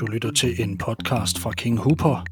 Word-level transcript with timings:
Du 0.00 0.06
lytter 0.06 0.30
til 0.30 0.62
en 0.62 0.78
podcast 0.78 1.38
fra 1.38 1.52
King 1.52 1.78
Hooper. 1.78 2.24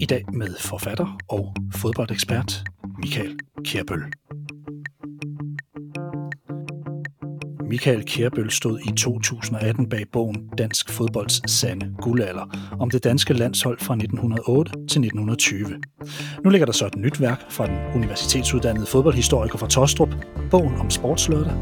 I 0.00 0.06
dag 0.06 0.24
med 0.32 0.54
forfatter 0.60 1.18
og 1.28 1.56
fodboldekspert 1.74 2.64
Michael 2.98 3.38
Kjærbøl. 3.64 4.02
Michael 7.68 8.04
Kjærbøl 8.04 8.50
stod 8.50 8.78
i 8.80 8.92
2018 8.92 9.88
bag 9.88 10.04
bogen 10.12 10.48
Dansk 10.58 10.90
fodbolds 10.90 11.50
sande 11.50 11.94
guldalder 12.02 12.74
om 12.80 12.90
det 12.90 13.04
danske 13.04 13.34
landshold 13.34 13.78
fra 13.80 13.94
1908 13.94 14.72
til 14.72 14.80
1920. 14.82 15.66
Nu 16.44 16.50
ligger 16.50 16.66
der 16.66 16.72
så 16.72 16.86
et 16.86 16.96
nyt 16.96 17.20
værk 17.20 17.50
fra 17.50 17.66
den 17.66 17.76
universitetsuddannede 17.94 18.86
fodboldhistoriker 18.86 19.58
fra 19.58 19.68
Tostrup, 19.68 20.14
bogen 20.54 20.80
om 20.80 20.90
sportslørdag. 20.90 21.52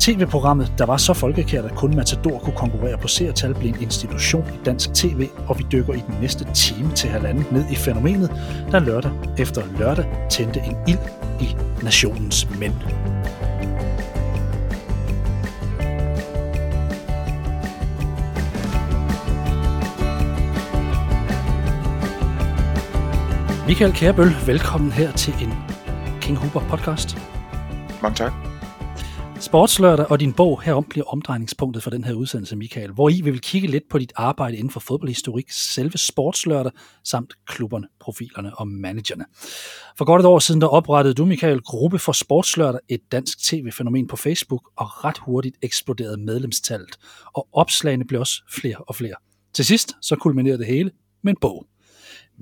TV-programmet, 0.00 0.72
der 0.78 0.86
var 0.86 0.96
så 0.96 1.12
folkekært, 1.12 1.64
at 1.64 1.74
kun 1.74 1.96
Matador 1.96 2.38
kunne 2.38 2.56
konkurrere 2.56 2.98
på 2.98 3.08
seertal, 3.08 3.54
blev 3.54 3.68
en 3.68 3.82
institution 3.82 4.44
i 4.54 4.64
dansk 4.64 4.94
tv, 4.94 5.28
og 5.48 5.58
vi 5.58 5.66
dykker 5.72 5.92
i 5.94 6.02
den 6.08 6.20
næste 6.20 6.46
time 6.54 6.92
til 6.94 7.10
halvanden 7.10 7.46
ned 7.50 7.64
i 7.70 7.74
fænomenet, 7.74 8.30
der 8.72 8.78
lørdag 8.78 9.12
efter 9.38 9.62
lørdag 9.78 10.04
tændte 10.30 10.60
en 10.60 10.76
ild 10.88 10.98
i 11.40 11.56
nationens 11.82 12.48
mænd. 12.60 12.74
Michael 23.66 23.92
Kærbøl, 23.92 24.34
velkommen 24.46 24.92
her 24.92 25.12
til 25.12 25.34
en 25.42 25.52
King 26.20 26.38
Hooper 26.38 26.60
podcast. 26.60 27.31
Mange 28.02 28.16
tak. 28.16 28.32
Sportslørdag 29.40 30.10
og 30.10 30.20
din 30.20 30.32
bog 30.32 30.62
herom 30.62 30.84
bliver 30.84 31.06
omdrejningspunktet 31.06 31.82
for 31.82 31.90
den 31.90 32.04
her 32.04 32.14
udsendelse, 32.14 32.56
Michael, 32.56 32.92
hvor 32.92 33.08
I 33.08 33.20
vil 33.20 33.40
kigge 33.40 33.68
lidt 33.68 33.82
på 33.90 33.98
dit 33.98 34.12
arbejde 34.16 34.56
inden 34.56 34.70
for 34.70 34.80
fodboldhistorik, 34.80 35.50
selve 35.50 35.98
sportslørdag, 35.98 36.72
samt 37.04 37.34
klubberne, 37.46 37.86
profilerne 38.00 38.58
og 38.58 38.68
managerne. 38.68 39.24
For 39.98 40.04
godt 40.04 40.20
et 40.20 40.26
år 40.26 40.38
siden, 40.38 40.60
der 40.60 40.66
oprettede 40.66 41.14
du, 41.14 41.24
Michael, 41.24 41.60
Gruppe 41.60 41.98
for 41.98 42.12
Sportslørdag, 42.12 42.80
et 42.88 43.00
dansk 43.12 43.38
tv-fænomen 43.44 44.06
på 44.06 44.16
Facebook, 44.16 44.70
og 44.76 45.04
ret 45.04 45.18
hurtigt 45.18 45.56
eksploderede 45.62 46.16
medlemstallet, 46.16 46.96
og 47.34 47.48
opslagene 47.52 48.04
blev 48.04 48.20
også 48.20 48.42
flere 48.50 48.76
og 48.76 48.94
flere. 48.94 49.14
Til 49.54 49.64
sidst, 49.64 49.92
så 50.00 50.16
kulminerede 50.16 50.58
det 50.58 50.66
hele 50.66 50.90
med 51.22 51.32
en 51.32 51.38
bog. 51.40 51.66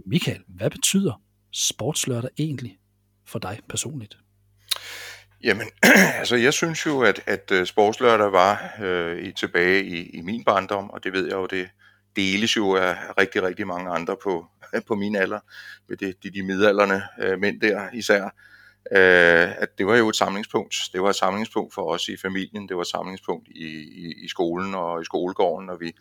Michael, 0.06 0.40
hvad 0.48 0.70
betyder 0.70 1.22
sportslørdag 1.52 2.30
egentlig 2.38 2.78
for 3.26 3.38
dig 3.38 3.58
personligt? 3.68 4.18
Jamen, 5.44 5.68
altså 6.20 6.36
jeg 6.36 6.52
synes 6.52 6.86
jo, 6.86 7.02
at, 7.02 7.20
at 7.26 7.50
øh, 7.52 7.66
sportslørdag 7.66 8.32
var 8.32 8.74
øh, 8.82 9.18
i, 9.18 9.32
tilbage 9.32 9.84
i, 9.84 10.10
i 10.10 10.20
min 10.20 10.44
barndom, 10.44 10.90
og 10.90 11.04
det 11.04 11.12
ved 11.12 11.24
jeg 11.24 11.34
jo, 11.34 11.46
det 11.46 11.68
deles 12.16 12.56
jo 12.56 12.76
af 12.76 12.96
rigtig, 13.18 13.42
rigtig 13.42 13.66
mange 13.66 13.90
andre 13.90 14.16
på, 14.22 14.46
på 14.88 14.94
min 14.94 15.16
alder, 15.16 15.40
med 15.88 15.96
det, 15.96 16.22
de, 16.22 16.30
de 16.30 16.42
midalderne 16.42 17.02
øh, 17.20 17.38
mænd 17.40 17.60
der 17.60 17.88
især, 17.92 18.24
øh, 18.92 19.62
at 19.62 19.78
det 19.78 19.86
var 19.86 19.96
jo 19.96 20.08
et 20.08 20.16
samlingspunkt. 20.16 20.74
Det 20.92 21.02
var 21.02 21.10
et 21.10 21.16
samlingspunkt 21.16 21.74
for 21.74 21.92
os 21.92 22.08
i 22.08 22.16
familien, 22.16 22.68
det 22.68 22.76
var 22.76 22.82
et 22.82 22.88
samlingspunkt 22.88 23.48
i, 23.48 23.66
i, 23.78 24.24
i 24.24 24.28
skolen 24.28 24.74
og 24.74 25.02
i 25.02 25.04
skolegården, 25.04 25.66
når 25.66 25.76
vi 25.76 25.92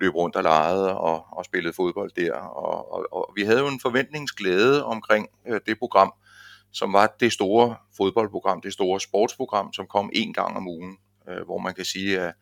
løb 0.00 0.14
rundt 0.14 0.36
og 0.36 0.42
legede 0.42 0.98
og, 0.98 1.26
og 1.32 1.44
spillede 1.44 1.74
fodbold 1.74 2.10
der. 2.16 2.32
Og, 2.32 2.92
og, 2.92 3.06
og 3.12 3.32
vi 3.36 3.42
havde 3.42 3.58
jo 3.58 3.68
en 3.68 3.80
forventningsglæde 3.80 4.84
omkring 4.84 5.28
øh, 5.48 5.60
det 5.66 5.78
program, 5.78 6.12
som 6.74 6.92
var 6.92 7.14
det 7.20 7.32
store 7.32 7.76
fodboldprogram, 7.96 8.60
det 8.60 8.72
store 8.72 9.00
sportsprogram, 9.00 9.72
som 9.72 9.86
kom 9.86 10.10
en 10.12 10.32
gang 10.32 10.56
om 10.56 10.68
ugen, 10.68 10.96
øh, 11.28 11.44
hvor 11.44 11.58
man 11.58 11.74
kan 11.74 11.84
sige, 11.84 12.20
at 12.20 12.34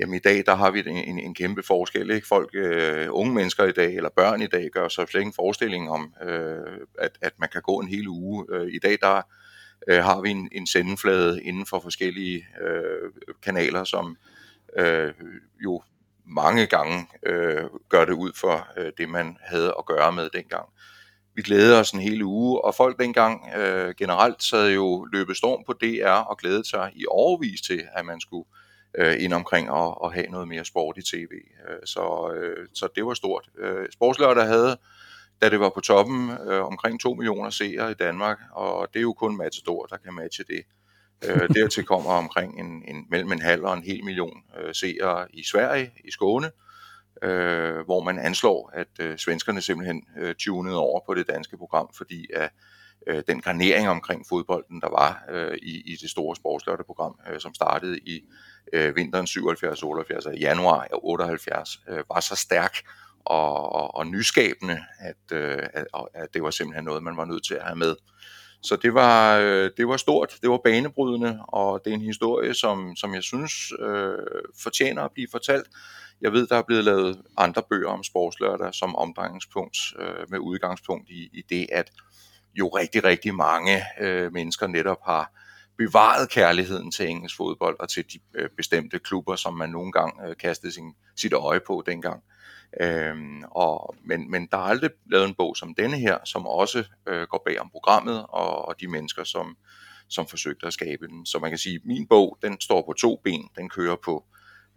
jamen, 0.00 0.14
i 0.14 0.18
dag 0.18 0.42
der 0.46 0.54
har 0.54 0.70
vi 0.70 0.78
en, 0.78 0.88
en, 0.88 1.18
en 1.18 1.34
kæmpe 1.34 1.62
forskel. 1.62 2.10
Ikke? 2.10 2.26
Folk, 2.26 2.50
øh, 2.54 3.06
unge 3.10 3.34
mennesker 3.34 3.64
i 3.64 3.72
dag, 3.72 3.94
eller 3.94 4.10
børn 4.16 4.42
i 4.42 4.46
dag, 4.46 4.68
gør 4.72 4.88
sig 4.88 5.08
slet 5.08 5.20
ikke 5.20 5.28
en 5.28 5.32
forestilling 5.32 5.90
om, 5.90 6.14
øh, 6.22 6.80
at, 6.98 7.18
at 7.22 7.32
man 7.38 7.48
kan 7.52 7.62
gå 7.62 7.80
en 7.80 7.88
hel 7.88 8.08
uge. 8.08 8.46
Øh, 8.50 8.68
I 8.72 8.78
dag 8.78 8.98
der 9.02 9.22
øh, 9.88 10.04
har 10.04 10.20
vi 10.20 10.30
en, 10.30 10.48
en 10.52 10.66
sendeflade 10.66 11.42
inden 11.42 11.66
for 11.66 11.80
forskellige 11.80 12.46
øh, 12.60 13.10
kanaler, 13.42 13.84
som 13.84 14.16
øh, 14.78 15.12
jo 15.64 15.82
mange 16.26 16.66
gange 16.66 17.06
øh, 17.22 17.64
gør 17.88 18.04
det 18.04 18.12
ud 18.12 18.32
for 18.34 18.68
øh, 18.76 18.92
det, 18.98 19.08
man 19.08 19.36
havde 19.40 19.74
at 19.78 19.86
gøre 19.86 20.12
med 20.12 20.30
dengang. 20.30 20.68
Vi 21.36 21.42
glædede 21.42 21.80
os 21.80 21.90
en 21.90 22.00
hel 22.00 22.22
uge, 22.22 22.64
og 22.64 22.74
folk 22.74 22.98
dengang 22.98 23.54
øh, 23.56 23.94
generelt 23.94 24.42
sad 24.42 24.70
jo 24.70 25.08
løbet 25.12 25.36
storm 25.36 25.64
på 25.66 25.72
DR 25.72 26.10
og 26.10 26.38
glædede 26.38 26.68
sig 26.68 26.92
i 26.94 27.04
overvis 27.08 27.60
til, 27.60 27.82
at 27.92 28.06
man 28.06 28.20
skulle 28.20 28.48
øh, 28.98 29.22
ind 29.22 29.32
omkring 29.32 29.70
og, 29.70 30.02
og 30.02 30.12
have 30.12 30.26
noget 30.26 30.48
mere 30.48 30.64
sport 30.64 30.98
i 30.98 31.02
tv. 31.02 31.32
Øh, 31.68 31.76
så, 31.84 32.32
øh, 32.36 32.68
så 32.74 32.88
det 32.96 33.06
var 33.06 33.14
stort. 33.14 33.48
Øh, 33.58 33.86
Sportslørdag 33.92 34.46
havde, 34.46 34.76
da 35.42 35.50
det 35.50 35.60
var 35.60 35.70
på 35.74 35.80
toppen, 35.80 36.30
øh, 36.30 36.64
omkring 36.64 37.00
2 37.00 37.14
millioner 37.14 37.50
seere 37.50 37.90
i 37.90 37.94
Danmark, 37.94 38.38
og 38.52 38.88
det 38.92 38.98
er 38.98 39.02
jo 39.02 39.12
kun 39.12 39.36
Matador, 39.36 39.86
der 39.86 39.96
kan 39.96 40.14
matche 40.14 40.44
det. 40.48 40.62
Øh, 41.24 41.48
dertil 41.54 41.84
kommer 41.84 42.10
omkring 42.10 42.60
en, 42.60 42.84
en, 42.88 43.06
mellem 43.10 43.32
en 43.32 43.42
halv 43.42 43.64
og 43.64 43.74
en 43.74 43.82
hel 43.82 44.04
million 44.04 44.42
øh, 44.60 44.74
seere 44.74 45.26
i 45.32 45.44
Sverige, 45.44 45.92
i 46.04 46.10
Skåne, 46.10 46.46
øh, 46.46 46.65
øh, 47.22 47.84
hvor 47.84 48.02
man 48.04 48.18
anslår, 48.18 48.70
at 48.74 48.88
øh, 49.00 49.18
svenskerne 49.18 49.60
simpelthen 49.60 50.02
øh, 50.18 50.34
tunede 50.34 50.78
over 50.78 51.00
på 51.06 51.14
det 51.14 51.28
danske 51.28 51.56
program, 51.56 51.90
fordi 51.96 52.26
at 52.34 52.50
øh, 53.06 53.22
den 53.28 53.40
granering 53.40 53.88
omkring 53.88 54.26
fodbolden, 54.28 54.80
der 54.80 54.88
var 54.88 55.24
øh, 55.30 55.58
i, 55.62 55.92
i 55.92 55.96
det 56.02 56.10
store 56.10 56.36
sportslørteprogram, 56.36 57.18
øh, 57.32 57.40
som 57.40 57.54
startede 57.54 57.98
i 57.98 58.20
øh, 58.72 58.96
vinteren 58.96 59.26
77-78 59.26 60.28
og 60.28 60.36
januar 60.36 60.88
78, 60.92 61.80
øh, 61.88 62.02
var 62.08 62.20
så 62.20 62.36
stærk 62.36 62.76
og, 63.24 63.72
og, 63.72 63.94
og 63.94 64.06
nyskabende, 64.06 64.78
at, 64.98 65.32
øh, 65.32 65.58
at, 65.74 65.86
at 66.14 66.34
det 66.34 66.42
var 66.42 66.50
simpelthen 66.50 66.84
noget, 66.84 67.02
man 67.02 67.16
var 67.16 67.24
nødt 67.24 67.44
til 67.44 67.54
at 67.54 67.62
have 67.62 67.76
med. 67.76 67.96
Så 68.62 68.76
det 68.76 68.94
var, 68.94 69.38
øh, 69.38 69.70
det 69.76 69.88
var 69.88 69.96
stort, 69.96 70.38
det 70.42 70.50
var 70.50 70.60
banebrydende, 70.64 71.38
og 71.48 71.80
det 71.84 71.90
er 71.90 71.94
en 71.94 72.00
historie, 72.00 72.54
som, 72.54 72.96
som 72.96 73.14
jeg 73.14 73.22
synes 73.22 73.52
øh, 73.80 74.14
fortjener 74.62 75.02
at 75.02 75.12
blive 75.12 75.28
fortalt. 75.30 75.66
Jeg 76.20 76.32
ved, 76.32 76.46
der 76.46 76.56
er 76.56 76.62
blevet 76.62 76.84
lavet 76.84 77.22
andre 77.36 77.62
bøger 77.70 77.88
om 77.88 78.02
sportslørdag 78.02 78.74
som 78.74 78.96
omdrejningspunkt, 78.96 79.76
øh, 79.98 80.30
med 80.30 80.38
udgangspunkt 80.38 81.10
i, 81.10 81.30
i 81.32 81.42
det, 81.48 81.66
at 81.72 81.90
jo 82.54 82.68
rigtig, 82.68 83.04
rigtig 83.04 83.34
mange 83.34 83.82
øh, 84.00 84.32
mennesker 84.32 84.66
netop 84.66 84.98
har 85.04 85.32
bevaret 85.78 86.30
kærligheden 86.30 86.90
til 86.90 87.08
engelsk 87.08 87.36
fodbold 87.36 87.76
og 87.80 87.88
til 87.88 88.04
de 88.12 88.18
øh, 88.34 88.48
bestemte 88.56 88.98
klubber, 88.98 89.36
som 89.36 89.54
man 89.54 89.70
nogle 89.70 89.92
gange 89.92 90.28
øh, 90.28 90.36
kastede 90.36 90.72
sin, 90.72 90.94
sit 91.16 91.32
øje 91.32 91.60
på 91.66 91.82
dengang. 91.86 92.22
Øhm, 92.80 93.42
og, 93.50 93.94
men, 94.04 94.30
men 94.30 94.48
der 94.50 94.56
er 94.56 94.62
aldrig 94.62 94.90
lavet 95.10 95.28
en 95.28 95.34
bog 95.34 95.56
som 95.56 95.74
denne 95.74 95.98
her, 95.98 96.18
som 96.24 96.46
også 96.46 96.84
øh, 97.08 97.26
går 97.30 97.42
bag 97.46 97.60
om 97.60 97.70
programmet 97.70 98.26
og, 98.28 98.68
og 98.68 98.80
de 98.80 98.88
mennesker, 98.88 99.24
som, 99.24 99.56
som 100.08 100.26
forsøgte 100.26 100.66
at 100.66 100.72
skabe 100.72 101.06
den. 101.06 101.26
Så 101.26 101.38
man 101.38 101.50
kan 101.50 101.58
sige, 101.58 101.74
at 101.74 101.84
min 101.84 102.06
bog, 102.06 102.38
den 102.42 102.60
står 102.60 102.82
på 102.86 102.92
to 102.92 103.20
ben. 103.24 103.48
Den 103.56 103.68
kører 103.68 103.96
på 104.04 104.24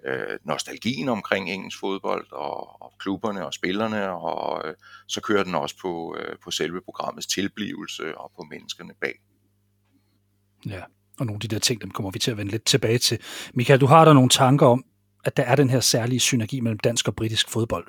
øh, 0.06 0.40
nostalgien 0.46 1.10
omkring 1.10 1.52
engelsk 1.52 1.80
fodbold 1.80 2.32
og, 2.32 2.82
og 2.82 2.94
klubberne 3.00 3.46
og 3.46 3.54
spillerne, 3.54 4.12
og 4.12 4.68
øh, 4.68 4.74
så 5.08 5.22
kører 5.22 5.44
den 5.44 5.56
også 5.56 5.76
på, 5.82 6.18
øh, 6.20 6.36
på 6.44 6.52
selve 6.52 6.82
programmets 6.82 7.28
tilblivelse 7.28 8.18
og 8.18 8.32
på 8.36 8.48
menneskerne 8.52 8.94
bag. 9.02 9.14
Ja, 10.66 10.82
og 11.20 11.26
nogle 11.26 11.36
af 11.36 11.40
de 11.40 11.48
der 11.48 11.60
ting, 11.60 11.82
dem 11.82 11.92
kommer 11.92 12.12
vi 12.12 12.20
til 12.20 12.32
at 12.32 12.38
vende 12.38 12.52
lidt 12.52 12.66
tilbage 12.66 12.98
til. 12.98 13.20
Michael, 13.54 13.82
du 13.82 13.86
har 13.86 14.06
der 14.06 14.14
nogle 14.14 14.30
tanker 14.30 14.66
om, 14.66 14.86
at 15.24 15.38
der 15.38 15.44
er 15.44 15.56
den 15.56 15.70
her 15.70 15.80
særlige 15.80 16.20
synergi 16.20 16.60
mellem 16.60 16.80
dansk 16.80 17.08
og 17.08 17.16
britisk 17.16 17.50
fodbold. 17.50 17.88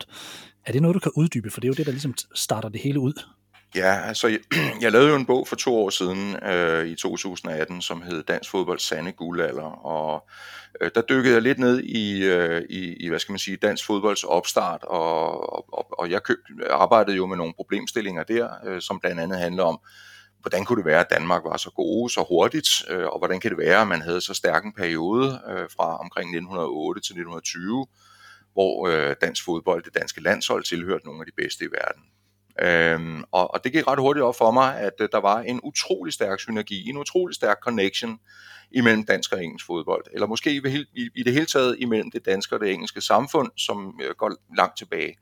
Er 0.66 0.72
det 0.72 0.82
noget, 0.82 0.94
du 0.94 1.00
kan 1.00 1.12
uddybe? 1.16 1.50
For 1.50 1.60
det 1.60 1.68
er 1.68 1.70
jo 1.70 1.74
det, 1.74 1.86
der 1.86 1.92
ligesom 1.92 2.14
starter 2.34 2.68
det 2.68 2.80
hele 2.80 3.00
ud. 3.00 3.22
Ja, 3.74 4.00
altså 4.06 4.28
jeg, 4.28 4.40
jeg 4.82 4.92
lavede 4.92 5.08
jo 5.08 5.16
en 5.16 5.26
bog 5.26 5.48
for 5.48 5.56
to 5.56 5.76
år 5.76 5.90
siden 5.90 6.44
øh, 6.44 6.86
i 6.86 6.94
2018, 6.94 7.82
som 7.82 8.02
hed 8.02 8.22
Dansk 8.22 8.50
fodbold 8.50 8.78
Sande 8.78 9.12
Guldalder, 9.12 9.86
og 9.86 10.28
øh, 10.80 10.90
der 10.94 11.02
dykkede 11.02 11.34
jeg 11.34 11.42
lidt 11.42 11.58
ned 11.58 11.80
i, 11.80 12.24
øh, 12.24 12.62
i, 12.70 12.96
i, 13.04 13.08
hvad 13.08 13.18
skal 13.18 13.32
man 13.32 13.38
sige, 13.38 13.56
dansk 13.56 13.86
fodbolds 13.86 14.24
opstart, 14.24 14.84
og, 14.84 15.74
og, 15.74 15.98
og 15.98 16.10
jeg 16.10 16.22
køb, 16.22 16.38
arbejdede 16.70 17.16
jo 17.16 17.26
med 17.26 17.36
nogle 17.36 17.54
problemstillinger 17.56 18.22
der, 18.22 18.48
øh, 18.66 18.80
som 18.80 19.00
blandt 19.00 19.20
andet 19.20 19.38
handler 19.38 19.62
om, 19.62 19.80
hvordan 20.40 20.64
kunne 20.64 20.76
det 20.76 20.86
være, 20.86 21.00
at 21.00 21.10
Danmark 21.10 21.44
var 21.44 21.56
så 21.56 21.70
gode 21.70 22.12
så 22.12 22.24
hurtigt, 22.28 22.68
øh, 22.88 23.06
og 23.06 23.18
hvordan 23.18 23.40
kan 23.40 23.50
det 23.50 23.58
være, 23.58 23.80
at 23.80 23.88
man 23.88 24.02
havde 24.02 24.20
så 24.20 24.34
stærk 24.34 24.64
en 24.64 24.72
periode 24.72 25.40
øh, 25.48 25.68
fra 25.76 25.96
omkring 25.96 26.28
1908 26.28 27.00
til 27.00 27.12
1920, 27.12 27.86
hvor 28.52 28.88
øh, 28.88 29.16
dansk 29.20 29.44
fodbold, 29.44 29.84
det 29.84 29.94
danske 29.94 30.22
landshold, 30.22 30.64
tilhørte 30.64 31.04
nogle 31.04 31.20
af 31.20 31.26
de 31.26 31.42
bedste 31.42 31.64
i 31.64 31.68
verden. 31.68 32.02
Øhm, 32.62 33.24
og, 33.32 33.54
og 33.54 33.64
det 33.64 33.72
gik 33.72 33.86
ret 33.86 33.98
hurtigt 33.98 34.24
op 34.24 34.36
for 34.38 34.50
mig, 34.50 34.78
at 34.78 34.92
øh, 35.00 35.08
der 35.12 35.18
var 35.18 35.40
en 35.40 35.60
utrolig 35.62 36.12
stærk 36.12 36.40
synergi, 36.40 36.88
en 36.88 36.96
utrolig 36.96 37.34
stærk 37.34 37.56
connection 37.62 38.18
imellem 38.72 39.04
dansk 39.04 39.32
og 39.32 39.44
engelsk 39.44 39.66
fodbold, 39.66 40.04
eller 40.12 40.26
måske 40.26 40.52
i, 40.52 40.86
i, 40.94 41.08
i 41.16 41.22
det 41.22 41.32
hele 41.32 41.46
taget 41.46 41.76
imellem 41.78 42.10
det 42.10 42.26
danske 42.26 42.54
og 42.54 42.60
det 42.60 42.72
engelske 42.72 43.00
samfund, 43.00 43.50
som 43.56 44.00
øh, 44.02 44.14
går 44.18 44.32
langt 44.56 44.78
tilbage. 44.78 45.16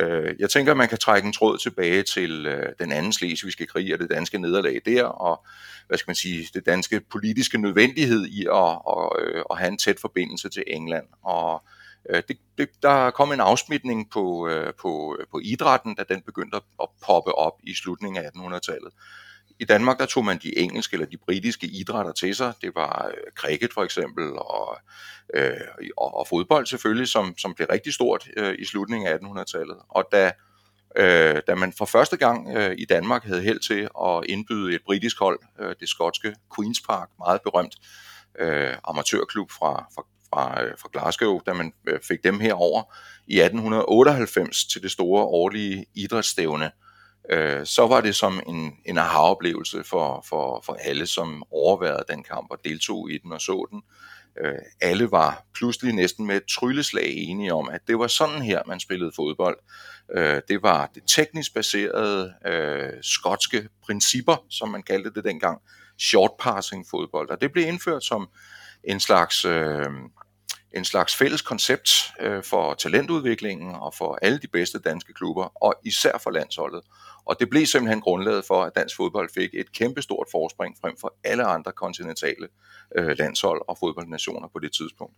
Øh, 0.00 0.34
jeg 0.38 0.50
tænker, 0.50 0.72
at 0.72 0.78
man 0.78 0.88
kan 0.88 0.98
trække 0.98 1.26
en 1.26 1.32
tråd 1.32 1.58
tilbage 1.58 2.02
til 2.02 2.46
øh, 2.46 2.72
den 2.78 2.92
anden 2.92 3.12
slesvigske 3.12 3.66
krig 3.66 3.92
og 3.92 3.98
det 3.98 4.10
danske 4.10 4.38
nederlag 4.38 4.80
der, 4.86 5.04
og 5.04 5.44
hvad 5.86 5.98
skal 5.98 6.10
man 6.10 6.16
sige, 6.16 6.48
det 6.54 6.66
danske 6.66 7.00
politiske 7.00 7.58
nødvendighed 7.58 8.26
i 8.26 8.46
at, 8.52 8.78
at, 8.88 9.22
øh, 9.22 9.42
at 9.50 9.58
have 9.58 9.68
en 9.68 9.78
tæt 9.78 10.00
forbindelse 10.00 10.48
til 10.48 10.64
England. 10.66 11.06
Og 11.22 11.62
Øh, 11.64 11.79
Øh, 12.08 12.22
det, 12.28 12.38
det, 12.58 12.68
der 12.82 13.10
kom 13.10 13.32
en 13.32 13.40
afsmitning 13.40 14.10
på, 14.10 14.48
øh, 14.48 14.72
på, 14.80 15.16
øh, 15.20 15.26
på 15.30 15.40
idrætten, 15.42 15.94
da 15.94 16.04
den 16.08 16.22
begyndte 16.22 16.56
at 16.82 16.88
poppe 17.06 17.34
op 17.34 17.54
i 17.62 17.74
slutningen 17.74 18.24
af 18.24 18.28
1800-tallet. 18.28 18.92
I 19.60 19.64
Danmark 19.64 19.98
der 19.98 20.06
tog 20.06 20.24
man 20.24 20.38
de 20.38 20.58
engelske 20.58 20.94
eller 20.94 21.06
de 21.06 21.16
britiske 21.16 21.66
idrætter 21.66 22.12
til 22.12 22.34
sig. 22.34 22.52
Det 22.62 22.74
var 22.74 23.06
øh, 23.08 23.32
cricket 23.36 23.72
for 23.72 23.84
eksempel, 23.84 24.32
og, 24.32 24.78
øh, 25.34 25.52
og, 25.96 26.18
og 26.18 26.26
fodbold 26.26 26.66
selvfølgelig, 26.66 27.08
som, 27.08 27.34
som 27.38 27.54
blev 27.54 27.68
rigtig 27.72 27.94
stort 27.94 28.28
øh, 28.36 28.54
i 28.58 28.64
slutningen 28.64 29.08
af 29.08 29.16
1800-tallet. 29.16 29.76
Og 29.88 30.04
da, 30.12 30.32
øh, 30.96 31.42
da 31.46 31.54
man 31.54 31.72
for 31.78 31.84
første 31.84 32.16
gang 32.16 32.56
øh, 32.56 32.74
i 32.78 32.84
Danmark 32.84 33.24
havde 33.24 33.42
held 33.42 33.60
til 33.60 33.88
at 34.06 34.24
indbyde 34.28 34.74
et 34.74 34.80
britisk 34.86 35.18
hold, 35.18 35.40
øh, 35.60 35.74
det 35.80 35.88
skotske 35.88 36.34
Queen's 36.54 36.86
Park, 36.88 37.08
meget 37.18 37.40
berømt 37.42 37.74
øh, 38.38 38.74
amatørklub 38.84 39.50
fra, 39.50 39.86
fra, 39.94 40.06
fra, 40.34 40.64
øh, 40.64 40.72
fra 40.78 40.88
Glasgow, 40.92 41.40
da 41.46 41.52
man 41.52 41.72
øh, 41.86 42.00
fik 42.08 42.24
dem 42.24 42.40
herover 42.40 42.82
i 43.26 43.40
1898 43.40 44.64
til 44.64 44.82
det 44.82 44.90
store 44.90 45.24
årlige 45.24 45.86
idrætsstævne, 45.94 46.70
øh, 47.30 47.66
så 47.66 47.86
var 47.86 48.00
det 48.00 48.14
som 48.14 48.40
en, 48.46 48.72
en 48.86 48.98
aha-oplevelse 48.98 49.84
for, 49.84 50.24
for, 50.28 50.62
for 50.66 50.76
alle, 50.80 51.06
som 51.06 51.42
overværede 51.50 52.04
den 52.08 52.22
kamp 52.22 52.46
og 52.50 52.58
deltog 52.64 53.10
i 53.10 53.18
den 53.18 53.32
og 53.32 53.40
så 53.40 53.66
den. 53.70 53.82
Øh, 54.40 54.58
alle 54.80 55.10
var 55.10 55.44
pludselig 55.54 55.94
næsten 55.94 56.26
med 56.26 56.36
et 56.36 56.46
trylleslag 56.58 57.12
enige 57.16 57.54
om, 57.54 57.68
at 57.68 57.80
det 57.88 57.98
var 57.98 58.06
sådan 58.06 58.42
her, 58.42 58.62
man 58.66 58.80
spillede 58.80 59.12
fodbold. 59.16 59.58
Øh, 60.16 60.40
det 60.48 60.62
var 60.62 60.90
det 60.94 61.02
teknisk 61.06 61.54
baserede 61.54 62.34
øh, 62.46 62.92
skotske 63.02 63.68
principper, 63.84 64.44
som 64.50 64.68
man 64.68 64.82
kaldte 64.82 65.10
det 65.14 65.24
dengang, 65.24 65.60
short 65.98 66.30
passing 66.38 66.86
fodbold. 66.90 67.30
Og 67.30 67.40
det 67.40 67.52
blev 67.52 67.66
indført 67.66 68.04
som 68.04 68.28
en 68.84 69.00
slags, 69.00 69.44
øh, 69.44 69.86
en 70.74 70.84
slags 70.84 71.16
fælles 71.16 71.42
koncept 71.42 72.12
øh, 72.20 72.42
for 72.44 72.74
talentudviklingen 72.74 73.74
og 73.74 73.94
for 73.94 74.18
alle 74.22 74.38
de 74.38 74.48
bedste 74.48 74.78
danske 74.78 75.12
klubber, 75.12 75.64
og 75.64 75.74
især 75.84 76.18
for 76.18 76.30
landsholdet. 76.30 76.82
Og 77.24 77.36
det 77.40 77.50
blev 77.50 77.66
simpelthen 77.66 78.00
grundlaget 78.00 78.44
for, 78.44 78.62
at 78.64 78.72
dansk 78.76 78.96
fodbold 78.96 79.30
fik 79.34 79.50
et 79.52 79.72
kæmpestort 79.72 80.26
forspring 80.30 80.76
frem 80.80 80.96
for 81.00 81.14
alle 81.24 81.44
andre 81.44 81.72
kontinentale 81.72 82.48
øh, 82.96 83.18
landshold 83.18 83.62
og 83.68 83.78
fodboldnationer 83.80 84.48
på 84.48 84.58
det 84.58 84.72
tidspunkt. 84.72 85.14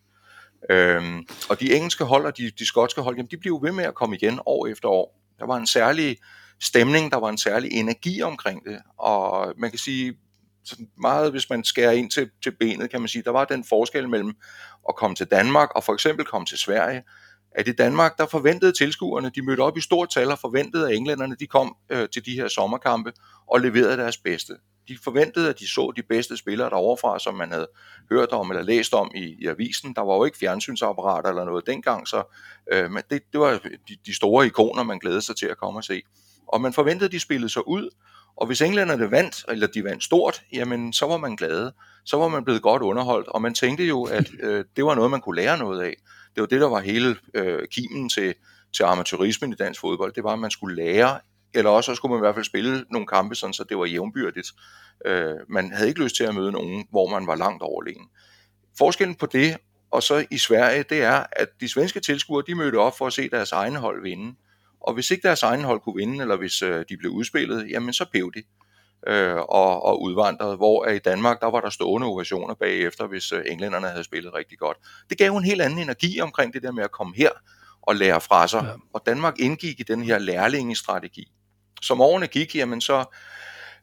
Øhm, 0.70 1.26
og 1.50 1.60
de 1.60 1.74
engelske 1.74 2.04
hold 2.04 2.26
og 2.26 2.38
de, 2.38 2.50
de 2.50 2.66
skotske 2.66 3.00
hold, 3.00 3.16
jamen, 3.16 3.30
de 3.30 3.36
blev 3.36 3.62
ved 3.62 3.72
med 3.72 3.84
at 3.84 3.94
komme 3.94 4.16
igen 4.16 4.40
år 4.46 4.66
efter 4.66 4.88
år. 4.88 5.18
Der 5.38 5.46
var 5.46 5.56
en 5.56 5.66
særlig 5.66 6.16
stemning, 6.60 7.10
der 7.10 7.16
var 7.16 7.28
en 7.28 7.38
særlig 7.38 7.72
energi 7.72 8.22
omkring 8.22 8.64
det, 8.64 8.78
og 8.98 9.54
man 9.56 9.70
kan 9.70 9.78
sige, 9.78 10.14
sådan 10.64 10.88
meget, 11.00 11.30
hvis 11.30 11.50
man 11.50 11.64
skærer 11.64 11.92
ind 11.92 12.10
til, 12.10 12.30
til 12.42 12.50
benet, 12.60 12.90
kan 12.90 13.00
man 13.00 13.08
sige, 13.08 13.22
der 13.22 13.30
var 13.30 13.44
den 13.44 13.64
forskel 13.64 14.08
mellem 14.08 14.34
at 14.88 14.96
komme 14.96 15.16
til 15.16 15.26
Danmark 15.26 15.68
og 15.74 15.84
for 15.84 15.92
eksempel 15.94 16.24
komme 16.24 16.46
til 16.46 16.58
Sverige, 16.58 17.02
at 17.54 17.68
i 17.68 17.72
Danmark, 17.72 18.18
der 18.18 18.26
forventede 18.26 18.72
tilskuerne, 18.72 19.30
de 19.34 19.42
mødte 19.42 19.60
op 19.60 19.76
i 19.76 19.80
stort 19.80 20.10
tal 20.10 20.30
og 20.30 20.38
forventede, 20.38 20.88
at 20.88 20.96
englænderne 20.96 21.36
de 21.40 21.46
kom 21.46 21.76
øh, 21.90 22.08
til 22.08 22.26
de 22.26 22.32
her 22.32 22.48
sommerkampe 22.48 23.12
og 23.46 23.60
leverede 23.60 23.96
deres 23.96 24.16
bedste. 24.16 24.54
De 24.88 24.98
forventede, 25.04 25.48
at 25.48 25.58
de 25.58 25.68
så 25.68 25.92
de 25.96 26.02
bedste 26.02 26.36
spillere 26.36 26.70
deroverfra, 26.70 27.18
som 27.18 27.34
man 27.34 27.52
havde 27.52 27.68
hørt 28.10 28.28
om 28.28 28.50
eller 28.50 28.62
læst 28.62 28.94
om 28.94 29.10
i, 29.14 29.36
i 29.38 29.46
avisen. 29.46 29.94
Der 29.94 30.02
var 30.02 30.14
jo 30.14 30.24
ikke 30.24 30.38
fjernsynsapparater 30.38 31.28
eller 31.28 31.44
noget 31.44 31.66
dengang, 31.66 32.08
så 32.08 32.36
øh, 32.72 32.90
men 32.90 33.02
det, 33.10 33.22
det 33.32 33.40
var 33.40 33.60
de, 33.88 33.96
de 34.06 34.14
store 34.14 34.46
ikoner, 34.46 34.82
man 34.82 34.98
glædede 34.98 35.22
sig 35.22 35.36
til 35.36 35.46
at 35.46 35.58
komme 35.58 35.78
og 35.78 35.84
se. 35.84 36.02
Og 36.48 36.60
man 36.60 36.72
forventede, 36.72 37.04
at 37.04 37.12
de 37.12 37.20
spillede 37.20 37.52
sig 37.52 37.68
ud, 37.68 37.90
og 38.36 38.46
hvis 38.46 38.60
englænderne 38.60 39.10
vandt, 39.10 39.44
eller 39.48 39.66
de 39.66 39.84
vandt 39.84 40.04
stort, 40.04 40.42
jamen 40.52 40.92
så 40.92 41.06
var 41.06 41.16
man 41.16 41.36
glade. 41.36 41.72
Så 42.04 42.16
var 42.16 42.28
man 42.28 42.44
blevet 42.44 42.62
godt 42.62 42.82
underholdt, 42.82 43.28
og 43.28 43.42
man 43.42 43.54
tænkte 43.54 43.84
jo, 43.84 44.02
at 44.02 44.30
øh, 44.42 44.64
det 44.76 44.84
var 44.84 44.94
noget, 44.94 45.10
man 45.10 45.20
kunne 45.20 45.36
lære 45.36 45.58
noget 45.58 45.82
af. 45.82 45.96
Det 46.34 46.40
var 46.40 46.46
det, 46.46 46.60
der 46.60 46.68
var 46.68 46.80
hele 46.80 47.16
øh, 47.34 47.68
kimen 47.70 48.08
til, 48.08 48.34
til 48.76 48.82
amatørismen 48.82 49.52
i 49.52 49.56
dansk 49.56 49.80
fodbold. 49.80 50.12
Det 50.12 50.24
var, 50.24 50.32
at 50.32 50.38
man 50.38 50.50
skulle 50.50 50.76
lære, 50.76 51.20
eller 51.54 51.70
også 51.70 51.92
så 51.92 51.96
skulle 51.96 52.10
man 52.10 52.18
i 52.18 52.24
hvert 52.24 52.34
fald 52.34 52.44
spille 52.44 52.84
nogle 52.90 53.06
kampe, 53.06 53.34
sådan, 53.34 53.54
så 53.54 53.64
det 53.64 53.78
var 53.78 53.84
jævnbyrdigt. 53.84 54.48
Øh, 55.06 55.34
man 55.48 55.72
havde 55.72 55.88
ikke 55.88 56.02
lyst 56.02 56.16
til 56.16 56.24
at 56.24 56.34
møde 56.34 56.52
nogen, 56.52 56.86
hvor 56.90 57.10
man 57.10 57.26
var 57.26 57.34
langt 57.34 57.62
overlegen. 57.62 58.08
Forskellen 58.78 59.14
på 59.14 59.26
det 59.26 59.56
og 59.92 60.02
så 60.02 60.26
i 60.30 60.38
Sverige, 60.38 60.82
det 60.82 61.02
er, 61.02 61.24
at 61.32 61.48
de 61.60 61.68
svenske 61.68 62.00
tilskuere, 62.00 62.44
de 62.46 62.54
mødte 62.54 62.76
op 62.76 62.98
for 62.98 63.06
at 63.06 63.12
se 63.12 63.30
deres 63.30 63.52
egne 63.52 63.78
hold 63.78 64.02
vinde. 64.02 64.34
Og 64.82 64.94
hvis 64.94 65.10
ikke 65.10 65.28
deres 65.28 65.42
egen 65.42 65.64
hold 65.64 65.80
kunne 65.80 65.96
vinde, 65.96 66.22
eller 66.22 66.36
hvis 66.36 66.62
øh, 66.62 66.84
de 66.88 66.96
blev 66.96 67.10
udspillet, 67.10 67.70
jamen 67.70 67.92
så 67.92 68.04
pev 68.12 68.32
de 68.34 68.42
øh, 69.06 69.36
og, 69.36 69.84
og 69.84 70.02
udvandrede, 70.02 70.56
hvor 70.56 70.86
i 70.86 70.98
Danmark, 70.98 71.40
der 71.40 71.50
var 71.50 71.60
der 71.60 71.70
stående 71.70 72.06
ovationer 72.06 72.54
bagefter, 72.54 73.06
hvis 73.06 73.32
øh, 73.32 73.42
englænderne 73.46 73.88
havde 73.88 74.04
spillet 74.04 74.34
rigtig 74.34 74.58
godt. 74.58 74.76
Det 75.10 75.18
gav 75.18 75.36
en 75.36 75.44
helt 75.44 75.62
anden 75.62 75.78
energi 75.78 76.20
omkring 76.20 76.54
det 76.54 76.62
der 76.62 76.72
med 76.72 76.84
at 76.84 76.90
komme 76.90 77.14
her 77.16 77.30
og 77.82 77.96
lære 77.96 78.20
fra 78.20 78.48
sig. 78.48 78.64
Ja. 78.64 78.72
Og 78.94 79.02
Danmark 79.06 79.40
indgik 79.40 79.80
i 79.80 79.82
den 79.82 80.02
her 80.02 80.18
lærlingestrategi. 80.18 81.32
Som 81.82 82.00
årene 82.00 82.26
gik, 82.26 82.56
jamen 82.56 82.80
så 82.80 83.04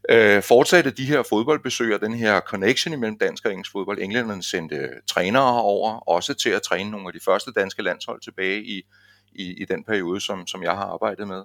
øh, 0.10 0.44
fortsatte 0.44 0.92
de 0.92 1.06
her 1.06 1.24
fodboldbesøg 1.30 1.94
og 1.94 2.02
den 2.02 2.14
her 2.14 2.40
connection 2.40 2.94
imellem 2.94 3.18
dansk 3.18 3.46
og 3.46 3.52
engelsk 3.52 3.72
fodbold. 3.72 4.00
Englænderne 4.02 4.44
sendte 4.44 4.90
trænere 5.08 5.62
over, 5.62 6.10
også 6.10 6.34
til 6.34 6.50
at 6.50 6.62
træne 6.62 6.92
nogle 6.92 7.08
af 7.08 7.14
de 7.14 7.20
første 7.26 7.52
danske 7.52 7.82
landshold 7.82 8.22
tilbage 8.22 8.64
i 8.64 8.82
i, 9.32 9.62
i 9.62 9.66
den 9.66 9.84
periode, 9.84 10.22
som, 10.22 10.48
som 10.48 10.64
jeg 10.64 10.72
har 10.72 10.86
arbejdet 10.86 11.28
med. 11.28 11.44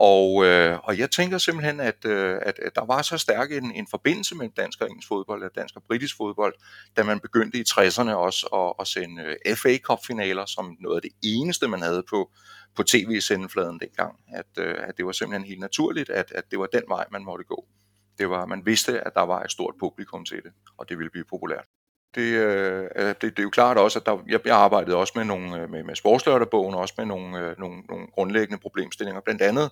Og, 0.00 0.44
øh, 0.44 0.78
og 0.82 0.98
jeg 0.98 1.10
tænker 1.10 1.38
simpelthen, 1.38 1.80
at, 1.80 2.04
øh, 2.04 2.38
at, 2.42 2.58
at 2.58 2.74
der 2.74 2.84
var 2.84 3.02
så 3.02 3.18
stærk 3.18 3.52
en, 3.52 3.72
en 3.72 3.86
forbindelse 3.90 4.34
mellem 4.34 4.52
dansk 4.52 4.80
og 4.80 4.88
engelsk 4.88 5.08
fodbold, 5.08 5.42
eller 5.42 5.52
dansk 5.56 5.76
og 5.76 5.82
britisk 5.82 6.16
fodbold, 6.16 6.54
da 6.96 7.02
man 7.02 7.20
begyndte 7.20 7.58
i 7.58 7.64
60'erne 7.68 8.10
også 8.10 8.46
at, 8.46 8.72
at 8.80 8.86
sende 8.86 9.22
øh, 9.46 9.56
FA 9.56 9.78
Cup-finaler 9.78 10.46
som 10.46 10.76
noget 10.80 10.96
af 10.96 11.02
det 11.02 11.10
eneste, 11.22 11.68
man 11.68 11.82
havde 11.82 12.02
på, 12.10 12.30
på 12.76 12.82
tv-sendefladen 12.82 13.80
dengang. 13.80 14.20
At, 14.28 14.46
øh, 14.58 14.74
at 14.78 14.96
det 14.96 15.06
var 15.06 15.12
simpelthen 15.12 15.48
helt 15.48 15.60
naturligt, 15.60 16.10
at, 16.10 16.32
at 16.34 16.44
det 16.50 16.58
var 16.58 16.66
den 16.66 16.82
vej, 16.88 17.04
man 17.12 17.24
måtte 17.24 17.44
gå. 17.44 17.66
Det 18.18 18.30
var, 18.30 18.46
man 18.46 18.66
vidste, 18.66 19.00
at 19.00 19.12
der 19.14 19.22
var 19.22 19.42
et 19.42 19.50
stort 19.50 19.74
publikum 19.80 20.24
til 20.24 20.42
det, 20.42 20.52
og 20.78 20.88
det 20.88 20.98
ville 20.98 21.10
blive 21.10 21.24
populært 21.24 21.64
det, 22.14 22.32
øh, 22.32 22.84
altså, 22.96 23.14
det, 23.20 23.22
det 23.22 23.38
er 23.38 23.42
jo 23.42 23.50
klart 23.50 23.78
også, 23.78 23.98
at 23.98 24.06
der, 24.06 24.18
jeg, 24.28 24.40
jeg 24.44 24.56
arbejdede 24.56 24.96
også 24.96 25.12
med, 25.16 25.24
nogle, 25.24 25.46
øh, 25.46 25.60
med, 25.60 25.68
med, 25.68 25.82
med 25.82 25.96
sportslørderbogen, 25.96 26.74
også 26.74 26.94
med 26.98 27.06
nogle, 27.06 27.38
øh, 27.38 27.58
nogle, 27.58 27.80
nogle 27.88 28.06
grundlæggende 28.06 28.62
problemstillinger. 28.62 29.20
Blandt 29.20 29.42
andet, 29.42 29.70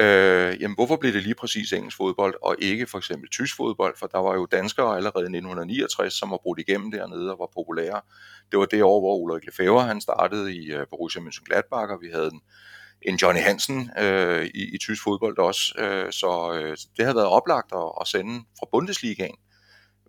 øh, 0.00 0.62
jamen, 0.62 0.74
hvorfor 0.74 0.96
blev 0.96 1.12
det 1.12 1.22
lige 1.22 1.34
præcis 1.34 1.72
engelsk 1.72 1.96
fodbold, 1.96 2.34
og 2.42 2.56
ikke 2.58 2.86
for 2.86 2.98
eksempel 2.98 3.28
tysk 3.30 3.56
fodbold? 3.56 3.94
For 3.98 4.06
der 4.06 4.18
var 4.18 4.34
jo 4.34 4.46
danskere 4.46 4.96
allerede 4.96 5.24
i 5.24 5.36
1969, 5.36 6.14
som 6.14 6.30
var 6.30 6.40
brudt 6.42 6.58
igennem 6.58 6.90
dernede 6.90 7.32
og 7.32 7.38
var 7.38 7.50
populære. 7.54 8.00
Det 8.50 8.58
var 8.58 8.64
det 8.64 8.82
år, 8.82 9.00
hvor 9.00 9.16
Ulrik 9.16 9.44
Lefebvre, 9.46 9.86
han 9.86 10.00
startede 10.00 10.54
i 10.54 10.72
øh, 10.72 10.86
Borussia 10.90 11.22
Mönchengladbach, 11.22 11.92
og 11.92 11.98
vi 12.00 12.10
havde 12.14 12.30
en, 12.32 12.40
en 13.02 13.16
Johnny 13.16 13.40
Hansen 13.40 13.90
øh, 13.98 14.46
i, 14.54 14.74
i 14.74 14.78
tysk 14.78 15.02
fodbold 15.02 15.38
også. 15.38 15.74
Øh, 15.78 16.12
så 16.12 16.52
øh, 16.54 16.76
det 16.96 17.04
havde 17.04 17.16
været 17.16 17.28
oplagt 17.28 17.72
at, 17.72 17.92
at 18.00 18.06
sende 18.06 18.44
fra 18.58 18.66
Bundesligaen. 18.72 19.36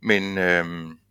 Men, 0.02 0.38
øh, 0.38 0.66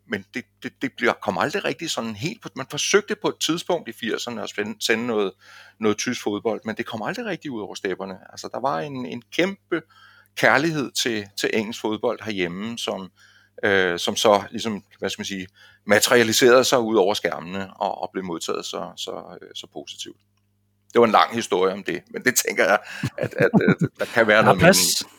men 0.09 0.25
det, 0.35 0.45
det, 0.63 0.73
det 0.83 0.93
bliver, 0.97 1.13
kom 1.13 1.39
aldrig 1.39 1.65
rigtig 1.65 1.91
sådan 1.91 2.17
helt 2.17 2.43
på, 2.43 2.49
man 2.57 2.67
forsøgte 2.71 3.17
på 3.23 3.29
et 3.29 3.35
tidspunkt 3.41 3.89
i 3.89 3.93
80'erne 3.93 4.41
at 4.41 4.51
sende 4.81 5.07
noget, 5.07 5.33
noget 5.81 5.99
tysk 5.99 6.23
fodbold, 6.23 6.61
men 6.65 6.77
det 6.77 6.87
kom 6.87 7.03
aldrig 7.03 7.27
rigtig 7.27 7.51
ud 7.51 7.61
over 7.61 7.75
stepperne. 7.75 8.19
Altså 8.31 8.49
der 8.53 8.61
var 8.61 8.81
en, 8.81 9.07
en 9.07 9.23
kæmpe 9.33 9.83
kærlighed 10.37 10.91
til, 10.91 11.27
til 11.41 11.51
engelsk 11.53 11.81
fodbold 11.81 12.19
herhjemme, 12.23 12.79
som, 12.79 13.11
øh, 13.65 13.99
som 13.99 14.17
så 14.17 14.43
ligesom, 14.51 14.85
hvad 14.99 15.11
skal 15.11 15.21
man 15.21 15.27
sige, 15.27 15.47
materialiserede 15.87 16.65
sig 16.65 16.79
ud 16.79 16.97
over 16.97 17.15
skærmene 17.15 17.75
og, 17.75 18.03
og 18.03 18.11
blev 18.13 18.25
modtaget 18.25 18.65
så, 18.67 18.93
så, 18.97 19.39
øh, 19.43 19.49
så 19.55 19.67
positivt. 19.73 20.17
Det 20.93 21.01
var 21.01 21.07
en 21.07 21.13
lang 21.13 21.35
historie 21.35 21.73
om 21.73 21.85
det, 21.85 22.03
men 22.11 22.25
det 22.25 22.35
tænker 22.47 22.65
jeg, 22.65 22.79
at, 23.19 23.35
at, 23.35 23.51
at 23.69 23.89
der 23.99 24.05
kan 24.05 24.27
være 24.27 24.43
noget 24.43 24.59
plads. 24.59 25.05
Mening 25.05 25.18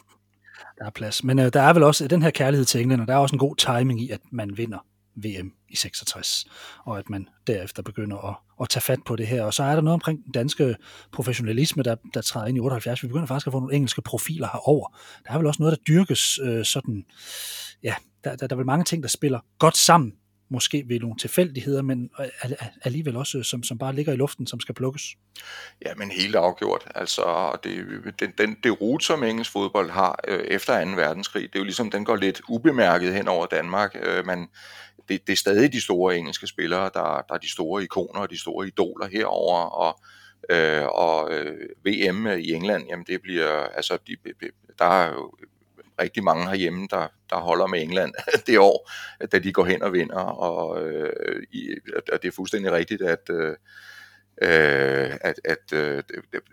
der 0.80 0.86
er 0.86 0.90
plads. 0.90 1.24
Men 1.24 1.40
øh, 1.40 1.54
der 1.54 1.62
er 1.62 1.74
vel 1.74 1.84
også 1.84 2.04
øh, 2.04 2.10
den 2.10 2.22
her 2.22 2.30
kærlighed 2.30 2.66
til 2.66 2.82
England, 2.82 3.02
og 3.02 3.08
der 3.08 3.14
er 3.14 3.18
også 3.18 3.36
en 3.36 3.40
god 3.40 3.56
timing 3.56 4.02
i, 4.02 4.10
at 4.10 4.20
man 4.32 4.58
vinder 4.58 4.86
VM 5.16 5.54
i 5.70 5.76
66, 5.76 6.46
og 6.86 7.00
at 7.00 7.10
man 7.10 7.28
derefter 7.48 7.84
begynder 7.84 8.30
at, 8.30 8.36
at 8.62 8.70
tage 8.70 8.82
fat 8.82 9.00
på 9.06 9.16
det 9.16 9.28
her. 9.28 9.44
Og 9.44 9.54
så 9.54 9.64
er 9.64 9.76
der 9.76 9.82
noget 9.82 9.94
omkring 9.94 10.24
den 10.26 10.32
danske 10.32 10.76
professionalisme, 11.12 11.84
der, 11.84 11.96
der 12.14 12.22
træder 12.22 12.48
ind 12.48 12.58
i 12.58 12.60
78. 12.60 13.04
Vi 13.04 13.08
begynder 13.08 13.28
faktisk 13.28 13.48
at 13.48 13.54
få 13.54 13.60
nogle 13.60 13.76
engelske 13.76 14.02
profiler 14.02 14.48
herover. 14.48 14.98
Der 15.28 15.34
er 15.34 15.38
vel 15.38 15.48
også 15.48 15.62
noget, 15.62 15.78
der 15.78 15.84
dyrkes 15.84 16.40
øh, 16.44 16.66
sådan, 16.66 17.06
ja, 17.84 17.96
der, 18.24 18.36
der, 18.36 18.48
der 18.48 18.56
er 18.56 18.58
vel 18.58 18.66
mange 18.66 18.84
ting, 18.84 19.04
der 19.04 19.10
spiller 19.10 19.40
godt 19.60 19.78
sammen 19.78 20.14
måske 20.50 20.84
ved 20.88 21.00
nogle 21.00 21.18
tilfældigheder, 21.18 21.82
men 21.82 22.10
alligevel 22.82 23.16
også, 23.16 23.38
øh, 23.38 23.44
som, 23.44 23.64
som 23.64 23.78
bare 23.78 23.96
ligger 23.96 24.14
i 24.14 24.16
luften, 24.16 24.48
som 24.48 24.60
skal 24.60 24.76
plukkes. 24.76 25.04
Ja, 25.86 25.94
men 25.96 26.12
helt 26.12 26.36
afgjort. 26.36 26.88
Altså, 26.96 27.58
det, 27.64 27.86
den, 28.20 28.34
den, 28.38 28.58
det 28.64 28.82
rute, 28.82 29.06
som 29.06 29.24
engelsk 29.24 29.52
fodbold 29.52 29.90
har 29.90 30.20
øh, 30.28 30.40
efter 30.40 30.86
2. 30.86 30.92
verdenskrig, 30.92 31.44
det 31.44 31.56
er 31.56 31.60
jo 31.60 31.64
ligesom, 31.64 31.92
den 31.92 32.06
går 32.06 32.16
lidt 32.16 32.42
ubemærket 32.50 33.14
hen 33.14 33.28
over 33.28 33.46
Danmark. 33.46 33.96
Øh, 34.02 34.26
man, 34.26 34.48
det, 35.10 35.28
det 35.28 35.34
er 35.34 35.38
stadig 35.38 35.74
de 35.74 35.82
store 35.82 36.18
engelske 36.18 36.48
spillere, 36.48 36.84
der, 36.84 37.26
der 37.30 37.34
er 37.34 37.38
de 37.38 37.52
store 37.52 37.84
ikoner 37.84 38.22
og 38.22 38.30
de 38.30 38.40
store 38.40 38.68
idoler 38.68 39.08
herover 39.08 39.60
og 39.60 40.00
øh, 40.50 40.86
og 40.86 41.34
øh, 41.34 41.70
VM 41.86 42.28
i 42.28 42.52
England, 42.52 42.88
jamen 42.90 43.06
det 43.08 43.22
bliver, 43.22 43.52
altså 43.52 43.98
de, 44.08 44.16
der 44.80 44.86
er 44.86 45.14
jo 45.14 45.32
rigtig 46.00 46.24
mange 46.24 46.48
herhjemme, 46.48 46.88
der, 46.92 47.08
der 47.30 47.36
holder 47.36 47.68
med 47.68 47.82
England 47.82 48.14
det 48.48 48.60
år, 48.60 48.92
da 49.32 49.40
de 49.40 49.54
går 49.54 49.66
hen 49.66 49.84
og 49.84 49.94
vinder, 49.94 50.20
og, 50.20 50.88
øh, 50.88 51.44
i, 51.52 51.70
og 52.14 52.22
det 52.22 52.28
er 52.28 52.36
fuldstændig 52.36 52.72
rigtigt, 52.72 53.02
at 53.02 53.30
øh, 53.30 53.56
øh, 54.42 55.18
at, 55.22 55.40
at 55.46 55.74
øh, 55.74 56.04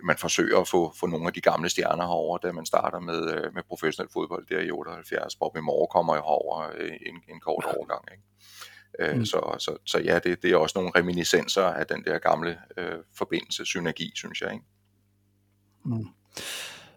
man 0.05 0.17
forsøger 0.19 0.61
at 0.61 0.69
få, 0.69 0.93
få 1.01 1.07
nogle 1.07 1.27
af 1.27 1.33
de 1.33 1.41
gamle 1.41 1.69
stjerner 1.69 2.05
herover, 2.05 2.39
da 2.39 2.53
man 2.53 2.67
starter 2.67 3.01
med, 3.01 3.35
øh, 3.35 3.55
med 3.55 3.63
professionel 3.69 4.13
fodbold 4.13 4.47
der 4.47 4.61
i 4.61 4.71
78. 4.71 5.37
Bobby 5.37 5.59
Moore 5.59 5.89
kommer 5.89 6.15
jo 6.15 6.23
herover 6.23 6.71
øh, 6.79 6.93
en, 7.07 7.23
en 7.29 7.41
kort 7.41 7.65
overgang. 7.77 8.05
Ikke? 8.13 8.23
Mm. 9.19 9.25
så, 9.25 9.57
så, 9.59 9.77
så 9.85 9.99
ja, 9.99 10.19
det, 10.19 10.43
det 10.43 10.53
er 10.53 10.57
også 10.57 10.79
nogle 10.79 10.93
reminiscenser 10.97 11.65
af 11.65 11.87
den 11.87 12.05
der 12.05 12.19
gamle 12.19 12.59
øh, 12.77 12.99
forbindelse, 13.15 13.65
synergi, 13.65 14.13
synes 14.15 14.41
jeg. 14.41 14.53
Ikke? 14.53 14.65
Mm 15.85 16.07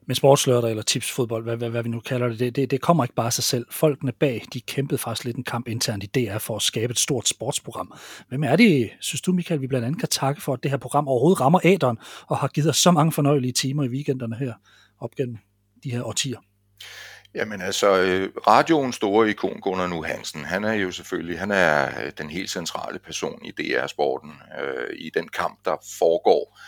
med 0.10 0.16
sportslørdag 0.16 0.70
eller 0.70 0.84
tipsfodbold, 0.84 1.44
hvad, 1.44 1.58
hvad, 1.58 1.70
hvad 1.70 1.84
vi 1.84 1.90
nu 1.90 2.00
kalder 2.00 2.28
det, 2.28 2.40
det, 2.40 2.56
det, 2.56 2.72
det 2.72 2.82
kommer 2.82 3.04
ikke 3.04 3.16
bare 3.16 3.26
af 3.26 3.34
sig 3.34 3.44
selv. 3.44 3.66
Folkene 3.72 4.12
bag, 4.12 4.46
de 4.54 4.62
kæmpede 4.62 4.98
faktisk 4.98 5.26
lidt 5.26 5.38
en 5.38 5.44
kamp 5.44 5.68
internt 5.68 6.04
i 6.04 6.08
DR 6.08 6.38
for 6.38 6.56
at 6.56 6.62
skabe 6.62 6.92
et 6.92 7.00
stort 7.00 7.28
sportsprogram. 7.28 7.94
Hvem 8.30 8.44
er 8.44 8.56
det, 8.56 8.90
synes 9.00 9.22
du 9.22 9.32
Michael, 9.32 9.62
vi 9.62 9.68
blandt 9.68 9.86
andet 9.86 10.00
kan 10.00 10.10
takke 10.10 10.42
for, 10.42 10.54
at 10.54 10.64
det 10.64 10.72
her 10.72 10.78
program 10.78 11.08
overhovedet 11.08 11.42
rammer 11.42 11.60
æderen 11.64 11.98
og 12.28 12.38
har 12.38 12.48
givet 12.48 12.70
os 12.70 12.78
så 12.78 12.92
mange 12.92 13.12
fornøjelige 13.12 13.52
timer 13.52 13.84
i 13.84 13.88
weekenderne 13.88 14.36
her 14.36 14.54
op 15.00 15.16
gennem 15.16 15.38
de 15.84 15.92
her 15.92 16.04
årtier? 16.04 16.40
Jamen 17.36 17.62
altså, 17.62 18.02
øh, 18.02 18.30
radioens 18.48 18.96
store 18.96 19.30
ikon 19.30 19.62
Gunnar 19.62 19.88
Nu 19.88 20.04
Hansen, 20.04 20.46
han 20.46 20.64
er 20.64 20.74
jo 20.74 20.92
selvfølgelig, 20.92 21.40
han 21.40 21.52
er 21.52 22.04
øh, 22.06 22.12
den 22.18 22.30
helt 22.30 22.52
centrale 22.52 23.00
person 23.00 23.42
i 23.46 23.52
DR-sporten, 23.52 24.32
øh, 24.62 25.00
i 25.00 25.12
den 25.14 25.28
kamp, 25.28 25.60
der 25.66 25.76
foregår 26.00 26.60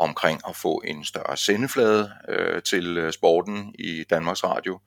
omkring 0.00 0.40
at 0.48 0.56
få 0.56 0.82
en 0.84 1.04
større 1.04 1.36
sendeflade 1.36 2.12
øh, 2.28 2.62
til 2.62 2.98
øh, 2.98 3.12
sporten 3.12 3.74
i 3.78 4.04
Danmarks 4.10 4.44
Radio 4.44 4.80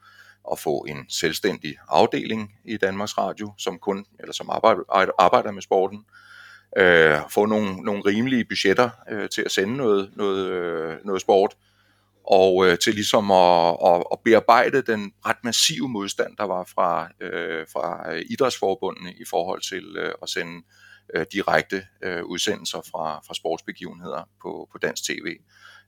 og 0.43 0.59
få 0.59 0.85
en 0.89 1.05
selvstændig 1.09 1.77
afdeling 1.87 2.53
i 2.65 2.77
Danmarks 2.77 3.17
Radio, 3.17 3.53
som 3.57 3.79
kun 3.79 4.05
eller 4.19 4.33
som 4.33 4.49
arbejder, 4.49 5.11
arbejder 5.19 5.51
med 5.51 5.61
sporten. 5.61 6.05
Øh, 6.77 7.17
få 7.29 7.45
nogle, 7.45 7.75
nogle 7.75 8.01
rimelige 8.05 8.45
budgetter 8.45 8.89
øh, 9.11 9.29
til 9.29 9.41
at 9.41 9.51
sende 9.51 9.77
noget, 9.77 10.11
noget, 10.15 10.49
øh, 10.49 10.97
noget 11.05 11.21
sport, 11.21 11.55
og 12.23 12.67
øh, 12.67 12.77
til 12.79 12.93
ligesom 12.93 13.31
at, 13.31 13.77
at, 13.85 14.03
at 14.11 14.19
bearbejde 14.25 14.81
den 14.81 15.13
ret 15.25 15.43
massive 15.43 15.89
modstand, 15.89 16.37
der 16.37 16.43
var 16.43 16.63
fra, 16.63 17.09
øh, 17.21 17.65
fra 17.73 18.13
øh, 18.13 18.25
idrætsforbundene 18.29 19.13
i 19.13 19.23
forhold 19.29 19.61
til 19.61 19.95
øh, 19.97 20.13
at 20.21 20.29
sende 20.29 20.55
øh, 20.55 20.61
øh, 21.13 21.25
direkte 21.33 21.87
øh, 22.01 22.23
udsendelser 22.23 22.81
fra, 22.91 23.19
fra 23.27 23.33
sportsbegivenheder 23.33 24.29
på, 24.41 24.69
på 24.71 24.77
dansk 24.77 25.03
tv. 25.03 25.37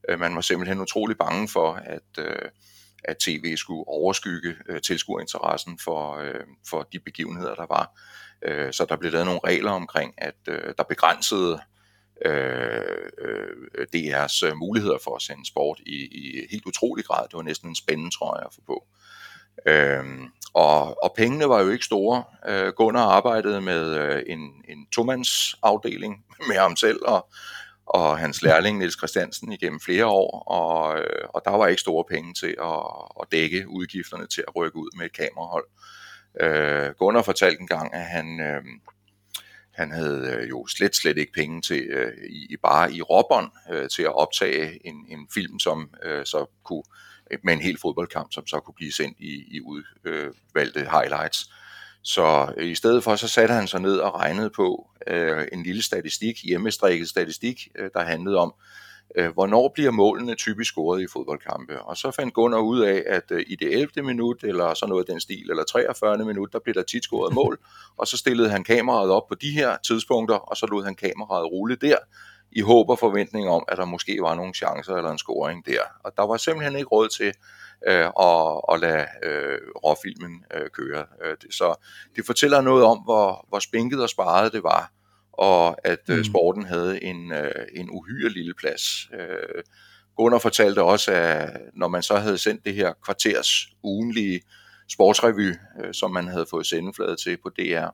Øh, 0.09 0.19
man 0.19 0.35
var 0.35 0.41
simpelthen 0.41 0.81
utrolig 0.81 1.17
bange 1.17 1.49
for, 1.49 1.73
at, 1.73 2.19
øh, 2.19 2.49
at 3.03 3.17
tv 3.17 3.55
skulle 3.57 3.87
overskygge 3.87 4.55
øh, 4.69 4.81
tilskuerinteressen 4.81 5.79
for, 5.83 6.17
øh, 6.17 6.45
for 6.69 6.87
de 6.93 6.99
begivenheder, 6.99 7.55
der 7.55 7.65
var. 7.65 7.99
Øh, 8.41 8.73
så 8.73 8.85
der 8.89 8.95
blev 8.95 9.11
lavet 9.11 9.25
nogle 9.25 9.41
regler 9.43 9.71
omkring, 9.71 10.13
at 10.17 10.35
øh, 10.47 10.73
der 10.77 10.83
begrænsede 10.83 11.61
øh, 12.25 12.81
øh, 13.17 13.47
øh 13.75 13.87
DR's 13.95 14.45
øh, 14.45 14.55
muligheder 14.55 14.97
for 15.03 15.15
at 15.15 15.21
sende 15.21 15.45
sport 15.45 15.79
i, 15.85 15.95
i 15.95 16.47
helt 16.51 16.65
utrolig 16.65 17.05
grad. 17.05 17.23
Det 17.27 17.33
var 17.33 17.41
næsten 17.41 17.69
en 17.69 17.75
spændende, 17.75 18.11
tror 18.15 18.37
jeg, 18.37 18.45
at 18.45 18.53
få 18.53 18.61
på. 18.67 18.87
Øhm, 19.65 20.27
og, 20.53 21.03
og 21.03 21.13
pengene 21.17 21.49
var 21.49 21.61
jo 21.61 21.69
ikke 21.69 21.85
store. 21.85 22.23
Øh, 22.47 22.67
Gunnar 22.67 23.05
arbejdede 23.05 23.61
med 23.61 23.97
øh, 23.97 24.23
en, 24.27 24.39
en 24.69 24.87
tomandsafdeling 24.91 26.25
med 26.49 26.55
ham 26.57 26.75
selv 26.75 26.99
og, 27.05 27.27
og 27.85 28.17
hans 28.17 28.41
lærling 28.41 28.77
Niels 28.77 28.97
Christiansen 28.97 29.51
igennem 29.51 29.79
flere 29.79 30.05
år, 30.05 30.43
og, 30.47 30.99
øh, 30.99 31.27
og 31.29 31.41
der 31.45 31.51
var 31.51 31.67
ikke 31.67 31.81
store 31.81 32.05
penge 32.09 32.33
til 32.33 32.55
at, 32.61 32.83
at 33.21 33.27
dække 33.31 33.69
udgifterne 33.69 34.27
til 34.27 34.43
at 34.47 34.55
rykke 34.55 34.77
ud 34.77 34.97
med 34.97 35.05
et 35.05 35.13
kamerahold. 35.13 35.65
Øh, 36.41 36.95
Gunnar 36.99 37.21
fortalte 37.21 37.61
en 37.61 37.67
gang, 37.67 37.93
at 37.93 38.05
han, 38.05 38.39
øh, 38.39 38.63
han 39.73 39.91
havde 39.91 40.37
øh, 40.37 40.49
jo 40.49 40.67
slet, 40.67 40.95
slet 40.95 41.17
ikke 41.17 41.33
penge 41.33 41.61
til 41.61 41.81
øh, 41.89 42.13
i, 42.29 42.57
bare 42.63 42.93
i 42.93 43.01
råbånd 43.01 43.51
øh, 43.71 43.89
til 43.89 44.03
at 44.03 44.15
optage 44.15 44.87
en, 44.87 45.05
en 45.09 45.27
film, 45.33 45.59
som 45.59 45.89
øh, 46.03 46.25
så 46.25 46.45
kunne 46.63 46.83
Øh, 47.31 47.39
med 47.43 47.53
en 47.53 47.61
hel 47.61 47.77
fodboldkamp, 47.81 48.33
som 48.33 48.47
så 48.47 48.59
kunne 48.59 48.75
blive 48.75 48.91
sendt 48.91 49.17
i, 49.19 49.55
i 49.55 49.61
udvalgte 49.61 50.79
highlights. 50.79 51.49
Så 52.03 52.53
øh, 52.57 52.67
i 52.67 52.75
stedet 52.75 53.03
for, 53.03 53.15
så 53.15 53.27
satte 53.27 53.53
han 53.53 53.67
sig 53.67 53.81
ned 53.81 53.97
og 53.97 54.15
regnede 54.15 54.49
på 54.49 54.89
øh, 55.07 55.47
en 55.51 55.63
lille 55.63 55.83
statistik, 55.83 56.43
hjemmestrikket 56.43 57.09
statistik, 57.09 57.67
øh, 57.75 57.89
der 57.93 58.03
handlede 58.03 58.37
om, 58.37 58.53
øh, 59.15 59.33
hvornår 59.33 59.71
bliver 59.73 59.91
målene 59.91 60.35
typisk 60.35 60.71
scoret 60.71 61.01
i 61.01 61.07
fodboldkampe. 61.13 61.81
Og 61.81 61.97
så 61.97 62.11
fandt 62.11 62.33
Gunnar 62.33 62.59
ud 62.59 62.81
af, 62.81 63.03
at 63.07 63.31
øh, 63.31 63.43
i 63.47 63.55
det 63.55 63.73
11. 63.73 64.03
minut, 64.03 64.43
eller 64.43 64.73
sådan 64.73 64.89
noget 64.89 65.03
af 65.03 65.13
den 65.13 65.19
stil, 65.19 65.49
eller 65.49 65.63
43. 65.63 66.25
minut, 66.25 66.53
der 66.53 66.59
blev 66.59 66.75
der 66.75 66.83
tit 66.83 67.03
scoret 67.03 67.33
mål, 67.33 67.59
og 67.97 68.07
så 68.07 68.17
stillede 68.17 68.49
han 68.49 68.63
kameraet 68.63 69.11
op 69.11 69.27
på 69.27 69.35
de 69.35 69.51
her 69.51 69.77
tidspunkter, 69.87 70.35
og 70.35 70.57
så 70.57 70.65
lod 70.65 70.83
han 70.83 70.95
kameraet 70.95 71.51
rulle 71.51 71.75
der, 71.75 71.97
i 72.55 72.61
håb 72.61 72.89
og 72.89 72.99
forventning 72.99 73.49
om, 73.49 73.63
at 73.67 73.77
der 73.77 73.85
måske 73.85 74.17
var 74.21 74.35
nogle 74.35 74.53
chancer 74.53 74.95
eller 74.95 75.11
en 75.11 75.17
scoring 75.17 75.65
der. 75.65 75.81
Og 76.03 76.11
der 76.17 76.27
var 76.27 76.37
simpelthen 76.37 76.75
ikke 76.75 76.87
råd 76.87 77.09
til 77.09 77.33
øh, 77.87 78.05
at, 78.19 78.61
at 78.71 78.79
lade 78.79 79.05
øh, 79.23 79.59
råfilmen 79.85 80.43
øh, 80.53 80.69
køre. 80.69 81.05
Øh, 81.25 81.37
så 81.51 81.75
det 82.15 82.25
fortæller 82.25 82.61
noget 82.61 82.83
om, 82.83 82.97
hvor, 82.97 83.45
hvor 83.49 83.59
spænket 83.59 84.01
og 84.01 84.09
sparet 84.09 84.53
det 84.53 84.63
var, 84.63 84.91
og 85.33 85.87
at 85.87 86.09
øh, 86.09 86.17
mm. 86.17 86.23
sporten 86.23 86.65
havde 86.65 87.03
en, 87.03 87.33
øh, 87.33 87.65
en 87.75 87.89
uhyre 87.91 88.29
lille 88.29 88.53
plads. 88.53 89.09
Øh, 89.13 89.63
Gunnar 90.17 90.39
fortalte 90.39 90.83
også, 90.83 91.11
at 91.11 91.49
når 91.73 91.87
man 91.87 92.03
så 92.03 92.15
havde 92.17 92.37
sendt 92.37 92.65
det 92.65 92.73
her 92.73 92.93
kvarters 93.05 93.49
ugenlige 93.83 94.41
sportsrevy, 94.91 95.53
øh, 95.83 95.93
som 95.93 96.11
man 96.11 96.27
havde 96.27 96.45
fået 96.49 96.65
sendeflade 96.65 97.15
til 97.15 97.37
på 97.37 97.49
DR, 97.49 97.87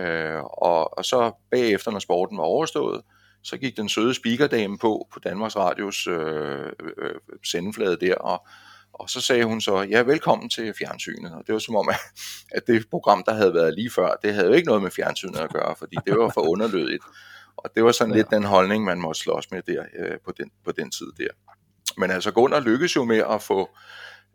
øh, 0.00 0.42
og, 0.44 0.98
og 0.98 1.04
så 1.04 1.32
bagefter, 1.50 1.90
når 1.90 1.98
sporten 1.98 2.38
var 2.38 2.44
overstået, 2.44 3.02
så 3.46 3.56
gik 3.56 3.76
den 3.76 3.88
søde 3.88 4.14
speakerdame 4.14 4.78
på, 4.78 5.08
på 5.12 5.20
Danmarks 5.20 5.56
Radios 5.56 6.06
øh, 6.06 6.66
øh, 6.98 7.14
sendeflade 7.44 7.96
der, 7.96 8.14
og, 8.14 8.46
og 8.92 9.10
så 9.10 9.20
sagde 9.20 9.44
hun 9.44 9.60
så, 9.60 9.82
ja, 9.82 10.00
velkommen 10.00 10.50
til 10.50 10.74
fjernsynet. 10.78 11.32
Og 11.32 11.42
det 11.46 11.52
var 11.52 11.58
som 11.58 11.76
om, 11.76 11.88
at, 11.88 12.00
at 12.52 12.66
det 12.66 12.90
program, 12.90 13.22
der 13.26 13.34
havde 13.34 13.54
været 13.54 13.74
lige 13.74 13.90
før, 13.90 14.16
det 14.22 14.34
havde 14.34 14.46
jo 14.46 14.52
ikke 14.52 14.66
noget 14.66 14.82
med 14.82 14.90
fjernsynet 14.90 15.36
at 15.36 15.52
gøre, 15.52 15.74
fordi 15.78 15.96
det 16.06 16.18
var 16.18 16.30
for 16.34 16.40
underlødigt. 16.52 17.02
Og 17.56 17.70
det 17.74 17.84
var 17.84 17.92
sådan 17.92 18.14
ja. 18.14 18.16
lidt 18.16 18.30
den 18.30 18.44
holdning, 18.44 18.84
man 18.84 19.00
måtte 19.00 19.20
slås 19.20 19.50
med 19.50 19.62
der 19.62 19.84
øh, 19.98 20.18
på, 20.24 20.32
den, 20.38 20.50
på 20.64 20.72
den 20.72 20.90
tid 20.90 21.06
der. 21.18 21.28
Men 21.96 22.10
altså 22.10 22.30
Gunnar 22.30 22.60
lykkedes 22.60 22.96
jo 22.96 23.04
med 23.04 23.22
at 23.30 23.42
få 23.42 23.70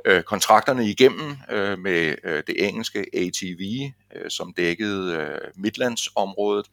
øh, 0.06 0.24
kontrakterne 0.24 0.86
igennem 0.86 1.38
øh, 1.52 1.80
med 1.80 2.16
øh, 2.24 2.44
det 2.48 2.68
engelske 2.68 3.06
ATV, 3.14 3.92
øh, 4.16 4.30
som 4.30 4.54
dækkede 4.54 5.16
øh, 5.16 5.52
Midlandsområdet, 5.56 6.68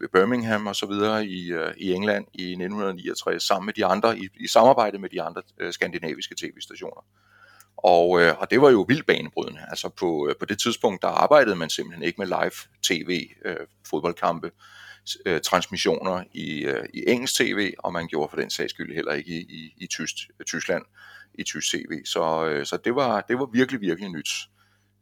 ved 0.00 0.08
Birmingham 0.08 0.66
og 0.66 0.76
så 0.76 0.86
videre 0.86 1.26
i, 1.26 1.52
øh, 1.52 1.74
i 1.76 1.92
England 1.92 2.26
i 2.34 2.42
1969 2.42 3.42
sammen 3.42 3.66
med 3.66 3.74
de 3.74 3.84
andre 3.84 4.18
i, 4.18 4.28
i 4.34 4.46
samarbejde 4.46 4.98
med 4.98 5.08
de 5.08 5.22
andre 5.22 5.42
øh, 5.58 5.72
skandinaviske 5.72 6.34
tv-stationer. 6.34 7.04
Og, 7.76 8.20
øh, 8.20 8.34
og 8.38 8.50
det 8.50 8.60
var 8.60 8.70
jo 8.70 8.84
vildt 8.88 9.06
banebrydende. 9.06 9.60
Altså 9.68 9.88
på, 9.88 10.28
øh, 10.28 10.36
på 10.40 10.46
det 10.46 10.58
tidspunkt, 10.58 11.02
der 11.02 11.08
arbejdede 11.08 11.56
man 11.56 11.70
simpelthen 11.70 12.02
ikke 12.02 12.20
med 12.20 12.26
live 12.26 12.52
tv, 12.82 13.28
øh, 13.44 13.56
fodboldkampe, 13.90 14.50
øh, 15.26 15.40
transmissioner 15.40 16.24
i, 16.32 16.64
øh, 16.64 16.84
i 16.94 17.04
engelsk 17.06 17.34
tv, 17.34 17.74
og 17.78 17.92
man 17.92 18.06
gjorde 18.08 18.30
for 18.30 18.36
den 18.36 18.50
sags 18.50 18.70
skyld 18.70 18.94
heller 18.94 19.12
ikke 19.12 19.30
i, 19.30 19.40
i, 19.40 19.74
i 19.76 19.86
tysk, 19.86 20.16
Tyskland 20.46 20.82
i 21.34 21.42
tysk 21.42 21.70
tv. 21.70 22.04
Så, 22.04 22.46
øh, 22.46 22.66
så 22.66 22.76
det, 22.84 22.94
var, 22.94 23.20
det 23.20 23.38
var 23.38 23.46
virkelig, 23.52 23.80
virkelig 23.80 24.10
nyt. 24.10 24.30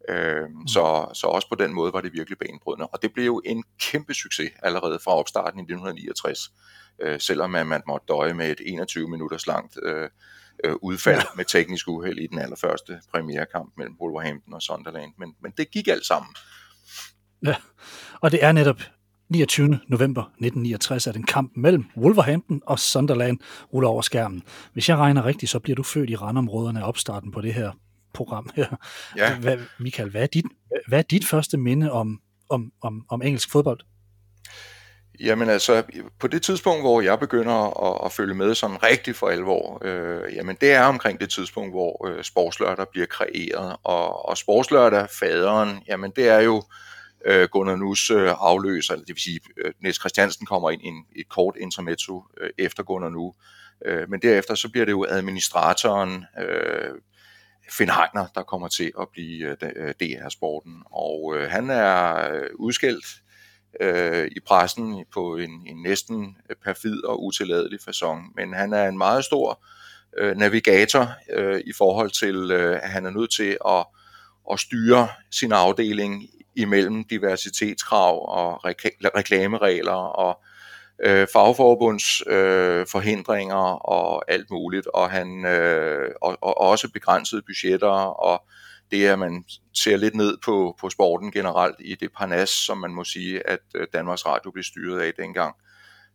Øh, 0.09 0.43
mm. 0.43 0.69
så, 0.69 1.11
så 1.15 1.27
også 1.27 1.49
på 1.49 1.55
den 1.55 1.75
måde 1.75 1.93
var 1.93 2.01
det 2.01 2.13
virkelig 2.13 2.39
banebrydende. 2.39 2.87
Og 2.87 3.03
det 3.03 3.13
blev 3.13 3.25
jo 3.25 3.43
en 3.45 3.65
kæmpe 3.81 4.15
succes 4.15 4.51
allerede 4.63 4.99
fra 5.05 5.13
opstarten 5.13 5.59
i 5.59 5.63
1969, 5.63 6.53
øh, 7.03 7.21
selvom 7.21 7.51
man 7.51 7.83
måtte 7.87 8.07
døje 8.09 8.35
med 8.35 8.51
et 8.51 8.61
21 8.67 9.09
minutters 9.09 9.47
langt 9.47 9.79
øh, 9.83 10.09
øh, 10.65 10.75
udfald 10.83 11.19
ja. 11.19 11.25
med 11.37 11.45
teknisk 11.45 11.89
uheld 11.89 12.19
i 12.19 12.27
den 12.27 12.39
allerførste 12.39 13.01
premierekamp 13.11 13.73
mellem 13.77 13.95
Wolverhampton 14.01 14.55
og 14.55 14.63
Sunderland. 14.63 15.13
Men, 15.19 15.35
men 15.43 15.53
det 15.57 15.71
gik 15.71 15.89
alt 15.89 16.07
sammen. 16.07 16.35
Ja, 17.47 17.57
og 18.21 18.33
det 18.33 18.45
er 18.45 18.53
netop 18.53 18.81
29. 19.29 19.81
november 19.89 20.23
1969, 20.23 21.07
at 21.07 21.17
en 21.17 21.23
kamp 21.23 21.53
mellem 21.57 21.85
Wolverhampton 21.97 22.63
og 22.67 22.79
Sunderland 22.79 23.39
ruller 23.73 23.89
over 23.89 24.03
skærmen. 24.03 24.43
Hvis 24.73 24.89
jeg 24.89 24.97
regner 24.97 25.25
rigtigt, 25.25 25.51
så 25.51 25.59
bliver 25.59 25.77
du 25.77 25.83
født 25.83 26.11
i 26.11 26.17
randområderne 26.17 26.81
af 26.81 26.89
opstarten 26.89 27.33
på 27.33 27.41
det 27.41 27.55
her 27.55 27.73
program 28.14 28.50
her. 28.54 28.76
Ja. 29.16 29.38
Hvad, 29.38 29.59
Michael, 29.78 30.11
hvad 30.11 30.23
er, 30.23 30.26
dit, 30.26 30.44
hvad 30.88 30.99
er 30.99 31.02
dit 31.02 31.26
første 31.26 31.56
minde 31.56 31.92
om, 31.92 32.21
om, 32.49 32.73
om, 32.83 33.04
om 33.09 33.23
engelsk 33.23 33.50
fodbold? 33.50 33.80
Jamen 35.21 35.49
altså, 35.49 35.83
på 36.18 36.26
det 36.28 36.42
tidspunkt, 36.42 36.83
hvor 36.83 37.00
jeg 37.00 37.18
begynder 37.18 37.85
at, 37.92 38.06
at 38.06 38.12
følge 38.12 38.35
med 38.35 38.54
sådan 38.54 38.83
rigtig 38.83 39.16
for 39.16 39.28
alvor, 39.28 39.78
øh, 39.85 40.35
jamen 40.35 40.56
det 40.61 40.73
er 40.73 40.85
omkring 40.85 41.21
det 41.21 41.30
tidspunkt, 41.30 41.73
hvor 41.73 42.09
øh, 42.09 42.25
sportslørdag 42.25 42.87
bliver 42.92 43.06
kreeret, 43.06 43.76
og, 43.85 44.28
og 44.28 44.38
sportslørdag, 44.38 45.09
faderen, 45.18 45.83
jamen 45.88 46.12
det 46.16 46.28
er 46.28 46.40
jo 46.40 46.62
øh, 47.26 47.49
Gunnar 47.49 47.76
Nus 47.76 48.11
øh, 48.11 48.33
afløser, 48.38 48.92
eller 48.92 49.04
det 49.04 49.14
vil 49.14 49.23
sige, 49.23 49.40
øh, 49.64 49.73
Niels 49.83 50.00
Christiansen 50.00 50.47
kommer 50.47 50.71
ind 50.71 50.83
i 50.83 50.87
en, 50.87 51.04
et 51.16 51.28
kort 51.28 51.56
intermezzo 51.61 52.25
øh, 52.40 52.50
efter 52.59 52.83
Gunnar 52.83 53.09
Nu, 53.09 53.35
øh, 53.87 54.11
men 54.11 54.23
derefter 54.23 54.54
så 54.54 54.68
bliver 54.68 54.85
det 54.85 54.92
jo 54.92 55.06
administratoren, 55.09 56.25
øh, 56.40 56.90
Finn 57.71 57.90
Heiner, 57.90 58.26
der 58.35 58.42
kommer 58.42 58.68
til 58.68 58.92
at 59.00 59.09
blive 59.12 59.56
øh, 59.62 59.94
DR-sporten. 60.00 60.73
Øh, 60.73 60.85
og 60.90 61.35
øh, 61.37 61.50
han 61.50 61.71
er 61.71 62.30
øh, 62.33 62.49
udskældt 62.54 63.06
øh, 63.80 64.30
i 64.37 64.40
pressen 64.47 65.04
på 65.14 65.37
en, 65.37 65.50
en 65.66 65.83
næsten 65.83 66.37
perfid 66.64 67.04
og 67.04 67.25
utilladelig 67.25 67.78
façon, 67.88 68.33
men 68.37 68.54
han 68.54 68.73
er 68.73 68.88
en 68.88 68.99
meget 68.99 69.25
stor 69.25 69.64
øh, 70.18 70.37
navigator 70.37 71.09
øh, 71.33 71.61
i 71.66 71.73
forhold 71.78 72.11
til, 72.11 72.50
øh, 72.50 72.78
at 72.83 72.90
han 72.90 73.06
er 73.06 73.11
nødt 73.11 73.33
til 73.33 73.56
at, 73.68 73.87
at 74.52 74.61
styre 74.61 75.09
sin 75.30 75.52
afdeling 75.52 76.23
imellem 76.56 77.04
diversitetskrav 77.04 78.28
og 78.28 78.64
reklameregler 79.14 79.92
og 79.92 80.40
øh, 80.40 80.54
Øh, 81.03 81.27
fagforbunds 81.33 82.23
øh, 82.27 82.87
forhindringer 82.87 83.87
og 83.89 84.33
alt 84.33 84.51
muligt, 84.51 84.87
og 84.87 85.11
han 85.11 85.47
øh, 85.47 86.11
og, 86.23 86.39
og 86.41 86.61
også 86.61 86.91
begrænsede 86.93 87.43
budgetter 87.43 87.89
og 87.89 88.43
det 88.91 89.07
at 89.07 89.19
man 89.19 89.45
ser 89.75 89.97
lidt 89.97 90.15
ned 90.15 90.37
på, 90.45 90.77
på 90.81 90.91
sporten 90.91 91.33
generelt 91.33 91.77
i 91.79 91.95
det 91.95 92.13
parnas, 92.13 92.51
som 92.51 92.79
man 92.79 92.95
må 92.95 93.05
sige, 93.05 93.49
at 93.49 93.61
øh, 93.75 93.87
Danmarks 93.93 94.27
Radio 94.27 94.51
blev 94.51 94.65
styret 94.65 95.01
af 95.01 95.13
dengang. 95.19 95.55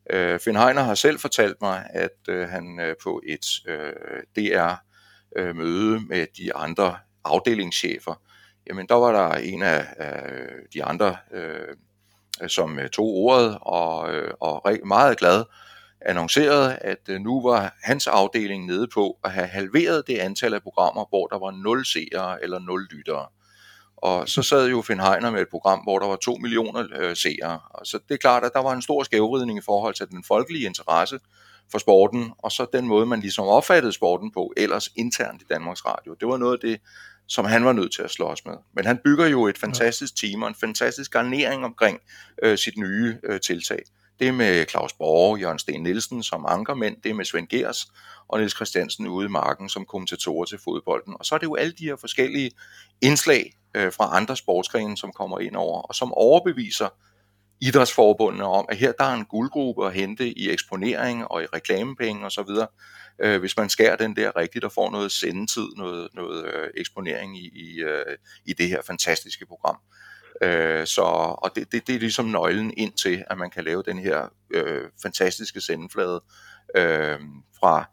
Øh, 0.09 0.39
Finn 0.39 0.57
Heiner 0.57 0.81
har 0.81 0.95
selv 0.95 1.19
fortalt 1.19 1.61
mig, 1.61 1.87
at 1.89 2.17
øh, 2.29 2.49
han 2.49 2.79
øh, 2.79 2.95
på 3.03 3.21
et 3.27 3.45
øh, 3.67 3.93
DR-møde 4.35 5.95
øh, 5.95 6.07
med 6.09 6.27
de 6.37 6.55
andre 6.55 6.97
afdelingschefer, 7.25 8.21
jamen 8.67 8.87
der 8.87 8.95
var 8.95 9.11
der 9.11 9.37
en 9.37 9.63
af, 9.63 9.85
af 9.97 10.49
de 10.73 10.83
andre, 10.83 11.17
øh, 11.33 11.75
Øh, 12.41 12.49
som 12.49 12.79
øh, 12.79 12.89
tog 12.89 13.05
ordet 13.05 13.57
og, 13.61 14.13
øh, 14.13 14.31
og 14.39 14.77
meget 14.85 15.17
glad 15.17 15.43
annoncerede, 16.01 16.75
at 16.75 17.07
nu 17.21 17.41
var 17.41 17.75
hans 17.83 18.07
afdeling 18.07 18.65
nede 18.65 18.87
på 18.93 19.17
at 19.23 19.31
have 19.31 19.47
halveret 19.47 20.07
det 20.07 20.17
antal 20.17 20.53
af 20.53 20.61
programmer, 20.61 21.05
hvor 21.09 21.27
der 21.27 21.39
var 21.39 21.51
0 21.51 21.85
seere 21.85 22.43
eller 22.43 22.59
0 22.59 22.87
lyttere. 22.91 23.25
Og 23.97 24.29
så 24.29 24.41
sad 24.43 24.69
jo 24.69 24.81
Finn 24.81 24.99
Heiner 24.99 25.31
med 25.31 25.41
et 25.41 25.49
program, 25.49 25.79
hvor 25.79 25.99
der 25.99 26.07
var 26.07 26.15
2 26.15 26.35
millioner 26.35 26.87
øh, 26.95 27.15
seere. 27.15 27.59
Og 27.69 27.85
så 27.85 27.99
det 28.07 28.13
er 28.13 28.17
klart, 28.17 28.43
at 28.43 28.51
der 28.53 28.59
var 28.59 28.73
en 28.73 28.81
stor 28.81 29.03
skævridning 29.03 29.59
i 29.59 29.61
forhold 29.65 29.93
til 29.93 30.07
den 30.09 30.23
folkelige 30.27 30.65
interesse 30.65 31.19
for 31.71 31.77
sporten, 31.77 32.31
og 32.37 32.51
så 32.51 32.65
den 32.73 32.87
måde, 32.87 33.05
man 33.05 33.19
ligesom 33.19 33.45
opfattede 33.45 33.93
sporten 33.93 34.31
på, 34.31 34.53
ellers 34.57 34.89
internt 34.95 35.41
i 35.41 35.45
Danmarks 35.49 35.85
Radio. 35.85 36.13
Det 36.13 36.27
var 36.27 36.37
noget 36.37 36.53
af 36.53 36.59
det, 36.59 36.81
som 37.29 37.45
han 37.45 37.65
var 37.65 37.73
nødt 37.73 37.93
til 37.93 38.01
at 38.01 38.11
slås 38.11 38.45
med. 38.45 38.53
Men 38.73 38.85
han 38.85 38.99
bygger 39.03 39.27
jo 39.27 39.47
et 39.47 39.57
fantastisk 39.57 40.15
team 40.15 40.43
og 40.43 40.49
en 40.49 40.55
fantastisk 40.55 41.11
garnering 41.11 41.65
omkring 41.65 41.99
øh, 42.43 42.57
sit 42.57 42.77
nye 42.77 43.17
øh, 43.23 43.39
tiltag. 43.39 43.79
Det 44.19 44.27
er 44.27 44.31
med 44.31 44.65
Claus 44.69 44.93
Borg, 44.93 45.39
Jørgen 45.39 45.59
Sten 45.59 45.83
Nielsen 45.83 46.23
som 46.23 46.45
ankermænd, 46.47 46.95
det 47.03 47.09
er 47.09 47.13
med 47.13 47.25
Svend 47.25 47.47
Gers 47.47 47.87
og 48.27 48.39
Niels 48.39 48.55
Christiansen 48.55 49.07
ude 49.07 49.25
i 49.25 49.29
marken 49.29 49.69
som 49.69 49.85
kommentatorer 49.85 50.45
til 50.45 50.59
fodbolden. 50.63 51.15
Og 51.19 51.25
så 51.25 51.35
er 51.35 51.39
det 51.39 51.45
jo 51.45 51.55
alle 51.55 51.73
de 51.79 51.83
her 51.83 51.95
forskellige 51.95 52.51
indslag 53.01 53.53
øh, 53.75 53.93
fra 53.93 54.17
andre 54.17 54.37
sportsgrene, 54.37 54.97
som 54.97 55.11
kommer 55.11 55.39
ind 55.39 55.55
over, 55.55 55.81
og 55.81 55.95
som 55.95 56.13
overbeviser 56.13 56.89
idrætsforbundene 57.61 58.43
om, 58.43 58.65
at 58.69 58.77
her 58.77 58.91
der 58.91 59.03
er 59.03 59.13
en 59.13 59.25
guldgruppe 59.25 59.85
at 59.85 59.93
hente 59.93 60.39
i 60.39 60.49
eksponering 60.49 61.27
og 61.27 61.43
i 61.43 61.45
reklamepenge 61.45 62.25
osv., 62.25 62.49
øh, 63.23 63.39
hvis 63.39 63.57
man 63.57 63.69
skærer 63.69 63.95
den 63.95 64.15
der 64.15 64.37
rigtigt 64.37 64.65
og 64.65 64.71
får 64.71 64.91
noget 64.91 65.11
sendetid, 65.11 65.67
noget, 65.77 66.09
noget 66.13 66.45
øh, 66.45 66.69
eksponering 66.77 67.37
i, 67.37 67.49
i, 67.55 67.79
øh, 67.79 68.17
i 68.45 68.53
det 68.53 68.67
her 68.67 68.81
fantastiske 68.81 69.45
program. 69.45 69.77
Øh, 70.41 70.87
så, 70.87 71.01
og 71.41 71.51
det, 71.55 71.71
det, 71.71 71.87
det 71.87 71.95
er 71.95 71.99
ligesom 71.99 72.25
nøglen 72.25 72.73
ind 72.77 72.93
til, 72.93 73.23
at 73.29 73.37
man 73.37 73.49
kan 73.49 73.63
lave 73.63 73.83
den 73.83 73.99
her 73.99 74.33
øh, 74.53 74.89
fantastiske 75.01 75.61
sendeflade 75.61 76.23
øh, 76.75 77.19
fra 77.59 77.85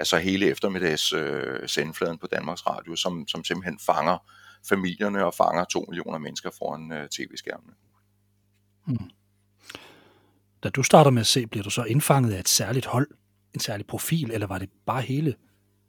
altså 0.00 0.16
hele 0.16 0.46
eftermiddags 0.46 1.12
øh, 1.12 1.68
sendefladen 1.68 2.18
på 2.18 2.26
Danmarks 2.26 2.66
Radio, 2.66 2.96
som, 2.96 3.28
som 3.28 3.44
simpelthen 3.44 3.78
fanger 3.78 4.30
familierne 4.68 5.24
og 5.24 5.34
fanger 5.34 5.64
to 5.64 5.84
millioner 5.88 6.18
mennesker 6.18 6.50
foran 6.58 6.92
øh, 6.92 7.08
tv-skærmene. 7.08 7.72
Hmm. 8.86 9.10
Da 10.62 10.68
du 10.68 10.82
starter 10.82 11.10
med 11.10 11.20
at 11.20 11.26
se, 11.26 11.46
bliver 11.46 11.62
du 11.64 11.70
så 11.70 11.84
indfanget 11.84 12.32
af 12.32 12.40
et 12.40 12.48
særligt 12.48 12.86
hold, 12.86 13.08
en 13.54 13.60
særlig 13.60 13.86
profil, 13.86 14.30
eller 14.30 14.46
var 14.46 14.58
det 14.58 14.68
bare 14.86 15.02
hele 15.02 15.34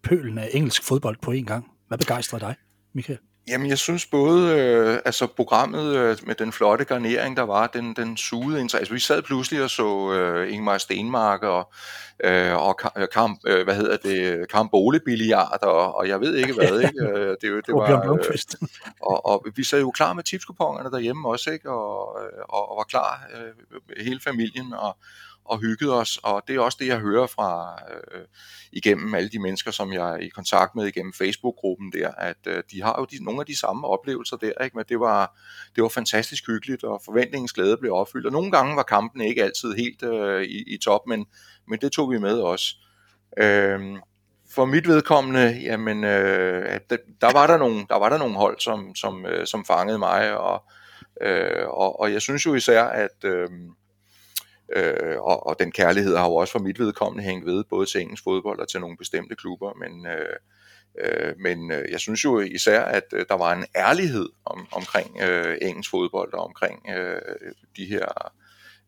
pølen 0.03 0.37
af 0.37 0.49
engelsk 0.53 0.83
fodbold 0.83 1.17
på 1.21 1.31
en 1.31 1.45
gang? 1.45 1.67
Hvad 1.87 1.97
begejstrede 1.97 2.45
dig, 2.45 2.55
Michael? 2.93 3.19
Jamen, 3.47 3.69
jeg 3.69 3.77
synes 3.77 4.05
både, 4.05 4.59
øh, 4.59 4.99
altså 5.05 5.27
programmet 5.27 5.95
øh, 5.95 6.17
med 6.23 6.35
den 6.35 6.51
flotte 6.51 6.85
garnering, 6.85 7.37
der 7.37 7.43
var, 7.43 7.67
den, 7.67 7.93
den 7.95 8.17
sugede 8.17 8.59
ind. 8.59 8.75
Altså, 8.75 8.93
vi 8.93 8.99
sad 8.99 9.21
pludselig 9.21 9.63
og 9.63 9.69
så 9.69 10.13
øh, 10.13 10.53
Ingmar 10.53 10.77
Stenmark 10.77 11.43
og, 11.43 11.73
øh, 12.23 12.55
og 12.55 12.79
kamp, 13.13 13.39
øh, 13.47 13.63
hvad 13.63 13.75
hedder 13.75 13.97
det, 13.97 14.49
karambolebilliard 14.49 15.63
og, 15.63 15.95
og 15.95 16.07
jeg 16.07 16.19
ved 16.19 16.35
ikke 16.35 16.53
hvad, 16.53 16.79
ikke? 16.87 17.03
Øh, 17.03 17.27
det, 17.27 17.41
det, 17.41 17.67
det 17.67 17.75
var, 17.75 18.13
øh, 18.13 18.19
og, 19.01 19.25
og 19.25 19.45
vi 19.55 19.63
sad 19.63 19.79
jo 19.79 19.91
klar 19.91 20.13
med 20.13 20.23
tipskupongerne 20.23 20.91
derhjemme 20.91 21.29
også, 21.29 21.51
ikke? 21.51 21.69
Og, 21.69 22.19
øh, 22.21 22.43
og, 22.49 22.71
og 22.71 22.77
var 22.77 22.83
klar 22.83 23.23
øh, 23.33 24.03
hele 24.05 24.19
familien, 24.19 24.73
og, 24.73 24.97
og 25.45 25.59
hygget 25.59 25.93
os, 25.93 26.19
og 26.23 26.43
det 26.47 26.55
er 26.55 26.59
også 26.59 26.77
det, 26.81 26.87
jeg 26.87 26.99
hører 26.99 27.27
fra 27.27 27.79
øh, 27.93 28.25
igennem 28.71 29.13
alle 29.15 29.29
de 29.29 29.39
mennesker, 29.39 29.71
som 29.71 29.93
jeg 29.93 30.13
er 30.13 30.17
i 30.17 30.27
kontakt 30.27 30.75
med 30.75 30.87
igennem 30.87 31.13
Facebook-gruppen 31.13 31.91
der, 31.91 32.11
at 32.11 32.37
øh, 32.47 32.63
de 32.71 32.81
har 32.81 32.95
jo 32.99 33.05
de, 33.05 33.23
nogle 33.23 33.39
af 33.39 33.45
de 33.45 33.59
samme 33.59 33.87
oplevelser 33.87 34.37
der, 34.37 34.63
ikke? 34.63 34.77
men 34.77 34.85
det 34.89 34.99
var, 34.99 35.39
det 35.75 35.83
var 35.83 35.89
fantastisk 35.89 36.47
hyggeligt, 36.47 36.83
og 36.83 37.01
forventningens 37.05 37.53
glæde 37.53 37.77
blev 37.77 37.93
opfyldt, 37.93 38.25
og 38.25 38.31
nogle 38.31 38.51
gange 38.51 38.75
var 38.75 38.83
kampen 38.83 39.21
ikke 39.21 39.43
altid 39.43 39.73
helt 39.73 40.03
øh, 40.03 40.43
i, 40.43 40.73
i 40.73 40.77
top, 40.77 41.01
men, 41.07 41.25
men 41.67 41.79
det 41.79 41.91
tog 41.91 42.11
vi 42.11 42.17
med 42.17 42.39
også. 42.39 42.75
Øh, 43.37 43.97
for 44.55 44.65
mit 44.65 44.87
vedkommende, 44.87 45.59
jamen, 45.61 46.03
øh, 46.03 46.79
der, 47.21 47.33
var 47.33 47.47
der 47.47 47.57
nogle, 47.57 47.85
der 47.89 47.99
var 47.99 48.09
der 48.09 48.17
nogle 48.17 48.35
hold, 48.35 48.59
som, 48.59 48.95
som, 48.95 49.25
øh, 49.25 49.47
som 49.47 49.65
fangede 49.65 49.99
mig, 49.99 50.37
og, 50.37 50.63
øh, 51.21 51.67
og, 51.67 51.99
og 51.99 52.13
jeg 52.13 52.21
synes 52.21 52.45
jo 52.45 52.53
især, 52.53 52.83
at 52.83 53.23
øh, 53.23 53.49
Øh, 54.75 55.21
og, 55.21 55.47
og 55.47 55.59
den 55.59 55.71
kærlighed 55.71 56.17
har 56.17 56.25
jo 56.25 56.35
også 56.35 56.51
for 56.51 56.59
mit 56.59 56.79
vedkommende 56.79 57.23
hængt 57.23 57.45
ved, 57.45 57.63
både 57.63 57.85
til 57.85 58.01
engelsk 58.01 58.23
fodbold 58.23 58.59
og 58.59 58.69
til 58.69 58.79
nogle 58.79 58.97
bestemte 58.97 59.35
klubber, 59.35 59.73
men, 59.73 60.07
øh, 60.07 60.35
øh, 60.99 61.33
men 61.39 61.71
øh, 61.71 61.91
jeg 61.91 61.99
synes 61.99 62.23
jo 62.23 62.39
især, 62.39 62.81
at 62.81 63.03
øh, 63.13 63.25
der 63.29 63.37
var 63.37 63.53
en 63.53 63.65
ærlighed 63.75 64.29
om, 64.45 64.67
omkring 64.71 65.21
øh, 65.21 65.57
engelsk 65.61 65.89
fodbold 65.89 66.33
og 66.33 66.43
omkring 66.43 66.89
øh, 66.89 67.21
de 67.77 67.85
her 67.85 68.31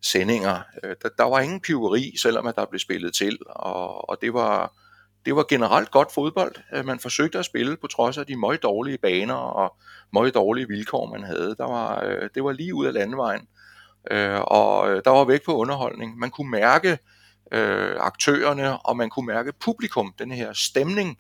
sendinger. 0.02 0.62
Øh, 0.84 0.96
der, 1.02 1.10
der 1.18 1.24
var 1.24 1.40
ingen 1.40 1.62
piveri, 1.62 2.14
selvom 2.22 2.48
at 2.48 2.56
der 2.56 2.66
blev 2.66 2.80
spillet 2.80 3.14
til, 3.14 3.40
og, 3.50 4.10
og 4.10 4.18
det 4.22 4.34
var 4.34 4.74
det 5.26 5.36
var 5.36 5.46
generelt 5.50 5.92
godt 5.92 6.12
fodbold. 6.12 6.56
Øh, 6.74 6.86
man 6.86 7.00
forsøgte 7.00 7.40
at 7.40 7.46
spille 7.46 7.78
på 7.78 7.88
trods 7.88 8.18
af 8.18 8.26
de 8.26 8.36
meget 8.36 8.64
dårlige 8.64 8.98
baner 8.98 9.34
og 9.34 9.76
meget 10.14 10.34
dårlige 10.34 10.68
vilkår, 10.68 11.06
man 11.06 11.24
havde. 11.24 11.56
Der 11.58 11.66
var, 11.66 12.00
det 12.36 12.44
var 12.44 12.52
lige 12.52 12.76
ud 12.76 12.86
af 12.86 12.94
landevejen. 12.94 13.48
Øh, 14.12 14.40
og 14.42 14.92
øh, 14.92 15.02
der 15.06 15.12
var 15.12 15.26
væk 15.26 15.46
på 15.46 15.56
underholdning. 15.56 16.18
Man 16.18 16.30
kunne 16.30 16.52
mærke 16.52 16.98
øh, 17.52 17.96
aktørerne, 18.00 18.78
og 18.78 18.98
man 18.98 19.10
kunne 19.10 19.28
mærke 19.28 19.54
publikum, 19.60 20.14
den 20.20 20.32
her 20.32 20.54
stemning, 20.54 21.18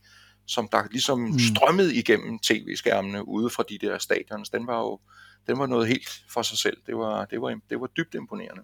som 0.47 0.67
der 0.71 0.83
ligesom 0.91 1.19
mm. 1.19 1.39
strømmede 1.39 1.95
igennem 1.95 2.39
tv-skærmene 2.39 3.27
ude 3.27 3.49
fra 3.49 3.63
de 3.69 3.77
der 3.77 3.97
stadions. 3.97 4.49
Den 4.49 4.67
var 4.67 4.79
jo 4.79 4.99
den 5.47 5.59
var 5.59 5.65
noget 5.65 5.87
helt 5.87 6.09
for 6.29 6.41
sig 6.41 6.57
selv. 6.57 6.77
Det 6.85 6.97
var, 6.97 7.25
det 7.25 7.41
var, 7.41 7.59
det 7.69 7.81
var 7.81 7.87
dybt 7.87 8.15
imponerende. 8.15 8.61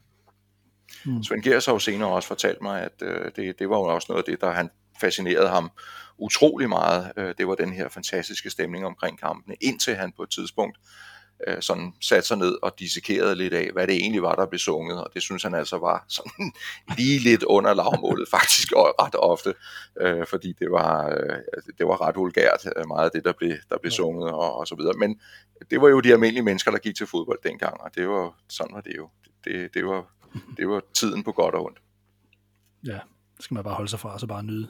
Mm. 1.06 1.24
Svend 1.24 1.44
Gers 1.44 1.66
har 1.66 1.74
jo 1.74 1.80
senere 1.80 2.10
også 2.10 2.28
fortalt 2.28 2.62
mig, 2.62 2.82
at 2.82 3.02
øh, 3.02 3.32
det, 3.36 3.60
det 3.60 3.70
var 3.70 3.78
jo 3.78 3.84
også 3.84 4.06
noget 4.10 4.24
af 4.24 4.32
det, 4.32 4.42
der 4.42 4.52
han 4.52 4.70
fascinerede 5.02 5.50
ham 5.50 5.72
utrolig 6.18 6.70
meget. 6.70 7.12
Øh, 7.18 7.34
det 7.38 7.48
var 7.48 7.56
den 7.56 7.74
her 7.74 7.90
fantastiske 7.90 8.50
stemning 8.50 8.86
omkring 8.86 9.20
kampene, 9.20 9.56
indtil 9.62 9.96
han 9.96 10.12
på 10.12 10.24
et 10.24 10.30
tidspunkt 10.30 10.78
øh, 11.48 11.62
sådan 11.62 11.94
satte 12.02 12.28
sig 12.28 12.38
ned 12.38 12.58
og 12.62 12.80
dissekerede 12.80 13.36
lidt 13.36 13.54
af, 13.54 13.70
hvad 13.74 13.88
det 13.88 13.96
egentlig 13.96 14.22
var, 14.22 14.36
der 14.36 14.46
blev 14.46 14.60
sunget, 14.60 15.04
og 15.04 15.10
det 15.14 15.22
synes 15.22 15.44
han 15.44 15.56
altså 15.56 15.78
var 15.78 16.06
sådan 16.08 16.54
lige 16.98 17.20
lidt 17.20 17.44
under 17.44 17.74
lavmålet 17.74 18.30
faktisk 18.38 18.72
og 18.72 18.96
ret 19.02 19.16
ofte, 19.16 19.54
øh, 20.02 20.28
fordi 20.28 20.54
det 20.60 20.72
var, 20.72 21.10
øh, 21.10 21.38
det 21.78 21.88
var 21.88 22.02
ret 22.02 22.16
vulgært 22.16 22.66
øh, 22.76 22.88
meget 22.88 23.06
af 23.06 23.12
det, 23.12 23.26
der 23.26 23.34
blev, 23.34 23.54
der 23.70 23.78
blev 23.78 23.92
sunget 23.92 24.30
og, 24.32 24.58
og 24.58 24.68
så 24.68 24.76
videre. 24.76 24.94
Men 24.94 25.20
det 25.72 25.82
var 25.82 25.88
jo 25.90 26.00
de 26.00 26.14
almindelige 26.14 26.44
mennesker, 26.44 26.72
der 26.72 26.78
gik 26.78 26.96
til 26.96 27.08
fodbold 27.08 27.40
dengang, 27.44 27.82
og 27.82 27.96
det 27.96 28.10
var, 28.10 28.36
sådan 28.50 28.76
var 28.76 28.82
det 28.82 28.94
jo. 28.98 29.10
Det, 29.44 29.74
det, 29.74 29.86
var, 29.86 30.06
det 30.58 30.70
var 30.70 30.82
tiden 30.94 31.24
på 31.24 31.32
godt 31.32 31.56
og 31.56 31.66
ondt. 31.66 31.80
Ja, 32.86 33.00
det 33.38 33.44
skal 33.44 33.56
man 33.56 33.64
bare 33.64 33.74
holde 33.74 33.90
sig 33.90 34.00
fra, 34.00 34.14
og 34.14 34.20
så 34.20 34.28
bare 34.28 34.44
nyde 34.44 34.68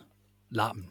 larmen. 0.49 0.89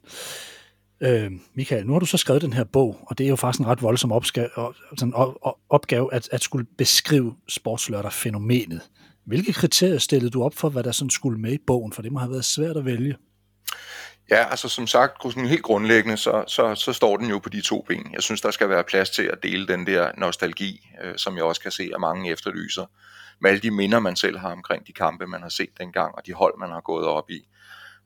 Øh, 1.01 1.31
Michael, 1.55 1.87
nu 1.87 1.93
har 1.93 2.01
du 2.01 2.07
så 2.07 2.17
skrevet 2.17 2.43
den 2.43 2.53
her 2.53 2.65
bog, 2.65 2.99
og 3.07 3.19
det 3.19 3.25
er 3.25 3.29
jo 3.29 3.37
faktisk 3.37 3.61
en 3.61 3.67
ret 3.67 3.83
voldsom 3.83 4.13
opgave, 4.13 4.49
sådan 4.97 5.15
altså 5.17 5.59
opgave 5.69 6.15
at, 6.15 6.29
at 6.33 6.43
skulle 6.43 6.67
beskrive 6.79 7.35
sportslørdag-fænomenet. 7.49 8.83
Hvilke 9.27 9.53
kriterier 9.53 9.99
stillede 9.99 10.31
du 10.31 10.43
op 10.43 10.55
for, 10.55 10.69
hvad 10.69 10.83
der 10.83 10.93
sådan 10.93 11.11
skulle 11.11 11.41
med 11.41 11.53
i 11.53 11.59
bogen? 11.67 11.93
For 11.93 12.03
det 12.03 12.13
må 12.13 12.19
have 12.19 12.31
været 12.31 12.45
svært 12.45 12.77
at 12.77 12.85
vælge. 12.85 13.17
Ja, 14.31 14.51
altså 14.51 14.69
som 14.69 14.87
sagt, 14.87 15.35
helt 15.37 15.63
grundlæggende, 15.63 16.17
så, 16.17 16.45
så, 16.47 16.75
så 16.75 16.93
står 16.93 17.17
den 17.17 17.31
jo 17.31 17.39
på 17.39 17.49
de 17.49 17.61
to 17.61 17.85
ben. 17.89 18.11
Jeg 18.13 18.23
synes, 18.23 18.41
der 18.41 18.51
skal 18.51 18.69
være 18.69 18.85
plads 18.85 19.11
til 19.11 19.23
at 19.23 19.43
dele 19.43 19.67
den 19.67 19.87
der 19.87 20.11
nostalgi, 20.19 20.89
øh, 21.05 21.15
som 21.17 21.37
jeg 21.37 21.45
også 21.45 21.61
kan 21.61 21.71
se, 21.71 21.91
at 21.95 22.01
mange 22.01 22.33
efterlyser, 22.33 22.87
med 23.41 23.51
alle 23.51 23.61
de 23.61 23.71
minder, 23.71 23.99
man 24.01 24.17
selv 24.17 24.39
har 24.39 24.53
omkring 24.53 24.87
de 24.87 24.93
kampe, 24.93 25.27
man 25.27 25.43
har 25.43 25.49
set 25.49 25.71
dengang, 25.81 26.15
og 26.15 26.27
de 26.27 26.33
hold, 26.33 26.59
man 26.59 26.71
har 26.71 26.81
gået 26.81 27.07
op 27.07 27.31
i. 27.31 27.49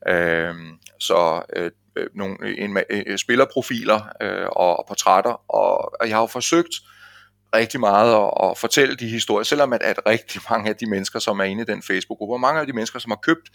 Øh, 0.08 0.54
så 1.00 1.42
øh, 1.56 1.70
øh, 1.96 2.06
nogle 2.14 2.36
øh, 2.40 2.54
en, 2.58 2.78
øh, 2.90 3.18
spillerprofiler 3.18 4.00
øh, 4.22 4.46
og, 4.46 4.78
og 4.78 4.84
portrætter, 4.88 5.50
og, 5.50 6.00
og 6.00 6.08
jeg 6.08 6.16
har 6.16 6.20
jo 6.20 6.26
forsøgt 6.26 6.74
rigtig 7.54 7.80
meget 7.80 8.14
at, 8.14 8.50
at 8.50 8.58
fortælle 8.58 8.96
de 8.96 9.08
historier, 9.08 9.44
selvom 9.44 9.72
at, 9.72 9.82
at 9.82 10.00
rigtig 10.06 10.40
mange 10.50 10.70
af 10.70 10.76
de 10.76 10.86
mennesker, 10.90 11.18
som 11.18 11.40
er 11.40 11.44
inde 11.44 11.62
i 11.62 11.64
den 11.64 11.82
Facebook-gruppe, 11.82 12.34
og 12.34 12.40
mange 12.40 12.60
af 12.60 12.66
de 12.66 12.72
mennesker, 12.72 12.98
som 12.98 13.10
har 13.10 13.18
købt 13.22 13.50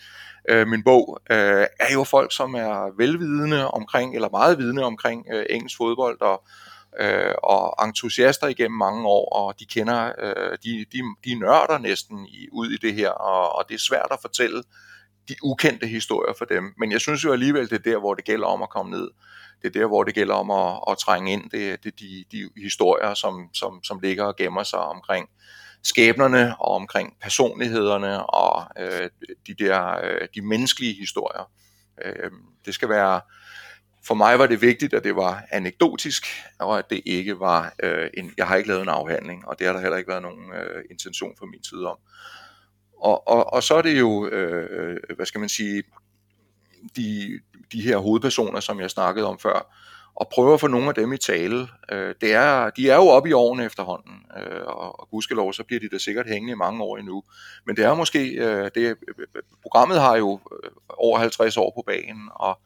øh, 0.50 0.68
min 0.68 0.84
bog, 0.84 1.20
øh, 1.32 1.66
er 1.80 1.94
jo 1.94 2.04
folk, 2.04 2.36
som 2.36 2.56
er 2.56 2.98
velvidende 2.98 3.72
omkring, 3.72 4.16
eller 4.16 4.30
meget 4.30 4.58
vidende 4.58 4.84
omkring 4.84 5.26
øh, 5.34 5.46
engelsk 5.50 5.78
fodbold, 5.78 6.22
og, 6.22 6.44
øh, 7.00 7.34
og 7.44 7.86
entusiaster 7.88 8.48
igennem 8.48 8.78
mange 8.78 9.08
år, 9.08 9.30
og 9.30 9.60
de 9.60 9.66
kender, 9.66 10.12
øh, 10.20 10.58
de, 10.64 10.86
de, 10.92 11.00
de 11.26 11.40
nørder 11.40 11.78
næsten 11.78 12.26
i, 12.26 12.48
ud 12.52 12.70
i 12.70 12.78
det 12.78 12.94
her, 12.94 13.10
og, 13.10 13.56
og 13.56 13.66
det 13.70 13.76
er 13.76 13.80
svært 13.80 14.08
at 14.12 14.18
fortælle 14.22 14.64
de 15.30 15.36
ukendte 15.44 15.88
historier 15.88 16.34
for 16.38 16.46
dem. 16.46 16.74
Men 16.78 16.92
jeg 16.92 17.02
synes 17.02 17.24
jo 17.24 17.32
alligevel, 17.34 17.70
det 17.70 17.76
er 17.88 17.92
der, 17.92 18.00
hvor 18.00 18.14
det 18.14 18.26
gælder 18.26 18.48
om 18.48 18.64
at 18.64 18.70
komme 18.70 18.92
ned. 18.92 19.10
Det 19.62 19.68
er 19.76 19.80
der, 19.80 19.88
hvor 19.88 20.04
det 20.04 20.16
gælder 20.16 20.34
om 20.34 20.52
at, 20.52 20.80
at 20.92 20.98
trænge 20.98 21.34
ind. 21.34 21.50
Det 21.50 21.72
er 21.72 21.76
det, 21.76 22.00
de, 22.00 22.26
de 22.32 22.50
historier, 22.62 23.14
som, 23.14 23.50
som, 23.54 23.84
som 23.84 24.00
ligger 24.00 24.24
og 24.24 24.36
gemmer 24.36 24.64
sig 24.64 24.80
omkring 24.80 25.30
skæbnerne 25.84 26.56
og 26.60 26.76
omkring 26.76 27.18
personlighederne 27.22 28.26
og 28.26 28.66
øh, 28.80 29.10
de 29.48 29.54
der 29.54 30.00
øh, 30.04 30.28
de 30.36 30.42
menneskelige 30.42 30.94
historier. 30.94 31.52
Øh, 32.06 32.32
det 32.66 32.74
skal 32.74 32.90
være 32.90 33.22
for 34.08 34.16
mig 34.16 34.40
var 34.40 34.48
det 34.48 34.62
vigtigt, 34.62 34.94
at 34.94 35.04
det 35.04 35.16
var 35.16 35.44
anekdotisk, 35.52 36.28
og 36.60 36.80
at 36.80 36.90
det 36.90 37.02
ikke 37.06 37.40
var 37.40 37.74
øh, 37.84 38.10
en, 38.14 38.34
jeg 38.38 38.48
har 38.48 38.56
ikke 38.56 38.70
lavet 38.70 38.82
en 38.82 38.90
afhandling, 38.90 39.48
og 39.48 39.60
det 39.60 39.68
har 39.68 39.74
der 39.74 39.82
heller 39.82 39.98
ikke 39.98 40.10
været 40.10 40.22
nogen 40.22 40.54
øh, 40.54 40.84
intention 40.92 41.36
fra 41.40 41.46
min 41.46 41.64
side 41.64 41.88
om. 41.92 41.98
Og, 43.02 43.28
og, 43.28 43.54
og 43.54 43.64
så 43.64 43.76
er 43.76 43.82
det 43.82 44.00
jo, 44.00 44.28
øh, 44.28 44.68
øh, 44.72 45.16
hvad 45.16 45.26
skal 45.26 45.40
man 45.40 45.50
sige, 45.50 45.84
de, 46.96 47.40
de 47.72 47.82
her 47.82 47.98
hovedpersoner, 47.98 48.60
som 48.60 48.80
jeg 48.80 48.92
snakkede 48.92 49.28
om 49.28 49.40
før, 49.40 49.74
og 50.16 50.28
prøve 50.32 50.54
at 50.54 50.60
få 50.60 50.68
nogle 50.68 50.90
af 50.90 50.96
dem 50.96 51.14
i 51.14 51.18
tale. 51.18 51.68
Øh, 51.92 52.16
det 52.22 52.34
er, 52.34 52.70
de 52.70 52.90
er 52.90 52.96
jo 52.96 53.08
oppe 53.08 53.30
i 53.30 53.34
årene 53.34 53.66
efterhånden, 53.66 54.14
øh, 54.38 54.62
og, 54.66 55.00
og 55.00 55.10
gudskelov, 55.10 55.54
så 55.54 55.64
bliver 55.64 55.80
de 55.80 55.90
da 55.90 55.98
sikkert 55.98 56.28
hængende 56.28 56.52
i 56.52 56.56
mange 56.56 56.84
år 56.84 56.98
endnu. 56.98 57.24
Men 57.66 57.76
det 57.76 57.86
er 57.86 57.94
måske, 57.94 58.30
øh, 58.30 58.72
det, 58.76 58.98
programmet 59.62 60.02
har 60.02 60.16
jo 60.16 60.40
øh, 60.64 60.72
over 60.90 61.20
50 61.20 61.58
år 61.58 61.72
på 61.76 61.84
banen, 61.88 62.30
og 62.36 62.60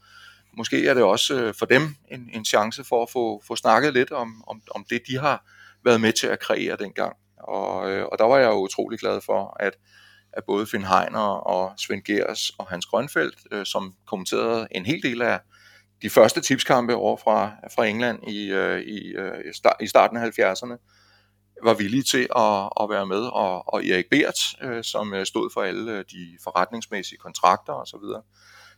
måske 0.53 0.87
er 0.87 0.93
det 0.93 1.03
også 1.03 1.35
øh, 1.35 1.53
for 1.59 1.65
dem 1.65 1.95
en, 2.11 2.29
en 2.33 2.45
chance 2.45 2.83
for 2.83 3.03
at 3.03 3.09
få, 3.09 3.41
få 3.47 3.55
snakket 3.55 3.93
lidt 3.93 4.11
om, 4.11 4.43
om, 4.47 4.61
om 4.75 4.85
det, 4.89 5.01
de 5.07 5.17
har 5.17 5.45
været 5.83 6.01
med 6.01 6.13
til 6.13 6.27
at 6.27 6.39
kreere 6.39 6.77
dengang. 6.79 7.15
Og, 7.37 7.91
øh, 7.91 8.05
og 8.05 8.17
der 8.19 8.25
var 8.25 8.37
jeg 8.37 8.49
jo 8.49 8.57
utrolig 8.63 8.99
glad 8.99 9.21
for, 9.21 9.57
at, 9.59 9.73
af 10.33 10.43
både 10.47 10.65
Finn 10.65 10.85
Heiner 10.85 11.19
og 11.19 11.73
Svend 11.77 12.03
Gers 12.03 12.49
og 12.49 12.67
Hans 12.67 12.85
Grønfeldt, 12.85 13.35
øh, 13.51 13.65
som 13.65 13.93
kommenterede 14.07 14.67
en 14.71 14.85
hel 14.85 15.03
del 15.03 15.21
af 15.21 15.39
de 16.01 16.09
første 16.09 16.41
tipskampe 16.41 16.95
over 16.95 17.17
fra, 17.17 17.51
fra 17.75 17.85
England 17.85 18.29
i, 18.29 18.51
øh, 18.51 18.81
i, 18.81 19.13
øh, 19.15 19.53
i 19.81 19.87
starten 19.87 20.17
af 20.17 20.39
70'erne, 20.39 20.77
var 21.63 21.73
villige 21.73 22.03
til 22.03 22.27
at, 22.35 22.69
at 22.81 22.89
være 22.89 23.05
med, 23.05 23.21
og, 23.21 23.73
og 23.73 23.85
Erik 23.85 24.05
Bert, 24.11 24.39
øh, 24.61 24.83
som 24.83 25.13
øh, 25.13 25.25
stod 25.25 25.49
for 25.53 25.61
alle 25.61 25.91
øh, 25.91 26.05
de 26.11 26.37
forretningsmæssige 26.43 27.17
kontrakter 27.17 27.73
osv., 27.73 27.99
så, 27.99 28.21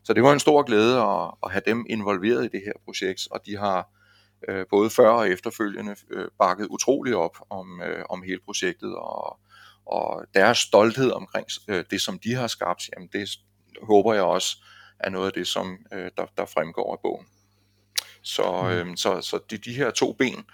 så 0.04 0.14
det 0.14 0.24
var 0.24 0.34
en 0.34 0.40
stor 0.40 0.64
glæde 0.64 1.02
at, 1.02 1.32
at 1.44 1.52
have 1.52 1.62
dem 1.66 1.86
involveret 1.90 2.46
i 2.46 2.48
det 2.48 2.62
her 2.66 2.74
projekt, 2.86 3.28
og 3.32 3.40
de 3.46 3.58
har 3.58 3.90
øh, 4.50 4.66
både 4.70 4.90
før 4.90 5.10
og 5.10 5.30
efterfølgende 5.30 5.96
øh, 6.12 6.28
bakket 6.40 6.68
utroligt 6.68 7.16
op 7.16 7.38
om, 7.50 7.82
øh, 7.82 8.06
om 8.10 8.24
hele 8.24 8.40
projektet, 8.46 8.96
og, 8.96 9.40
og 9.86 10.26
deres 10.34 10.58
stolthed 10.58 11.12
omkring 11.12 11.48
øh, 11.68 11.86
det, 11.92 12.02
som 12.02 12.20
de 12.20 12.34
har 12.34 12.48
skabt, 12.48 12.90
jamen 12.94 13.10
det 13.14 13.30
håber 13.82 14.14
jeg 14.14 14.24
også 14.24 14.58
er 15.00 15.10
noget 15.10 15.28
af 15.28 15.34
det, 15.34 15.48
som 15.48 15.78
øh, 15.94 16.12
der, 16.18 16.26
der 16.38 16.46
fremgår 16.46 16.94
af 16.94 17.00
bogen. 17.02 17.28
Så, 18.22 18.70
øh, 18.70 18.98
så, 18.98 19.22
så 19.22 19.40
de, 19.50 19.58
de 19.58 19.74
her 19.74 19.92
to 19.92 20.14
ben, 20.14 20.46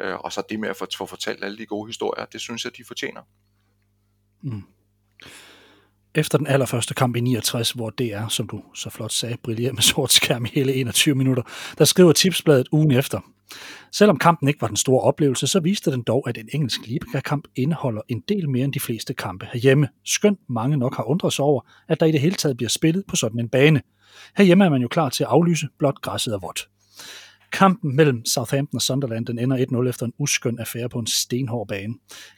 øh, 0.00 0.14
og 0.14 0.32
så 0.32 0.42
det 0.48 0.60
med 0.60 0.68
at 0.68 0.76
få, 0.76 0.86
få 0.98 1.06
fortalt 1.06 1.44
alle 1.44 1.58
de 1.58 1.66
gode 1.66 1.86
historier, 1.88 2.24
det 2.24 2.40
synes 2.40 2.64
jeg, 2.64 2.76
de 2.76 2.84
fortjener. 2.84 3.22
Mm 4.42 4.62
efter 6.16 6.38
den 6.38 6.46
allerførste 6.46 6.94
kamp 6.94 7.16
i 7.16 7.20
69, 7.20 7.70
hvor 7.70 7.90
det 7.90 8.14
er, 8.14 8.28
som 8.28 8.48
du 8.48 8.62
så 8.74 8.90
flot 8.90 9.12
sagde, 9.12 9.36
brillerer 9.42 9.72
med 9.72 9.82
sort 9.82 10.12
skærm 10.12 10.44
i 10.44 10.48
hele 10.52 10.74
21 10.74 11.14
minutter, 11.14 11.42
der 11.78 11.84
skriver 11.84 12.12
tipsbladet 12.12 12.68
ugen 12.72 12.90
efter. 12.90 13.20
Selvom 13.92 14.18
kampen 14.18 14.48
ikke 14.48 14.60
var 14.60 14.66
den 14.66 14.76
store 14.76 15.00
oplevelse, 15.00 15.46
så 15.46 15.60
viste 15.60 15.92
den 15.92 16.02
dog, 16.02 16.28
at 16.28 16.38
en 16.38 16.48
engelsk 16.52 16.86
Liga-kamp 16.86 17.48
indeholder 17.56 18.02
en 18.08 18.22
del 18.28 18.48
mere 18.48 18.64
end 18.64 18.72
de 18.72 18.80
fleste 18.80 19.14
kampe 19.14 19.46
herhjemme. 19.52 19.88
Skønt 20.04 20.38
mange 20.48 20.76
nok 20.76 20.96
har 20.96 21.02
undret 21.02 21.32
sig 21.32 21.44
over, 21.44 21.60
at 21.88 22.00
der 22.00 22.06
i 22.06 22.12
det 22.12 22.20
hele 22.20 22.34
taget 22.34 22.56
bliver 22.56 22.70
spillet 22.70 23.04
på 23.08 23.16
sådan 23.16 23.40
en 23.40 23.48
bane. 23.48 23.82
Herhjemme 24.36 24.64
er 24.64 24.68
man 24.68 24.82
jo 24.82 24.88
klar 24.88 25.08
til 25.08 25.24
at 25.24 25.30
aflyse, 25.30 25.68
blot 25.78 26.00
græsset 26.00 26.34
er 26.34 26.38
vådt. 26.38 26.68
Kampen 27.52 27.96
mellem 27.96 28.24
Southampton 28.24 28.76
og 28.76 28.82
Sunderland 28.82 29.26
den 29.26 29.38
ender 29.38 29.82
1-0 29.84 29.88
efter 29.88 30.06
en 30.06 30.12
uskøn 30.18 30.58
affære 30.58 30.88
på 30.88 30.98
en 30.98 31.06
stenhård 31.06 31.68
bane. 31.68 31.94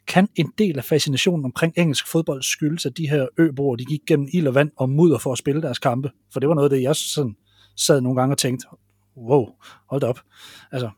Kan 0.06 0.28
en 0.34 0.52
del 0.58 0.78
af 0.78 0.84
fascinationen 0.84 1.44
omkring 1.44 1.72
engelsk 1.76 2.08
fodbold 2.08 2.42
skyldes, 2.42 2.86
at 2.86 2.96
de 2.96 3.08
her 3.08 3.26
øboer 3.38 3.76
de 3.76 3.84
gik 3.84 4.00
gennem 4.06 4.28
ild 4.32 4.46
og 4.46 4.54
vand 4.54 4.70
og 4.76 4.90
mudder 4.90 5.18
for 5.18 5.32
at 5.32 5.38
spille 5.38 5.62
deres 5.62 5.78
kampe? 5.78 6.10
For 6.32 6.40
det 6.40 6.48
var 6.48 6.54
noget 6.54 6.70
af 6.70 6.76
det, 6.76 6.82
jeg 6.82 6.96
sådan 6.96 7.36
sad 7.76 8.00
nogle 8.00 8.20
gange 8.20 8.34
og 8.34 8.38
tænkte, 8.38 8.66
wow, 9.16 9.46
hold 9.90 10.00
da 10.00 10.06
op. 10.06 10.20
Altså, 10.72 10.90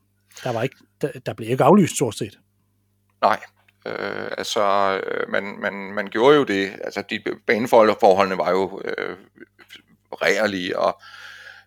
der, 0.44 0.52
var 0.52 0.62
ikke, 0.62 0.76
der, 1.00 1.08
der 1.26 1.34
blev 1.34 1.50
ikke 1.50 1.64
aflyst 1.64 1.94
stort 1.94 2.14
set. 2.14 2.38
Nej, 3.22 3.40
Øh, 3.86 4.30
altså, 4.38 4.62
øh, 5.06 5.30
man, 5.32 5.44
man, 5.60 5.72
man 5.74 6.06
gjorde 6.06 6.36
jo 6.36 6.44
det, 6.44 6.70
altså 6.84 7.02
de 7.10 7.22
baneforholdene 7.46 8.38
var 8.38 8.50
jo 8.50 8.82
øh, 8.84 9.16
rærlige, 10.12 10.78
og 10.78 11.00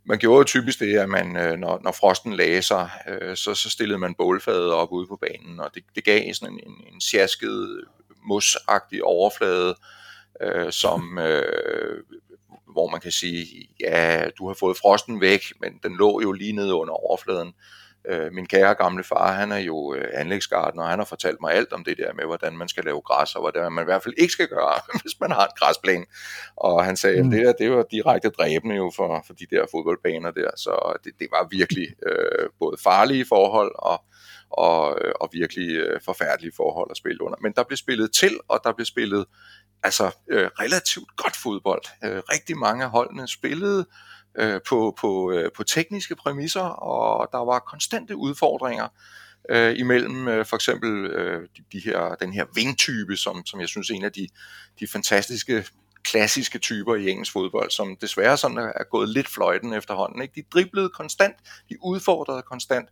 man 0.06 0.20
gjorde 0.20 0.38
jo 0.38 0.44
typisk 0.44 0.80
det, 0.80 0.98
at 0.98 1.10
man, 1.10 1.38
øh, 1.38 1.58
når, 1.58 1.80
når 1.84 1.92
frosten 1.92 2.34
lagde 2.34 2.62
sig, 2.62 2.89
øh, 3.08 3.36
så, 3.36 3.56
så 3.56 3.70
stillede 3.70 4.00
man 4.00 4.16
bålfadet 4.16 4.72
op 4.72 4.92
ude 4.92 5.08
på 5.08 5.16
banen, 5.16 5.60
og 5.60 5.70
det, 5.76 5.84
det 5.96 6.04
gav 6.04 6.34
sådan 6.34 6.54
en, 6.54 6.60
en, 6.68 6.94
en 6.94 7.02
sjasket, 7.02 7.84
musagtig 8.28 9.04
overflade, 9.04 9.76
øh, 10.42 10.72
som, 10.72 11.18
øh, 11.28 12.04
hvor 12.72 12.89
man 12.89 13.02
kan 13.02 13.12
sige, 13.12 13.68
ja, 13.80 14.30
du 14.38 14.48
har 14.48 14.54
fået 14.54 14.78
frosten 14.78 15.22
væk, 15.22 15.44
men 15.62 15.80
den 15.84 15.98
lå 15.98 16.22
jo 16.22 16.32
lige 16.32 16.54
nede 16.54 16.74
under 16.74 16.94
overfladen. 16.94 17.54
Øh, 18.10 18.34
min 18.34 18.46
kære 18.46 18.76
gamle 18.76 19.04
far, 19.04 19.34
han 19.34 19.52
er 19.52 19.58
jo 19.58 19.94
øh, 19.94 20.08
anlægsgarden, 20.13 20.80
og 20.80 20.89
han 20.89 21.00
har 21.00 21.06
fortalt 21.06 21.38
mig 21.42 21.54
alt 21.54 21.74
om 21.74 21.84
det 21.84 21.98
der 21.98 22.13
med, 22.13 22.26
hvordan 22.26 22.58
man 22.58 22.68
skal 22.68 22.84
lave 22.84 23.02
græs, 23.02 23.36
og 23.36 23.42
hvordan 23.42 23.72
man 23.72 23.84
i 23.84 23.86
hvert 23.86 24.04
fald 24.04 24.13
ikke 24.18 24.34
skal 24.34 24.48
gøre, 24.48 24.80
hvis 25.02 25.20
man 25.20 25.32
har 25.32 25.46
en 25.46 25.52
græsplæne. 25.58 26.06
Og 26.58 26.86
han 26.86 26.98
sagde, 26.98 27.24
mm. 27.24 27.28
at 27.30 27.34
det 27.38 27.46
der, 27.46 27.54
det 27.54 27.72
var 27.72 27.86
direkte 27.92 28.30
dræbende 28.30 28.76
jo 28.76 28.92
for, 28.96 29.24
for 29.28 29.34
de 29.34 29.46
der 29.50 29.66
fodboldbaner 29.72 30.32
der, 30.32 30.50
så 30.58 31.00
det, 31.04 31.13
det 31.20 31.28
var 31.32 31.48
virkelig 31.52 31.88
øh, 32.08 32.50
både 32.60 32.78
farlige 32.84 33.26
forhold 33.26 33.72
og, 33.80 34.04
og, 34.50 34.98
øh, 35.02 35.13
og 35.22 35.30
virkelig 35.32 35.70
øh, 35.70 36.02
forfærdelige 36.06 36.54
forhold 36.56 36.92
at 36.92 36.98
spille 36.98 37.22
under. 37.22 37.38
Men 37.42 37.54
der 37.56 37.63
blev 37.63 37.78
spillet 37.78 38.13
til, 38.13 38.39
og 38.48 38.60
der 38.63 38.74
blev 38.74 38.86
spillet 38.86 39.26
altså 39.84 40.12
øh, 40.30 40.50
relativt 40.60 41.16
godt 41.16 41.36
fodbold. 41.44 41.84
Øh, 42.04 42.22
rigtig 42.34 42.58
mange 42.58 42.84
af 42.84 42.89
holdene 42.89 43.28
spillede 43.28 43.86
øh, 44.39 44.60
på, 44.69 44.98
på, 45.00 45.32
øh, 45.32 45.52
på 45.56 45.63
tekniske 45.63 46.15
præmisser, 46.15 46.62
og 46.62 47.30
der 47.32 47.46
var 47.46 47.60
konstante 47.60 48.15
udfordringer 48.15 48.88
øh, 49.50 49.80
imellem 49.80 50.28
øh, 50.28 50.46
for 50.46 50.56
eksempel 50.56 51.06
øh, 51.06 51.48
de, 51.72 51.80
her, 51.80 52.15
den 52.15 52.34
her 52.34 52.46
vingtype, 52.56 53.17
som, 53.17 53.46
som 53.46 53.60
jeg 53.60 53.67
synes 53.67 53.89
er 53.89 53.93
en 53.93 54.04
af 54.04 54.12
de, 54.12 54.28
de 54.80 54.88
fantastiske 54.88 55.65
klassiske 56.04 56.60
typer 56.60 56.96
i 56.96 57.10
engelsk 57.10 57.32
fodbold, 57.32 57.72
som 57.72 57.98
desværre 58.02 58.38
sådan 58.38 58.58
er 58.58 58.89
gået 58.91 59.10
lidt 59.10 59.28
fløjten 59.28 59.74
efterhånden. 59.74 60.22
Ikke? 60.22 60.34
De 60.36 60.43
driblede 60.54 60.89
konstant, 60.89 61.36
de 61.69 61.76
udfordrede 61.82 62.41
konstant, 62.41 62.89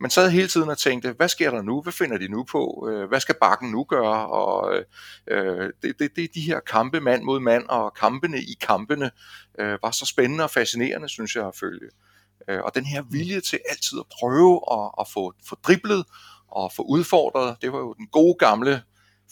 man 0.00 0.10
sad 0.10 0.30
hele 0.30 0.48
tiden 0.48 0.68
og 0.68 0.78
tænkte, 0.78 1.12
hvad 1.12 1.28
sker 1.28 1.50
der 1.50 1.62
nu? 1.62 1.82
Hvad 1.82 1.92
finder 1.92 2.18
de 2.18 2.28
nu 2.28 2.44
på? 2.44 2.88
Øh, 2.90 3.08
hvad 3.08 3.20
skal 3.20 3.34
bakken 3.40 3.70
nu 3.70 3.84
gøre? 3.84 4.26
Og 4.28 4.74
øh, 5.26 5.72
det, 5.82 5.98
det, 5.98 6.16
det 6.16 6.24
er 6.24 6.28
de 6.34 6.40
her 6.40 6.60
kampe 6.60 7.00
mand 7.00 7.22
mod 7.22 7.40
mand, 7.40 7.64
og 7.68 7.94
kampene 7.94 8.38
i 8.38 8.56
kampene 8.60 9.10
øh, 9.58 9.78
var 9.82 9.90
så 9.90 10.06
spændende 10.06 10.44
og 10.44 10.50
fascinerende, 10.50 11.08
synes 11.08 11.36
jeg 11.36 11.46
at 11.46 11.56
følge. 11.56 11.90
Øh, 12.48 12.60
og 12.60 12.74
den 12.74 12.84
her 12.84 13.02
vilje 13.10 13.40
til 13.40 13.58
altid 13.68 13.98
at 13.98 14.06
prøve 14.20 14.60
at, 14.72 14.90
at 15.00 15.06
få, 15.14 15.32
få 15.48 15.56
driblet 15.66 16.04
og 16.48 16.72
få 16.72 16.82
udfordret, 16.82 17.56
det 17.62 17.72
var 17.72 17.78
jo 17.78 17.92
den 17.92 18.06
gode 18.06 18.36
gamle 18.38 18.82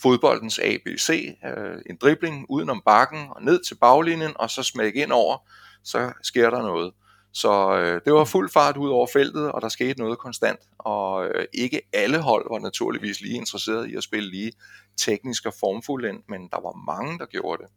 fodboldens 0.03 0.59
ABC. 0.59 1.37
Øh, 1.45 1.79
en 1.91 1.97
dribling 2.01 2.47
udenom 2.49 2.83
bakken 2.87 3.27
og 3.31 3.43
ned 3.43 3.65
til 3.65 3.75
baglinjen, 3.75 4.33
og 4.35 4.51
så 4.51 4.63
smække 4.63 5.03
ind 5.03 5.13
over, 5.13 5.49
så 5.85 6.13
sker 6.23 6.51
der 6.51 6.63
noget. 6.63 6.93
Så 7.37 7.79
øh, 7.79 8.01
det 8.05 8.13
var 8.13 8.25
fuld 8.25 8.51
fart 8.51 8.77
ud 8.77 8.89
over 8.89 9.07
feltet, 9.13 9.53
og 9.53 9.63
der 9.63 9.69
skete 9.69 10.01
noget 10.01 10.19
konstant. 10.19 10.61
Og 10.79 11.27
øh, 11.27 11.45
ikke 11.55 11.81
alle 11.93 12.19
hold 12.19 12.47
var 12.51 12.59
naturligvis 12.59 13.21
lige 13.21 13.37
interesseret 13.37 13.91
i 13.91 13.97
at 13.97 14.03
spille 14.03 14.31
lige 14.31 14.53
teknisk 14.97 15.47
og 15.47 15.55
formfuldt, 15.61 16.29
men 16.29 16.41
der 16.41 16.61
var 16.61 16.95
mange, 16.95 17.19
der 17.19 17.27
gjorde 17.27 17.63
det 17.63 17.73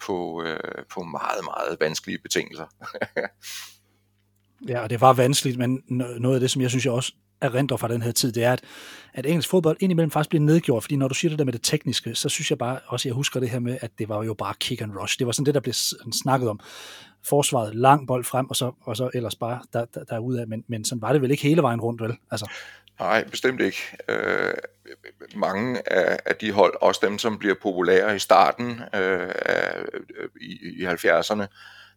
på, 0.00 0.42
øh, 0.42 0.84
på 0.94 1.02
meget, 1.02 1.44
meget 1.44 1.76
vanskelige 1.80 2.18
betingelser. 2.18 2.66
ja, 4.70 4.80
og 4.80 4.90
det 4.90 5.00
var 5.00 5.12
vanskeligt, 5.12 5.58
men 5.58 5.82
noget 5.88 6.34
af 6.34 6.40
det, 6.40 6.50
som 6.50 6.62
jeg 6.62 6.70
synes, 6.70 6.84
jeg 6.84 6.92
også 6.92 7.12
erindrer 7.40 7.76
fra 7.76 7.88
den 7.88 8.02
her 8.02 8.12
tid, 8.12 8.32
det 8.32 8.44
er, 8.44 8.52
at, 8.52 8.64
at 9.14 9.26
engelsk 9.26 9.48
fodbold 9.48 9.76
indimellem 9.80 10.10
faktisk 10.10 10.28
bliver 10.28 10.42
nedgjort, 10.42 10.82
fordi 10.82 10.96
når 10.96 11.08
du 11.08 11.14
siger 11.14 11.30
det 11.30 11.38
der 11.38 11.44
med 11.44 11.52
det 11.52 11.62
tekniske, 11.62 12.14
så 12.14 12.28
synes 12.28 12.50
jeg 12.50 12.58
bare 12.58 12.78
også, 12.86 13.08
jeg 13.08 13.14
husker 13.14 13.40
det 13.40 13.50
her 13.50 13.58
med, 13.58 13.78
at 13.80 13.90
det 13.98 14.08
var 14.08 14.24
jo 14.24 14.34
bare 14.34 14.54
kick 14.60 14.82
and 14.82 14.96
rush. 14.96 15.18
Det 15.18 15.26
var 15.26 15.32
sådan 15.32 15.46
det, 15.46 15.54
der 15.54 15.60
blev 15.60 15.74
snakket 16.22 16.48
om. 16.48 16.60
Forsvaret, 17.24 17.74
lang 17.74 18.06
bold 18.06 18.24
frem, 18.24 18.50
og 18.50 18.56
så, 18.56 18.72
og 18.82 18.96
så 18.96 19.10
ellers 19.14 19.34
bare 19.34 19.62
der, 19.72 19.84
der, 19.84 20.04
derudad, 20.04 20.46
men, 20.46 20.64
men 20.68 20.84
sådan 20.84 21.02
var 21.02 21.12
det 21.12 21.22
vel 21.22 21.30
ikke 21.30 21.42
hele 21.42 21.62
vejen 21.62 21.80
rundt, 21.80 22.02
vel? 22.02 22.16
Altså. 22.30 22.50
Nej, 23.00 23.24
bestemt 23.24 23.60
ikke. 23.60 23.78
Øh, 24.08 24.54
mange 25.36 25.92
af, 25.92 26.18
af 26.26 26.36
de 26.36 26.52
hold, 26.52 26.74
også 26.80 27.00
dem, 27.04 27.18
som 27.18 27.38
bliver 27.38 27.54
populære 27.62 28.16
i 28.16 28.18
starten 28.18 28.70
øh, 28.94 29.30
af, 29.46 29.84
i, 30.40 30.82
i 30.82 30.86
70'erne, 30.86 31.46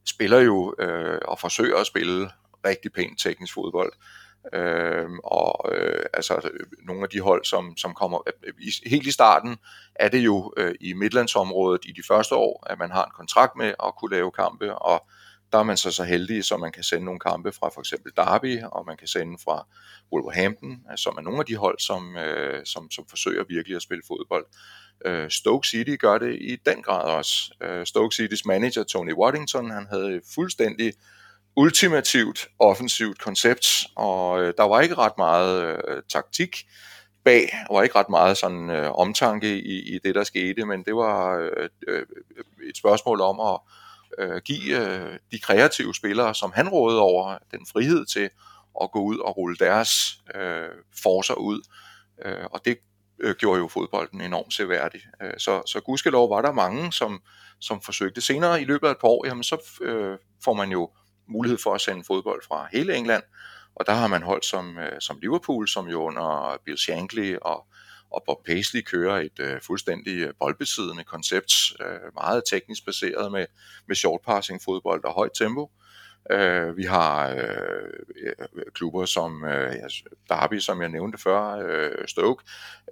spiller 0.05 0.39
jo 0.39 0.75
øh, 0.79 1.19
og 1.25 1.39
forsøger 1.39 1.77
at 1.77 1.87
spille 1.87 2.29
rigtig 2.65 2.93
pænt 2.93 3.19
teknisk 3.19 3.53
fodbold. 3.53 3.93
Øh, 4.53 5.09
og 5.23 5.71
øh, 5.75 6.05
altså 6.13 6.49
nogle 6.83 7.03
af 7.03 7.09
de 7.09 7.21
hold, 7.21 7.45
som, 7.45 7.77
som 7.77 7.93
kommer 7.93 8.27
øh, 8.27 8.33
øh, 8.43 8.53
i, 8.59 8.89
helt 8.89 9.07
i 9.07 9.11
starten, 9.11 9.57
er 9.95 10.09
det 10.09 10.19
jo 10.19 10.53
øh, 10.57 10.75
i 10.81 10.93
Midlandsområdet 10.93 11.81
i 11.85 11.91
de 11.91 12.03
første 12.07 12.35
år, 12.35 12.67
at 12.69 12.79
man 12.79 12.91
har 12.91 13.05
en 13.05 13.11
kontrakt 13.15 13.55
med 13.55 13.73
at 13.83 13.95
kunne 13.97 14.11
lave 14.11 14.31
kampe, 14.31 14.75
og 14.75 15.07
der 15.51 15.57
er 15.59 15.63
man 15.63 15.77
så 15.77 15.91
så 15.91 16.03
heldig, 16.03 16.43
så 16.43 16.57
man 16.57 16.71
kan 16.71 16.83
sende 16.83 17.05
nogle 17.05 17.19
kampe 17.19 17.51
fra 17.51 17.69
for 17.69 17.81
eksempel 17.81 18.11
Derby, 18.17 18.63
og 18.63 18.85
man 18.85 18.97
kan 18.97 19.07
sende 19.07 19.37
fra 19.43 19.67
Wolverhampton, 20.13 20.81
som 20.95 21.17
er 21.17 21.21
nogle 21.21 21.39
af 21.39 21.45
de 21.45 21.55
hold, 21.55 21.79
som, 21.79 22.17
øh, 22.17 22.65
som, 22.65 22.91
som 22.91 23.05
forsøger 23.09 23.43
virkelig 23.49 23.75
at 23.75 23.81
spille 23.81 24.03
fodbold. 24.07 24.45
Øh, 25.05 25.29
Stoke 25.29 25.67
City 25.67 25.95
gør 25.99 26.17
det 26.17 26.37
i 26.41 26.55
den 26.65 26.81
grad 26.81 27.03
også. 27.03 27.53
Øh, 27.61 27.85
Stoke 27.85 28.15
Citys 28.15 28.45
manager 28.45 28.83
Tony 28.83 29.13
Waddington, 29.13 29.69
han 29.69 29.87
havde 29.91 30.21
fuldstændig 30.35 30.93
ultimativt 31.55 32.47
offensivt 32.59 33.19
koncept, 33.19 33.67
og 33.95 34.41
øh, 34.41 34.53
der 34.57 34.63
var 34.63 34.81
ikke 34.81 34.95
ret 34.95 35.17
meget 35.17 35.63
øh, 35.63 36.03
taktik 36.09 36.65
bag, 37.23 37.49
der 37.67 37.73
var 37.73 37.83
ikke 37.83 37.95
ret 37.95 38.09
meget 38.09 38.37
sådan 38.37 38.69
øh, 38.69 38.91
omtanke 38.91 39.59
i, 39.59 39.95
i 39.95 39.99
det, 40.03 40.15
der 40.15 40.23
skete, 40.23 40.65
men 40.65 40.83
det 40.83 40.95
var 40.95 41.37
øh, 41.37 41.69
øh, 41.87 42.05
et 42.69 42.77
spørgsmål 42.77 43.21
om 43.21 43.39
at 43.39 43.59
øh, 44.19 44.41
give 44.45 44.87
øh, 44.87 45.19
de 45.31 45.39
kreative 45.39 45.95
spillere, 45.95 46.35
som 46.35 46.51
han 46.55 46.69
rådede 46.69 47.01
over, 47.01 47.37
den 47.51 47.65
frihed 47.71 48.05
til 48.05 48.29
at 48.81 48.91
gå 48.91 48.99
ud 48.99 49.17
og 49.17 49.37
rulle 49.37 49.55
deres 49.55 49.91
øh, 50.35 50.69
forser 51.03 51.33
ud, 51.33 51.61
øh, 52.25 52.45
og 52.51 52.65
det 52.65 52.77
øh, 53.19 53.35
gjorde 53.35 53.59
jo 53.59 53.67
fodbolden 53.67 54.21
enormt 54.21 54.53
seværdig. 54.53 55.01
Øh, 55.21 55.33
så, 55.37 55.61
så 55.65 55.79
gudskelov 55.79 56.29
var 56.29 56.41
der 56.41 56.51
mange, 56.51 56.93
som, 56.93 57.21
som 57.59 57.81
forsøgte. 57.81 58.21
Senere 58.21 58.61
i 58.61 58.65
løbet 58.65 58.87
af 58.87 58.91
et 58.91 58.97
par 58.97 59.07
år, 59.07 59.25
jamen 59.27 59.43
så 59.43 59.77
øh, 59.81 60.17
får 60.43 60.53
man 60.53 60.71
jo 60.71 60.89
mulighed 61.29 61.57
for 61.63 61.73
at 61.73 61.81
sende 61.81 62.03
fodbold 62.07 62.43
fra 62.47 62.67
hele 62.71 62.95
England, 62.95 63.23
og 63.75 63.85
der 63.85 63.93
har 63.93 64.07
man 64.07 64.23
holdt 64.23 64.45
som, 64.45 64.77
øh, 64.77 65.01
som 65.01 65.19
Liverpool, 65.21 65.67
som 65.67 65.87
jo 65.87 66.01
under 66.01 66.57
Bill 66.65 66.77
Shankly 66.77 67.35
og, 67.41 67.65
og 68.11 68.23
Bob 68.25 68.45
Paisley 68.45 68.81
kører 68.81 69.17
et 69.17 69.39
øh, 69.39 69.61
fuldstændig 69.61 70.17
øh, 70.17 70.33
boldbesiddende 70.39 71.03
koncept, 71.03 71.53
øh, 71.79 72.13
meget 72.13 72.43
teknisk 72.49 72.85
baseret 72.85 73.31
med, 73.31 73.45
med 73.87 73.95
short 73.95 74.21
passing 74.25 74.61
fodbold 74.65 75.03
og 75.03 75.13
højt 75.13 75.31
tempo. 75.35 75.71
Øh, 76.31 76.77
vi 76.77 76.83
har 76.83 77.29
øh, 77.29 77.43
øh 78.23 78.65
klubber 78.73 79.05
som 79.05 79.43
øh, 79.43 79.73
Derby, 80.29 80.59
som 80.59 80.81
jeg 80.81 80.89
nævnte 80.89 81.17
før, 81.17 81.65
øh, 81.67 82.07
Stoke. 82.07 82.43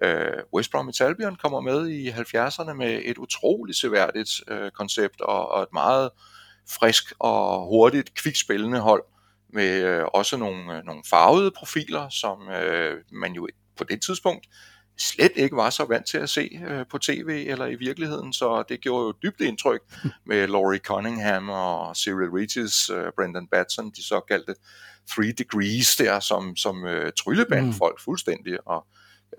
Øh, 0.04 0.44
West 0.54 0.72
Bromwich 0.72 1.04
Albion 1.04 1.36
kommer 1.36 1.62
med 1.62 1.88
i 1.88 2.10
70'erne 2.10 2.74
med 2.74 3.02
et 3.04 3.18
utroligt 3.18 3.78
seværdigt 3.78 4.30
øh, 4.48 4.72
koncept 4.72 5.22
og, 5.22 5.50
og 5.50 5.64
et 5.64 5.74
meget 5.74 6.10
frisk 6.70 7.14
og 7.20 7.68
hurtigt, 7.68 8.14
kvikspillende 8.14 8.80
hold 8.80 9.04
med 9.54 9.84
øh, 9.84 10.06
også 10.14 10.38
nogle, 10.38 10.78
øh, 10.78 10.84
nogle 10.84 11.04
farvede 11.10 11.52
profiler, 11.52 12.10
som 12.10 12.50
øh, 12.50 12.98
man 13.12 13.34
jo 13.34 13.48
på 13.78 13.84
det 13.84 14.02
tidspunkt 14.02 14.48
slet 14.98 15.32
ikke 15.36 15.56
var 15.56 15.70
så 15.70 15.86
vant 15.86 16.06
til 16.06 16.18
at 16.18 16.30
se 16.30 16.50
øh, 16.68 16.86
på 16.90 16.98
tv 16.98 17.46
eller 17.48 17.66
i 17.66 17.76
virkeligheden, 17.76 18.34
så 18.34 18.64
det 18.70 18.82
gjorde 18.82 19.06
jo 19.06 19.14
dybt 19.24 19.42
indtryk 19.42 19.82
med 20.30 20.48
Laurie 20.48 20.80
Cunningham 20.80 21.50
og 21.50 21.96
Cyril 21.96 22.30
Regis, 22.30 22.90
øh, 22.90 23.12
Brendan 23.16 23.48
Batson, 23.48 23.92
de 23.92 24.08
såkaldte 24.08 24.56
Three 25.10 25.32
Degrees 25.32 25.96
der, 25.96 26.20
som, 26.20 26.56
som 26.56 26.86
øh, 26.86 27.12
tryllebandt 27.20 27.68
mm. 27.68 27.74
folk 27.74 28.02
fuldstændig, 28.02 28.68
og 28.68 28.88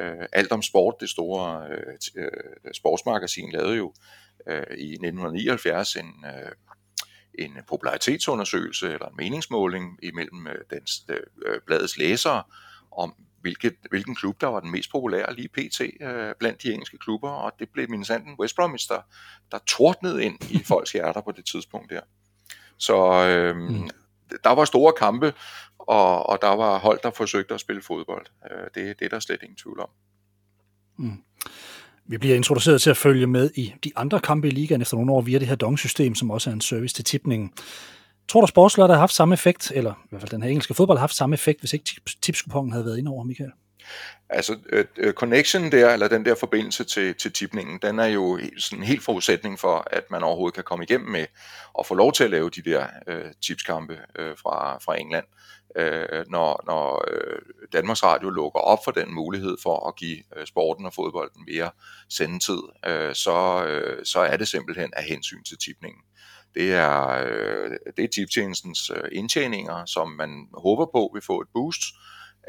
øh, 0.00 0.26
alt 0.32 0.52
om 0.52 0.62
sport, 0.62 0.94
det 1.00 1.10
store 1.10 1.66
øh, 1.70 1.94
øh, 2.16 2.72
sportsmagasin, 2.74 3.52
lavede 3.52 3.76
jo 3.76 3.92
øh, 4.46 4.78
i 4.78 4.92
1979 4.92 5.96
en, 5.96 6.24
øh, 6.26 6.52
en 7.38 7.59
popularitetsundersøgelse 7.68 8.92
eller 8.92 9.07
en 9.07 9.16
meningsmåling 9.16 9.98
imellem 10.03 10.46
øh, 10.46 10.59
den, 10.70 10.83
øh, 11.46 11.61
bladets 11.66 11.98
læsere 11.98 12.42
om, 12.90 13.14
hvilket, 13.40 13.77
hvilken 13.90 14.14
klub, 14.14 14.40
der 14.40 14.46
var 14.46 14.61
den 14.61 14.70
mest 14.70 14.90
populære 14.90 15.35
lige 15.35 15.48
pt. 15.48 15.81
Øh, 16.01 16.35
blandt 16.38 16.62
de 16.62 16.72
engelske 16.72 16.98
klubber, 16.98 17.31
og 17.31 17.53
det 17.59 17.68
blev 17.68 17.90
min 17.90 18.05
sanden 18.05 18.37
West 18.38 18.57
Bromwich, 18.57 18.88
der, 18.88 19.01
der 19.53 19.59
tordnede 19.59 20.24
ind 20.24 20.51
i 20.51 20.64
folks 20.68 20.92
hjerter 20.92 21.20
på 21.20 21.33
det 21.33 21.44
tidspunkt 21.44 21.90
der. 21.90 22.01
Så 22.79 23.27
øh, 23.29 23.57
mm. 23.57 23.90
der 24.44 24.51
var 24.51 24.64
store 24.64 24.92
kampe, 24.92 25.35
og, 25.79 26.29
og 26.29 26.38
der 26.42 26.57
var 26.57 26.79
hold, 26.79 27.01
der 27.03 27.11
forsøgte 27.11 27.55
at 27.55 27.61
spille 27.61 27.83
fodbold. 27.83 28.27
Øh, 28.51 28.64
det, 28.74 28.98
det 28.98 29.05
er 29.05 29.09
der 29.09 29.20
slet 29.20 29.42
ingen 29.42 29.57
tvivl 29.57 29.81
om. 29.81 29.90
Mm. 30.96 31.22
Vi 32.11 32.18
bliver 32.18 32.37
introduceret 32.37 32.83
til 32.83 32.90
at 32.90 32.97
følge 32.97 33.27
med 33.27 33.51
i 33.55 33.75
de 33.85 33.92
andre 33.97 34.21
kampe 34.21 34.49
i 34.49 34.51
ligaen 34.51 34.83
efter 34.83 34.97
nogle 34.97 35.12
år 35.12 35.21
via 35.21 35.38
det 35.38 35.49
her 35.49 35.55
dong-system, 35.55 36.14
som 36.14 36.31
også 36.31 36.51
er 36.51 36.55
en 36.55 36.61
service 36.61 36.94
til 36.94 37.05
tipningen. 37.05 37.53
Tror 38.29 38.40
du, 38.40 38.47
sportslørdag 38.47 38.94
har 38.97 39.01
haft 39.01 39.14
samme 39.14 39.33
effekt, 39.33 39.73
eller 39.75 39.92
i 39.92 40.07
hvert 40.11 40.21
fald 40.21 40.31
den 40.31 40.42
her 40.42 40.51
engelske 40.51 40.75
fodbold 40.75 40.99
har 40.99 41.03
haft 41.03 41.14
samme 41.14 41.35
effekt, 41.35 41.61
hvis 41.61 41.73
ikke 41.73 42.01
tipskupongen 42.23 42.73
havde 42.73 42.85
været 42.85 42.99
ind 42.99 43.09
over, 43.09 43.25
Michael? 43.25 43.51
Altså, 44.31 44.57
øh, 44.73 44.85
øh, 44.97 45.12
connection 45.12 45.73
der, 45.73 45.92
eller 45.92 46.09
den 46.09 46.25
der 46.25 46.35
forbindelse 46.35 46.85
til, 46.85 47.14
til 47.14 47.33
tipningen, 47.33 47.79
den 47.83 47.99
er 47.99 48.07
jo 48.07 48.40
sådan 48.59 48.79
en 48.79 48.87
helt 48.87 49.03
forudsætning 49.03 49.59
for, 49.59 49.88
at 49.90 50.11
man 50.11 50.23
overhovedet 50.23 50.55
kan 50.55 50.64
komme 50.64 50.85
igennem 50.85 51.11
med 51.11 51.27
at 51.79 51.87
få 51.87 51.94
lov 51.94 52.12
til 52.12 52.25
at 52.25 52.31
lave 52.31 52.51
de 52.51 52.62
der 52.62 52.87
øh, 53.07 53.25
tipskampe 53.42 53.99
øh, 54.18 54.37
fra, 54.42 54.79
fra 54.79 55.01
England 55.01 55.25
øh, 55.78 56.24
når 56.28 56.62
når 56.66 57.04
øh, 57.10 57.38
Danmarks 57.72 58.04
Radio 58.04 58.30
lukker 58.30 58.60
op 58.60 58.78
for 58.84 58.90
den 58.90 59.14
mulighed 59.14 59.56
for 59.62 59.88
at 59.88 59.96
give 59.96 60.18
øh, 60.36 60.46
sporten 60.46 60.86
og 60.86 60.94
fodbolden 60.94 61.44
mere 61.48 61.70
sendetid, 62.08 62.62
øh, 62.86 63.14
så, 63.14 63.64
øh, 63.66 64.04
så 64.04 64.20
er 64.20 64.36
det 64.36 64.48
simpelthen 64.48 64.90
af 64.96 65.04
hensyn 65.04 65.42
til 65.44 65.58
tipningen. 65.58 66.02
Det 66.54 66.72
er, 66.72 67.08
øh, 67.08 67.70
det 67.96 68.04
er 68.04 68.08
tiptjenestens 68.08 68.90
øh, 68.90 69.08
indtjeninger, 69.12 69.84
som 69.84 70.08
man 70.08 70.48
håber 70.54 70.86
på 70.94 71.10
vil 71.14 71.22
få 71.22 71.40
et 71.40 71.48
boost 71.54 71.82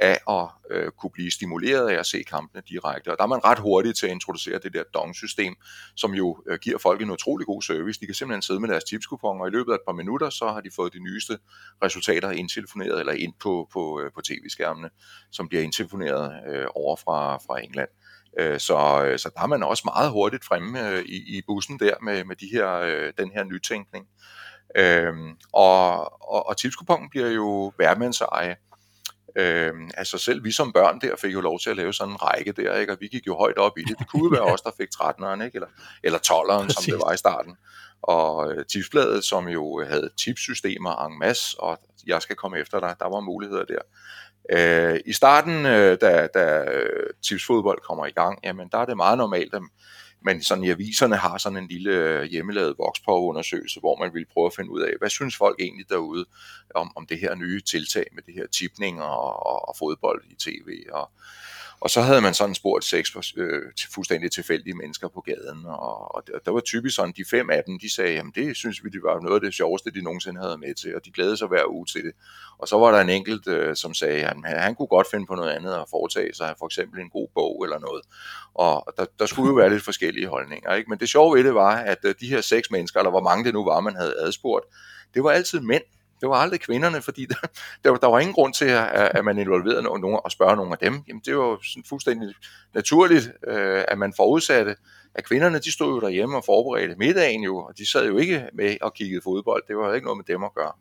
af 0.02 0.20
at 0.30 0.48
øh, 0.72 0.92
kunne 0.92 1.12
blive 1.14 1.32
stimuleret 1.32 1.90
af 1.90 2.00
at 2.00 2.06
se 2.06 2.24
kampene 2.24 2.64
direkte. 2.70 3.12
Og 3.12 3.18
der 3.18 3.24
er 3.24 3.28
man 3.28 3.46
ret 3.46 3.60
hurtig 3.60 3.96
til 3.96 4.06
at 4.06 4.12
introducere 4.12 4.60
det 4.64 4.74
der 4.74 4.84
dong-system, 4.94 5.56
som 5.96 6.14
jo 6.14 6.44
øh, 6.48 6.60
giver 6.60 6.78
folk 6.78 7.02
en 7.02 7.12
utrolig 7.12 7.46
god 7.46 7.62
service. 7.62 8.00
De 8.00 8.06
kan 8.06 8.16
simpelthen 8.16 8.42
sidde 8.42 8.60
med 8.60 8.70
deres 8.70 8.84
tipskupon, 8.84 9.42
og 9.42 9.48
i 9.48 9.52
løbet 9.52 9.72
af 9.72 9.76
et 9.76 9.82
par 9.88 9.94
minutter, 9.94 10.30
så 10.30 10.48
har 10.48 10.62
de 10.62 10.70
fået 10.76 10.94
de 10.94 11.00
nyeste 11.00 11.38
resultater 11.84 12.32
indtelefoneret, 12.32 13.00
eller 13.00 13.14
ind 13.14 13.34
på, 13.42 13.70
på, 13.74 14.02
øh, 14.02 14.12
på 14.16 14.22
tv-skærmene, 14.22 14.90
som 15.32 15.48
bliver 15.48 15.64
indtelefoneret 15.64 16.34
øh, 16.50 16.66
over 16.76 16.96
fra, 16.96 17.38
fra 17.38 17.64
England. 17.64 17.90
Øh, 18.40 18.60
så, 18.60 19.06
øh, 19.06 19.20
så 19.20 19.30
der 19.36 19.42
er 19.42 19.48
man 19.48 19.64
også 19.64 19.84
meget 19.86 20.12
hurtigt 20.12 20.46
fremme 20.46 20.90
øh, 20.90 21.06
i, 21.06 21.38
i 21.38 21.42
bussen 21.48 21.80
der 21.80 21.94
med, 22.02 22.24
med 22.24 22.36
de 22.36 22.48
her, 22.52 23.12
den 23.18 23.32
her 23.32 23.44
nytænkning. 23.44 24.08
Øhm, 24.76 25.36
og, 25.54 26.00
og, 26.32 26.48
og 26.48 26.58
tipskupongen 26.58 27.10
bliver 27.10 27.30
jo 27.30 27.74
værmandseje. 27.78 28.56
Øhm, 29.36 29.90
altså 29.94 30.18
selv 30.18 30.44
vi 30.44 30.52
som 30.52 30.74
børn 30.74 31.02
der 31.02 31.16
fik 31.16 31.34
jo 31.34 31.42
lov 31.42 31.60
til 31.60 31.70
at 31.70 31.76
lave 31.76 31.94
sådan 31.94 32.14
en 32.14 32.24
række 32.24 32.52
der, 32.52 32.76
ikke? 32.76 32.94
og 32.94 32.98
vi 33.02 33.08
gik 33.08 33.28
jo 33.28 33.36
højt 33.36 33.58
op 33.58 33.78
i 33.78 33.82
det. 33.82 34.00
Det 34.00 34.08
kunne 34.08 34.32
være 34.32 34.42
os, 34.54 34.62
der 34.62 34.72
fik 34.78 34.88
13'eren, 35.02 35.44
ikke? 35.44 35.56
Eller, 35.56 35.68
eller 36.04 36.20
12'eren, 36.20 36.70
som 36.70 36.84
det 36.84 37.02
var 37.06 37.14
i 37.14 37.18
starten. 37.18 37.58
Og 38.02 38.52
øh, 38.52 38.66
tipsbladet, 38.66 39.24
som 39.24 39.48
jo 39.48 39.86
havde 39.90 40.10
tipssystemer 40.18 41.06
en 41.06 41.20
masse, 41.20 41.60
og 41.60 41.80
jeg 42.08 42.22
skal 42.22 42.36
komme 42.36 42.60
efter 42.60 42.80
dig, 42.80 42.96
der 43.00 43.10
var 43.10 43.20
muligheder 43.20 43.66
der. 43.66 43.82
Øh, 44.52 45.00
I 45.06 45.14
starten, 45.14 45.66
øh, 45.66 45.98
da, 46.02 46.28
da 46.34 46.64
øh, 46.64 47.10
tipsfodbold 47.28 47.80
kommer 47.82 48.06
i 48.06 48.12
gang, 48.12 48.40
jamen 48.44 48.70
der 48.72 48.78
er 48.78 48.86
det 48.86 48.98
meget 48.98 49.18
normalt, 49.18 49.54
at 49.54 49.62
man 50.22 50.44
sådan 50.44 50.64
i 50.64 50.70
aviserne 50.70 51.16
har 51.16 51.38
sådan 51.38 51.58
en 51.58 51.68
lille 51.68 51.92
øh, 51.92 52.24
hjemmelavet 52.24 52.78
voxpop-undersøgelse, 52.78 53.80
hvor 53.80 53.96
man 54.00 54.14
vil 54.14 54.26
prøve 54.34 54.46
at 54.46 54.54
finde 54.56 54.72
ud 54.72 54.82
af, 54.82 54.94
hvad 55.00 55.10
synes 55.10 55.36
folk 55.36 55.60
egentlig 55.60 55.90
derude 55.90 56.26
om, 56.76 56.92
om 56.96 57.06
det 57.06 57.20
her 57.20 57.36
nye 57.36 57.62
tiltag 57.62 58.06
med 58.12 58.24
det 58.24 58.34
her 58.34 58.48
tipning 58.48 59.02
og, 59.02 59.46
og, 59.48 59.70
og 59.70 59.76
fodbold 59.80 60.24
i 60.30 60.36
tv. 60.36 60.84
Og, 60.92 61.12
og 61.82 61.90
så 61.90 62.02
havde 62.02 62.22
man 62.22 62.34
sådan 62.34 62.56
spurgt 62.56 62.86
seks 62.86 63.12
øh, 63.38 63.62
fuldstændig 63.94 64.32
tilfældige 64.32 64.74
mennesker 64.74 65.08
på 65.08 65.22
gaden, 65.22 65.66
og, 65.66 66.16
og 66.16 66.24
der 66.46 66.52
var 66.52 66.60
typisk 66.60 66.96
sådan, 66.96 67.14
de 67.18 67.26
fem 67.30 67.50
af 67.50 67.64
dem, 67.68 67.80
de 67.80 67.94
sagde, 67.94 68.14
jamen 68.14 68.32
det 68.36 68.56
synes 68.56 68.84
vi, 68.84 68.90
det 68.90 69.02
var 69.04 69.20
noget 69.20 69.36
af 69.36 69.42
det 69.42 69.54
sjoveste, 69.54 69.92
de 69.92 70.02
nogensinde 70.02 70.42
havde 70.42 70.58
med 70.58 70.76
til, 70.76 70.96
og 70.96 71.06
de 71.06 71.12
glædede 71.12 71.38
sig 71.38 71.48
hver 71.48 71.66
uge 71.70 71.86
til 71.86 72.04
det. 72.04 72.12
Og 72.58 72.68
så 72.68 72.78
var 72.78 72.92
der 72.92 73.02
en 73.02 73.10
enkelt, 73.10 73.48
øh, 73.48 73.76
som 73.76 73.94
sagde, 73.94 74.24
at 74.24 74.28
han, 74.28 74.44
han 74.46 74.76
kunne 74.76 74.88
godt 74.88 75.08
finde 75.12 75.26
på 75.26 75.36
noget 75.36 75.50
andet 75.50 75.74
at 75.74 75.86
foretage 75.90 76.34
sig, 76.34 76.56
for 76.60 76.66
eksempel 76.66 77.00
en 77.00 77.10
god 77.10 77.28
bog 77.34 77.64
eller 77.64 77.80
noget. 77.80 78.04
Og 78.54 78.94
der, 78.98 79.06
der 79.20 79.26
skulle 79.26 79.50
jo 79.50 79.56
være 79.56 79.70
lidt 79.70 79.84
forskellige 79.84 80.28
holdninger, 80.28 80.74
ikke? 80.74 80.90
Men 80.90 81.00
det 81.00 81.10
sjove 81.10 81.38
ved 81.38 81.44
det 81.44 81.56
var, 81.56 81.76
at 81.76 82.00
øh, 82.04 82.16
de 82.20 82.28
her 82.28 82.42
seks 82.42 82.72
mennesker, 82.72 83.00
eller 83.00 83.12
hvor 83.12 83.24
mange 83.24 83.46
det 83.46 83.54
nu 83.54 83.66
var, 83.66 83.80
man 83.80 83.96
havde 83.96 84.16
adspurgt, 84.20 84.66
det 85.14 85.24
var 85.24 85.32
altid 85.32 85.60
mænd, 85.60 85.84
det 86.22 86.30
var 86.30 86.36
aldrig 86.36 86.60
kvinderne, 86.60 87.02
fordi 87.02 87.26
der, 87.26 87.48
der, 87.84 87.96
der 87.96 88.08
var 88.08 88.20
ingen 88.20 88.34
grund 88.34 88.54
til, 88.54 88.66
at, 88.66 88.90
at 88.92 89.26
man 89.26 89.38
involverede 89.38 89.84
nogen 89.84 90.20
og 90.24 90.32
spørge 90.32 90.56
nogle 90.56 90.72
af 90.72 90.78
dem. 90.78 91.04
Jamen, 91.08 91.22
det 91.26 91.38
var 91.38 91.44
jo 91.44 91.60
sådan 91.64 91.84
fuldstændig 91.90 92.34
naturligt, 92.74 93.32
øh, 93.48 93.84
at 93.88 93.98
man 93.98 94.14
forudsatte, 94.16 94.76
at 95.16 95.26
kvinderne 95.26 95.60
de 95.60 95.72
stod 95.72 95.94
jo 95.94 96.00
derhjemme 96.00 96.38
og 96.38 96.44
forberedte 96.46 96.96
middagen 96.96 97.44
jo, 97.44 97.58
og 97.58 97.78
de 97.78 97.92
sad 97.92 98.08
jo 98.08 98.18
ikke 98.18 98.50
med 98.54 98.78
og 98.82 98.94
kiggede 98.94 99.22
fodbold. 99.24 99.64
Det 99.68 99.78
var 99.78 99.94
ikke 99.94 100.06
noget 100.06 100.18
med 100.18 100.36
dem 100.36 100.44
at 100.44 100.54
gøre. 100.54 100.72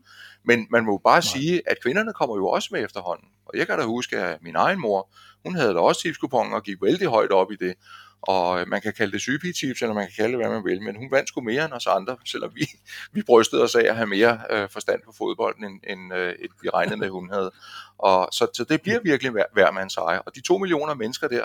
Men 0.44 0.66
man 0.70 0.84
må 0.84 0.98
bare 0.98 1.14
Nej. 1.14 1.20
sige, 1.20 1.62
at 1.66 1.82
kvinderne 1.82 2.12
kommer 2.12 2.36
jo 2.36 2.48
også 2.48 2.68
med 2.72 2.84
efterhånden. 2.84 3.28
Og 3.46 3.58
jeg 3.58 3.66
kan 3.66 3.78
da 3.78 3.84
huske, 3.84 4.16
at 4.18 4.42
min 4.42 4.56
egen 4.56 4.80
mor, 4.80 5.08
hun 5.44 5.54
havde 5.54 5.74
da 5.74 5.78
også 5.78 6.02
tipskuponer 6.02 6.56
og 6.56 6.62
gik 6.62 6.82
vældig 6.82 7.08
højt 7.08 7.30
op 7.30 7.52
i 7.52 7.56
det. 7.56 7.74
Og 8.22 8.60
øh, 8.60 8.68
man 8.68 8.80
kan 8.80 8.92
kalde 8.92 9.12
det 9.12 9.20
sygepigetips, 9.20 9.82
eller 9.82 9.94
man 9.94 10.04
kan 10.04 10.12
kalde 10.16 10.32
det, 10.32 10.38
hvad 10.38 10.50
man 10.50 10.64
vil, 10.64 10.82
men 10.82 10.96
hun 10.96 11.10
vandt 11.10 11.28
sgu 11.28 11.40
mere 11.40 11.64
end 11.64 11.72
os 11.72 11.86
andre, 11.86 12.16
selvom 12.26 12.50
vi, 12.54 12.66
vi 13.14 13.22
brystede 13.22 13.62
os 13.62 13.74
af 13.74 13.84
at 13.88 13.96
have 13.96 14.06
mere 14.06 14.40
øh, 14.50 14.68
forstand 14.70 15.00
på 15.04 15.12
fodbolden, 15.18 15.64
end, 15.64 15.80
end, 15.86 16.14
øh, 16.14 16.34
vi 16.62 16.68
regnede 16.68 16.96
med, 16.96 17.08
hun 17.08 17.30
havde. 17.30 17.50
Og, 17.98 18.28
så, 18.32 18.46
så 18.54 18.64
det 18.64 18.82
bliver 18.82 19.00
virkelig 19.00 19.32
hver, 19.32 19.44
hver 19.52 19.70
mands 19.70 19.96
eje. 19.96 20.20
Og 20.20 20.34
de 20.34 20.40
to 20.40 20.58
millioner 20.58 20.94
mennesker 20.94 21.28
der, 21.28 21.44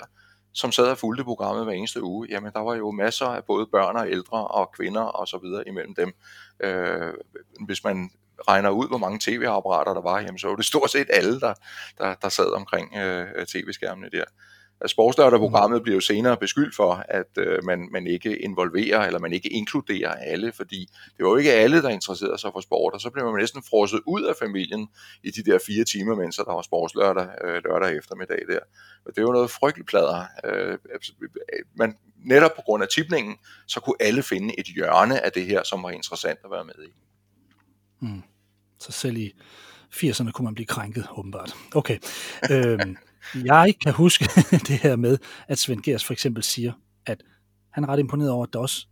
som 0.54 0.72
sad 0.72 0.86
og 0.86 0.98
fulgte 0.98 1.24
programmet 1.24 1.64
hver 1.64 1.72
eneste 1.72 2.02
uge, 2.02 2.26
jamen 2.30 2.52
der 2.52 2.60
var 2.60 2.74
jo 2.74 2.90
masser 2.90 3.26
af 3.26 3.44
både 3.44 3.66
børn 3.66 3.96
og 3.96 4.10
ældre 4.10 4.46
og 4.46 4.72
kvinder 4.76 5.00
og 5.00 5.28
så 5.28 5.38
videre 5.42 5.68
imellem 5.68 5.94
dem. 5.94 6.12
Øh, 6.60 7.12
hvis 7.66 7.84
man 7.84 8.10
regner 8.48 8.70
ud, 8.70 8.88
hvor 8.88 8.98
mange 8.98 9.18
tv-apparater 9.22 9.94
der 9.94 10.02
var, 10.02 10.20
jamen 10.20 10.38
så 10.38 10.48
var 10.48 10.56
det 10.56 10.64
stort 10.64 10.90
set 10.90 11.06
alle, 11.10 11.40
der, 11.40 11.54
der, 11.98 12.14
der 12.14 12.28
sad 12.28 12.52
omkring 12.52 12.96
øh, 12.96 13.46
tv-skærmene 13.46 14.10
der. 14.12 14.24
Sportslørdag-programmet 14.86 15.82
bliver 15.82 15.94
jo 15.96 16.00
senere 16.00 16.36
beskyldt 16.36 16.76
for, 16.76 17.04
at 17.08 17.38
øh, 17.38 17.64
man, 17.64 17.88
man 17.92 18.06
ikke 18.06 18.38
involverer, 18.38 19.06
eller 19.06 19.18
man 19.18 19.32
ikke 19.32 19.48
inkluderer 19.48 20.12
alle, 20.12 20.52
fordi 20.52 20.88
det 21.16 21.24
var 21.24 21.30
jo 21.30 21.36
ikke 21.36 21.52
alle, 21.52 21.82
der 21.82 21.88
interesserede 21.88 22.38
sig 22.38 22.50
for 22.52 22.60
sport, 22.60 22.94
og 22.94 23.00
så 23.00 23.10
blev 23.10 23.24
man 23.24 23.40
næsten 23.40 23.62
frosset 23.62 24.00
ud 24.06 24.22
af 24.22 24.34
familien 24.38 24.88
i 25.22 25.30
de 25.30 25.50
der 25.50 25.58
fire 25.66 25.84
timer, 25.84 26.14
mens 26.14 26.36
der 26.36 26.54
var 26.54 26.62
sportslørdag 26.62 27.28
øh, 27.44 27.62
lørdag 27.64 27.96
eftermiddag 27.98 28.38
der. 28.48 28.60
Og 29.06 29.16
det 29.16 29.24
var 29.24 29.32
noget 29.32 29.50
frygteligt 29.50 29.88
plader. 29.88 30.24
Øh, 30.44 30.78
man, 31.74 31.96
netop 32.24 32.50
på 32.56 32.62
grund 32.62 32.82
af 32.82 32.88
tipningen, 32.88 33.36
så 33.66 33.80
kunne 33.80 33.96
alle 34.00 34.22
finde 34.22 34.58
et 34.60 34.66
hjørne 34.66 35.24
af 35.24 35.32
det 35.32 35.46
her, 35.46 35.62
som 35.62 35.82
var 35.82 35.90
interessant 35.90 36.38
at 36.44 36.50
være 36.50 36.64
med 36.64 36.84
i. 36.84 36.92
Mm. 38.00 38.22
Så 38.78 38.92
selv 38.92 39.16
i 39.16 39.34
80'erne 39.94 40.30
kunne 40.30 40.44
man 40.44 40.54
blive 40.54 40.66
krænket, 40.66 41.06
åbenbart. 41.16 41.54
Okay. 41.74 41.98
øhm, 42.50 42.96
jeg 43.44 43.74
kan 43.82 43.92
huske 43.92 44.24
det 44.68 44.78
her 44.78 44.96
med, 44.96 45.18
at 45.48 45.58
Svend 45.58 45.82
Gers 45.82 46.04
for 46.04 46.12
eksempel 46.12 46.42
siger, 46.42 46.72
at 47.06 47.22
han 47.70 47.84
er 47.84 47.88
ret 47.88 47.98
imponeret 47.98 48.30
over, 48.30 48.46
at 48.46 48.52
der 48.52 48.58
også 48.58 48.86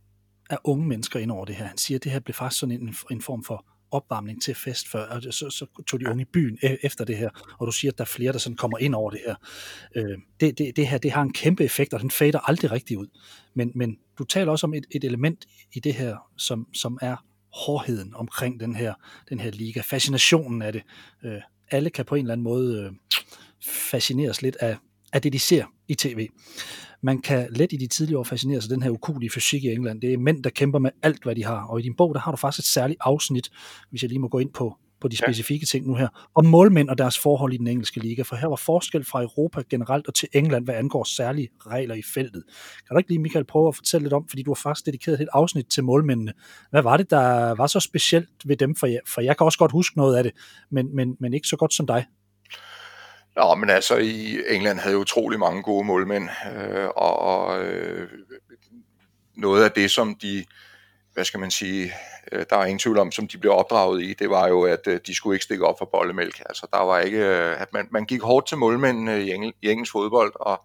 er 0.49 0.57
unge 0.63 0.87
mennesker 0.87 1.19
ind 1.19 1.31
over 1.31 1.45
det 1.45 1.55
her. 1.55 1.65
Han 1.65 1.77
siger, 1.77 1.97
at 1.97 2.03
det 2.03 2.11
her 2.11 2.19
blev 2.19 2.33
faktisk 2.33 2.59
sådan 2.59 2.81
en, 2.81 2.95
en 3.11 3.21
form 3.21 3.43
for 3.43 3.65
opvarmning 3.91 4.41
til 4.41 4.55
fest 4.55 4.87
før, 4.87 5.05
og 5.05 5.21
så, 5.23 5.49
så 5.49 5.65
tog 5.87 5.99
de 5.99 6.09
unge 6.09 6.21
i 6.21 6.25
byen 6.33 6.57
e, 6.63 6.85
efter 6.85 7.05
det 7.05 7.17
her, 7.17 7.29
og 7.59 7.67
du 7.67 7.71
siger, 7.71 7.91
at 7.91 7.97
der 7.97 8.03
er 8.03 8.07
flere, 8.07 8.31
der 8.31 8.39
sådan 8.39 8.55
kommer 8.55 8.77
ind 8.77 8.95
over 8.95 9.11
det 9.11 9.19
her. 9.25 9.35
Øh, 9.95 10.17
det, 10.39 10.57
det, 10.57 10.75
det 10.75 10.87
her, 10.87 10.97
det 10.97 11.11
har 11.11 11.21
en 11.21 11.33
kæmpe 11.33 11.63
effekt, 11.63 11.93
og 11.93 11.99
den 11.99 12.11
fader 12.11 12.39
aldrig 12.49 12.71
rigtig 12.71 12.97
ud. 12.97 13.07
Men, 13.53 13.71
men 13.75 13.97
du 14.17 14.23
taler 14.23 14.51
også 14.51 14.67
om 14.67 14.73
et, 14.73 14.85
et 14.91 15.03
element 15.03 15.45
i 15.73 15.79
det 15.79 15.93
her, 15.93 16.17
som, 16.37 16.67
som 16.73 16.97
er 17.01 17.15
hårdheden 17.65 18.13
omkring 18.15 18.59
den 18.59 18.75
her, 18.75 18.93
den 19.29 19.39
her 19.39 19.51
liga, 19.51 19.81
fascinationen 19.81 20.61
af 20.61 20.73
det. 20.73 20.83
Øh, 21.25 21.41
alle 21.71 21.89
kan 21.89 22.05
på 22.05 22.15
en 22.15 22.25
eller 22.25 22.33
anden 22.33 22.43
måde 22.43 22.83
øh, 22.83 22.91
fascineres 23.65 24.41
lidt 24.41 24.55
af, 24.59 24.77
af 25.13 25.21
det, 25.21 25.33
de 25.33 25.39
ser 25.39 25.65
i 25.87 25.95
tv. 25.95 26.27
Man 27.01 27.21
kan 27.21 27.47
let 27.51 27.73
i 27.73 27.77
de 27.77 27.87
tidlige 27.87 28.17
år 28.17 28.23
fascineres 28.23 28.65
af 28.65 28.69
den 28.69 28.83
her 28.83 28.89
ukulige 28.89 29.29
fysik 29.29 29.63
i 29.63 29.67
England. 29.67 30.01
Det 30.01 30.13
er 30.13 30.17
mænd, 30.17 30.43
der 30.43 30.49
kæmper 30.49 30.79
med 30.79 30.91
alt, 31.01 31.23
hvad 31.23 31.35
de 31.35 31.43
har. 31.43 31.63
Og 31.63 31.79
i 31.79 31.83
din 31.83 31.95
bog, 31.95 32.13
der 32.13 32.19
har 32.19 32.31
du 32.31 32.37
faktisk 32.37 32.59
et 32.59 32.73
særligt 32.73 32.97
afsnit, 33.01 33.49
hvis 33.89 34.01
jeg 34.01 34.09
lige 34.09 34.19
må 34.19 34.27
gå 34.27 34.39
ind 34.39 34.53
på, 34.53 34.77
på 35.01 35.07
de 35.07 35.17
specifikke 35.17 35.65
ting 35.65 35.87
nu 35.87 35.95
her, 35.95 36.07
om 36.35 36.45
målmænd 36.45 36.89
og 36.89 36.97
deres 36.97 37.19
forhold 37.19 37.53
i 37.53 37.57
den 37.57 37.67
engelske 37.67 37.99
liga, 37.99 38.21
for 38.21 38.35
her 38.35 38.47
var 38.47 38.55
forskel 38.55 39.03
fra 39.03 39.21
Europa 39.21 39.61
generelt 39.69 40.07
og 40.07 40.13
til 40.13 40.29
England, 40.33 40.65
hvad 40.65 40.75
angår 40.75 41.03
særlige 41.03 41.49
regler 41.67 41.95
i 41.95 42.01
feltet. 42.13 42.43
Kan 42.87 42.95
du 42.95 42.97
ikke 42.97 43.09
lige, 43.09 43.19
Michael, 43.19 43.45
prøve 43.45 43.67
at 43.67 43.75
fortælle 43.75 44.03
lidt 44.03 44.13
om, 44.13 44.27
fordi 44.29 44.43
du 44.43 44.51
har 44.51 44.59
faktisk 44.63 44.85
dedikeret 44.85 45.21
et 45.21 45.27
afsnit 45.33 45.65
til 45.65 45.83
målmændene. 45.83 46.33
Hvad 46.69 46.81
var 46.81 46.97
det, 46.97 47.09
der 47.09 47.55
var 47.55 47.67
så 47.67 47.79
specielt 47.79 48.29
ved 48.45 48.57
dem 48.57 48.75
for 48.75 48.87
jer? 48.87 48.99
For 49.07 49.21
jeg 49.21 49.37
kan 49.37 49.45
også 49.45 49.57
godt 49.57 49.71
huske 49.71 49.97
noget 49.97 50.17
af 50.17 50.23
det, 50.23 50.31
men, 50.71 50.95
men, 50.95 51.15
men 51.19 51.33
ikke 51.33 51.47
så 51.47 51.55
godt 51.55 51.73
som 51.73 51.87
dig. 51.87 52.05
Ja, 53.37 53.55
men 53.55 53.69
altså 53.69 53.97
i 53.97 54.39
England 54.47 54.79
havde 54.79 54.97
utrolig 54.97 55.39
mange 55.39 55.63
gode 55.63 55.85
målmænd, 55.85 56.29
øh, 56.55 56.87
og, 56.95 57.19
og 57.19 57.63
øh, 57.63 58.09
noget 59.35 59.63
af 59.63 59.71
det, 59.71 59.91
som 59.91 60.15
de, 60.15 60.45
hvad 61.13 61.25
skal 61.25 61.39
man 61.39 61.51
sige, 61.51 61.93
øh, 62.31 62.45
der 62.49 62.57
er 62.57 62.65
ingen 62.65 62.79
tvivl 62.79 62.97
om, 62.97 63.11
som 63.11 63.27
de 63.27 63.37
blev 63.37 63.51
opdraget 63.51 64.01
i, 64.03 64.13
det 64.13 64.29
var 64.29 64.47
jo, 64.47 64.63
at 64.63 64.87
øh, 64.87 64.99
de 65.07 65.15
skulle 65.15 65.35
ikke 65.35 65.43
stikke 65.43 65.65
op 65.67 65.75
for 65.79 65.89
bollemælk. 65.93 66.41
Altså 66.45 66.67
der 66.73 66.79
var 66.79 66.99
ikke, 66.99 67.17
øh, 67.17 67.61
at 67.61 67.73
man, 67.73 67.87
man 67.91 68.05
gik 68.05 68.21
hårdt 68.21 68.47
til 68.47 68.57
målmændene 68.57 69.23
i, 69.23 69.31
engel, 69.31 69.53
i 69.61 69.69
engelsk 69.69 69.91
fodbold, 69.91 70.33
og 70.35 70.61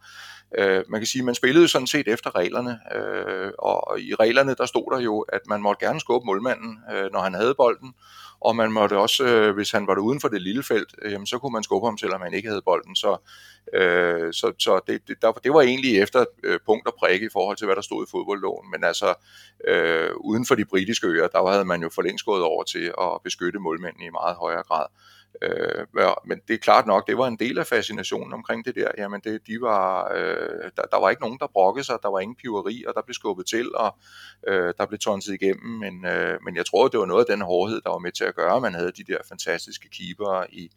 øh, 0.58 0.84
man 0.88 1.00
kan 1.00 1.06
sige, 1.06 1.24
man 1.24 1.34
spillede 1.34 1.68
sådan 1.68 1.86
set 1.86 2.08
efter 2.08 2.34
reglerne, 2.34 2.78
øh, 2.94 3.52
og 3.58 4.00
i 4.00 4.14
reglerne 4.14 4.54
der 4.54 4.66
stod 4.66 4.92
der 4.92 5.00
jo, 5.00 5.20
at 5.20 5.40
man 5.48 5.62
måtte 5.62 5.86
gerne 5.86 6.00
skubbe 6.00 6.26
målmanden, 6.26 6.78
øh, 6.92 7.12
når 7.12 7.20
han 7.20 7.34
havde 7.34 7.54
bolden, 7.54 7.94
og 8.40 8.56
man 8.56 8.72
måtte 8.72 8.98
også, 8.98 9.24
øh, 9.24 9.54
hvis 9.54 9.70
han 9.70 9.86
var 9.86 9.94
der 9.94 10.00
uden 10.00 10.20
for 10.20 10.28
det 10.28 10.42
lille 10.42 10.62
felt, 10.62 10.94
øh, 11.02 11.12
jamen, 11.12 11.26
så 11.26 11.38
kunne 11.38 11.52
man 11.52 11.62
skubbe 11.62 11.86
ham, 11.86 11.98
selvom 11.98 12.20
han 12.20 12.34
ikke 12.34 12.48
havde 12.48 12.62
bolden. 12.62 12.96
Så, 12.96 13.16
øh, 13.74 14.32
så, 14.32 14.52
så 14.58 14.80
det, 14.86 15.08
det, 15.08 15.22
der, 15.22 15.32
det 15.32 15.52
var 15.52 15.60
egentlig 15.60 15.98
efter 15.98 16.24
øh, 16.44 16.58
punkt 16.66 16.86
og 16.86 16.94
prikke 16.98 17.26
i 17.26 17.32
forhold 17.32 17.56
til, 17.56 17.64
hvad 17.64 17.76
der 17.76 17.82
stod 17.82 18.06
i 18.06 18.10
fodboldloven. 18.10 18.70
Men 18.70 18.84
altså, 18.84 19.14
øh, 19.68 20.10
uden 20.16 20.46
for 20.46 20.54
de 20.54 20.64
britiske 20.64 21.06
øer, 21.06 21.28
der 21.28 21.50
havde 21.50 21.64
man 21.64 21.82
jo 21.82 21.90
for 21.94 22.02
længst 22.02 22.24
gået 22.24 22.42
over 22.42 22.62
til 22.62 22.92
at 23.00 23.22
beskytte 23.24 23.58
målmændene 23.58 24.06
i 24.06 24.10
meget 24.10 24.36
højere 24.36 24.62
grad. 24.62 24.86
Øh, 25.42 25.86
men 26.24 26.40
det 26.48 26.54
er 26.54 26.58
klart 26.58 26.86
nok, 26.86 27.06
det 27.06 27.18
var 27.18 27.26
en 27.26 27.38
del 27.38 27.58
af 27.58 27.66
fascinationen 27.66 28.32
omkring 28.32 28.64
det 28.64 28.74
der. 28.74 28.90
Jamen, 28.98 29.20
det, 29.24 29.46
de 29.46 29.60
var, 29.60 30.12
øh, 30.14 30.70
der, 30.76 30.82
der 30.82 31.00
var 31.00 31.10
ikke 31.10 31.22
nogen, 31.22 31.38
der 31.38 31.46
brokkede 31.46 31.84
sig, 31.84 31.98
der 32.02 32.08
var 32.08 32.20
ingen 32.20 32.36
piveri, 32.36 32.84
og 32.88 32.94
der 32.94 33.02
blev 33.02 33.14
skubbet 33.14 33.46
til, 33.46 33.74
og 33.74 33.96
øh, 34.48 34.74
der 34.78 34.86
blev 34.86 34.98
tonset 34.98 35.34
igennem. 35.34 35.78
Men, 35.78 36.06
øh, 36.06 36.38
men 36.44 36.56
jeg 36.56 36.66
tror, 36.66 36.88
det 36.88 37.00
var 37.00 37.06
noget 37.06 37.24
af 37.28 37.36
den 37.36 37.44
hårdhed, 37.44 37.80
der 37.80 37.90
var 37.90 37.98
med 37.98 38.12
til 38.12 38.24
at 38.24 38.34
gøre, 38.34 38.56
at 38.56 38.62
man 38.62 38.74
havde 38.74 38.92
de 38.92 39.04
der 39.04 39.18
fantastiske 39.28 39.88
keeper 39.88 40.46
i, 40.50 40.70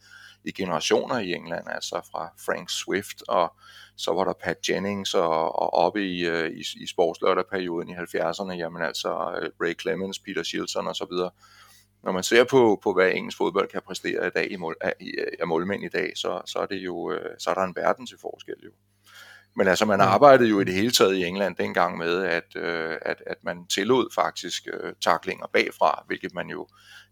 i 0.44 0.52
generationer 0.52 1.20
i 1.20 1.34
England, 1.34 1.68
altså 1.70 2.10
fra 2.12 2.34
Frank 2.46 2.70
Swift, 2.70 3.24
og 3.28 3.54
så 3.98 4.12
var 4.12 4.24
der 4.24 4.34
Pat 4.44 4.70
Jennings, 4.70 5.14
og, 5.14 5.60
og 5.62 5.74
oppe 5.74 6.06
i, 6.06 6.26
øh, 6.26 6.52
i, 6.52 6.64
i 6.84 6.88
sportslørderperioden 6.88 7.90
i 7.90 7.94
70'erne, 7.94 8.54
jamen 8.54 8.82
altså 8.82 9.10
øh, 9.42 9.50
Ray 9.62 9.80
Clemens, 9.82 10.20
Peter 10.20 10.44
Shilton 10.44 10.88
og 10.88 10.96
så 10.96 11.06
videre 11.12 11.32
når 12.04 12.12
man 12.12 12.24
ser 12.24 12.44
på, 12.44 12.80
på 12.84 12.94
hvad 12.94 13.12
engelsk 13.12 13.38
fodbold 13.38 13.68
kan 13.68 13.82
præstere 13.86 14.28
i 14.28 14.30
dag 14.30 14.52
i 14.52 14.56
mål, 14.56 14.76
af, 14.82 14.94
af 15.40 15.48
målmænd 15.48 15.84
i 15.84 15.90
dag, 15.90 16.12
så, 16.16 16.42
så, 16.46 16.60
er 16.60 16.66
det 16.66 16.78
jo, 16.78 17.12
øh, 17.12 17.36
så 17.40 17.50
er 17.50 17.54
der 17.54 17.62
en 17.62 17.76
verden 17.76 18.08
til 18.08 18.18
forskel 18.22 18.56
jo. 18.66 18.72
Men 19.56 19.68
altså, 19.68 19.86
man 19.86 20.02
arbejdede 20.02 20.50
jo 20.50 20.60
i 20.60 20.64
det 20.64 20.74
hele 20.74 20.92
taget 20.92 21.16
i 21.16 21.24
England 21.26 21.56
dengang 21.56 21.98
med, 21.98 22.24
at, 22.24 22.56
øh, 22.56 22.96
at, 23.02 23.24
at 23.28 23.38
man 23.44 23.68
tillod 23.68 24.14
faktisk 24.16 24.68
øh, 24.74 24.94
taklinger 25.02 25.48
bagfra, 25.54 26.04
hvilket 26.08 26.34
man 26.34 26.50
jo 26.50 26.68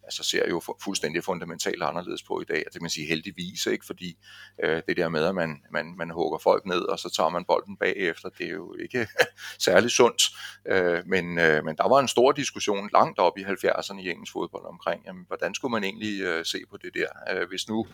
altså 0.09 0.23
ser 0.23 0.49
jo 0.49 0.61
fuldstændig 0.83 1.23
fundamentalt 1.23 1.83
anderledes 1.83 2.23
på 2.23 2.41
i 2.41 2.43
dag, 2.43 2.57
og 2.57 2.65
det 2.65 2.73
kan 2.73 2.81
man 2.81 2.89
sige 2.89 3.07
heldigvis, 3.07 3.65
ikke? 3.65 3.85
fordi 3.85 4.17
øh, 4.63 4.81
det 4.87 4.97
der 4.97 5.09
med, 5.09 5.23
at 5.23 5.35
man, 5.35 5.61
man, 5.71 5.95
man 5.97 6.09
hugger 6.09 6.39
folk 6.39 6.65
ned, 6.65 6.81
og 6.81 6.99
så 6.99 7.09
tager 7.09 7.29
man 7.29 7.45
bolden 7.45 7.77
bagefter, 7.77 8.29
det 8.29 8.45
er 8.45 8.51
jo 8.51 8.75
ikke 8.83 9.07
særlig 9.67 9.91
sundt, 9.91 10.23
øh, 10.67 11.01
men, 11.05 11.39
øh, 11.39 11.65
men 11.65 11.75
der 11.75 11.89
var 11.89 11.99
en 11.99 12.07
stor 12.07 12.31
diskussion 12.31 12.89
langt 12.93 13.19
op 13.19 13.37
i 13.37 13.43
70'erne 13.43 13.99
i 13.99 14.09
engelsk 14.09 14.33
fodbold 14.33 14.65
omkring, 14.65 15.01
jamen, 15.05 15.23
hvordan 15.27 15.53
skulle 15.55 15.71
man 15.71 15.83
egentlig 15.83 16.21
øh, 16.21 16.45
se 16.45 16.59
på 16.69 16.77
det 16.77 16.93
der, 16.93 17.09
øh, 17.33 17.47
hvis 17.49 17.67
nu 17.67 17.87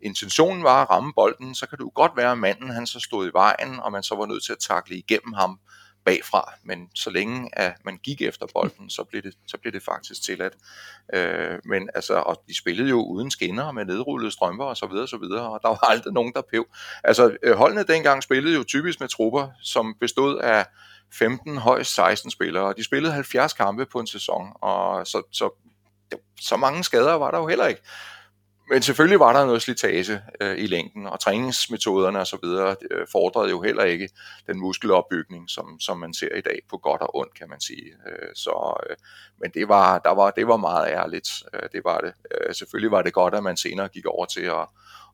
intentionen 0.00 0.62
var 0.62 0.82
at 0.82 0.90
ramme 0.90 1.12
bolden, 1.16 1.54
så 1.54 1.66
kan 1.66 1.78
det 1.78 1.84
jo 1.84 1.92
godt 1.94 2.12
være, 2.16 2.32
at 2.32 2.38
manden 2.38 2.70
han 2.70 2.86
så 2.86 3.00
stod 3.00 3.28
i 3.28 3.32
vejen, 3.32 3.80
og 3.80 3.92
man 3.92 4.02
så 4.02 4.14
var 4.14 4.26
nødt 4.26 4.44
til 4.44 4.52
at 4.52 4.58
takle 4.58 4.96
igennem 4.96 5.32
ham, 5.32 5.60
bagfra, 6.06 6.52
men 6.62 6.88
så 6.94 7.10
længe 7.10 7.58
at 7.58 7.72
man 7.84 7.96
gik 7.96 8.22
efter 8.22 8.46
bolden, 8.54 8.90
så 8.90 9.04
blev 9.04 9.22
det, 9.22 9.34
så 9.46 9.58
blev 9.58 9.72
det 9.72 9.82
faktisk 9.82 10.22
tilladt. 10.22 10.54
Øh, 11.14 11.58
men 11.64 11.88
altså, 11.94 12.14
og 12.14 12.42
de 12.48 12.58
spillede 12.58 12.88
jo 12.88 13.02
uden 13.02 13.30
skinner 13.30 13.72
med 13.72 13.84
nedrullede 13.84 14.30
strømper 14.30 14.64
og 14.64 14.76
så 14.76 14.86
videre, 14.86 15.08
så 15.08 15.16
videre, 15.16 15.50
og 15.50 15.60
der 15.62 15.68
var 15.68 15.84
aldrig 15.90 16.12
nogen, 16.12 16.32
der 16.32 16.42
pev. 16.50 16.66
Altså, 17.04 17.36
øh, 17.42 17.56
holdene 17.56 17.82
dengang 17.82 18.22
spillede 18.22 18.54
jo 18.54 18.64
typisk 18.64 19.00
med 19.00 19.08
trupper, 19.08 19.48
som 19.62 19.94
bestod 20.00 20.38
af 20.38 20.66
15, 21.12 21.56
højst 21.56 21.94
16 21.94 22.30
spillere, 22.30 22.64
og 22.64 22.76
de 22.76 22.84
spillede 22.84 23.12
70 23.12 23.52
kampe 23.52 23.86
på 23.86 24.00
en 24.00 24.06
sæson, 24.06 24.52
og 24.54 25.06
så, 25.06 25.22
så, 25.32 25.50
så 26.40 26.56
mange 26.56 26.84
skader 26.84 27.14
var 27.14 27.30
der 27.30 27.38
jo 27.38 27.46
heller 27.46 27.66
ikke 27.66 27.82
men 28.70 28.82
selvfølgelig 28.82 29.20
var 29.20 29.32
der 29.32 29.46
noget 29.46 29.62
slitage 29.62 30.22
øh, 30.40 30.58
i 30.58 30.66
længden, 30.66 31.06
og 31.06 31.20
træningsmetoderne 31.20 32.20
osv. 32.20 32.44
Øh, 32.90 33.06
fordrede 33.12 33.50
jo 33.50 33.62
heller 33.62 33.84
ikke 33.84 34.08
den 34.46 34.60
muskelopbygning, 34.60 35.50
som, 35.50 35.80
som 35.80 35.98
man 35.98 36.14
ser 36.14 36.34
i 36.34 36.40
dag 36.40 36.58
på 36.70 36.78
godt 36.78 37.02
og 37.02 37.16
ondt, 37.16 37.34
kan 37.34 37.48
man 37.48 37.60
sige. 37.60 37.86
Øh, 38.06 38.28
så, 38.34 38.82
øh, 38.90 38.96
men 39.40 39.50
det 39.50 39.68
var, 39.68 39.98
der 39.98 40.10
var, 40.10 40.30
det 40.30 40.48
var 40.48 40.56
meget 40.56 40.88
ærligt, 40.88 41.28
øh, 41.54 41.68
det 41.72 41.84
var 41.84 41.98
det. 41.98 42.12
Øh, 42.30 42.54
selvfølgelig 42.54 42.90
var 42.90 43.02
det 43.02 43.12
godt, 43.12 43.34
at 43.34 43.42
man 43.42 43.56
senere 43.56 43.88
gik 43.88 44.06
over 44.06 44.26
til 44.26 44.42
at, 44.42 44.68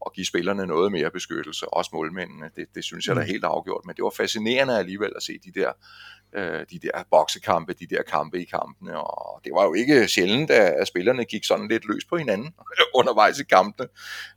at 0.07 0.13
give 0.13 0.27
spillerne 0.27 0.67
noget 0.67 0.93
mere 0.93 1.11
beskyttelse, 1.11 1.75
også 1.75 1.91
målmændene. 1.95 2.51
Det, 2.57 2.67
det 2.75 2.85
synes 2.85 3.07
jeg 3.07 3.17
da 3.17 3.21
mm. 3.21 3.27
helt 3.27 3.45
afgjort, 3.45 3.87
men 3.87 3.97
det 3.97 4.05
var 4.05 4.15
fascinerende 4.17 4.79
alligevel 4.79 5.13
at 5.17 5.23
se 5.23 5.33
de 5.45 5.61
der 5.61 5.73
øh, 6.35 6.61
de 6.71 6.79
der 6.79 7.05
boksekampe, 7.11 7.73
de 7.73 7.87
der 7.87 8.03
kampe 8.03 8.41
i 8.41 8.45
kampene, 8.45 9.01
og 9.01 9.41
det 9.45 9.53
var 9.55 9.65
jo 9.65 9.75
ikke 9.75 10.09
sjældent, 10.09 10.51
at 10.51 10.89
spillerne 10.89 11.25
gik 11.25 11.45
sådan 11.45 11.69
lidt 11.69 11.85
løs 11.89 12.05
på 12.05 12.17
hinanden 12.17 12.55
undervejs 12.99 13.39
i 13.39 13.45
kampene. 13.45 13.89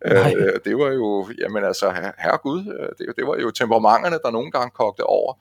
Øh, 0.06 0.60
det 0.66 0.78
var 0.78 0.92
jo, 0.92 1.30
jamen 1.40 1.64
altså, 1.64 1.92
herregud, 2.18 2.60
øh, 2.60 2.90
det, 2.98 3.16
det 3.18 3.28
var 3.28 3.38
jo 3.38 3.52
temperamenterne, 3.52 4.20
der 4.24 4.32
nogle 4.32 4.52
gange 4.52 4.72
kogte 4.72 5.04
over, 5.04 5.34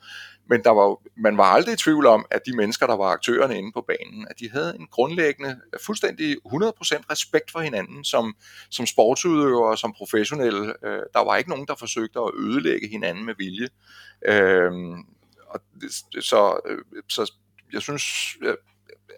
men 0.46 0.62
der 0.64 0.70
var, 0.70 0.96
man 1.16 1.36
var 1.36 1.44
aldrig 1.44 1.72
i 1.72 1.76
tvivl 1.76 2.06
om, 2.06 2.26
at 2.30 2.40
de 2.46 2.56
mennesker, 2.56 2.86
der 2.86 2.96
var 2.96 3.04
aktørerne 3.04 3.58
inde 3.58 3.72
på 3.72 3.84
banen, 3.88 4.26
at 4.30 4.38
de 4.40 4.50
havde 4.50 4.76
en 4.80 4.86
grundlæggende, 4.86 5.60
fuldstændig 5.86 6.36
100% 6.36 6.40
respekt 7.10 7.50
for 7.50 7.60
hinanden 7.60 8.04
som, 8.04 8.36
som 8.70 8.86
sportsudøvere, 8.86 9.78
som 9.78 9.92
professionelle. 9.92 10.74
Øh, 10.84 11.02
der 11.14 11.24
var 11.24 11.36
ikke 11.36 11.50
nogen, 11.50 11.66
der 11.66 11.74
forsøgte 11.74 12.18
at 12.20 12.30
ødelægge 12.38 12.88
hinanden 12.88 13.24
med 13.24 13.34
vilje. 13.38 13.68
Øh, 14.28 14.72
og 15.46 15.60
det, 15.80 16.24
så, 16.24 16.60
øh, 16.66 16.78
så 17.08 17.32
jeg 17.72 17.82
synes, 17.82 18.02
øh, 18.42 18.54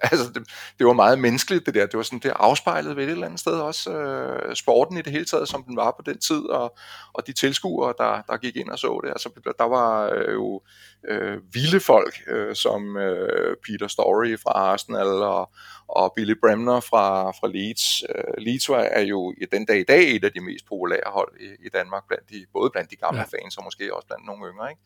altså 0.11 0.27
det, 0.35 0.49
det 0.79 0.87
var 0.87 0.93
meget 0.93 1.19
menneskeligt 1.19 1.67
det 1.67 1.75
der, 1.75 1.87
det 1.87 1.97
var 1.97 2.03
sådan, 2.03 2.19
det 2.19 2.33
afspejlede 2.37 2.97
ved 2.97 3.05
et 3.05 3.11
eller 3.11 3.27
andet 3.27 3.41
sted 3.41 3.53
også 3.53 3.91
øh, 3.93 4.57
sporten 4.57 4.99
i 4.99 5.03
det 5.03 5.13
hele 5.13 5.25
taget, 5.25 5.49
som 5.49 5.65
den 5.65 5.77
var 5.77 5.91
på 5.91 6.03
den 6.07 6.19
tid, 6.19 6.43
og, 6.43 6.77
og 7.13 7.27
de 7.27 7.33
tilskuere, 7.33 7.95
der, 7.99 8.23
der 8.29 8.37
gik 8.37 8.57
ind 8.57 8.71
og 8.71 8.79
så 8.79 9.01
det, 9.05 9.11
altså 9.11 9.31
der 9.59 9.65
var 9.65 10.11
øh, 10.13 10.33
jo 10.33 10.63
øh, 11.09 11.39
vilde 11.53 11.81
folk, 11.81 12.15
øh, 12.27 12.55
som 12.55 12.97
øh, 12.97 13.57
Peter 13.67 13.89
Story 13.89 14.37
fra 14.43 14.51
Arsenal, 14.51 15.07
og, 15.07 15.51
og 15.89 16.13
Billy 16.17 16.35
Bremner 16.41 16.81
fra, 16.81 17.31
fra 17.31 17.49
Leeds. 17.49 18.03
Øh, 18.03 18.35
Leeds 18.39 18.69
var, 18.69 18.83
er 18.83 19.01
jo 19.01 19.35
i 19.39 19.45
den 19.53 19.65
dag 19.65 19.79
i 19.81 19.85
dag 19.85 20.17
et 20.17 20.25
af 20.25 20.33
de 20.33 20.41
mest 20.41 20.67
populære 20.67 21.07
hold 21.07 21.33
i, 21.41 21.67
i 21.67 21.69
Danmark, 21.69 22.03
blandt 22.09 22.31
de, 22.31 22.47
både 22.53 22.71
blandt 22.71 22.91
de 22.91 22.97
gamle 22.97 23.21
ja. 23.21 23.39
fans, 23.39 23.57
og 23.57 23.65
måske 23.65 23.95
også 23.95 24.07
blandt 24.07 24.27
nogle 24.27 24.51
yngre, 24.51 24.71
ikke? 24.71 24.83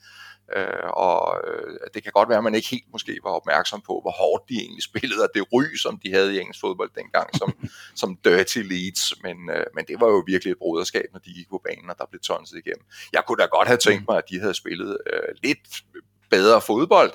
Øh, 0.57 0.91
og 0.93 1.41
øh, 1.47 1.77
det 1.95 2.03
kan 2.03 2.13
godt 2.13 2.29
være, 2.29 2.39
at 2.39 2.45
man 2.45 2.55
ikke 2.55 2.69
helt 2.69 2.93
måske 2.93 3.19
var 3.23 3.31
opmærksom 3.31 3.81
på, 3.81 4.01
hvor 4.03 4.11
hårdt 4.11 4.49
de 4.49 4.55
egentlig 4.55 4.83
spillede, 4.91 5.23
og 5.23 5.31
det 5.35 5.53
ry, 5.53 5.65
som 5.83 6.01
de 6.05 6.13
havde 6.13 6.35
i 6.35 6.41
engelsk 6.41 6.61
fodbold 6.61 6.91
dengang, 6.95 7.37
som, 7.37 7.51
som 8.01 8.17
dirty 8.25 8.59
leads, 8.59 9.23
men, 9.23 9.51
øh, 9.51 9.67
men 9.75 9.85
det 9.89 10.01
var 10.01 10.07
jo 10.07 10.23
virkelig 10.27 10.51
et 10.53 10.59
broderskab, 10.59 11.07
når 11.13 11.21
de 11.21 11.33
gik 11.33 11.49
på 11.51 11.61
banen, 11.65 11.91
og 11.91 11.97
der 11.99 12.07
blev 12.11 12.21
tonset 12.21 12.59
igennem. 12.59 12.85
Jeg 13.13 13.23
kunne 13.27 13.41
da 13.43 13.47
godt 13.47 13.69
have 13.69 13.79
tænkt 13.79 14.05
mig, 14.09 14.17
at 14.19 14.29
de 14.31 14.41
havde 14.41 14.55
spillet 14.55 14.99
øh, 15.13 15.35
lidt 15.43 15.69
bedre 16.31 16.61
fodbold, 16.61 17.13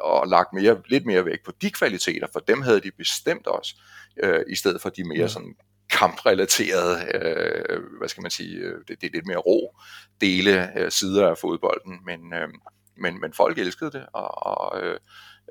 og 0.00 0.28
lagt 0.28 0.52
mere, 0.52 0.82
lidt 0.86 1.06
mere 1.06 1.24
vægt 1.24 1.44
på 1.44 1.52
de 1.62 1.70
kvaliteter, 1.70 2.26
for 2.32 2.40
dem 2.40 2.62
havde 2.62 2.80
de 2.80 2.90
bestemt 2.98 3.46
også, 3.46 3.74
øh, 4.22 4.40
i 4.48 4.56
stedet 4.56 4.80
for 4.80 4.88
de 4.88 5.04
mere 5.04 5.28
sådan 5.28 5.54
kamprelaterede, 5.90 6.96
øh, 7.14 7.80
hvad 7.98 8.08
skal 8.08 8.22
man 8.22 8.30
sige, 8.30 8.56
øh, 8.56 8.78
det, 8.88 9.00
det 9.00 9.06
er 9.06 9.12
lidt 9.12 9.26
mere 9.26 9.38
ro 9.38 9.76
dele 10.20 10.78
øh, 10.78 10.90
sider 10.90 11.28
af 11.28 11.38
fodbolden, 11.38 11.98
men, 12.06 12.34
øh, 12.34 12.48
men, 12.96 13.20
men 13.20 13.32
folk 13.32 13.58
elskede 13.58 13.90
det, 13.90 14.06
og, 14.12 14.46
og 14.46 14.82
øh, 14.82 14.98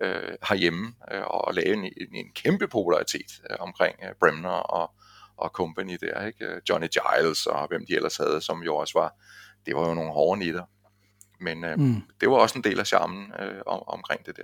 øh, 0.01 0.33
herhjemme, 0.49 0.93
øh, 1.11 1.23
og 1.23 1.53
lave 1.53 1.73
en, 1.73 1.83
en, 1.83 2.15
en 2.15 2.31
kæmpe 2.35 2.67
popularitet 2.67 3.41
øh, 3.49 3.57
omkring 3.59 3.95
øh, 4.03 4.09
Bremner 4.19 4.49
og, 4.49 4.91
og 5.37 5.49
company 5.49 5.97
der, 6.01 6.25
ikke? 6.25 6.61
Johnny 6.69 6.87
Giles 6.87 7.45
og 7.45 7.67
hvem 7.67 7.85
de 7.85 7.95
ellers 7.95 8.17
havde, 8.17 8.41
som 8.41 8.63
jo 8.63 8.75
også 8.75 8.99
var, 8.99 9.13
det 9.65 9.75
var 9.75 9.87
jo 9.87 9.93
nogle 9.93 10.11
hårde 10.11 10.39
nitter. 10.39 10.63
Men 11.43 11.63
øh, 11.63 11.79
mm. 11.79 12.01
det 12.21 12.29
var 12.29 12.35
også 12.35 12.57
en 12.57 12.63
del 12.63 12.79
af 12.79 12.87
charmen 12.87 13.31
øh, 13.39 13.61
om, 13.65 13.83
omkring 13.87 14.25
det 14.25 14.37
der. 14.37 14.43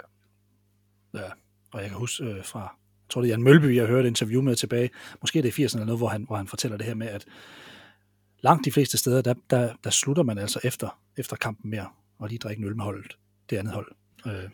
Ja, 1.20 1.30
og 1.74 1.82
jeg 1.82 1.90
kan 1.90 1.98
huske 1.98 2.24
øh, 2.24 2.46
fra 2.46 2.76
jeg 3.10 3.14
tror 3.14 3.22
det 3.22 3.28
er 3.28 3.32
Jan 3.32 3.44
Mølby, 3.44 3.76
jeg 3.76 3.88
hørte 3.88 4.08
et 4.08 4.08
interview 4.08 4.42
med 4.42 4.56
tilbage, 4.56 4.90
måske 5.22 5.40
er 5.40 5.44
det 5.44 5.60
i 5.60 5.66
80'erne 5.66 5.76
eller 5.76 5.86
noget, 5.86 6.00
hvor 6.00 6.08
han, 6.08 6.24
hvor 6.24 6.36
han 6.36 6.48
fortæller 6.48 6.78
det 6.78 6.86
her 6.86 6.94
med, 6.94 7.08
at 7.08 7.26
langt 8.42 8.66
de 8.66 8.72
fleste 8.72 8.98
steder, 8.98 9.22
der, 9.22 9.34
der, 9.50 9.74
der 9.84 9.90
slutter 9.90 10.24
man 10.24 10.38
altså 10.38 10.60
efter, 10.64 11.00
efter 11.18 11.36
kampen 11.36 11.72
mere, 11.72 11.88
og 12.20 12.28
lige 12.28 12.40
drikke 12.40 12.60
en 12.60 12.68
øl 12.68 12.76
med 12.76 12.84
holdet, 12.84 13.18
det 13.50 13.58
andet 13.58 13.74
hold. 13.74 13.92
Øh, 14.26 14.50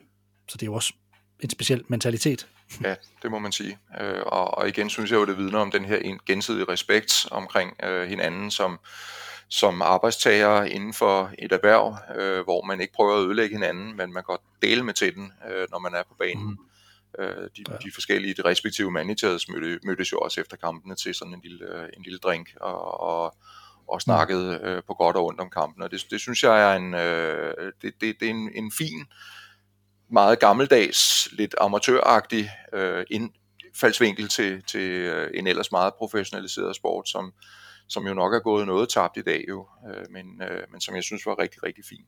så 0.47 0.57
det 0.57 0.61
er 0.61 0.65
jo 0.65 0.73
også 0.73 0.93
en 1.39 1.49
speciel 1.49 1.83
mentalitet. 1.87 2.47
Ja, 2.83 2.95
det 3.21 3.31
må 3.31 3.39
man 3.39 3.51
sige. 3.51 3.77
Øh, 4.01 4.21
og, 4.25 4.57
og 4.57 4.67
igen 4.67 4.89
synes 4.89 5.11
jeg 5.11 5.17
jo, 5.17 5.25
det 5.25 5.37
vidner 5.37 5.59
om 5.59 5.71
den 5.71 5.85
her 5.85 6.17
gensidige 6.25 6.65
respekt 6.69 7.27
omkring 7.31 7.83
øh, 7.83 8.07
hinanden 8.07 8.51
som, 8.51 8.79
som 9.49 9.81
arbejdstager 9.81 10.63
inden 10.63 10.93
for 10.93 11.31
et 11.39 11.51
erhverv, 11.51 11.97
øh, 12.15 12.43
hvor 12.43 12.65
man 12.65 12.81
ikke 12.81 12.93
prøver 12.93 13.15
at 13.15 13.25
ødelægge 13.25 13.55
hinanden, 13.55 13.97
men 13.97 14.13
man 14.13 14.23
kan 14.29 14.37
dele 14.61 14.83
med 14.83 14.93
til 14.93 15.15
den, 15.15 15.31
øh, 15.51 15.67
når 15.71 15.79
man 15.79 15.93
er 15.93 16.03
på 16.03 16.15
banen. 16.19 16.47
Mm. 16.47 16.57
Øh, 17.19 17.49
de, 17.57 17.63
ja. 17.69 17.75
de 17.83 17.91
forskellige 17.93 18.33
de 18.33 18.41
respektive 18.41 18.91
managers 18.91 19.49
mødte, 19.49 19.79
mødtes 19.83 20.11
jo 20.11 20.19
også 20.19 20.41
efter 20.41 20.57
kampene 20.57 20.95
til 20.95 21.15
sådan 21.15 21.33
en 21.33 21.41
lille, 21.43 21.65
øh, 21.65 21.89
en 21.97 22.03
lille 22.03 22.19
drink 22.19 22.49
og, 22.61 23.01
og, 23.01 23.35
og 23.87 24.01
snakkede 24.01 24.59
øh, 24.63 24.83
på 24.87 24.93
godt 24.93 25.15
og 25.15 25.25
ondt 25.25 25.39
om 25.39 25.49
kampen. 25.49 25.83
Og 25.83 25.91
det, 25.91 26.05
det 26.11 26.21
synes 26.21 26.43
jeg 26.43 26.71
er 26.71 26.75
en, 26.75 26.93
øh, 26.93 27.71
det, 27.81 27.93
det, 28.01 28.15
det 28.19 28.25
er 28.25 28.29
en, 28.29 28.51
en 28.55 28.71
fin, 28.77 29.05
meget 30.09 30.39
gammeldags, 30.39 31.31
lidt 31.31 31.55
amatøragtig 31.61 32.51
øh, 32.73 33.05
indfaldsvinkel 33.09 34.27
til, 34.27 34.63
til 34.63 34.89
øh, 34.89 35.31
en 35.33 35.47
ellers 35.47 35.71
meget 35.71 35.93
professionaliseret 35.93 36.75
sport, 36.75 37.09
som, 37.09 37.33
som 37.87 38.07
jo 38.07 38.13
nok 38.13 38.33
er 38.33 38.39
gået 38.39 38.67
noget 38.67 38.89
tabt 38.89 39.17
i 39.17 39.21
dag 39.21 39.45
jo, 39.49 39.67
øh, 39.89 40.11
men, 40.11 40.41
øh, 40.41 40.63
men 40.71 40.81
som 40.81 40.95
jeg 40.95 41.03
synes 41.03 41.25
var 41.25 41.39
rigtig, 41.39 41.63
rigtig 41.63 41.85
fin. 41.85 42.05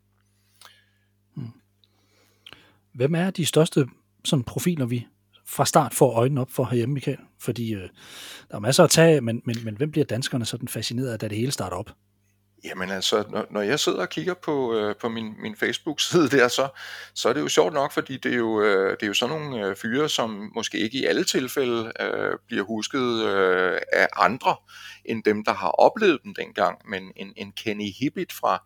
Hmm. 1.36 1.52
Hvem 2.94 3.16
er 3.16 3.30
de 3.30 3.46
største 3.46 3.88
sådan 4.26 4.44
profiler, 4.44 4.86
vi 4.86 5.08
fra 5.46 5.66
start 5.66 5.94
får 5.94 6.14
øjnene 6.14 6.42
op 6.42 6.52
for 6.52 6.66
herhjemme, 6.66 6.94
Michael? 6.94 7.18
Fordi 7.40 7.74
øh, 7.74 7.90
der 8.50 8.56
er 8.56 8.60
masser 8.60 8.84
at 8.84 8.90
tage 8.90 9.22
men, 9.22 9.42
men, 9.46 9.56
men 9.64 9.78
hvem 9.78 9.92
bliver 9.92 10.06
danskerne 10.06 10.46
sådan 10.46 10.68
fascineret 10.68 11.10
af, 11.10 11.20
da 11.20 11.28
det 11.28 11.38
hele 11.38 11.52
starter 11.52 11.78
op? 11.78 11.92
Jamen 12.64 12.90
altså, 12.90 13.24
når, 13.30 13.46
når 13.50 13.62
jeg 13.62 13.80
sidder 13.80 14.02
og 14.02 14.10
kigger 14.10 14.34
på, 14.34 14.76
øh, 14.76 14.96
på 14.96 15.10
min, 15.10 15.34
min 15.42 15.56
Facebook-side 15.56 16.30
der, 16.30 16.48
så, 16.48 16.68
så 17.14 17.30
er 17.30 17.34
det 17.34 17.42
jo 17.42 17.48
sjovt 17.48 17.74
nok, 17.74 17.92
fordi 17.92 18.18
det 18.18 18.34
er 18.34 18.38
jo, 18.38 18.62
øh, 18.62 18.92
det 18.92 19.04
er 19.04 19.08
jo 19.08 19.14
sådan 19.14 19.40
nogle 19.40 19.68
øh, 19.68 19.76
fyre, 19.76 20.10
som 20.10 20.52
måske 20.56 20.78
ikke 20.78 20.98
i 20.98 21.06
alle 21.06 21.24
tilfælde 21.24 21.92
øh, 22.00 22.38
bliver 22.48 22.64
husket 22.64 23.24
øh, 23.24 23.82
af 23.94 24.08
andre, 24.16 24.56
end 25.06 25.24
dem, 25.24 25.44
der 25.44 25.54
har 25.54 25.70
oplevet 25.70 26.20
dem 26.24 26.36
dengang. 26.36 26.90
Men 26.90 27.12
en, 27.16 27.34
en 27.36 27.52
Kenny 27.52 27.92
Hibbit 28.00 28.34
fra, 28.34 28.64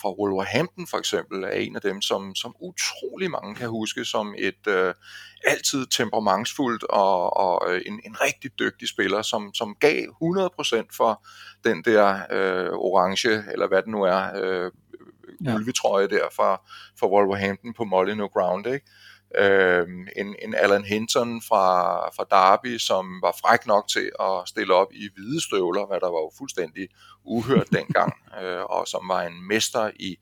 fra 0.00 0.12
Wolverhampton 0.18 0.86
for 0.86 0.98
eksempel 0.98 1.44
er 1.44 1.50
en 1.50 1.76
af 1.76 1.82
dem, 1.82 2.02
som, 2.02 2.34
som 2.34 2.56
utrolig 2.60 3.30
mange 3.30 3.54
kan 3.54 3.68
huske 3.68 4.04
som 4.04 4.34
et 4.38 4.66
øh, 4.68 4.94
altid 5.46 5.86
temperamentsfuldt 5.86 6.84
og, 6.84 7.36
og 7.36 7.72
øh, 7.72 7.82
en, 7.86 8.00
en 8.04 8.20
rigtig 8.20 8.58
dygtig 8.58 8.88
spiller, 8.88 9.22
som, 9.22 9.54
som 9.54 9.76
gav 9.80 10.02
100% 10.02 10.96
for 10.96 11.26
den 11.64 11.84
der 11.84 12.14
øh, 12.30 12.70
orange, 12.72 13.44
eller 13.52 13.68
hvad 13.68 13.82
det 13.82 13.90
nu 13.90 14.02
er, 14.02 14.22
øh, 14.42 14.70
ja. 15.44 15.54
ulvetrøje 15.54 16.08
der 16.08 16.26
fra, 16.36 16.60
fra 17.00 17.06
Wolverhampton 17.06 17.74
på 17.74 17.84
Molyneux 17.84 18.32
Ground, 18.32 18.66
ikke? 18.66 18.86
Øh, 19.38 19.88
en, 20.16 20.36
en 20.42 20.54
Alan 20.54 20.84
Hinton 20.84 21.42
fra, 21.48 21.66
fra 22.08 22.24
Derby, 22.30 22.78
som 22.78 23.22
var 23.22 23.36
fræk 23.40 23.66
nok 23.66 23.88
til 23.88 24.10
at 24.20 24.42
stille 24.46 24.74
op 24.74 24.92
i 24.92 25.08
hvide 25.14 25.40
støvler, 25.42 25.86
hvad 25.86 26.00
der 26.00 26.10
var 26.10 26.18
jo 26.18 26.30
fuldstændig 26.38 26.88
uhørt 27.24 27.68
dengang, 27.72 28.12
øh, 28.42 28.62
og 28.62 28.88
som 28.88 29.08
var 29.08 29.22
en 29.22 29.48
mester 29.48 29.90
i 29.96 30.18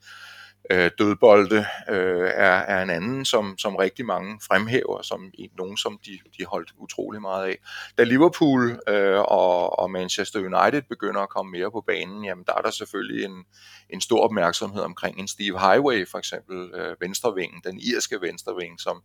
øh, 0.70 0.90
dødbolde, 0.98 1.66
øh, 1.88 2.30
er, 2.34 2.56
er 2.74 2.82
en 2.82 2.90
anden, 2.90 3.24
som, 3.24 3.58
som 3.58 3.76
rigtig 3.76 4.06
mange 4.06 4.40
fremhæver, 4.48 5.02
som 5.02 5.30
en, 5.34 5.50
nogen, 5.58 5.76
som 5.76 5.98
de, 6.06 6.18
de 6.38 6.44
holdt 6.44 6.72
utrolig 6.78 7.20
meget 7.20 7.46
af. 7.46 7.58
Da 7.98 8.04
Liverpool 8.04 8.80
øh, 8.88 9.18
og, 9.18 9.78
og 9.78 9.90
Manchester 9.90 10.38
United 10.38 10.82
begynder 10.82 11.20
at 11.20 11.28
komme 11.28 11.52
mere 11.52 11.70
på 11.70 11.84
banen, 11.86 12.24
jamen 12.24 12.44
der 12.46 12.52
er 12.52 12.60
der 12.60 12.70
selvfølgelig 12.70 13.24
en, 13.24 13.44
en 13.90 14.00
stor 14.00 14.20
opmærksomhed 14.20 14.82
omkring 14.82 15.18
en 15.18 15.28
Steve 15.28 15.60
Highway, 15.60 16.08
for 16.08 16.18
eksempel 16.18 16.70
øh, 16.74 16.96
venstrevingen, 17.00 17.60
den 17.64 17.80
irske 17.80 18.20
venstreving, 18.20 18.80
som 18.80 19.02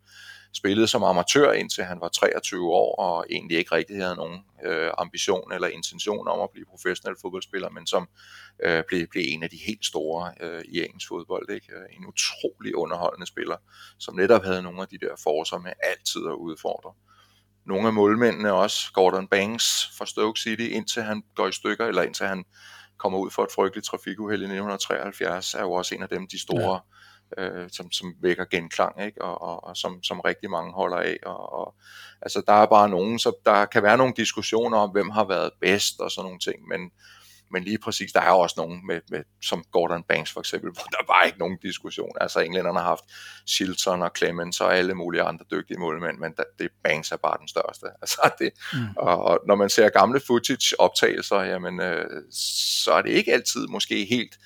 spillede 0.54 0.88
som 0.88 1.04
amatør 1.04 1.52
indtil 1.52 1.84
han 1.84 2.02
var 2.02 2.08
23 2.08 2.72
år, 2.72 2.96
og 2.96 3.26
egentlig 3.30 3.58
ikke 3.58 3.76
rigtig 3.76 3.98
havde 3.98 4.16
nogen 4.16 4.40
øh, 4.66 4.92
ambition 4.98 5.54
eller 5.54 5.68
intention 5.68 6.28
om 6.28 6.40
at 6.40 6.50
blive 6.54 6.66
professionel 6.66 7.18
fodboldspiller, 7.22 7.70
men 7.70 7.88
som 7.88 8.10
øh, 8.64 8.84
blev, 8.88 9.08
blev 9.08 9.24
en 9.28 9.44
af 9.44 9.50
de 9.50 9.58
helt 9.68 9.86
store 9.86 10.34
øh, 10.42 10.62
i 10.66 10.86
engelsk 10.86 11.08
fodbold. 11.08 11.50
Ikke? 11.50 11.74
Øh, 11.74 11.98
en 11.98 12.06
utrolig 12.06 12.76
underholdende 12.76 13.28
spiller, 13.28 13.58
som 14.00 14.16
netop 14.16 14.44
havde 14.44 14.64
nogle 14.64 14.82
af 14.82 14.88
de 14.88 14.98
der 14.98 15.16
forser 15.24 15.58
med 15.58 15.72
altid 15.84 16.22
at 16.28 16.34
udfordre. 16.34 16.94
Nogle 17.66 17.88
af 17.88 17.94
målmændene 17.94 18.54
også, 18.54 18.94
Gordon 18.94 19.28
Banks 19.28 19.92
fra 19.98 20.06
Stoke 20.06 20.40
City, 20.40 20.68
indtil 20.72 21.04
han 21.04 21.24
går 21.36 21.48
i 21.48 21.52
stykker, 21.52 21.86
eller 21.86 22.02
indtil 22.02 22.26
han 22.26 22.46
kommer 22.98 23.20
ud 23.20 23.32
for 23.32 23.44
et 23.44 23.52
frygteligt 23.56 23.86
trafikuheld 23.86 24.42
i 24.42 24.46
1973, 24.46 25.54
er 25.54 25.62
jo 25.62 25.72
også 25.72 25.96
en 25.96 26.04
af 26.04 26.10
dem, 26.10 26.28
de 26.28 26.40
store 26.40 26.74
ja 26.74 26.80
øh, 27.38 27.70
som, 27.72 27.92
som 27.92 28.16
vækker 28.22 28.46
genklang, 28.46 29.06
ikke? 29.06 29.22
Og, 29.22 29.42
og, 29.42 29.64
og 29.64 29.78
som, 29.78 30.04
som 30.04 30.20
rigtig 30.20 30.50
mange 30.50 30.74
holder 30.74 30.98
af. 30.98 31.18
Og, 31.26 31.54
og, 31.54 31.76
altså, 32.22 32.42
der 32.48 32.54
er 32.54 32.66
bare 32.66 32.90
nogen, 32.90 33.20
så 33.20 33.32
der 33.46 33.66
kan 33.66 33.84
være 33.84 33.98
nogle 33.98 34.14
diskussioner 34.18 34.78
om, 34.78 34.90
hvem 34.90 35.10
har 35.10 35.24
været 35.24 35.52
bedst 35.62 36.00
og 36.00 36.12
sådan 36.12 36.26
nogle 36.26 36.40
ting, 36.40 36.68
men, 36.68 36.92
men 37.52 37.64
lige 37.64 37.78
præcis, 37.78 38.12
der 38.12 38.22
er 38.22 38.32
også 38.32 38.56
nogen, 38.58 38.88
med, 38.88 39.02
med, 39.10 39.24
som 39.42 39.64
Gordon 39.72 40.04
Banks 40.04 40.32
for 40.32 40.40
eksempel, 40.40 40.72
hvor 40.76 40.84
der 40.84 41.14
var 41.14 41.24
ikke 41.24 41.40
nogen 41.40 41.58
diskussion. 41.62 42.12
Altså 42.22 42.40
englænderne 42.40 42.80
har 42.80 42.86
haft 42.86 43.04
Shilton 43.48 44.02
og 44.02 44.12
Clemens 44.18 44.62
og 44.62 44.78
alle 44.78 44.94
mulige 44.96 45.24
andre 45.24 45.46
dygtige 45.52 45.80
målmænd, 45.80 46.18
men 46.18 46.34
det, 46.60 46.70
Banks 46.84 47.12
er 47.12 47.18
bare 47.18 47.38
den 47.40 47.48
største. 47.48 47.88
Altså 48.02 48.32
det, 48.40 48.52
mm. 48.74 48.80
og, 48.98 49.24
og 49.24 49.40
når 49.48 49.56
man 49.56 49.70
ser 49.70 49.90
gamle 49.90 50.20
footage-optagelser, 50.28 51.42
jamen, 51.42 51.80
øh, 51.80 52.24
så 52.84 52.92
er 52.92 53.02
det 53.02 53.10
ikke 53.10 53.34
altid 53.34 53.68
måske 53.68 54.06
helt 54.06 54.38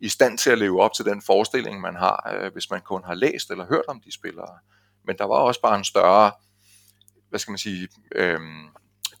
i 0.00 0.08
stand 0.08 0.38
til 0.38 0.50
at 0.50 0.58
leve 0.58 0.82
op 0.82 0.92
til 0.92 1.04
den 1.04 1.22
forestilling, 1.22 1.80
man 1.80 1.96
har, 1.96 2.34
øh, 2.34 2.52
hvis 2.52 2.70
man 2.70 2.80
kun 2.80 3.04
har 3.04 3.14
læst 3.14 3.50
eller 3.50 3.66
hørt 3.66 3.84
om 3.88 4.00
de 4.00 4.12
spillere. 4.12 4.58
men 5.04 5.18
der 5.18 5.24
var 5.24 5.34
også 5.34 5.60
bare 5.60 5.78
en 5.78 5.84
større, 5.84 6.32
hvad 7.28 7.38
skal 7.38 7.52
man 7.52 7.58
sige, 7.58 7.88
øh, 8.14 8.40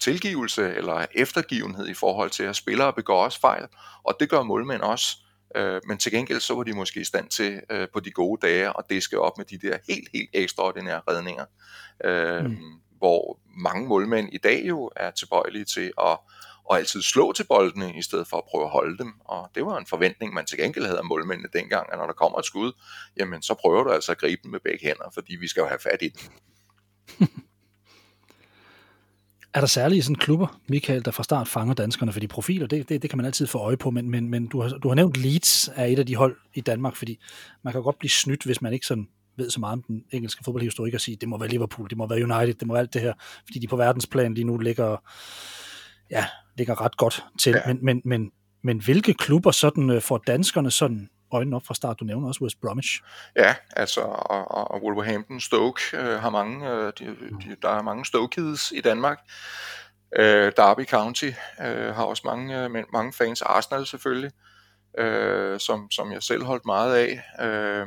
tilgivelse 0.00 0.74
eller 0.74 1.06
eftergivenhed 1.14 1.88
i 1.88 1.94
forhold 1.94 2.30
til, 2.30 2.42
at 2.42 2.56
spillere 2.56 2.92
begår 2.92 3.24
også 3.24 3.40
fejl, 3.40 3.66
og 4.04 4.16
det 4.20 4.30
gør 4.30 4.42
målmænd 4.42 4.82
også. 4.82 5.16
Øh, 5.56 5.80
men 5.88 5.98
til 5.98 6.12
gengæld 6.12 6.40
så 6.40 6.54
var 6.54 6.62
de 6.62 6.72
måske 6.72 7.00
i 7.00 7.04
stand 7.04 7.28
til 7.28 7.60
øh, 7.70 7.88
på 7.92 8.00
de 8.00 8.10
gode 8.10 8.46
dage 8.46 8.68
at 8.68 8.84
diske 8.90 9.20
op 9.20 9.38
med 9.38 9.44
de 9.44 9.58
der 9.58 9.78
helt, 9.88 10.08
helt 10.14 10.30
ekstraordinære 10.32 11.00
redninger. 11.08 11.44
Øh, 12.04 12.44
mm. 12.44 12.56
Hvor 12.98 13.38
mange 13.62 13.88
målmænd 13.88 14.28
i 14.32 14.38
dag 14.38 14.62
jo 14.68 14.90
er 14.96 15.10
tilbøjelige 15.10 15.64
til 15.64 15.92
at 16.00 16.18
og 16.70 16.78
altid 16.78 17.02
slå 17.02 17.32
til 17.32 17.44
boldene, 17.44 17.98
i 17.98 18.02
stedet 18.02 18.28
for 18.28 18.36
at 18.36 18.44
prøve 18.50 18.64
at 18.64 18.70
holde 18.70 18.98
dem. 18.98 19.12
Og 19.24 19.50
det 19.54 19.66
var 19.66 19.78
en 19.78 19.86
forventning, 19.86 20.34
man 20.34 20.46
til 20.46 20.58
gengæld 20.58 20.84
havde 20.84 20.98
af 20.98 21.04
målmændene 21.04 21.48
dengang, 21.52 21.92
at 21.92 21.98
når 21.98 22.06
der 22.06 22.12
kommer 22.12 22.38
et 22.38 22.44
skud, 22.44 22.72
jamen 23.16 23.42
så 23.42 23.54
prøver 23.54 23.84
du 23.84 23.90
altså 23.90 24.12
at 24.12 24.18
gribe 24.18 24.40
dem 24.42 24.50
med 24.50 24.60
begge 24.60 24.86
hænder, 24.86 25.10
fordi 25.14 25.36
vi 25.36 25.48
skal 25.48 25.60
jo 25.60 25.66
have 25.66 25.78
fat 25.82 26.02
i 26.02 26.08
dem. 26.08 26.32
Er 29.54 29.60
der 29.60 29.66
særlige 29.66 30.02
sådan 30.02 30.16
klubber, 30.16 30.60
Michael, 30.68 31.04
der 31.04 31.10
fra 31.10 31.22
start 31.22 31.48
fanger 31.48 31.74
danskerne? 31.74 32.12
Fordi 32.12 32.26
profiler, 32.26 32.66
det, 32.66 32.88
det, 32.88 33.02
det 33.02 33.10
kan 33.10 33.16
man 33.16 33.26
altid 33.26 33.46
få 33.46 33.58
øje 33.58 33.76
på, 33.76 33.90
men, 33.90 34.10
men, 34.10 34.28
men 34.28 34.46
du, 34.46 34.60
har, 34.60 34.68
du 34.68 34.88
har 34.88 34.94
nævnt 34.94 35.16
Leeds 35.16 35.68
er 35.74 35.84
et 35.84 35.98
af 35.98 36.06
de 36.06 36.16
hold 36.16 36.36
i 36.54 36.60
Danmark, 36.60 36.96
fordi 36.96 37.18
man 37.62 37.72
kan 37.72 37.82
godt 37.82 37.98
blive 37.98 38.10
snydt, 38.10 38.44
hvis 38.44 38.62
man 38.62 38.72
ikke 38.72 38.86
sådan 38.86 39.08
ved 39.36 39.50
så 39.50 39.60
meget 39.60 39.72
om 39.72 39.82
den 39.82 40.04
engelske 40.10 40.44
fodboldhistorik 40.44 40.94
og 40.94 41.00
sige, 41.00 41.16
det 41.16 41.28
må 41.28 41.38
være 41.38 41.48
Liverpool, 41.48 41.90
det 41.90 41.98
må 41.98 42.08
være 42.08 42.22
United, 42.22 42.54
det 42.54 42.66
må 42.66 42.74
være 42.74 42.80
alt 42.80 42.94
det 42.94 43.02
her, 43.02 43.12
fordi 43.44 43.58
de 43.58 43.66
på 43.66 43.76
verdensplan 43.76 44.34
lige 44.34 44.44
nu 44.44 44.58
ligger, 44.58 44.96
ja, 46.10 46.26
ligger 46.56 46.80
ret 46.80 46.96
godt 46.96 47.24
til. 47.38 47.50
Ja. 47.50 47.72
Men, 47.72 47.78
men, 47.84 48.02
men, 48.04 48.32
men 48.62 48.78
hvilke 48.78 49.14
klubber 49.14 49.50
sådan 49.50 49.90
øh, 49.90 50.02
får 50.02 50.18
danskerne 50.18 50.70
sådan 50.70 51.08
øjnene 51.32 51.56
op 51.56 51.66
fra 51.66 51.74
start. 51.74 52.00
Du 52.00 52.04
nævner 52.04 52.28
også 52.28 52.44
West 52.44 52.60
Bromwich. 52.60 53.02
Ja, 53.36 53.54
altså, 53.76 54.00
og, 54.00 54.70
og 54.70 54.82
Wolverhampton, 54.82 55.40
Stoke 55.40 55.80
øh, 55.94 56.20
har 56.20 56.30
mange, 56.30 56.70
øh, 56.70 56.92
de, 56.98 57.04
de, 57.06 57.56
der 57.62 57.68
er 57.68 57.82
mange 57.82 58.04
Stoke-kids 58.04 58.72
i 58.72 58.80
Danmark. 58.80 59.18
Øh, 60.18 60.52
Derby 60.56 60.86
County 60.86 61.30
øh, 61.60 61.94
har 61.94 62.04
også 62.04 62.22
mange, 62.24 62.64
øh, 62.64 62.84
mange 62.92 63.12
fans. 63.12 63.42
Arsenal 63.42 63.86
selvfølgelig, 63.86 64.30
øh, 64.98 65.60
som, 65.60 65.90
som 65.90 66.12
jeg 66.12 66.22
selv 66.22 66.44
holdt 66.44 66.66
meget 66.66 66.96
af. 66.96 67.22
Øh, 67.46 67.86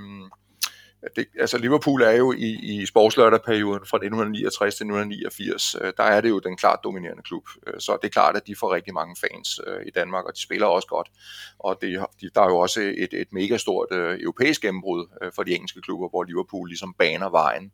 det, 1.16 1.28
altså 1.40 1.58
Liverpool 1.58 2.02
er 2.02 2.12
jo 2.12 2.32
i, 2.32 2.60
i 2.62 2.86
sportslørderperioden 2.86 3.86
fra 3.86 3.98
1969 3.98 4.76
til 4.76 4.84
1989, 4.84 5.76
øh, 5.82 5.94
der 5.98 6.04
er 6.04 6.22
det 6.22 6.30
jo 6.30 6.40
den 6.40 6.58
klart 6.58 6.80
dominerende 6.84 7.24
klub. 7.24 7.44
Øh, 7.68 7.74
så 7.80 7.98
det 8.02 8.08
er 8.08 8.12
klart, 8.12 8.36
at 8.36 8.48
de 8.48 8.56
får 8.56 8.74
rigtig 8.74 8.94
mange 8.94 9.16
fans 9.22 9.60
øh, 9.68 9.86
i 9.88 9.90
Danmark, 9.90 10.26
og 10.26 10.36
de 10.36 10.42
spiller 10.42 10.68
også 10.68 10.88
godt. 10.88 11.08
Og 11.60 11.78
det, 11.82 12.06
de, 12.22 12.30
der 12.36 12.42
er 12.42 12.50
jo 12.50 12.58
også 12.58 12.82
et, 12.98 13.14
et 13.14 13.28
mega 13.32 13.58
stort 13.58 13.88
øh, 13.92 14.20
europæisk 14.22 14.62
gennembrud 14.62 15.06
øh, 15.22 15.32
for 15.36 15.44
de 15.44 15.56
engelske 15.56 15.82
klubber, 15.82 16.10
hvor 16.10 16.24
Liverpool 16.24 16.68
ligesom 16.68 16.94
baner 16.94 17.30
vejen. 17.30 17.72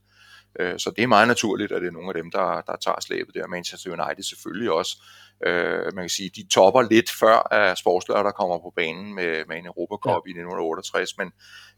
Øh, 0.59 0.79
så 0.79 0.91
det 0.95 1.03
er 1.03 1.07
meget 1.07 1.27
naturligt, 1.27 1.71
at 1.71 1.81
det 1.81 1.87
er 1.87 1.91
nogle 1.91 2.09
af 2.09 2.13
dem, 2.13 2.31
der, 2.31 2.61
der 2.61 2.75
tager 2.75 3.01
slæbet 3.01 3.35
der. 3.35 3.47
Manchester 3.47 3.91
United 3.91 4.23
selvfølgelig 4.23 4.71
også. 4.71 4.97
Øh, 5.45 5.93
man 5.95 6.03
kan 6.03 6.09
sige, 6.09 6.29
de 6.35 6.47
topper 6.47 6.81
lidt 6.81 7.11
før, 7.11 7.53
at 7.53 7.77
sportslørder 7.77 8.31
kommer 8.31 8.57
på 8.57 8.73
banen 8.75 9.15
med, 9.15 9.45
med 9.47 9.57
en 9.57 9.65
Europacup 9.65 10.23
ja. 10.25 10.29
i 10.29 10.31
1968, 10.31 11.17
men, 11.17 11.31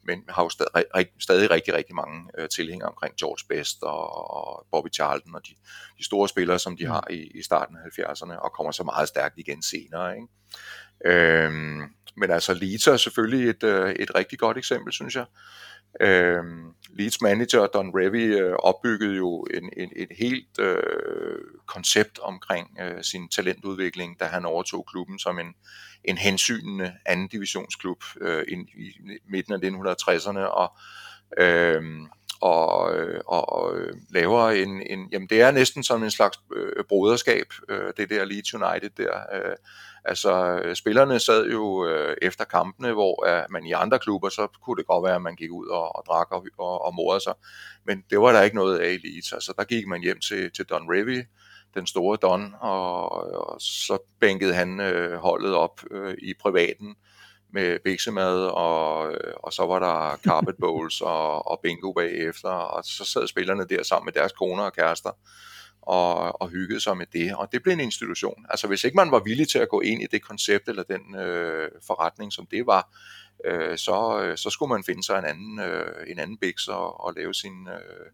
men 0.04 0.24
har 0.30 0.44
jo 0.44 0.50
stadig, 0.50 1.08
stadig 1.20 1.52
rigtig, 1.52 1.74
rigtig 1.74 1.96
mange 1.96 2.30
øh, 2.38 2.50
tilhængere 2.50 2.90
omkring 2.90 3.16
George 3.16 3.46
Best 3.50 3.84
og, 3.84 4.32
og 4.38 4.66
Bobby 4.72 4.94
Charlton 4.94 5.36
og 5.36 5.42
de, 5.48 5.54
de 5.98 6.06
store 6.06 6.30
spillere, 6.30 6.60
som 6.60 6.78
de 6.78 6.86
mm. 6.86 6.92
har 6.92 7.08
i, 7.10 7.32
i 7.36 7.42
starten 7.42 7.78
af 7.78 8.00
70'erne, 8.00 8.36
og 8.40 8.52
kommer 8.54 8.72
så 8.72 8.84
meget 8.84 9.08
stærkt 9.08 9.38
igen 9.38 9.62
senere. 9.62 10.16
Ikke? 10.16 10.28
Øhm, 11.06 11.82
men 12.18 12.32
altså 12.32 12.54
Leeds 12.54 12.88
er 12.88 12.98
selvfølgelig 12.98 13.50
et, 13.50 13.64
øh, 13.64 13.92
et 13.92 14.16
rigtig 14.16 14.40
godt 14.40 14.58
eksempel, 14.58 14.94
synes 14.94 15.16
jeg. 15.16 15.26
Øh, 16.02 16.44
Leeds 16.90 17.22
manager 17.22 17.68
Don 17.68 17.92
Revy 17.96 18.42
øh, 18.42 18.54
opbyggede 18.54 19.16
jo 19.16 19.48
en, 19.54 19.70
en, 19.78 19.92
et 19.96 20.10
helt 20.20 20.60
øh, 20.60 21.42
koncept 21.66 22.20
omkring 22.20 22.78
øh, 22.82 23.04
sin 23.04 23.30
talentudvikling, 23.30 24.20
da 24.20 24.26
han 24.26 24.46
overtog 24.46 24.86
klubben 24.92 25.20
som 25.20 25.40
en, 25.40 25.54
en 26.04 26.18
hensynende 26.18 26.94
anden 27.06 27.28
divisionsklub 27.28 28.04
øh, 28.22 28.44
i, 28.48 28.54
i 28.54 28.92
midten 29.30 29.54
af 29.54 29.58
1960'erne, 29.58 30.40
og 30.40 30.78
øh, 31.38 31.84
og, 32.42 32.96
øh, 32.96 33.22
og, 33.26 33.50
og 33.54 33.78
øh, 33.78 33.94
laver 34.10 34.50
en, 34.50 34.82
en, 34.82 35.10
jamen 35.12 35.30
det 35.30 35.42
er 35.42 35.52
næsten 35.52 35.84
som 35.84 36.04
en 36.04 36.12
slags 36.12 36.40
øh, 36.56 36.84
broderskab, 36.90 37.46
øh, 37.70 37.94
det 37.98 38.10
der 38.10 38.26
Leeds 38.26 38.54
United 38.54 38.90
der. 38.98 39.14
Øh, 39.34 39.56
altså 40.06 40.62
øh, 40.64 40.76
spillerne 40.76 41.20
sad 41.20 41.50
jo 41.50 41.86
øh, 41.88 42.18
efter 42.22 42.44
kampene, 42.46 42.94
hvor 42.94 43.28
øh, 43.30 43.44
man 43.50 43.66
i 43.66 43.72
andre 43.72 44.00
klubber, 44.00 44.30
så 44.30 44.48
kunne 44.64 44.78
det 44.78 44.88
godt 44.88 45.06
være, 45.06 45.16
at 45.16 45.22
man 45.22 45.36
gik 45.36 45.52
ud 45.52 45.68
og, 45.68 45.96
og 45.96 46.04
drak 46.08 46.32
og, 46.32 46.46
og, 46.58 46.86
og 46.86 46.94
morede 46.94 47.20
sig, 47.20 47.34
men 47.86 48.04
det 48.10 48.20
var 48.20 48.32
der 48.32 48.42
ikke 48.42 48.56
noget 48.56 48.80
af 48.80 48.92
i 48.92 49.08
Leeds. 49.08 49.34
Altså 49.34 49.54
der 49.58 49.64
gik 49.64 49.88
man 49.88 50.02
hjem 50.02 50.20
til, 50.20 50.52
til 50.52 50.66
Don 50.66 50.92
Revy, 50.92 51.24
den 51.74 51.88
store 51.88 52.18
Don, 52.22 52.56
og, 52.60 53.12
og 53.12 53.62
så 53.62 53.98
bænkede 54.20 54.54
han 54.54 54.80
øh, 54.80 55.18
holdet 55.18 55.56
op 55.56 55.82
øh, 55.92 56.16
i 56.22 56.34
privaten, 56.42 56.96
med 57.54 57.80
biksemad, 57.84 58.46
og, 58.46 59.14
og 59.44 59.54
så 59.54 59.66
var 59.66 59.80
der 59.80 60.18
carpet 60.18 60.56
bowls 60.64 61.02
og, 61.02 61.48
og 61.52 61.60
bingo 61.64 61.92
bagefter, 61.94 62.50
og 62.50 62.84
så 62.86 63.06
sad 63.06 63.28
spillerne 63.28 63.66
der 63.70 63.84
sammen 63.84 64.06
med 64.06 64.14
deres 64.14 64.32
koner 64.32 64.64
og 64.64 64.74
kærester, 64.74 65.12
og, 65.82 66.42
og 66.42 66.50
hyggede 66.50 66.82
sig 66.82 66.98
med 66.98 67.06
det, 67.14 67.36
og 67.36 67.50
det 67.52 67.64
blev 67.64 67.74
en 67.74 67.80
institution. 67.80 68.46
Altså 68.50 68.68
hvis 68.68 68.84
ikke 68.84 68.96
man 68.96 69.12
var 69.12 69.20
villig 69.20 69.50
til 69.50 69.60
at 69.60 69.70
gå 69.70 69.82
ind 69.82 70.02
i 70.02 70.08
det 70.12 70.22
koncept 70.22 70.70
eller 70.70 70.84
den 70.84 71.16
øh, 71.16 71.72
forretning, 71.88 72.34
som 72.34 72.46
det 72.52 72.66
var, 72.66 72.90
øh, 73.46 73.78
så, 73.78 74.22
øh, 74.24 74.38
så 74.38 74.50
skulle 74.50 74.70
man 74.70 74.84
finde 74.84 75.04
sig 75.04 75.20
en 75.20 75.26
anden, 75.26 75.60
øh, 75.60 76.06
en 76.08 76.20
anden 76.20 76.38
biks 76.38 76.68
og, 76.68 77.06
og 77.06 77.14
lave 77.14 77.34
sin, 77.34 77.68
øh, 77.68 78.12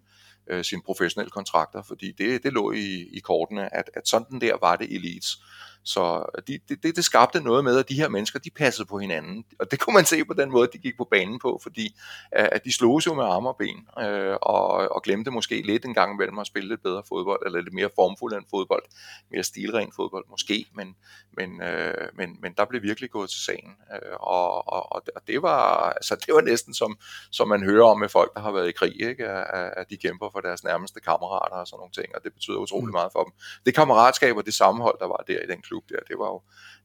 øh, 0.47 0.63
sine 0.63 0.81
professionelle 0.81 1.31
kontrakter, 1.31 1.81
fordi 1.81 2.11
det, 2.11 2.43
det 2.43 2.53
lå 2.53 2.71
i, 2.71 3.09
i 3.11 3.19
kortene, 3.19 3.75
at, 3.75 3.89
at 3.93 4.07
sådan 4.07 4.41
der 4.41 4.57
var 4.61 4.75
det 4.75 5.01
Leeds. 5.01 5.43
Så 5.83 6.25
de, 6.47 6.59
det, 6.69 6.95
det 6.95 7.05
skabte 7.05 7.41
noget 7.41 7.63
med, 7.63 7.79
at 7.79 7.89
de 7.89 7.93
her 7.93 8.07
mennesker, 8.07 8.39
de 8.39 8.49
passede 8.49 8.87
på 8.87 8.99
hinanden. 8.99 9.45
Og 9.59 9.71
det 9.71 9.79
kunne 9.79 9.93
man 9.93 10.05
se 10.05 10.25
på 10.25 10.33
den 10.33 10.51
måde, 10.51 10.69
de 10.73 10.77
gik 10.77 10.97
på 10.97 11.07
banen 11.11 11.39
på, 11.39 11.59
fordi 11.63 11.95
at 12.31 12.65
de 12.65 12.73
slog 12.73 13.05
jo 13.05 13.13
med 13.13 13.23
arme 13.23 13.49
og 13.49 13.57
ben, 13.57 13.87
øh, 13.99 14.37
og, 14.41 14.67
og 14.67 15.03
glemte 15.03 15.31
måske 15.31 15.61
lidt 15.61 15.85
en 15.85 15.93
gang 15.93 16.13
imellem 16.13 16.39
at 16.39 16.47
spille 16.47 16.69
lidt 16.69 16.83
bedre 16.83 17.03
fodbold, 17.09 17.45
eller 17.45 17.61
lidt 17.61 17.73
mere 17.73 17.89
formfuld 17.95 18.33
end 18.33 18.45
fodbold, 18.49 18.83
mere 19.31 19.43
stilren 19.43 19.91
fodbold 19.95 20.25
måske, 20.29 20.65
men, 20.75 20.95
men, 21.37 21.61
øh, 21.61 22.07
men, 22.13 22.37
men 22.41 22.53
der 22.57 22.65
blev 22.65 22.81
virkelig 22.81 23.09
gået 23.09 23.29
til 23.29 23.41
sagen. 23.41 23.75
Øh, 23.93 24.15
og, 24.19 24.73
og, 24.73 24.93
og 25.15 25.21
det 25.27 25.41
var 25.41 25.89
altså 25.89 26.15
det 26.15 26.33
var 26.33 26.41
næsten 26.41 26.73
som, 26.73 26.97
som 27.31 27.47
man 27.47 27.63
hører 27.63 27.85
om 27.85 27.99
med 27.99 28.09
folk, 28.09 28.33
der 28.33 28.39
har 28.39 28.51
været 28.51 28.69
i 28.69 28.71
krig, 28.71 29.01
ikke? 29.01 29.27
At, 29.27 29.73
at 29.77 29.89
de 29.89 29.97
kæmper 29.97 30.29
for 30.31 30.39
deres 30.39 30.63
nærmeste 30.63 30.99
kammerater 30.99 31.55
og 31.55 31.67
sådan 31.67 31.79
nogle 31.79 31.91
ting, 31.91 32.15
og 32.15 32.23
det 32.23 32.33
betyder 32.33 32.57
utrolig 32.57 32.85
mm. 32.85 32.91
meget 32.91 33.11
for 33.11 33.23
dem. 33.23 33.33
Det 33.65 33.75
kammeratskab 33.75 34.37
og 34.37 34.45
det 34.45 34.53
sammenhold, 34.53 34.99
der 34.99 35.07
var 35.07 35.23
der 35.27 35.39
i 35.39 35.47
den 35.47 35.61
klub, 35.61 35.72
klub 35.73 35.89
der, 35.89 35.99
det 36.07 36.17
var 36.19 36.27
jo 36.27 36.41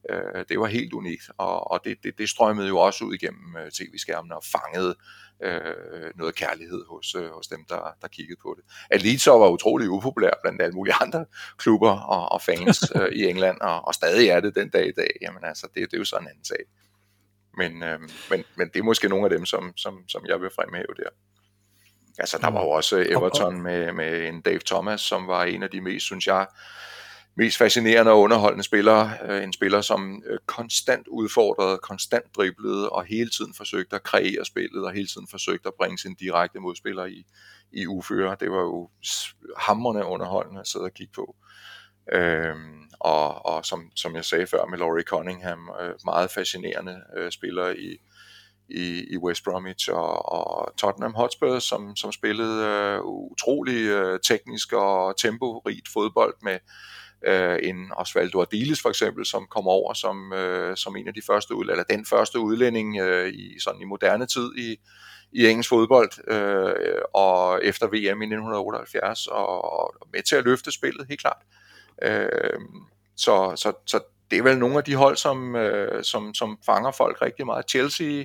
øh, 0.09 0.45
det 0.49 0.59
var 0.59 0.65
helt 0.67 0.93
unikt, 0.93 1.29
og, 1.37 1.71
og 1.71 1.79
det, 1.85 2.03
det, 2.03 2.17
det 2.17 2.29
strømmede 2.29 2.67
jo 2.67 2.77
også 2.77 3.05
ud 3.05 3.13
igennem 3.13 3.55
øh, 3.57 3.71
tv-skærmene 3.71 4.35
og 4.35 4.43
fangede 4.43 4.95
øh, 5.43 6.11
noget 6.15 6.35
kærlighed 6.35 6.85
hos, 6.89 7.15
øh, 7.15 7.29
hos 7.29 7.47
dem, 7.47 7.65
der, 7.69 7.95
der 8.01 8.07
kiggede 8.07 8.39
på 8.41 8.55
det. 8.57 8.63
At 8.89 9.03
Leeds 9.03 9.27
var 9.27 9.49
utrolig 9.49 9.89
upopulær 9.89 10.31
blandt 10.43 10.61
alle 10.61 10.73
mulige 10.73 10.95
andre 11.01 11.25
klubber 11.57 11.91
og, 11.91 12.31
og 12.31 12.41
fans 12.41 12.83
øh, 12.95 13.09
i 13.11 13.29
England, 13.29 13.57
og, 13.61 13.87
og 13.87 13.93
stadig 13.93 14.27
er 14.27 14.39
det 14.39 14.55
den 14.55 14.69
dag 14.69 14.87
i 14.87 14.91
dag. 14.97 15.09
Jamen 15.21 15.43
altså, 15.43 15.67
det, 15.75 15.91
det 15.91 15.93
er 15.93 15.97
jo 15.97 16.05
sådan 16.05 16.23
en 16.23 16.29
anden 16.29 16.45
sag. 16.45 16.63
Men, 17.57 17.83
øh, 17.83 17.99
men, 18.29 18.43
men 18.55 18.69
det 18.73 18.79
er 18.79 18.83
måske 18.83 19.09
nogle 19.09 19.25
af 19.25 19.29
dem, 19.29 19.45
som, 19.45 19.73
som, 19.77 20.09
som 20.09 20.25
jeg 20.25 20.41
vil 20.41 20.49
fremhæve 20.55 20.95
der. 20.97 21.09
Altså, 22.19 22.37
der 22.37 22.49
var 22.49 22.61
jo 22.61 22.69
også 22.69 23.05
Everton 23.09 23.61
med, 23.61 23.93
med 23.93 24.27
en 24.27 24.41
Dave 24.41 24.59
Thomas, 24.65 25.01
som 25.01 25.27
var 25.27 25.43
en 25.43 25.63
af 25.63 25.69
de 25.69 25.81
mest, 25.81 26.05
synes 26.05 26.27
jeg, 26.27 26.47
mest 27.39 27.57
fascinerende 27.57 28.11
og 28.11 28.19
underholdende 28.19 28.63
spiller. 28.63 29.09
Øh, 29.25 29.43
en 29.43 29.53
spiller, 29.53 29.81
som 29.81 30.23
øh, 30.25 30.39
konstant 30.45 31.07
udfordrede, 31.07 31.77
konstant 31.77 32.35
driblede 32.35 32.89
og 32.89 33.05
hele 33.05 33.29
tiden 33.29 33.53
forsøgte 33.53 33.95
at 33.95 34.03
kreere 34.03 34.45
spillet 34.45 34.85
og 34.85 34.91
hele 34.91 35.07
tiden 35.07 35.27
forsøgte 35.31 35.67
at 35.67 35.73
bringe 35.77 35.97
sin 35.97 36.15
direkte 36.15 36.59
modspiller 36.59 37.05
i, 37.05 37.23
i 37.71 37.87
uføre. 37.87 38.35
Det 38.39 38.51
var 38.51 38.61
jo 38.61 38.89
hammerne 39.57 40.05
underholdende 40.05 40.59
at 40.61 40.67
sidde 40.67 40.85
og 40.85 40.93
kigge 40.93 41.13
på. 41.15 41.35
Øhm, 42.11 42.83
og 42.99 43.45
og 43.45 43.65
som, 43.65 43.91
som 43.95 44.15
jeg 44.15 44.25
sagde 44.25 44.47
før 44.47 44.65
med 44.65 44.77
Laurie 44.77 45.03
Cunningham, 45.03 45.69
øh, 45.81 45.93
meget 46.05 46.31
fascinerende 46.31 47.01
øh, 47.17 47.31
spiller 47.31 47.69
i, 47.69 47.97
i, 48.69 49.05
i 49.13 49.17
West 49.17 49.43
Bromwich 49.43 49.89
og, 49.91 50.31
og 50.31 50.77
Tottenham 50.77 51.13
Hotspur, 51.13 51.59
som, 51.59 51.95
som 51.95 52.11
spillede 52.11 52.65
øh, 52.65 53.01
utrolig 53.03 53.85
øh, 53.85 54.19
teknisk 54.19 54.73
og 54.73 55.17
temporigt 55.17 55.87
fodbold 55.93 56.35
med, 56.41 56.59
øh, 57.27 57.57
en 57.63 57.91
Osvaldo 57.95 58.41
Ardiles 58.41 58.81
for 58.81 58.89
eksempel, 58.89 59.25
som 59.25 59.47
kom 59.49 59.67
over 59.67 59.93
som, 59.93 60.33
øh, 60.33 60.77
som 60.77 60.95
en 60.95 61.07
af 61.07 61.13
de 61.13 61.21
første, 61.27 61.53
eller 61.61 61.83
den 61.83 62.05
første 62.05 62.39
udlænding 62.39 62.99
øh, 62.99 63.33
i, 63.33 63.59
sådan 63.59 63.81
i 63.81 63.85
moderne 63.85 64.25
tid 64.25 64.57
i, 64.57 64.79
i 65.31 65.47
engelsk 65.47 65.69
fodbold, 65.69 66.31
øh, 66.31 67.01
og 67.13 67.65
efter 67.65 67.87
VM 67.87 68.21
i 68.21 68.25
1978, 68.25 69.27
og, 69.27 69.79
og 69.79 69.93
med 70.13 70.23
til 70.23 70.35
at 70.35 70.45
løfte 70.45 70.71
spillet, 70.71 71.07
helt 71.07 71.21
klart. 71.21 71.41
Øh, 72.01 72.59
så, 73.17 73.53
så, 73.55 73.73
så 73.87 73.99
det 74.31 74.37
er 74.37 74.43
vel 74.43 74.57
nogle 74.57 74.77
af 74.77 74.83
de 74.83 74.95
hold, 74.95 75.17
som, 75.17 75.55
øh, 75.55 76.03
som, 76.03 76.33
som 76.33 76.57
fanger 76.65 76.91
folk 76.91 77.21
rigtig 77.21 77.45
meget. 77.45 77.69
Chelsea 77.69 78.23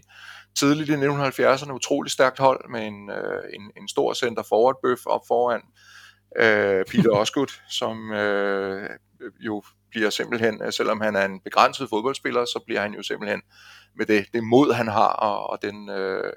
tidligt 0.59 0.91
i 0.91 0.93
1970'erne 0.93 1.73
utrolig 1.73 2.13
stærkt 2.13 2.39
hold 2.39 2.69
med 2.71 2.87
en, 2.87 3.11
øh, 3.11 3.43
en, 3.55 3.71
en 3.77 3.89
stor 3.89 4.13
center 4.13 4.43
forward 4.43 4.77
bøf 4.83 5.07
op 5.07 5.21
foran 5.29 5.61
øh, 5.61 5.94
Øh, 6.39 6.85
Peter 6.85 7.11
Osgood, 7.11 7.61
som 7.71 8.13
øh, 8.13 8.91
jo 9.41 9.63
bliver 9.91 10.11
simpelthen, 10.11 10.73
selvom 10.73 11.01
han 11.01 11.17
er 11.17 11.25
en 11.25 11.41
begrænset 11.41 11.89
fodboldspiller, 11.89 12.45
så 12.45 12.63
bliver 12.67 12.81
han 12.81 12.95
jo 12.95 13.03
simpelthen 13.03 13.43
med 13.97 14.07
det, 14.07 14.27
det 14.33 14.45
mod, 14.45 14.73
han 14.73 14.89
har, 14.89 15.09
og, 15.09 15.51
og 15.51 15.63
den 15.63 15.91
øh, 15.91 16.33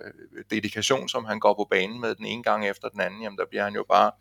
dedikation, 0.51 1.09
som 1.09 1.25
han 1.25 1.39
går 1.39 1.53
på 1.53 1.67
banen 1.71 2.01
med 2.01 2.15
den 2.15 2.25
ene 2.25 2.43
gang 2.43 2.67
efter 2.67 2.89
den 2.89 3.01
anden, 3.01 3.21
jamen 3.21 3.37
der 3.37 3.45
bliver 3.49 3.63
han 3.63 3.73
jo 3.73 3.85
bare 3.89 4.11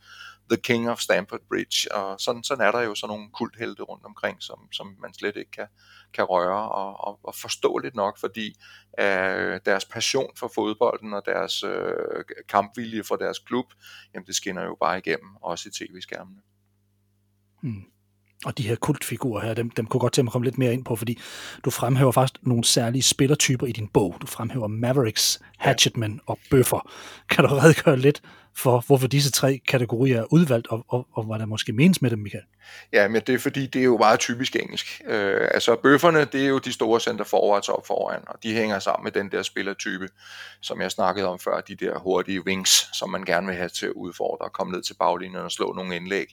The 0.50 0.56
King 0.56 0.90
of 0.90 1.00
Stamford 1.00 1.40
Bridge, 1.48 1.94
og 1.94 2.20
sådan, 2.20 2.44
sådan 2.44 2.66
er 2.66 2.72
der 2.72 2.80
jo 2.80 2.94
sådan 2.94 3.16
nogle 3.16 3.30
kulthelte 3.32 3.82
rundt 3.82 4.04
omkring, 4.04 4.42
som, 4.42 4.72
som 4.72 4.96
man 5.00 5.14
slet 5.14 5.36
ikke 5.36 5.50
kan, 5.50 5.66
kan 6.12 6.24
røre, 6.24 6.70
og, 6.70 7.04
og, 7.06 7.20
og 7.22 7.34
forståeligt 7.34 7.94
nok, 7.94 8.18
fordi 8.18 8.56
øh, 9.00 9.60
deres 9.64 9.84
passion 9.84 10.30
for 10.36 10.50
fodbolden 10.54 11.14
og 11.14 11.22
deres 11.26 11.62
øh, 11.62 12.24
kampvilje 12.48 13.04
for 13.04 13.16
deres 13.16 13.38
klub, 13.38 13.66
jamen 14.14 14.26
det 14.26 14.34
skinner 14.34 14.64
jo 14.64 14.76
bare 14.80 14.98
igennem, 14.98 15.36
også 15.42 15.68
i 15.68 15.72
tv-skærmene. 15.72 16.40
Hmm. 17.62 17.84
Og 18.46 18.58
de 18.58 18.68
her 18.68 18.76
kultfigurer 18.76 19.46
her, 19.46 19.54
dem, 19.54 19.70
dem 19.70 19.86
kunne 19.86 20.00
godt 20.00 20.12
tænke 20.12 20.24
mig 20.24 20.28
at 20.30 20.32
komme 20.32 20.44
lidt 20.44 20.58
mere 20.58 20.72
ind 20.72 20.84
på, 20.84 20.96
fordi 20.96 21.18
du 21.64 21.70
fremhæver 21.70 22.12
faktisk 22.12 22.40
nogle 22.42 22.64
særlige 22.64 23.02
spillertyper 23.02 23.66
i 23.66 23.72
din 23.72 23.88
bog. 23.88 24.16
Du 24.20 24.26
fremhæver 24.26 24.66
Mavericks, 24.66 25.40
Hatchetmen 25.58 26.20
og 26.26 26.38
Bøffer. 26.50 26.90
Kan 27.30 27.44
du 27.44 27.50
redegøre 27.54 27.98
lidt 27.98 28.22
for, 28.56 28.84
hvorfor 28.86 29.06
disse 29.06 29.30
tre 29.30 29.60
kategorier 29.68 30.20
er 30.20 30.32
udvalgt, 30.32 30.66
og, 30.66 30.84
og, 30.88 31.06
og 31.12 31.24
hvad 31.24 31.38
der 31.38 31.46
måske 31.46 31.72
menes 31.72 32.02
med 32.02 32.10
dem, 32.10 32.18
Michael? 32.18 32.44
Ja, 32.92 33.08
men 33.08 33.22
det 33.26 33.34
er 33.34 33.38
fordi, 33.38 33.66
det 33.66 33.80
er 33.80 33.84
jo 33.84 33.98
meget 33.98 34.20
typisk 34.20 34.56
engelsk. 34.56 35.02
Øh, 35.06 35.48
altså 35.54 35.76
bøfferne, 35.82 36.24
det 36.24 36.44
er 36.44 36.48
jo 36.48 36.58
de 36.58 36.72
store 36.72 37.00
center 37.00 37.24
forwards 37.24 37.68
op 37.68 37.86
foran, 37.86 38.20
og 38.26 38.42
de 38.42 38.52
hænger 38.52 38.78
sammen 38.78 39.04
med 39.04 39.12
den 39.12 39.30
der 39.30 39.42
spillertype, 39.42 40.08
som 40.62 40.80
jeg 40.80 40.90
snakkede 40.90 41.26
om 41.26 41.38
før, 41.38 41.60
de 41.60 41.74
der 41.74 41.98
hurtige 41.98 42.46
wings, 42.46 42.98
som 42.98 43.10
man 43.10 43.24
gerne 43.24 43.46
vil 43.46 43.56
have 43.56 43.68
til 43.68 43.86
at 43.86 43.92
udfordre 43.92 44.44
og 44.44 44.52
komme 44.52 44.72
ned 44.72 44.82
til 44.82 44.94
baglinjen 44.94 45.36
og 45.36 45.50
slå 45.50 45.72
nogle 45.72 45.96
indlæg. 45.96 46.26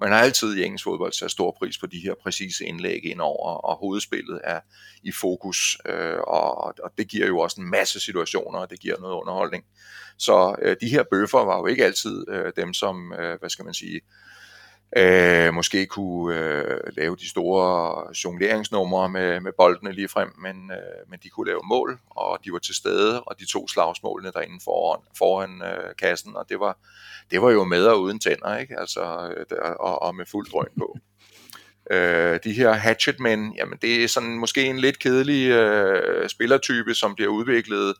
Man 0.00 0.12
har 0.12 0.18
altid 0.18 0.56
i 0.56 0.64
engelsk 0.64 0.84
fodbold 0.84 1.12
sat 1.12 1.30
stor 1.30 1.56
pris 1.58 1.78
på 1.78 1.86
de 1.86 1.98
her 1.98 2.14
præcise 2.22 2.64
indlæg 2.64 3.04
indover, 3.04 3.50
og 3.50 3.76
hovedspillet 3.76 4.40
er 4.44 4.60
i 5.02 5.12
fokus, 5.12 5.78
øh, 5.86 6.18
og, 6.18 6.56
og 6.64 6.90
det 6.98 7.08
giver 7.08 7.26
jo 7.26 7.38
også 7.38 7.60
en 7.60 7.70
masse 7.70 8.00
situationer, 8.00 8.58
og 8.58 8.70
det 8.70 8.80
giver 8.80 9.00
noget 9.00 9.14
underholdning. 9.14 9.64
Så 10.18 10.56
øh, 10.62 10.76
de 10.80 10.88
her 10.88 11.04
bøffer 11.10 11.44
var 11.44 11.58
jo 11.58 11.66
ikke 11.66 11.84
altid 11.84 12.24
øh, 12.28 12.52
dem, 12.56 12.74
som, 12.74 13.12
øh, 13.12 13.38
hvad 13.38 13.50
skal 13.50 13.64
man 13.64 13.74
sige, 13.74 14.00
øh, 14.96 15.54
måske 15.54 15.86
kunne 15.86 16.38
øh, 16.38 16.80
lave 16.96 17.16
de 17.16 17.28
store 17.28 18.06
jongleringsnumre 18.24 19.08
med, 19.08 19.40
med 19.40 19.52
boldene 19.58 19.92
lige 19.92 20.08
frem, 20.08 20.32
men, 20.38 20.70
øh, 20.70 21.10
men 21.10 21.18
de 21.22 21.28
kunne 21.28 21.46
lave 21.46 21.60
mål, 21.64 21.98
og 22.10 22.38
de 22.44 22.52
var 22.52 22.58
til 22.58 22.74
stede, 22.74 23.22
og 23.22 23.40
de 23.40 23.46
to 23.52 23.68
slagsmålene 23.68 24.32
derinde 24.32 24.60
foran, 24.64 25.00
foran 25.18 25.62
øh, 25.62 25.96
kassen, 25.98 26.36
og 26.36 26.46
det 26.48 26.60
var, 26.60 26.78
det 27.30 27.42
var 27.42 27.50
jo 27.50 27.64
med 27.64 27.86
og 27.86 28.00
uden 28.00 28.20
tænder, 28.20 28.58
ikke? 28.58 28.80
Altså, 28.80 29.32
øh, 29.36 29.46
der, 29.50 29.60
og, 29.60 30.02
og 30.02 30.14
med 30.14 30.26
fuld 30.26 30.46
drøn 30.50 30.68
på. 30.78 30.98
Øh, 31.90 32.38
de 32.44 32.52
her 32.52 32.72
hatchetmen, 32.72 33.54
jamen 33.56 33.78
det 33.82 34.04
er 34.04 34.08
sådan 34.08 34.38
måske 34.38 34.64
en 34.64 34.78
lidt 34.78 34.98
kedelig 34.98 35.50
øh, 35.50 36.28
spillertype, 36.28 36.94
som 36.94 37.14
bliver 37.14 37.30
udviklet 37.30 37.94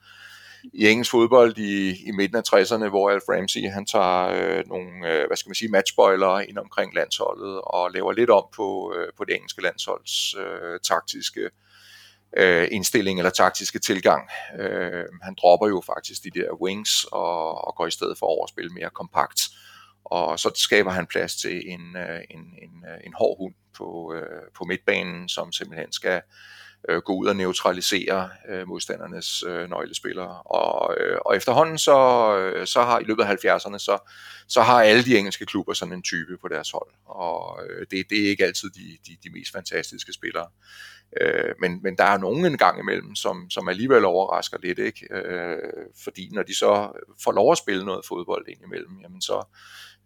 i 0.73 0.89
engelsk 0.89 1.11
fodbold 1.11 1.59
i, 1.59 1.91
i 2.09 2.11
midten 2.11 2.37
af 2.37 2.43
60'erne, 2.49 2.89
hvor 2.89 3.11
Alf 3.11 3.23
Ramsey 3.29 3.71
han 3.71 3.87
tager 3.87 4.27
øh, 4.29 4.63
nogle, 4.67 5.13
øh, 5.13 5.27
hvad 5.27 5.37
skal 5.37 5.49
man 5.49 5.55
sige, 5.55 5.71
matchspoilere 5.71 6.49
ind 6.49 6.59
omkring 6.59 6.95
landsholdet 6.95 7.61
og 7.65 7.91
laver 7.91 8.13
lidt 8.13 8.31
om 8.31 8.45
på, 8.57 8.95
øh, 8.97 9.09
på 9.17 9.25
det 9.25 9.35
engelske 9.35 9.63
landsholds 9.63 10.35
øh, 10.35 10.81
taktiske 10.81 11.51
øh, 12.37 12.69
indstilling 12.71 13.19
eller 13.19 13.31
taktiske 13.31 13.79
tilgang. 13.79 14.31
Øh, 14.59 15.05
han 15.23 15.35
dropper 15.41 15.69
jo 15.69 15.83
faktisk 15.87 16.25
de 16.25 16.41
der 16.41 16.53
wings 16.63 17.05
og, 17.13 17.67
og 17.67 17.75
går 17.77 17.87
i 17.87 17.91
stedet 17.91 18.19
for 18.19 18.27
over 18.27 18.45
at 18.45 18.51
spille 18.51 18.71
mere 18.71 18.91
kompakt. 18.91 19.41
Og 20.05 20.39
så 20.39 20.51
skaber 20.55 20.91
han 20.91 21.07
plads 21.07 21.37
til 21.37 21.63
en, 21.71 21.97
øh, 21.97 22.21
en, 22.31 22.41
en, 22.63 22.85
øh, 22.91 22.99
en 23.07 23.15
hård 23.15 23.39
hund 23.39 23.55
på, 23.77 24.15
øh, 24.15 24.43
på 24.57 24.65
midtbanen, 24.65 25.29
som 25.29 25.53
simpelthen 25.53 25.93
skal 25.93 26.17
øh, 26.17 26.23
Øh, 26.89 26.99
gå 26.99 27.13
ud 27.15 27.27
og 27.27 27.37
neutralisere 27.37 28.31
øh, 28.49 28.69
modstandernes 28.69 29.43
øh, 29.47 29.71
nøglespillere. 29.71 30.43
Og, 30.43 30.97
øh, 31.01 31.19
og 31.27 31.37
efterhånden 31.37 31.79
så, 31.79 31.99
øh, 32.39 32.67
så 32.67 32.83
har 32.83 32.99
i 32.99 33.05
løbet 33.05 33.23
af 33.23 33.35
70'erne, 33.35 33.79
så, 33.79 33.99
så 34.49 34.63
har 34.63 34.83
alle 34.83 35.05
de 35.05 35.19
engelske 35.19 35.47
klubber 35.47 35.73
sådan 35.73 35.95
en 35.95 36.03
type 36.03 36.39
på 36.41 36.49
deres 36.49 36.71
hold. 36.71 36.91
Og 37.05 37.61
øh, 37.65 37.87
det, 37.91 38.11
det 38.11 38.25
er 38.25 38.29
ikke 38.29 38.45
altid 38.45 38.71
de, 38.71 38.99
de, 39.07 39.17
de 39.25 39.31
mest 39.31 39.53
fantastiske 39.53 40.13
spillere. 40.13 40.47
Øh, 41.21 41.55
men, 41.61 41.83
men 41.83 41.97
der 41.97 42.05
er 42.05 42.19
nogen 42.19 42.45
en 42.45 42.59
gang 42.59 42.81
imellem, 42.81 43.15
som, 43.15 43.51
som 43.51 43.69
alligevel 43.69 44.05
overrasker 44.05 44.59
lidt, 44.63 44.79
ikke? 44.79 45.07
Øh, 45.11 45.59
fordi 46.05 46.29
når 46.33 46.43
de 46.43 46.55
så 46.55 46.93
får 47.25 47.33
lov 47.33 47.53
at 47.53 47.59
spille 47.59 47.85
noget 47.85 48.05
fodbold 48.09 48.49
ind 48.49 48.61
imellem, 48.65 49.01
jamen 49.03 49.21
så, 49.21 49.45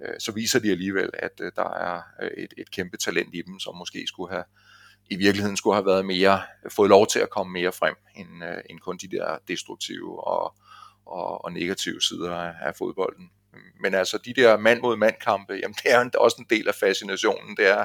øh, 0.02 0.14
så 0.18 0.32
viser 0.32 0.58
de 0.58 0.70
alligevel, 0.70 1.10
at 1.12 1.40
øh, 1.40 1.52
der 1.56 1.70
er 1.70 2.02
øh, 2.22 2.30
et, 2.44 2.54
et 2.58 2.70
kæmpe 2.70 2.96
talent 2.96 3.34
i 3.34 3.42
dem, 3.42 3.60
som 3.60 3.76
måske 3.76 4.04
skulle 4.06 4.32
have 4.32 4.44
i 5.10 5.16
virkeligheden 5.16 5.56
skulle 5.56 5.74
have 5.74 5.86
været 5.86 6.06
mere, 6.06 6.42
fået 6.68 6.88
lov 6.88 7.06
til 7.06 7.18
at 7.18 7.30
komme 7.30 7.52
mere 7.52 7.72
frem, 7.72 7.94
end, 8.16 8.44
øh, 8.44 8.58
end 8.70 8.80
kun 8.80 8.96
de 8.96 9.08
der 9.08 9.38
destruktive 9.48 10.26
og, 10.26 10.54
og, 11.06 11.44
og 11.44 11.52
negative 11.52 12.00
sider 12.00 12.34
af, 12.34 12.52
af 12.62 12.76
fodbolden. 12.76 13.30
Men 13.80 13.94
altså 13.94 14.18
de 14.24 14.32
der 14.34 14.58
mand 14.58 14.80
mod 14.80 14.96
mand 14.96 15.14
kampe, 15.24 15.52
jamen 15.52 15.74
det 15.82 15.92
er 15.92 16.18
også 16.18 16.36
en 16.38 16.46
del 16.50 16.68
af 16.68 16.74
fascinationen. 16.74 17.56
Det 17.56 17.66
er 17.68 17.84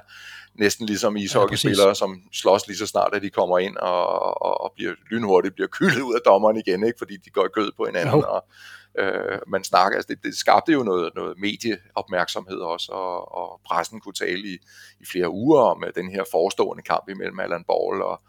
næsten 0.56 0.86
ligesom 0.86 1.16
ishockeyspillere, 1.18 1.88
ja, 1.88 1.94
som 1.94 2.22
slås 2.34 2.68
lige 2.68 2.78
så 2.78 2.88
snart, 2.88 3.14
at 3.14 3.22
de 3.22 3.30
kommer 3.30 3.60
ind 3.60 3.78
og, 3.78 4.08
og, 4.42 4.62
og 4.62 4.72
bliver 4.76 4.94
lynhurtigt 5.12 5.56
bliver 5.56 5.68
kyldet 5.78 6.02
ud 6.02 6.16
af 6.16 6.22
dommeren 6.26 6.58
igen, 6.58 6.84
ikke? 6.84 6.98
fordi 6.98 7.18
de 7.18 7.30
går 7.30 7.46
i 7.46 7.54
kød 7.54 7.72
på 7.78 7.86
hinanden. 7.86 8.16
Jo. 8.16 8.26
Og, 8.28 8.46
øh, 9.00 9.40
man 9.48 9.64
snakker, 9.64 9.98
altså 9.98 10.08
det, 10.14 10.24
det 10.24 10.36
skabte 10.38 10.72
jo 10.72 10.84
noget, 10.84 11.12
noget 11.16 11.38
medieopmærksomhed 11.40 12.58
også, 12.58 12.92
og, 12.92 13.36
og 13.36 13.62
pressen 13.66 14.00
kunne 14.00 14.14
tale 14.14 14.40
i, 14.40 14.58
i 15.00 15.06
flere 15.12 15.30
uger 15.30 15.62
om 15.62 15.84
øh, 15.84 15.92
den 15.96 16.12
her 16.12 16.24
forestående 16.32 16.84
kamp 16.84 17.10
imellem 17.10 17.40
Allan 17.40 17.64
Ball 17.64 18.02
og, 18.02 18.22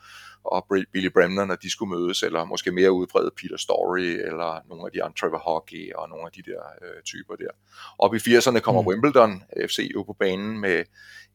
og 0.44 0.66
Billy 0.92 1.10
Bremner, 1.12 1.44
når 1.44 1.54
de 1.54 1.70
skulle 1.70 1.98
mødes, 1.98 2.22
eller 2.22 2.44
måske 2.44 2.72
mere 2.72 2.92
udbredt 2.92 3.34
Peter 3.34 3.56
Story, 3.56 4.00
eller 4.00 4.60
nogle 4.68 4.86
af 4.86 4.92
de 4.92 5.02
andre, 5.02 5.14
Trevor 5.14 5.38
Hockey, 5.38 5.92
og 5.92 6.08
nogle 6.08 6.26
af 6.26 6.32
de 6.32 6.42
der 6.42 6.60
øh, 6.82 7.02
typer 7.02 7.34
der. 7.36 7.50
Op 7.98 8.14
i 8.14 8.18
80'erne 8.18 8.58
kommer 8.58 8.82
mm. 8.82 8.88
Wimbledon 8.88 9.42
FC 9.68 9.90
jo 9.94 10.02
på 10.02 10.12
banen 10.12 10.60
med 10.60 10.84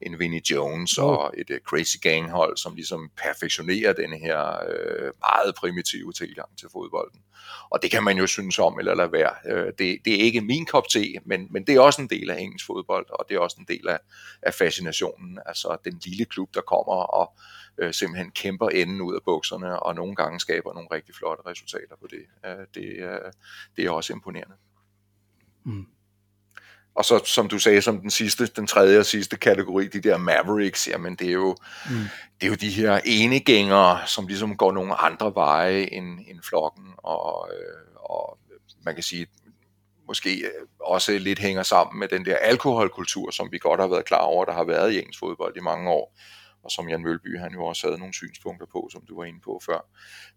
en 0.02 0.18
Vinnie 0.18 0.42
Jones 0.50 0.98
mm. 0.98 1.04
og 1.04 1.34
et 1.38 1.50
uh, 1.50 1.56
Crazy 1.56 1.96
Gang 2.02 2.30
hold, 2.30 2.56
som 2.56 2.74
ligesom 2.74 3.10
perfektionerer 3.24 3.92
denne 3.92 4.18
her 4.18 4.40
øh, 4.68 5.12
meget 5.20 5.54
primitive 5.54 6.12
tilgang 6.12 6.58
til 6.58 6.68
fodbolden. 6.72 7.20
Og 7.70 7.82
det 7.82 7.90
kan 7.90 8.04
man 8.04 8.16
jo 8.16 8.26
synes 8.26 8.58
om 8.58 8.78
eller 8.78 8.94
lade 8.94 9.12
være. 9.12 9.34
Øh, 9.46 9.72
det, 9.78 9.98
det 10.04 10.14
er 10.14 10.24
ikke 10.24 10.40
min 10.40 10.66
kop 10.66 10.88
te, 10.88 11.14
men, 11.24 11.48
men 11.50 11.66
det 11.66 11.74
er 11.74 11.80
også 11.80 12.02
en 12.02 12.10
del 12.10 12.30
af 12.30 12.40
engelsk 12.40 12.66
fodbold, 12.66 13.06
og 13.10 13.24
det 13.28 13.34
er 13.34 13.38
også 13.38 13.56
en 13.60 13.66
del 13.68 13.88
af, 13.88 13.98
af 14.42 14.54
fascinationen. 14.54 15.38
Altså 15.46 15.76
den 15.84 16.00
lille 16.04 16.24
klub, 16.24 16.54
der 16.54 16.60
kommer 16.60 16.92
og 16.92 17.32
øh, 17.80 17.94
simpelthen 17.94 18.30
kæmper 18.30 18.68
enden 18.68 19.00
ud 19.00 19.14
af 19.14 19.20
bukserne, 19.24 19.82
og 19.82 19.94
nogle 19.94 20.14
gange 20.14 20.40
skaber 20.40 20.74
nogle 20.74 20.88
rigtig 20.92 21.14
flotte 21.14 21.42
resultater 21.46 21.96
på 22.00 22.06
det. 22.10 22.22
Øh, 22.46 22.66
det, 22.74 22.96
øh, 22.98 23.32
det 23.76 23.84
er 23.84 23.90
også 23.90 24.12
imponerende. 24.12 24.54
Mm. 25.64 25.86
Og 26.94 27.04
så, 27.04 27.22
som 27.24 27.48
du 27.48 27.58
sagde, 27.58 27.82
som 27.82 28.00
den 28.00 28.10
sidste, 28.10 28.46
den 28.46 28.66
tredje 28.66 28.98
og 28.98 29.06
sidste 29.06 29.36
kategori, 29.36 29.86
de 29.86 30.00
der 30.00 30.18
Mavericks, 30.18 30.88
jamen 30.88 31.14
det 31.14 31.28
er 31.28 31.32
jo, 31.32 31.56
mm. 31.90 31.96
det 32.40 32.46
er 32.46 32.50
jo 32.50 32.54
de 32.54 32.70
her 32.70 33.00
enegængere, 33.04 34.06
som 34.06 34.26
ligesom 34.26 34.56
går 34.56 34.72
nogle 34.72 34.94
andre 34.94 35.34
veje 35.34 35.92
end, 35.92 36.20
end 36.28 36.42
flokken, 36.42 36.84
og, 36.96 37.50
øh, 37.54 37.94
og 37.94 38.38
man 38.84 38.94
kan 38.94 39.02
sige, 39.02 39.26
måske 40.08 40.36
øh, 40.36 40.66
også 40.80 41.18
lidt 41.18 41.38
hænger 41.38 41.62
sammen 41.62 41.98
med 41.98 42.08
den 42.08 42.24
der 42.24 42.36
alkoholkultur, 42.36 43.30
som 43.30 43.52
vi 43.52 43.58
godt 43.58 43.80
har 43.80 43.88
været 43.88 44.04
klar 44.04 44.20
over, 44.20 44.44
der 44.44 44.52
har 44.52 44.64
været 44.64 44.92
i 44.92 44.98
engelsk 44.98 45.18
fodbold 45.18 45.56
i 45.56 45.60
mange 45.60 45.90
år 45.90 46.14
og 46.62 46.70
som 46.70 46.88
Jan 46.88 47.02
Mølby 47.02 47.38
han 47.38 47.52
jo 47.52 47.64
også 47.64 47.86
havde 47.86 47.98
nogle 47.98 48.14
synspunkter 48.14 48.66
på, 48.72 48.88
som 48.92 49.02
du 49.08 49.16
var 49.16 49.24
inde 49.24 49.40
på 49.44 49.60
før. 49.66 49.80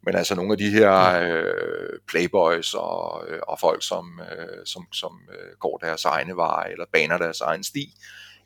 Men 0.01 0.15
altså 0.15 0.35
nogle 0.35 0.51
af 0.51 0.57
de 0.57 0.69
her 0.69 0.93
øh, 1.21 1.99
playboys 2.07 2.73
og, 2.73 3.27
øh, 3.27 3.39
og 3.47 3.59
folk, 3.59 3.83
som, 3.83 4.21
øh, 4.31 4.65
som, 4.65 4.87
som 4.93 5.21
øh, 5.31 5.57
går 5.59 5.77
deres 5.77 6.05
egne 6.05 6.35
veje 6.35 6.71
eller 6.71 6.85
baner 6.93 7.17
deres 7.17 7.41
egen 7.41 7.63
sti 7.63 7.93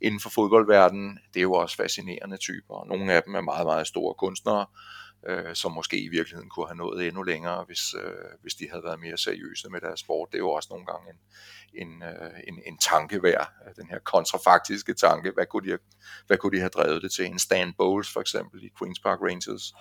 inden 0.02 0.20
for 0.20 0.30
fodboldverdenen, 0.30 1.20
det 1.34 1.40
er 1.40 1.44
jo 1.44 1.54
også 1.54 1.78
fascinerende 1.78 2.38
typer. 2.38 2.86
Nogle 2.86 3.14
af 3.14 3.24
dem 3.24 3.36
er 3.36 3.42
meget, 3.42 3.66
meget 3.66 3.88
store 3.88 4.14
kunstnere, 4.14 4.66
øh, 5.28 5.56
som 5.56 5.72
måske 5.72 6.00
i 6.00 6.08
virkeligheden 6.08 6.50
kunne 6.50 6.68
have 6.68 6.78
nået 6.78 7.08
endnu 7.08 7.24
længere, 7.24 7.64
hvis, 7.64 7.94
øh, 7.94 8.32
hvis 8.42 8.54
de 8.54 8.70
havde 8.70 8.84
været 8.84 9.00
mere 9.00 9.18
seriøse 9.18 9.70
med 9.70 9.82
deres 9.82 10.00
sport. 10.00 10.30
Det 10.32 10.36
er 10.36 10.40
jo 10.40 10.50
også 10.52 10.68
nogle 10.72 10.86
gange 10.86 11.10
en, 11.12 11.88
en, 11.88 12.04
øh, 12.04 12.40
en, 12.48 12.62
en 12.66 12.78
tanke 12.78 13.24
værd, 13.24 13.52
øh, 13.68 13.76
den 13.76 13.90
her 13.90 14.00
kontrafaktiske 14.00 14.94
tanke. 14.94 15.32
Hvad 15.32 15.46
kunne, 15.46 15.66
de 15.66 15.70
have, 15.70 15.80
hvad 16.28 16.38
kunne 16.38 16.58
de 16.58 16.60
have 16.60 16.70
drevet 16.70 17.02
det 17.02 17.12
til? 17.12 17.26
En 17.26 17.40
Stan 17.40 17.74
Bowles 17.74 18.14
for 18.14 18.22
eksempel 18.22 18.64
i 18.64 18.70
Queen's 18.82 19.02
Park 19.04 19.20
Rangers, 19.22 19.74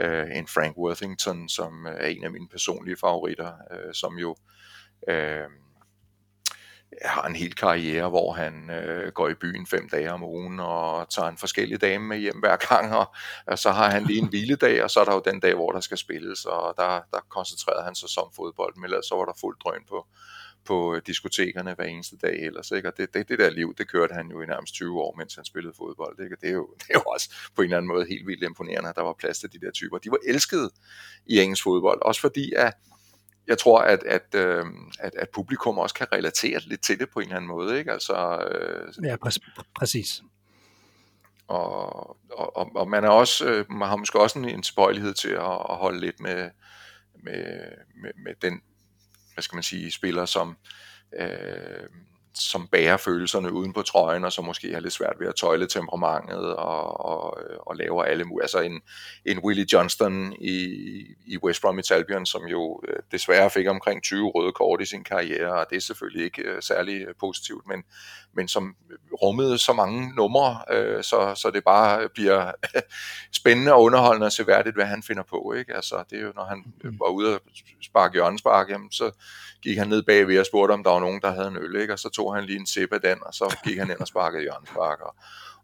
øh, 0.00 0.36
en 0.38 0.46
Frank 0.46 0.76
Worthington, 0.76 1.48
som 1.48 1.86
øh, 1.86 1.94
er 1.94 2.06
en 2.06 2.24
af 2.24 2.30
mine 2.30 2.48
personlige 2.48 2.96
favoritter, 2.96 3.52
øh, 3.70 3.94
som 3.94 4.18
jo 4.18 4.36
øh, 5.08 5.48
har 7.04 7.22
en 7.22 7.36
hel 7.36 7.54
karriere, 7.54 8.08
hvor 8.08 8.32
han 8.32 8.70
øh, 8.70 9.12
går 9.12 9.28
i 9.28 9.34
byen 9.34 9.66
fem 9.66 9.88
dage 9.88 10.12
om 10.12 10.22
ugen 10.22 10.60
og 10.60 11.10
tager 11.10 11.28
en 11.28 11.38
forskellig 11.38 11.80
dame 11.80 12.06
med 12.06 12.18
hjem 12.18 12.38
hver 12.38 12.56
gang, 12.56 12.94
og, 12.96 13.14
og 13.46 13.58
så 13.58 13.70
har 13.70 13.90
han 13.90 14.04
lige 14.04 14.18
en 14.18 14.28
hviledag, 14.28 14.84
og 14.84 14.90
så 14.90 15.00
er 15.00 15.04
der 15.04 15.14
jo 15.14 15.22
den 15.24 15.40
dag, 15.40 15.54
hvor 15.54 15.72
der 15.72 15.80
skal 15.80 15.98
spilles, 15.98 16.44
og 16.44 16.74
der, 16.76 17.00
der 17.12 17.20
koncentrerede 17.28 17.84
han 17.84 17.94
sig 17.94 18.08
som 18.08 18.28
fodbold, 18.36 18.76
men 18.76 18.84
ellers 18.84 19.06
så 19.06 19.14
var 19.14 19.24
der 19.24 19.32
fuld 19.40 19.56
drøn 19.64 19.84
på, 19.88 20.06
på 20.64 20.94
øh, 20.94 21.02
diskotekerne 21.06 21.74
hver 21.74 21.84
eneste 21.84 22.16
dag 22.16 22.46
ellers. 22.46 22.70
Ikke? 22.70 22.88
Og 22.88 22.96
det, 22.96 23.14
det, 23.14 23.28
det 23.28 23.38
der 23.38 23.50
liv, 23.50 23.74
det 23.78 23.88
kørte 23.88 24.14
han 24.14 24.30
jo 24.30 24.40
i 24.40 24.46
nærmest 24.46 24.74
20 24.74 25.00
år, 25.00 25.14
mens 25.18 25.34
han 25.34 25.44
spillede 25.44 25.74
fodbold. 25.76 26.20
Ikke? 26.20 26.36
Og 26.36 26.40
det 26.40 26.48
er, 26.48 26.52
jo, 26.52 26.68
det 26.80 26.86
er 26.90 26.94
jo 26.94 27.02
også 27.02 27.34
på 27.56 27.62
en 27.62 27.64
eller 27.64 27.76
anden 27.76 27.88
måde 27.88 28.06
helt 28.08 28.26
vildt 28.26 28.42
imponerende, 28.42 28.88
at 28.88 28.96
der 28.96 29.02
var 29.02 29.12
plads 29.12 29.38
til 29.38 29.52
de 29.52 29.60
der 29.60 29.70
typer. 29.70 29.98
De 29.98 30.10
var 30.10 30.18
elskede 30.26 30.70
i 31.26 31.40
engelsk 31.40 31.62
fodbold, 31.62 32.02
også 32.02 32.20
fordi 32.20 32.52
at 32.56 32.74
jeg 33.46 33.58
tror, 33.58 33.80
at, 33.80 34.02
at, 34.02 34.34
øh, 34.34 34.66
at, 34.98 35.14
at 35.14 35.28
publikum 35.34 35.78
også 35.78 35.94
kan 35.94 36.12
relatere 36.12 36.60
lidt 36.60 36.80
til 36.82 36.98
det 36.98 37.10
på 37.10 37.20
en 37.20 37.24
eller 37.24 37.36
anden 37.36 37.48
måde. 37.48 37.78
Ikke? 37.78 37.92
Altså, 37.92 38.38
øh, 38.50 39.04
ja, 39.04 39.16
præ- 39.26 39.62
præcis. 39.74 40.22
Og, 41.48 42.16
og, 42.32 42.76
og 42.76 42.88
man, 42.88 43.04
er 43.04 43.08
også, 43.08 43.46
øh, 43.46 43.70
man 43.70 43.88
har 43.88 43.96
måske 43.96 44.20
også 44.20 44.38
en, 44.38 44.48
en 44.48 44.62
spøjelighed 44.62 45.14
til 45.14 45.28
at, 45.28 45.52
at 45.70 45.76
holde 45.76 46.00
lidt 46.00 46.20
med, 46.20 46.50
med, 47.22 47.64
med, 48.02 48.10
med 48.24 48.34
den, 48.42 48.60
hvad 49.34 49.42
skal 49.42 49.56
man 49.56 49.62
sige, 49.62 49.92
spiller, 49.92 50.24
som, 50.24 50.56
øh, 51.18 51.88
som 52.34 52.68
bærer 52.68 52.96
følelserne 52.96 53.52
uden 53.52 53.72
på 53.72 53.82
trøjen, 53.82 54.24
og 54.24 54.32
som 54.32 54.44
måske 54.44 54.72
har 54.72 54.80
lidt 54.80 54.92
svært 54.92 55.16
ved 55.20 55.28
at 55.28 55.34
tøjle 55.34 55.66
temperamentet, 55.66 56.56
og, 56.56 57.06
og, 57.06 57.38
og 57.66 57.76
laver 57.76 58.04
alle 58.04 58.24
mulige. 58.24 58.44
Altså 58.44 58.60
en, 58.60 58.80
en 59.24 59.38
Willie 59.38 59.66
Johnston 59.72 60.32
i, 60.32 60.56
i 61.26 61.38
West 61.38 61.62
Bromwich 61.62 61.92
Albion, 61.92 62.26
som 62.26 62.46
jo 62.46 62.80
øh, 62.88 62.96
desværre 63.12 63.50
fik 63.50 63.68
omkring 63.68 64.02
20 64.02 64.30
røde 64.30 64.52
kort 64.52 64.80
i 64.80 64.84
sin 64.84 65.04
karriere, 65.04 65.52
og 65.52 65.66
det 65.70 65.76
er 65.76 65.80
selvfølgelig 65.80 66.24
ikke 66.24 66.42
uh, 66.52 66.60
særlig 66.60 67.06
positivt, 67.20 67.66
men, 67.66 67.84
men 68.32 68.48
som 68.48 68.76
rummede 69.22 69.58
så 69.58 69.72
mange 69.72 70.14
numre, 70.16 70.58
så, 71.02 71.34
så 71.34 71.50
det 71.54 71.64
bare 71.64 72.08
bliver 72.08 72.52
spændende 73.40 73.72
og 73.72 73.82
underholdende 73.82 74.26
og 74.26 74.32
seværdigt, 74.32 74.76
hvad 74.76 74.84
han 74.84 75.02
finder 75.02 75.22
på. 75.22 75.52
Ikke? 75.58 75.74
Altså, 75.76 76.04
det 76.10 76.18
er 76.18 76.22
jo, 76.22 76.32
når 76.36 76.44
han 76.44 76.64
mm. 76.84 77.00
var 77.00 77.08
ude 77.08 77.34
og 77.34 77.40
sparke 77.82 78.12
hjørnespark, 78.12 78.70
jamen, 78.70 78.92
så 78.92 79.10
gik 79.62 79.78
han 79.78 79.88
ned 79.88 80.02
bagved 80.02 80.38
og 80.38 80.46
spurgte, 80.46 80.72
om 80.72 80.84
der 80.84 80.90
var 80.90 81.00
nogen, 81.00 81.20
der 81.20 81.30
havde 81.30 81.48
en 81.48 81.56
øl, 81.56 81.80
ikke? 81.80 81.92
og 81.92 81.98
så 81.98 82.08
tog 82.08 82.23
han 82.32 82.44
lige 82.44 82.58
en 82.58 82.66
sip 82.66 82.92
af 82.92 83.00
den, 83.00 83.18
og 83.22 83.34
så 83.34 83.56
gik 83.64 83.78
han 83.78 83.90
ind 83.90 84.00
og 84.00 84.06
sparkede 84.06 84.42
hjørnespark. 84.42 85.00
Og, 85.00 85.14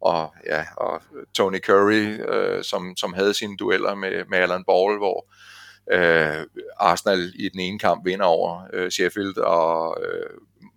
og, 0.00 0.34
ja, 0.46 0.64
og 0.76 1.02
Tony 1.34 1.60
Curry, 1.60 2.20
øh, 2.28 2.64
som, 2.64 2.96
som 2.96 3.12
havde 3.12 3.34
sine 3.34 3.56
dueller 3.56 3.94
med, 3.94 4.24
med 4.28 4.38
Alan 4.38 4.64
Ball, 4.64 4.98
hvor 4.98 5.26
øh, 5.92 6.46
Arsenal 6.76 7.32
i 7.34 7.48
den 7.48 7.60
ene 7.60 7.78
kamp 7.78 8.06
vinder 8.06 8.24
over 8.24 8.62
øh, 8.72 8.90
Sheffield, 8.90 9.36
og 9.36 9.96
øh, 10.04 10.30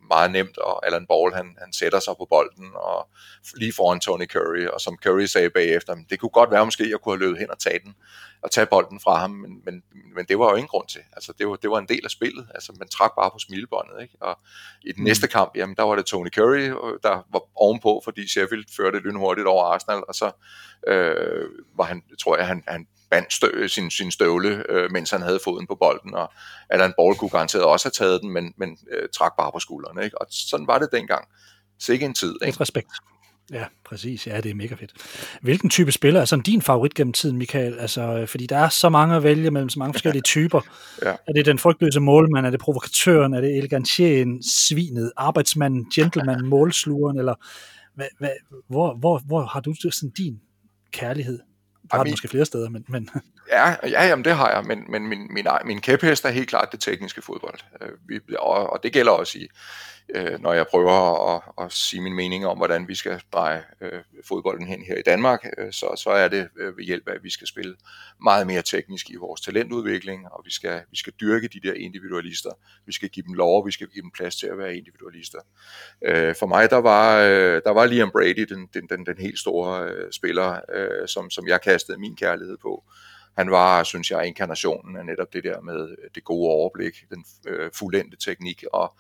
meget 0.08 0.32
nemt, 0.32 0.58
og 0.58 0.88
Alan 0.88 1.06
Ball 1.08 1.34
han, 1.34 1.56
han 1.60 1.74
sætter 1.74 2.00
sig 2.00 2.14
på 2.18 2.28
bolden 2.30 2.72
og 2.76 3.10
lige 3.56 3.74
foran 3.74 4.00
Tony 4.00 4.26
Curry, 4.26 4.66
og 4.68 4.82
som 4.82 4.98
Curry 5.04 5.26
sagde 5.26 5.50
bagefter, 5.50 5.96
det 6.10 6.20
kunne 6.20 6.30
godt 6.30 6.52
være 6.52 6.66
måske, 6.66 6.84
at 6.84 6.90
jeg 6.90 7.00
kunne 7.00 7.16
have 7.16 7.20
løbet 7.20 7.40
hen 7.40 7.52
og 7.52 7.60
tage 7.60 7.80
den, 7.80 7.96
og 8.44 8.52
tage 8.52 8.66
bolden 8.66 9.00
fra 9.00 9.16
ham, 9.20 9.32
men, 9.32 9.62
men, 9.66 9.84
men 10.16 10.26
det 10.26 10.40
var 10.40 10.50
jo 10.50 10.56
ingen 10.56 10.68
grund 10.68 10.88
til. 10.88 11.02
Altså, 11.14 11.34
det 11.38 11.48
var, 11.48 11.56
det 11.56 11.70
var 11.70 11.80
en 11.80 11.88
del 11.88 12.02
af 12.04 12.12
spillet. 12.12 12.48
Altså, 12.56 12.74
man 12.80 12.88
trak 12.88 13.12
bare 13.16 13.32
på 13.32 13.40
smilebåndet. 13.40 14.02
Ikke? 14.02 14.16
Og 14.22 14.40
i 14.82 14.92
den 14.92 15.02
mm. 15.02 15.06
næste 15.06 15.28
kamp, 15.28 15.52
jamen, 15.56 15.76
der 15.76 15.84
var 15.84 15.96
det 15.96 16.06
Tony 16.06 16.30
Curry, 16.30 16.66
der 17.04 17.26
var 17.34 17.42
ovenpå, 17.56 18.02
fordi 18.04 18.28
Sheffield 18.28 18.66
førte 18.76 19.00
lynhurtigt 19.00 19.48
over 19.48 19.64
Arsenal, 19.64 20.04
og 20.08 20.16
så 20.16 20.32
øh, 20.88 21.50
var 21.78 21.84
han, 21.84 22.04
tror 22.24 22.38
jeg, 22.38 22.48
han, 22.48 22.64
han 22.68 22.88
bandt 23.14 23.34
stø, 23.34 23.68
sin, 23.68 23.92
sin 23.92 24.12
støvle, 24.12 24.64
øh, 24.70 24.92
mens 24.92 25.12
han 25.12 25.22
havde 25.22 25.40
foden 25.44 25.68
på 25.68 25.76
bolden, 25.76 26.16
og 26.16 26.32
Alan 26.70 26.94
Ball 26.98 27.16
kunne 27.16 27.30
garanteret 27.30 27.64
også 27.64 27.86
have 27.86 28.08
taget 28.08 28.22
den, 28.22 28.30
men, 28.34 28.54
men 28.58 28.78
øh, 28.92 29.10
trak 29.18 29.32
bare 29.38 29.52
på 29.52 29.60
skuldrene. 29.60 30.04
Ikke? 30.04 30.22
Og 30.22 30.28
sådan 30.30 30.68
var 30.68 30.80
det 30.80 30.90
dengang. 30.92 31.26
Så 31.80 31.94
ikke 31.94 32.06
en 32.06 32.14
tid. 32.14 32.36
Ikke? 32.42 32.50
Et 32.56 32.62
respekt. 32.62 32.92
Ja, 33.52 33.66
præcis. 33.86 34.28
Ja, 34.28 34.42
det 34.42 34.52
er 34.52 34.56
mega 34.56 34.76
fedt. 34.76 34.92
Hvilken 35.42 35.70
type 35.70 35.92
spiller 35.92 36.22
er 36.22 36.26
sådan 36.26 36.44
din 36.44 36.62
favorit 36.62 36.94
gennem 36.94 37.14
tiden, 37.14 37.38
Michael? 37.38 37.80
Altså, 37.80 38.26
fordi 38.26 38.46
der 38.46 38.58
er 38.58 38.70
så 38.70 38.90
mange 38.90 39.16
at 39.16 39.24
vælge 39.24 39.52
mellem 39.52 39.70
så 39.70 39.80
mange 39.80 39.94
forskellige 39.94 40.22
typer. 40.36 40.62
ja. 41.02 41.10
Er 41.28 41.34
det 41.36 41.46
den 41.46 41.60
frygtløse 41.60 42.00
målmand? 42.00 42.46
Er 42.46 42.50
det 42.50 42.60
provokatøren? 42.60 43.34
Er 43.34 43.42
det 43.42 43.58
elegantien, 43.58 44.44
svinet, 44.44 45.12
arbejdsmanden, 45.18 45.86
gentleman, 45.96 46.46
målslugeren? 46.56 47.18
Eller 47.18 47.36
hvad, 47.96 48.08
hvad, 48.20 48.30
hvor, 48.70 48.96
hvor, 48.96 49.22
hvor 49.26 49.46
har 49.46 49.60
du 49.60 49.74
sådan 49.92 50.10
din 50.10 50.40
kærlighed? 50.92 51.40
Har 51.92 52.04
det 52.04 52.12
måske 52.12 52.28
flere 52.28 52.46
steder, 52.46 52.70
men... 52.70 52.86
men... 52.88 53.10
Ja, 53.52 53.76
ja 53.84 54.08
jamen 54.08 54.26
det 54.26 54.36
har 54.36 54.52
jeg, 54.52 54.64
men, 54.64 54.92
men 54.92 55.08
min, 55.08 55.34
min, 55.34 55.48
min 55.66 55.82
kæphest 55.82 56.26
er 56.26 56.30
helt 56.30 56.50
klart 56.50 56.72
det 56.72 56.80
tekniske 56.80 57.22
fodbold. 57.22 57.60
Øh, 57.82 57.90
vi, 58.08 58.20
og, 58.40 58.74
og 58.74 58.80
det 58.84 58.94
gælder 58.94 59.12
også 59.12 59.38
i, 59.38 59.48
øh, 60.10 60.42
når 60.42 60.54
jeg 60.54 60.68
prøver 60.68 61.36
at, 61.36 61.66
at 61.66 61.72
sige 61.72 62.02
min 62.02 62.14
mening 62.14 62.46
om, 62.46 62.58
hvordan 62.58 62.88
vi 62.88 62.96
skal 62.96 63.22
dreje 63.34 63.64
øh, 63.82 64.02
fodbolden 64.28 64.68
hen 64.68 64.82
her 64.82 64.98
i 64.98 65.02
Danmark, 65.02 65.46
øh, 65.58 65.72
så, 65.72 65.96
så 65.98 66.10
er 66.10 66.28
det 66.28 66.50
øh, 66.58 66.78
ved 66.78 66.84
hjælp 66.86 67.08
af, 67.08 67.14
at 67.14 67.24
vi 67.24 67.30
skal 67.30 67.48
spille 67.48 67.76
meget 68.24 68.48
mere 68.48 68.62
teknisk 68.62 69.10
i 69.10 69.16
vores 69.16 69.42
talentudvikling, 69.42 70.28
og 70.32 70.42
vi 70.46 70.52
skal, 70.52 70.82
vi 70.92 70.98
skal 70.98 71.14
dyrke 71.22 71.48
de 71.48 71.60
der 71.60 71.74
individualister. 71.74 72.50
Vi 72.86 72.94
skal 72.94 73.10
give 73.10 73.26
dem 73.26 73.34
lov, 73.34 73.62
og 73.62 73.68
vi 73.68 73.72
skal 73.72 73.88
give 73.88 74.02
dem 74.02 74.12
plads 74.12 74.36
til 74.36 74.48
at 74.48 74.58
være 74.58 74.76
individualister. 74.76 75.40
Øh, 76.06 76.36
for 76.36 76.46
mig, 76.46 76.70
der 76.70 76.82
var, 76.82 77.20
øh, 77.20 77.62
der 77.66 77.72
var 77.72 77.86
Liam 77.86 78.12
Brady, 78.12 78.46
den, 78.50 78.70
den, 78.74 78.88
den, 78.88 79.06
den 79.06 79.18
helt 79.18 79.40
store 79.40 79.90
øh, 79.90 80.12
spiller, 80.12 80.60
øh, 80.74 81.08
som, 81.08 81.30
som 81.30 81.48
jeg 81.48 81.62
kastede 81.62 82.00
min 82.00 82.16
kærlighed 82.16 82.58
på 82.58 82.84
han 83.38 83.52
var, 83.52 83.84
synes 83.84 84.12
jeg, 84.12 84.28
inkarnationen 84.28 84.98
af 84.98 85.06
netop 85.06 85.34
det 85.34 85.44
der 85.44 85.62
med 85.62 85.90
øh, 85.90 86.10
det 86.16 86.24
gode 86.24 86.50
overblik, 86.50 87.06
den 87.10 87.26
øh, 87.48 87.72
fuldendte 87.74 88.18
teknik 88.18 88.64
og 88.74 88.96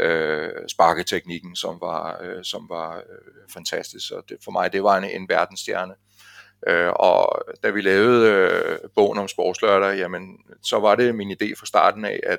øh, 0.00 0.50
sparketeknikken, 0.68 1.56
som 1.56 1.80
var, 1.80 2.20
øh, 2.22 2.44
som 2.44 2.66
var 2.68 2.96
øh, 2.96 3.52
fantastisk. 3.52 4.08
Så 4.08 4.22
det, 4.28 4.36
for 4.44 4.50
mig, 4.50 4.72
det 4.72 4.82
var 4.82 4.96
en, 4.96 5.04
en 5.04 5.28
verdensstjerne. 5.28 5.94
Øh, 6.68 6.88
og 6.88 7.42
da 7.62 7.70
vi 7.70 7.80
lavede 7.80 8.30
øh, 8.30 8.78
bogen 8.94 9.18
om 9.18 9.28
sportslørdag, 9.28 9.98
jamen, 9.98 10.38
så 10.62 10.78
var 10.78 10.94
det 10.94 11.14
min 11.14 11.30
idé 11.30 11.54
fra 11.58 11.66
starten 11.66 12.04
af, 12.04 12.20
at, 12.22 12.38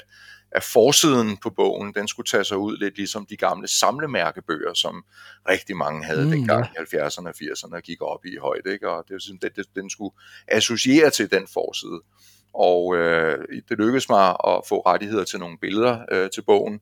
at 0.51 0.63
forsiden 0.63 1.37
på 1.37 1.49
bogen, 1.49 1.93
den 1.93 2.07
skulle 2.07 2.27
tage 2.27 2.43
sig 2.43 2.57
ud 2.57 2.77
lidt 2.77 2.97
ligesom 2.97 3.25
de 3.25 3.37
gamle 3.37 3.67
samlemærkebøger, 3.67 4.73
som 4.73 5.05
rigtig 5.49 5.77
mange 5.77 6.03
havde 6.05 6.25
mm, 6.25 6.31
dengang 6.31 6.65
ja. 6.77 6.81
i 6.81 7.05
70'erne 7.05 7.27
og 7.27 7.33
80'erne 7.41 7.75
og 7.75 7.81
gik 7.81 8.01
op 8.01 8.25
i 8.25 8.37
højde. 8.41 8.73
Ikke? 8.73 8.89
Og 8.89 9.03
det 9.07 9.13
var 9.13 9.19
sådan, 9.19 9.51
det, 9.55 9.65
den 9.75 9.89
skulle 9.89 10.15
associere 10.47 11.09
til 11.09 11.31
den 11.31 11.47
forside. 11.53 12.01
Og 12.53 12.95
øh, 12.95 13.45
det 13.69 13.77
lykkedes 13.77 14.09
mig 14.09 14.29
at 14.29 14.61
få 14.69 14.79
rettigheder 14.79 15.23
til 15.23 15.39
nogle 15.39 15.57
billeder 15.57 15.99
øh, 16.11 16.29
til 16.29 16.41
bogen, 16.41 16.79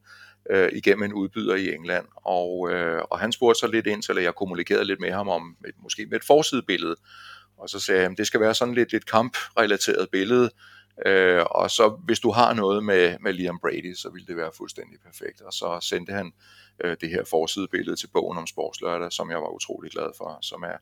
øh, 0.50 0.70
igennem 0.74 1.04
en 1.04 1.14
udbyder 1.14 1.56
i 1.56 1.74
England. 1.74 2.06
Og, 2.16 2.72
øh, 2.72 3.02
og 3.12 3.20
han 3.20 3.32
spurgte 3.32 3.60
så 3.60 3.68
lidt 3.68 3.88
ind 3.88 4.04
til, 4.04 4.18
at 4.18 4.24
jeg 4.24 4.36
kommunikerede 4.36 4.86
lidt 4.86 5.00
med 5.00 5.12
ham 5.12 5.30
om, 5.30 5.56
et, 5.68 5.76
måske 5.84 6.06
med 6.06 6.18
et 6.18 6.24
forsidebillede. 6.24 6.96
Og 7.58 7.70
så 7.70 7.80
sagde 7.80 8.02
jeg, 8.02 8.12
at 8.12 8.18
det 8.18 8.28
skal 8.28 8.40
være 8.40 8.56
sådan 8.56 8.74
lidt 8.74 8.94
et 8.94 9.06
kamprelateret 9.06 10.10
billede, 10.12 10.50
øh, 11.06 11.46
og 11.52 11.72
så 11.72 11.90
hvis 11.90 12.20
du 12.20 12.32
har 12.32 12.54
noget 12.54 12.84
med, 12.84 13.18
med 13.20 13.34
Liam 13.34 13.60
Brady, 13.60 13.94
så 13.94 14.10
ville 14.10 14.28
det 14.28 14.38
være 14.38 14.52
fuldstændig 14.58 15.00
perfekt. 15.06 15.42
Og 15.42 15.54
så 15.54 15.80
sendte 15.82 16.14
han 16.14 16.34
øh, 16.84 16.98
det 17.02 17.10
her 17.10 17.24
forsidebillede 17.30 17.96
til 17.96 18.08
bogen 18.08 18.38
om 18.38 18.48
sportslørdag, 18.48 19.12
som 19.12 19.32
jeg 19.32 19.42
var 19.42 19.56
utrolig 19.56 19.92
glad 19.92 20.12
for, 20.18 20.38
som 20.42 20.64
er 20.64 20.78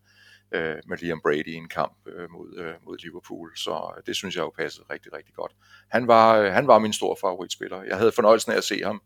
øh, 0.51 0.75
med 0.87 0.97
Liam 0.97 1.21
Brady 1.21 1.47
i 1.47 1.53
en 1.53 1.69
kamp 1.69 1.97
øh, 2.07 2.31
mod, 2.31 2.57
øh, 2.57 2.73
mod 2.85 2.97
Liverpool. 2.97 3.51
Så 3.57 3.93
øh, 3.97 4.03
det 4.05 4.15
synes 4.15 4.35
jeg 4.35 4.41
jo 4.41 4.51
passede 4.57 4.85
rigtig, 4.89 5.13
rigtig 5.13 5.33
godt. 5.33 5.51
Han 5.89 6.07
var, 6.07 6.37
øh, 6.37 6.51
han 6.51 6.67
var 6.67 6.79
min 6.79 6.93
store 6.93 7.15
favoritspiller. 7.21 7.83
Jeg 7.83 7.97
havde 7.97 8.11
fornøjelsen 8.11 8.51
af 8.51 8.57
at 8.57 8.63
se 8.63 8.83
ham 8.83 9.01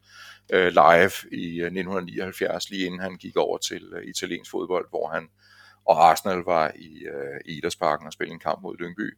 øh, 0.53 0.67
live 0.67 1.11
i 1.31 1.59
øh, 1.59 1.65
1979, 1.65 2.69
lige 2.69 2.85
inden 2.85 2.99
han 2.99 3.17
gik 3.17 3.35
over 3.35 3.57
til 3.57 3.83
øh, 3.93 4.03
italiensk 4.03 4.51
fodbold, 4.51 4.89
hvor 4.89 5.07
han 5.07 5.29
og 5.85 6.09
Arsenal 6.09 6.43
var 6.45 6.71
i, 6.75 7.03
øh, 7.03 7.39
i 7.45 7.57
Idrætsparken 7.57 8.07
og 8.07 8.13
spillede 8.13 8.33
en 8.33 8.39
kamp 8.39 8.61
mod 8.61 8.77
Lyngby. 8.77 9.17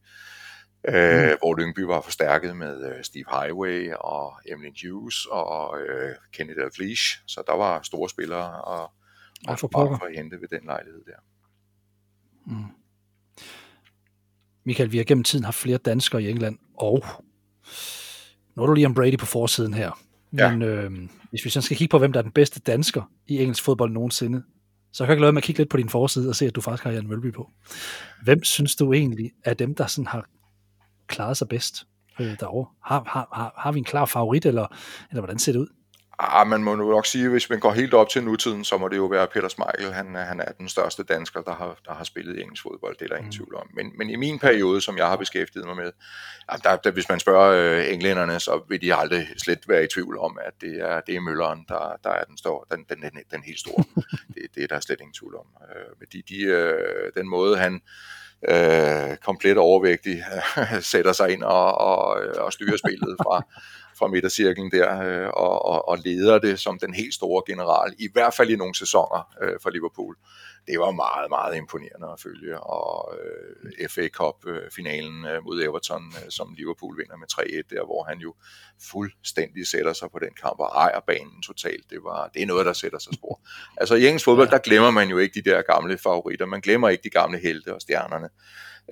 Øh, 0.88 1.30
mm. 1.30 1.38
hvor 1.40 1.56
Lyngby 1.60 1.80
var 1.80 2.02
forstærket 2.02 2.58
med 2.58 2.92
øh, 2.92 3.04
Steve 3.04 3.26
Highway 3.32 3.94
og 4.00 4.34
Emily 4.46 4.72
Hughes 4.84 5.26
og 5.26 5.82
øh, 5.82 6.16
Kenny 6.34 6.54
Dalglish, 6.54 7.22
så 7.28 7.44
der 7.48 7.54
var 7.54 7.82
store 7.82 8.10
spillere 8.10 8.62
og, 8.62 8.92
og 9.48 9.60
for, 9.60 9.70
for 9.72 10.06
at 10.06 10.16
hente 10.16 10.42
ved 10.42 10.48
den 10.48 10.66
lejlighed 10.66 11.02
der. 11.06 11.20
Mm. 12.46 12.66
Michael, 14.64 14.92
vi 14.92 14.98
har 14.98 15.04
gennem 15.04 15.24
tiden 15.24 15.46
haft 15.46 15.58
flere 15.58 15.78
danskere 15.78 16.24
i 16.24 16.30
England, 16.30 16.58
og 16.78 17.04
nu 18.56 18.64
er 18.64 18.68
du 18.68 18.74
lige 18.74 18.86
om 18.86 18.94
Brady 18.94 19.18
på 19.18 19.26
forsiden 19.26 19.74
her. 19.74 20.00
Men 20.32 20.62
ja. 20.62 20.68
øh, 20.68 20.92
hvis 21.30 21.46
vi 21.46 21.50
sådan 21.50 21.64
skal 21.64 21.78
kigge 21.78 21.92
på, 21.92 22.00
hvem 22.00 22.14
der 22.14 22.20
er 22.20 22.24
den 22.24 22.32
bedste 22.32 22.60
dansker 22.60 23.12
i 23.28 23.38
engelsk 23.38 23.64
fodbold 23.64 23.92
nogensinde, 23.92 24.44
så 24.92 25.04
kan 25.04 25.10
jeg 25.10 25.18
glæde 25.18 25.32
mig 25.32 25.40
at 25.40 25.44
kigge 25.44 25.60
lidt 25.60 25.70
på 25.70 25.78
din 25.78 25.90
forside 25.90 26.30
og 26.30 26.36
se, 26.36 26.46
at 26.46 26.56
du 26.56 26.62
faktisk 26.62 26.84
har 26.84 26.92
Jan 26.92 27.08
Mølby 27.08 27.34
på. 27.34 27.52
Hvem 28.24 28.44
synes 28.44 28.76
du 28.76 28.94
egentlig 28.94 29.32
er 29.46 29.54
dem, 29.54 29.76
der 29.76 29.88
sådan 29.88 30.08
har 30.08 30.30
klaret 31.10 31.38
sig 31.38 31.48
bedst 31.50 31.88
øh, 32.20 32.40
derovre? 32.40 32.70
Har, 32.84 33.04
har, 33.08 33.28
har, 33.34 33.54
har 33.58 33.72
vi 33.72 33.80
en 33.80 33.86
klar 33.86 34.06
favorit, 34.06 34.46
eller, 34.46 34.68
eller 35.10 35.22
hvordan 35.22 35.40
ser 35.40 35.52
det 35.52 35.60
ud? 35.60 35.68
Ah, 36.22 36.48
man 36.48 36.64
må 36.64 36.76
nok 36.76 37.06
sige, 37.06 37.30
hvis 37.30 37.50
man 37.50 37.60
går 37.60 37.72
helt 37.72 37.94
op 37.94 38.10
til 38.10 38.24
nutiden, 38.24 38.64
så 38.66 38.78
må 38.78 38.88
det 38.88 38.98
jo 38.98 39.06
være 39.06 39.28
Peter 39.28 39.48
Schmeichel. 39.48 39.94
Han, 39.94 40.16
han 40.16 40.40
er 40.40 40.52
den 40.52 40.70
største 40.70 41.04
dansker, 41.04 41.42
der 41.42 41.56
har, 41.56 41.78
der 41.86 41.94
har 41.94 42.04
spillet 42.04 42.42
engelsk 42.42 42.64
fodbold. 42.64 42.96
Det 42.96 43.06
er 43.06 43.10
der 43.10 43.16
ingen 43.16 43.28
mm. 43.28 43.32
tvivl 43.32 43.56
om. 43.56 43.70
Men, 43.74 43.92
men 43.98 44.10
i 44.10 44.16
min 44.16 44.40
periode, 44.40 44.82
som 44.82 44.98
jeg 44.98 45.08
har 45.08 45.16
beskæftiget 45.16 45.66
mig 45.68 45.76
med, 45.76 45.92
der, 46.64 46.76
der, 46.76 46.92
hvis 46.92 47.10
man 47.10 47.20
spørger 47.20 47.78
øh, 47.78 47.94
englænderne, 47.94 48.40
så 48.40 48.62
vil 48.70 48.82
de 48.82 48.96
aldrig 48.96 49.28
slet 49.38 49.60
være 49.68 49.84
i 49.84 49.88
tvivl 49.88 50.18
om, 50.18 50.38
at 50.46 50.54
det 50.62 50.82
er, 50.82 51.02
det 51.02 51.16
er 51.16 51.20
Mølleren, 51.20 51.66
der, 51.68 52.00
der 52.04 52.10
er 52.10 52.24
den, 52.24 52.38
store, 52.38 52.66
den, 52.72 52.86
den, 52.90 53.02
den, 53.02 53.24
den 53.32 53.44
helt 53.44 53.60
store. 53.60 53.84
det, 54.34 54.44
det 54.56 54.64
er 54.64 54.68
der 54.68 54.80
slet 54.80 55.00
ingen 55.00 55.14
tvivl 55.14 55.36
om. 55.36 55.46
Øh, 55.76 56.08
de, 56.14 56.22
de, 56.30 56.42
øh, 56.44 57.12
den 57.16 57.30
måde, 57.30 57.58
han 57.58 57.82
øh, 58.48 59.18
komplet 59.18 59.58
overvægtig 59.58 60.24
sætter 60.92 61.14
sig 61.14 61.32
ind 61.32 61.44
og, 61.44 61.78
og, 61.78 62.06
og 62.38 62.54
styrer 62.54 62.78
spillet 62.78 63.16
fra, 63.24 63.44
fra 64.00 64.08
midtercirklen 64.08 64.72
der, 64.72 65.02
øh, 65.02 65.28
og, 65.28 65.66
og, 65.66 65.88
og 65.88 65.98
leder 65.98 66.40
det 66.40 66.60
som 66.60 66.80
den 66.80 66.94
helt 66.94 67.14
store 67.14 67.44
general, 67.48 67.94
i 68.00 68.10
hvert 68.14 68.34
fald 68.34 68.50
i 68.50 68.56
nogle 68.56 68.76
sæsoner 68.76 69.36
øh, 69.42 69.54
for 69.64 69.70
Liverpool. 69.70 70.16
Det 70.68 70.80
var 70.80 70.92
meget, 70.92 71.30
meget 71.30 71.56
imponerende 71.56 72.08
at 72.14 72.20
følge, 72.20 72.60
og 72.60 73.16
øh, 73.20 73.90
FA 73.90 74.08
Cup-finalen 74.08 75.26
øh, 75.26 75.44
mod 75.44 75.64
Everton, 75.64 76.04
øh, 76.20 76.30
som 76.30 76.54
Liverpool 76.58 76.98
vinder 76.98 77.18
med 77.18 77.28
3-1 77.34 77.76
der, 77.76 77.86
hvor 77.86 78.04
han 78.04 78.18
jo 78.20 78.36
fuldstændig 78.92 79.68
sætter 79.68 79.94
sig 79.94 80.08
på 80.12 80.20
den 80.20 80.34
kamp 80.42 80.60
og 80.60 80.70
ejer 80.76 81.00
banen 81.00 81.42
totalt. 81.42 81.90
Det, 81.90 82.00
var, 82.04 82.28
det 82.34 82.42
er 82.42 82.46
noget, 82.46 82.66
der 82.66 82.74
sætter 82.74 83.00
sig 83.00 83.14
spor. 83.14 83.40
Altså 83.82 83.96
i 83.96 84.06
engelsk 84.08 84.26
fodbold, 84.26 84.50
der 84.50 84.58
glemmer 84.58 84.92
man 84.92 85.10
jo 85.10 85.18
ikke 85.18 85.42
de 85.42 85.50
der 85.50 85.62
gamle 85.62 85.98
favoritter, 85.98 86.46
man 86.46 86.62
glemmer 86.62 86.90
ikke 86.90 87.04
de 87.04 87.10
gamle 87.10 87.40
helte 87.40 87.76
og 87.76 87.82
stjernerne 87.82 88.30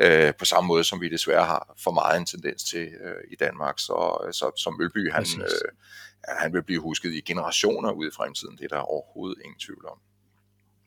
øh, 0.02 0.34
på 0.40 0.46
samme 0.46 0.68
måde 0.68 0.84
som 0.84 1.02
vi 1.02 1.10
desværre 1.10 1.46
har 1.46 1.76
for 1.84 1.92
meget 1.92 2.20
en 2.20 2.26
tendens 2.26 2.64
til 2.64 2.88
øh, 2.88 3.16
i 3.32 3.36
Danmark. 3.36 3.80
Så, 3.80 4.28
så 4.32 4.52
som 4.58 4.76
Mølby, 4.80 5.12
han, 5.12 5.26
øh, 5.42 5.72
han 6.28 6.54
vil 6.54 6.64
blive 6.64 6.82
husket 6.82 7.14
i 7.14 7.22
generationer 7.22 7.92
ud 7.92 8.08
i 8.08 8.12
fremtiden. 8.16 8.58
Det 8.58 8.64
er 8.64 8.76
der 8.76 8.78
overhovedet 8.78 9.42
ingen 9.44 9.60
tvivl 9.60 9.86
om. 9.86 9.98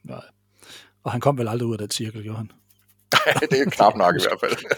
Nej. 0.02 0.24
Og 1.02 1.12
han 1.12 1.20
kom 1.20 1.38
vel 1.38 1.48
aldrig 1.48 1.68
ud 1.68 1.72
af 1.72 1.78
den 1.78 1.90
cirkel, 1.90 2.22
gjorde 2.22 2.38
han? 2.38 2.52
det 3.50 3.60
er 3.60 3.70
knap 3.70 3.96
nok 3.96 4.14
i 4.14 4.20
hvert 4.28 4.40
fald. 4.40 4.56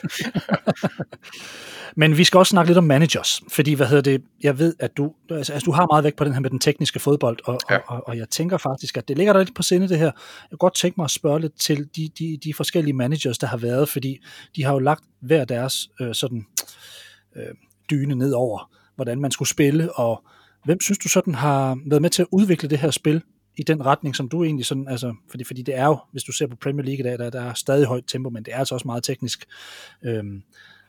Men 1.96 2.18
vi 2.18 2.24
skal 2.24 2.38
også 2.38 2.50
snakke 2.50 2.68
lidt 2.68 2.78
om 2.78 2.84
managers, 2.84 3.42
fordi 3.48 3.72
hvad 3.72 3.86
hedder 3.86 4.02
det, 4.02 4.22
jeg 4.42 4.58
ved, 4.58 4.74
at 4.78 4.96
du, 4.96 5.12
altså, 5.30 5.52
altså, 5.52 5.64
du 5.64 5.72
har 5.72 5.86
meget 5.86 6.04
vægt 6.04 6.16
på 6.16 6.24
den 6.24 6.32
her 6.32 6.40
med 6.40 6.50
den 6.50 6.58
tekniske 6.58 7.00
fodbold, 7.00 7.38
og, 7.44 7.60
ja. 7.70 7.76
og, 7.76 7.82
og, 7.86 8.08
og 8.08 8.18
jeg 8.18 8.28
tænker 8.28 8.58
faktisk, 8.58 8.96
at 8.96 9.08
det 9.08 9.16
ligger 9.16 9.32
der 9.32 9.40
lidt 9.40 9.54
på 9.54 9.62
sinde 9.62 9.88
det 9.88 9.98
her. 9.98 10.04
Jeg 10.04 10.12
kunne 10.50 10.58
godt 10.58 10.74
tænke 10.74 10.94
mig 10.98 11.04
at 11.04 11.10
spørge 11.10 11.40
lidt 11.40 11.60
til 11.60 11.88
de, 11.96 12.08
de, 12.18 12.38
de 12.44 12.54
forskellige 12.54 12.94
managers, 12.94 13.38
der 13.38 13.46
har 13.46 13.56
været, 13.56 13.88
fordi 13.88 14.18
de 14.56 14.64
har 14.64 14.72
jo 14.72 14.78
lagt 14.78 15.04
hver 15.20 15.44
deres 15.44 15.88
øh, 16.00 16.14
sådan 16.14 16.46
øh, 17.36 17.54
dyne 17.90 18.14
ned 18.14 18.32
over, 18.32 18.70
hvordan 18.94 19.20
man 19.20 19.30
skulle 19.30 19.48
spille, 19.48 19.92
og 19.92 20.24
hvem 20.64 20.80
synes 20.80 20.98
du 20.98 21.08
sådan 21.08 21.34
har 21.34 21.78
været 21.86 22.02
med 22.02 22.10
til 22.10 22.22
at 22.22 22.28
udvikle 22.32 22.68
det 22.68 22.78
her 22.78 22.90
spil 22.90 23.22
i 23.56 23.62
den 23.62 23.86
retning, 23.86 24.16
som 24.16 24.28
du 24.28 24.44
egentlig 24.44 24.66
sådan, 24.66 24.88
altså, 24.88 25.14
fordi, 25.30 25.44
fordi 25.44 25.62
det 25.62 25.76
er 25.76 25.86
jo, 25.86 25.98
hvis 26.12 26.22
du 26.22 26.32
ser 26.32 26.46
på 26.46 26.56
Premier 26.56 26.84
League 26.84 27.00
i 27.00 27.02
dag, 27.02 27.18
der, 27.18 27.30
der 27.30 27.42
er 27.42 27.54
stadig 27.54 27.86
højt 27.86 28.04
tempo, 28.06 28.30
men 28.30 28.44
det 28.44 28.54
er 28.54 28.58
altså 28.58 28.74
også 28.74 28.88
meget 28.88 29.04
teknisk. 29.04 29.44
Øhm, 30.04 30.42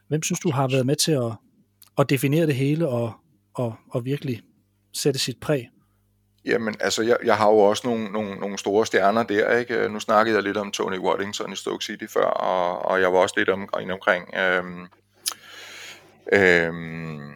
hvem 0.08 0.24
synes 0.24 0.40
du 0.40 0.52
har 0.52 0.68
været 0.68 0.86
med 0.86 0.96
til 0.96 1.12
at, 1.12 1.32
at 1.98 2.10
definere 2.10 2.48
det 2.48 2.56
hele 2.56 2.88
og, 2.88 3.14
og, 3.54 3.76
og 3.92 4.06
virkelig 4.06 4.42
sætte 4.94 5.20
sit 5.20 5.40
præg? 5.40 5.70
Jamen, 6.46 6.76
altså, 6.80 7.04
jeg, 7.04 7.18
jeg 7.26 7.38
har 7.38 7.50
jo 7.50 7.58
også 7.58 7.88
nogle, 7.88 8.12
nogle, 8.12 8.36
nogle 8.36 8.58
store 8.58 8.86
stjerner 8.86 9.24
der, 9.24 9.58
ikke? 9.58 9.90
Nu 9.90 10.00
snakkede 10.00 10.36
jeg 10.36 10.44
lidt 10.44 10.58
om 10.58 10.72
Tony 10.72 11.00
Waddington 11.00 11.54
i 11.54 11.56
Stoke 11.56 11.86
City 11.86 12.06
før, 12.10 12.26
og, 12.26 12.86
og 12.86 13.02
jeg 13.02 13.14
var 13.14 13.20
også 13.20 13.36
lidt 13.38 13.50
om, 13.50 13.70
omkring 13.74 14.36
øhm, 14.36 14.88
øhm, 16.34 17.36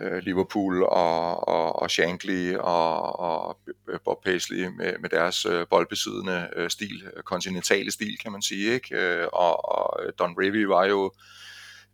øh, 0.00 0.22
Liverpool 0.22 0.82
og, 0.82 1.48
og, 1.48 1.82
og 1.82 1.90
Shankly 1.90 2.54
og, 2.56 3.20
og 3.20 3.58
Bob 4.04 4.24
Paisley 4.24 4.66
med, 4.66 4.94
med 5.00 5.10
deres 5.10 5.46
øh, 5.46 5.66
boldbesiddende 5.70 6.48
øh, 6.56 6.70
stil, 6.70 7.02
kontinentale 7.24 7.90
stil 7.90 8.18
kan 8.22 8.32
man 8.32 8.42
sige, 8.42 8.72
ikke? 8.74 8.96
Øh, 8.96 9.26
og, 9.32 9.78
og 9.78 10.00
Don 10.18 10.34
Revy 10.38 10.64
var 10.64 10.84
jo 10.84 11.12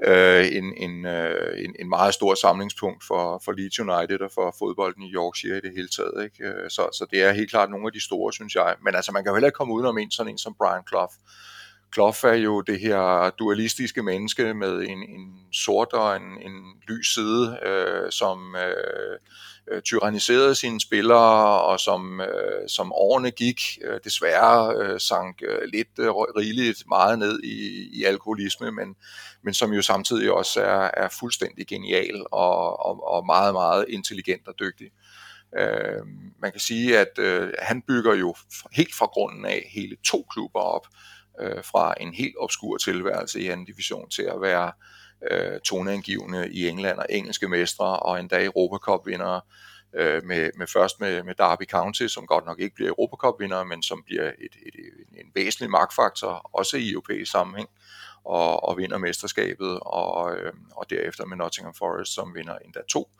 øh, 0.06 0.46
en, 0.52 0.74
en, 0.76 1.06
øh, 1.06 1.64
en, 1.64 1.74
en 1.78 1.88
meget 1.88 2.14
stor 2.14 2.34
samlingspunkt 2.34 3.04
for, 3.04 3.42
for 3.44 3.52
Leeds 3.52 3.78
United 3.78 4.20
og 4.20 4.30
for 4.34 4.54
fodbolden 4.58 5.02
i 5.02 5.12
Yorkshire 5.12 5.56
i 5.56 5.60
det 5.60 5.72
hele 5.76 5.88
taget. 5.88 6.24
Ikke? 6.24 6.44
Øh, 6.44 6.70
så, 6.70 6.82
så 6.92 7.06
det 7.10 7.22
er 7.22 7.32
helt 7.32 7.50
klart 7.50 7.70
nogle 7.70 7.86
af 7.86 7.92
de 7.92 8.04
store, 8.04 8.32
synes 8.32 8.54
jeg. 8.54 8.74
Men 8.84 8.94
altså, 8.94 9.12
man 9.12 9.22
kan 9.22 9.30
jo 9.30 9.34
heller 9.34 9.48
ikke 9.48 9.56
komme 9.56 9.74
udenom 9.74 9.98
en 9.98 10.10
sådan 10.10 10.32
en 10.32 10.38
som 10.38 10.54
Brian 10.58 10.88
Clough, 10.88 11.12
Kloff 11.92 12.24
er 12.24 12.34
jo 12.34 12.60
det 12.60 12.80
her 12.80 13.30
dualistiske 13.30 14.02
menneske 14.02 14.54
med 14.54 14.80
en, 14.80 15.02
en 15.02 15.34
sort 15.52 15.92
og 15.92 16.16
en, 16.16 16.22
en 16.22 16.64
lys 16.88 17.14
side, 17.14 17.58
øh, 17.66 18.12
som 18.12 18.56
øh, 18.56 19.18
øh, 19.70 19.82
tyranniserede 19.82 20.54
sine 20.54 20.80
spillere, 20.80 21.60
og 21.62 21.80
som, 21.80 22.20
øh, 22.20 22.68
som 22.68 22.92
årene 22.92 23.30
gik, 23.30 23.78
øh, 23.84 24.00
desværre 24.04 24.74
øh, 24.76 25.00
sank 25.00 25.42
øh, 25.42 25.68
lidt 25.72 25.98
øh, 25.98 26.10
rigeligt 26.10 26.84
meget 26.88 27.18
ned 27.18 27.40
i, 27.42 27.88
i 27.92 28.04
alkoholisme, 28.04 28.70
men, 28.70 28.96
men 29.42 29.54
som 29.54 29.72
jo 29.72 29.82
samtidig 29.82 30.32
også 30.32 30.60
er, 30.60 30.90
er 30.94 31.08
fuldstændig 31.20 31.66
genial 31.66 32.24
og, 32.32 32.86
og, 32.86 33.14
og 33.14 33.26
meget, 33.26 33.54
meget 33.54 33.84
intelligent 33.88 34.48
og 34.48 34.54
dygtig. 34.60 34.90
Øh, 35.58 36.06
man 36.42 36.52
kan 36.52 36.60
sige, 36.60 36.98
at 36.98 37.18
øh, 37.18 37.52
han 37.58 37.82
bygger 37.88 38.14
jo 38.14 38.34
helt 38.72 38.94
fra 38.94 39.06
grunden 39.06 39.44
af 39.44 39.70
hele 39.74 39.96
to 40.04 40.26
klubber 40.30 40.60
op, 40.60 40.86
øh, 41.40 41.64
fra 41.64 41.94
en 42.00 42.14
helt 42.14 42.34
obskur 42.38 42.76
tilværelse 42.76 43.40
i 43.40 43.48
anden 43.48 43.66
division 43.66 44.08
til 44.08 44.22
at 44.22 44.40
være 44.40 44.72
øh, 45.30 45.60
toneangivende 45.60 46.50
i 46.52 46.68
England 46.68 46.98
og 46.98 47.06
engelske 47.10 47.48
mestre 47.48 47.98
og 47.98 48.20
endda 48.20 48.44
Europacup-vindere 48.44 49.40
øh, 49.94 50.24
med, 50.24 50.50
med 50.56 50.66
først 50.66 51.00
med, 51.00 51.22
med 51.22 51.34
Derby 51.34 51.64
County, 51.70 52.06
som 52.06 52.26
godt 52.26 52.46
nok 52.46 52.60
ikke 52.60 52.74
bliver 52.74 52.90
Europacup-vinder, 52.90 53.64
men 53.64 53.82
som 53.82 54.02
bliver 54.06 54.24
et, 54.24 54.54
et, 54.66 54.74
et, 54.74 55.20
en 55.20 55.30
væsentlig 55.34 55.70
magtfaktor, 55.70 56.50
også 56.52 56.76
i 56.76 56.90
europæisk 56.90 57.30
sammenhæng, 57.30 57.68
og, 58.24 58.68
og 58.68 58.76
vinder 58.76 58.98
mesterskabet, 58.98 59.80
og, 59.80 60.36
øh, 60.36 60.52
og 60.76 60.90
derefter 60.90 61.24
med 61.24 61.36
Nottingham 61.36 61.74
Forest, 61.74 62.14
som 62.14 62.34
vinder 62.34 62.58
endda 62.58 62.80
to 62.88 63.10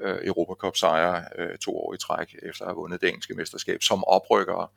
øh, 0.00 0.18
Europacup-sejre 0.22 1.24
øh, 1.38 1.58
to 1.58 1.78
år 1.78 1.94
i 1.94 1.98
træk, 1.98 2.36
efter 2.42 2.64
at 2.64 2.68
have 2.68 2.76
vundet 2.76 3.00
det 3.00 3.08
engelske 3.08 3.34
mesterskab, 3.34 3.82
som 3.82 4.04
oprykkere. 4.04 4.68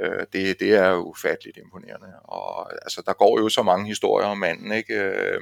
Øh, 0.00 0.26
det, 0.32 0.60
det 0.60 0.74
er 0.74 0.88
jo 0.88 1.02
ufatteligt 1.02 1.56
imponerende. 1.56 2.08
Og 2.24 2.72
altså, 2.84 3.02
der 3.06 3.12
går 3.12 3.40
jo 3.40 3.48
så 3.48 3.62
mange 3.62 3.86
historier 3.86 4.26
om 4.26 4.38
manden, 4.38 4.72
ikke? 4.72 4.94
Øh, 4.94 5.40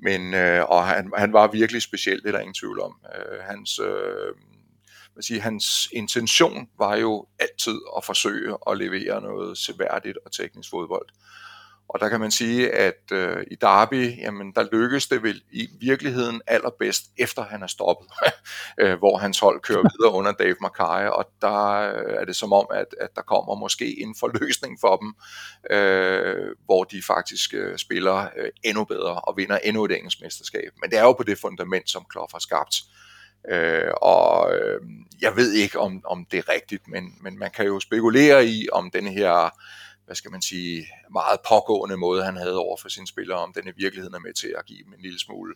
men, 0.00 0.34
øh, 0.34 0.64
og 0.64 0.86
han, 0.86 1.12
han 1.16 1.32
var 1.32 1.46
virkelig 1.46 1.82
speciel, 1.82 2.22
det 2.22 2.28
er 2.28 2.32
der 2.32 2.40
ingen 2.40 2.54
tvivl 2.54 2.80
om. 2.80 3.00
Øh, 3.14 3.40
hans, 3.40 3.78
øh, 3.78 4.34
man 5.16 5.22
sige, 5.22 5.40
hans 5.40 5.88
intention 5.92 6.68
var 6.78 6.96
jo 6.96 7.26
altid 7.38 7.78
at 7.96 8.04
forsøge 8.04 8.56
at 8.70 8.78
levere 8.78 9.20
noget 9.20 9.58
seværdigt 9.58 10.18
og 10.24 10.32
teknisk 10.32 10.70
fodbold. 10.70 11.08
Og 11.88 12.00
der 12.00 12.08
kan 12.08 12.20
man 12.20 12.30
sige, 12.30 12.70
at 12.70 13.12
øh, 13.12 13.44
i 13.50 13.54
Derby, 13.54 14.18
jamen, 14.18 14.52
der 14.52 14.66
lykkes 14.72 15.06
det 15.06 15.22
vel 15.22 15.42
i 15.50 15.68
virkeligheden 15.80 16.42
allerbedst, 16.46 17.02
efter 17.18 17.42
han 17.42 17.62
er 17.62 17.66
stoppet, 17.66 18.08
øh, 18.80 18.98
hvor 18.98 19.18
hans 19.18 19.38
hold 19.38 19.60
kører 19.60 19.82
videre 19.82 20.14
under 20.18 20.32
Dave 20.32 20.56
Mackay, 20.60 21.08
og 21.08 21.24
der 21.42 21.68
øh, 21.68 22.14
er 22.20 22.24
det 22.24 22.36
som 22.36 22.52
om, 22.52 22.66
at, 22.74 22.86
at 23.00 23.16
der 23.16 23.22
kommer 23.22 23.54
måske 23.54 24.02
en 24.02 24.14
forløsning 24.20 24.78
for 24.80 24.96
dem, 24.96 25.14
øh, 25.76 26.56
hvor 26.64 26.84
de 26.84 27.02
faktisk 27.02 27.54
øh, 27.54 27.78
spiller 27.78 28.28
øh, 28.36 28.50
endnu 28.62 28.84
bedre 28.84 29.14
og 29.14 29.36
vinder 29.36 29.58
endnu 29.58 29.84
et 29.84 29.96
engelsk 29.96 30.20
mesterskab. 30.20 30.72
Men 30.80 30.90
det 30.90 30.98
er 30.98 31.02
jo 31.02 31.12
på 31.12 31.22
det 31.22 31.38
fundament, 31.38 31.90
som 31.90 32.06
Klopp 32.10 32.32
har 32.32 32.38
skabt. 32.38 32.76
Øh, 33.50 33.92
og 34.02 34.54
øh, 34.54 34.80
jeg 35.20 35.36
ved 35.36 35.52
ikke, 35.52 35.78
om, 35.78 36.00
om 36.04 36.26
det 36.30 36.38
er 36.38 36.48
rigtigt, 36.48 36.88
men, 36.88 37.14
men 37.20 37.38
man 37.38 37.50
kan 37.50 37.66
jo 37.66 37.80
spekulere 37.80 38.46
i, 38.46 38.68
om 38.72 38.90
den 38.90 39.06
her 39.06 39.50
hvad 40.06 40.16
skal 40.16 40.30
man 40.30 40.42
sige, 40.42 40.86
meget 41.12 41.40
pågående 41.48 41.96
måde, 41.96 42.24
han 42.24 42.36
havde 42.36 42.58
over 42.58 42.76
for 42.76 42.88
sine 42.88 43.06
spillere, 43.06 43.38
om 43.38 43.52
den 43.52 43.68
i 43.68 43.72
virkeligheden 43.76 44.14
er 44.14 44.18
med 44.18 44.34
til 44.34 44.54
at 44.58 44.66
give 44.66 44.84
dem 44.84 44.92
en 44.92 45.00
lille 45.00 45.18
smule 45.18 45.54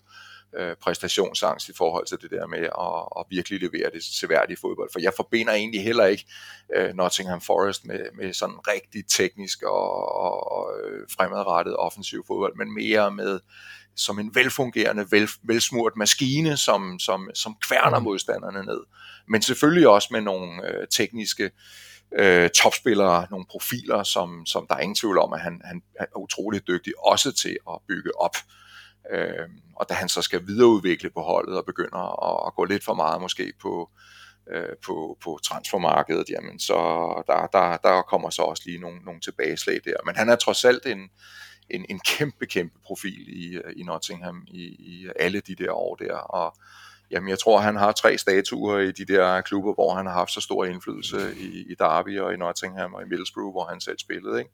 øh, 0.57 0.77
præstationsangst 0.77 1.69
i 1.69 1.73
forhold 1.77 2.07
til 2.07 2.19
det 2.23 2.31
der 2.31 2.47
med 2.47 2.59
at, 2.59 3.21
at 3.21 3.25
virkelig 3.31 3.61
levere 3.61 3.91
det 3.95 4.05
seværdige 4.05 4.57
fodbold. 4.61 4.91
For 4.93 5.01
jeg 5.01 5.13
forbinder 5.17 5.53
egentlig 5.53 5.83
heller 5.83 6.05
ikke 6.05 6.27
øh, 6.77 6.95
Nottingham 6.95 7.41
Forest 7.41 7.87
med, 7.87 8.01
med 8.15 8.33
sådan 8.33 8.69
rigtig 8.69 9.07
teknisk 9.09 9.63
og, 9.63 10.15
og, 10.15 10.53
og 10.53 10.71
øh, 10.81 11.07
fremadrettet 11.17 11.77
offensiv 11.77 12.25
fodbold, 12.27 12.57
men 12.57 12.75
mere 12.75 13.11
med 13.11 13.41
som 13.99 14.19
en 14.19 14.35
velfungerende, 14.35 15.07
vel, 15.11 15.29
velsmurt 15.43 15.93
maskine, 15.97 16.57
som, 16.57 16.99
som, 16.99 17.31
som 17.35 17.57
kværner 17.69 17.99
mm. 17.99 18.05
modstanderne 18.05 18.65
ned. 18.65 18.81
Men 19.29 19.43
selvfølgelig 19.43 19.89
også 19.89 20.09
med 20.11 20.21
nogle 20.21 20.69
øh, 20.69 20.87
tekniske 20.89 21.45
øh, 21.45 21.51
øh, 22.13 22.51
topspillere, 22.51 23.27
nogle 23.31 23.47
profiler, 23.51 24.03
som, 24.03 24.47
som 24.47 24.67
der 24.69 24.75
er 24.75 24.81
ingen 24.81 24.95
tvivl 24.95 25.19
om, 25.19 25.33
at 25.33 25.41
han, 25.41 25.61
han 25.65 25.83
er 25.95 26.17
utrolig 26.17 26.67
dygtig 26.67 26.93
også 26.99 27.33
til 27.33 27.57
at 27.71 27.79
bygge 27.89 28.21
op. 28.21 28.37
Øh, 29.11 29.49
og 29.77 29.89
da 29.89 29.95
han 29.95 30.09
så 30.09 30.23
skal 30.23 30.47
videreudvikle 30.47 31.11
på 31.11 31.21
holdet 31.21 31.57
og 31.57 31.65
begynder 31.67 32.25
at, 32.29 32.47
at 32.47 32.55
gå 32.55 32.65
lidt 32.65 32.85
for 32.85 32.95
meget 32.95 33.21
måske 33.21 33.53
på, 33.63 33.91
øh, 34.53 34.77
på, 34.87 35.19
på 35.25 35.39
transfermarkedet, 35.45 36.29
jamen 36.31 36.61
så 36.61 36.75
der, 37.27 37.47
der, 37.47 37.77
der 37.77 38.03
kommer 38.03 38.31
så 38.31 38.43
også 38.43 38.63
lige 38.67 38.81
nogle, 38.81 38.99
nogle 38.99 39.21
tilbageslag 39.21 39.81
der. 39.85 39.97
Men 40.07 40.17
han 40.17 40.29
er 40.29 40.37
trods 40.37 40.65
alt 40.65 40.87
en, 40.87 41.11
en, 41.71 41.87
en 41.89 42.01
kæmpe, 42.01 42.47
kæmpe 42.47 42.79
profil 42.85 43.29
i, 43.29 43.61
i 43.77 43.83
Nottingham 43.83 44.45
i, 44.49 44.63
i 44.63 45.09
alle 45.21 45.41
de 45.41 45.55
der 45.55 45.73
år 45.73 45.95
der, 45.95 46.15
og 46.15 46.57
Jamen, 47.11 47.29
jeg 47.29 47.39
tror, 47.39 47.59
han 47.59 47.77
har 47.77 47.93
tre 47.93 48.19
statuer 48.19 48.79
i 48.79 48.93
de 48.93 49.05
der 49.05 49.41
klubber, 49.41 49.75
hvor 49.75 49.95
han 49.95 50.07
har 50.07 50.13
haft 50.13 50.33
så 50.33 50.41
stor 50.41 50.65
indflydelse 50.65 51.37
i, 51.37 51.73
i 51.73 51.75
Derby 51.79 52.21
og 52.21 52.35
i 52.35 52.37
Nottingham 52.37 52.95
og 52.95 53.03
i 53.03 53.05
Middlesbrough, 53.05 53.53
hvor 53.53 53.65
han 53.65 53.81
selv 53.81 53.99
spillede, 53.99 54.39
ikke? 54.39 54.51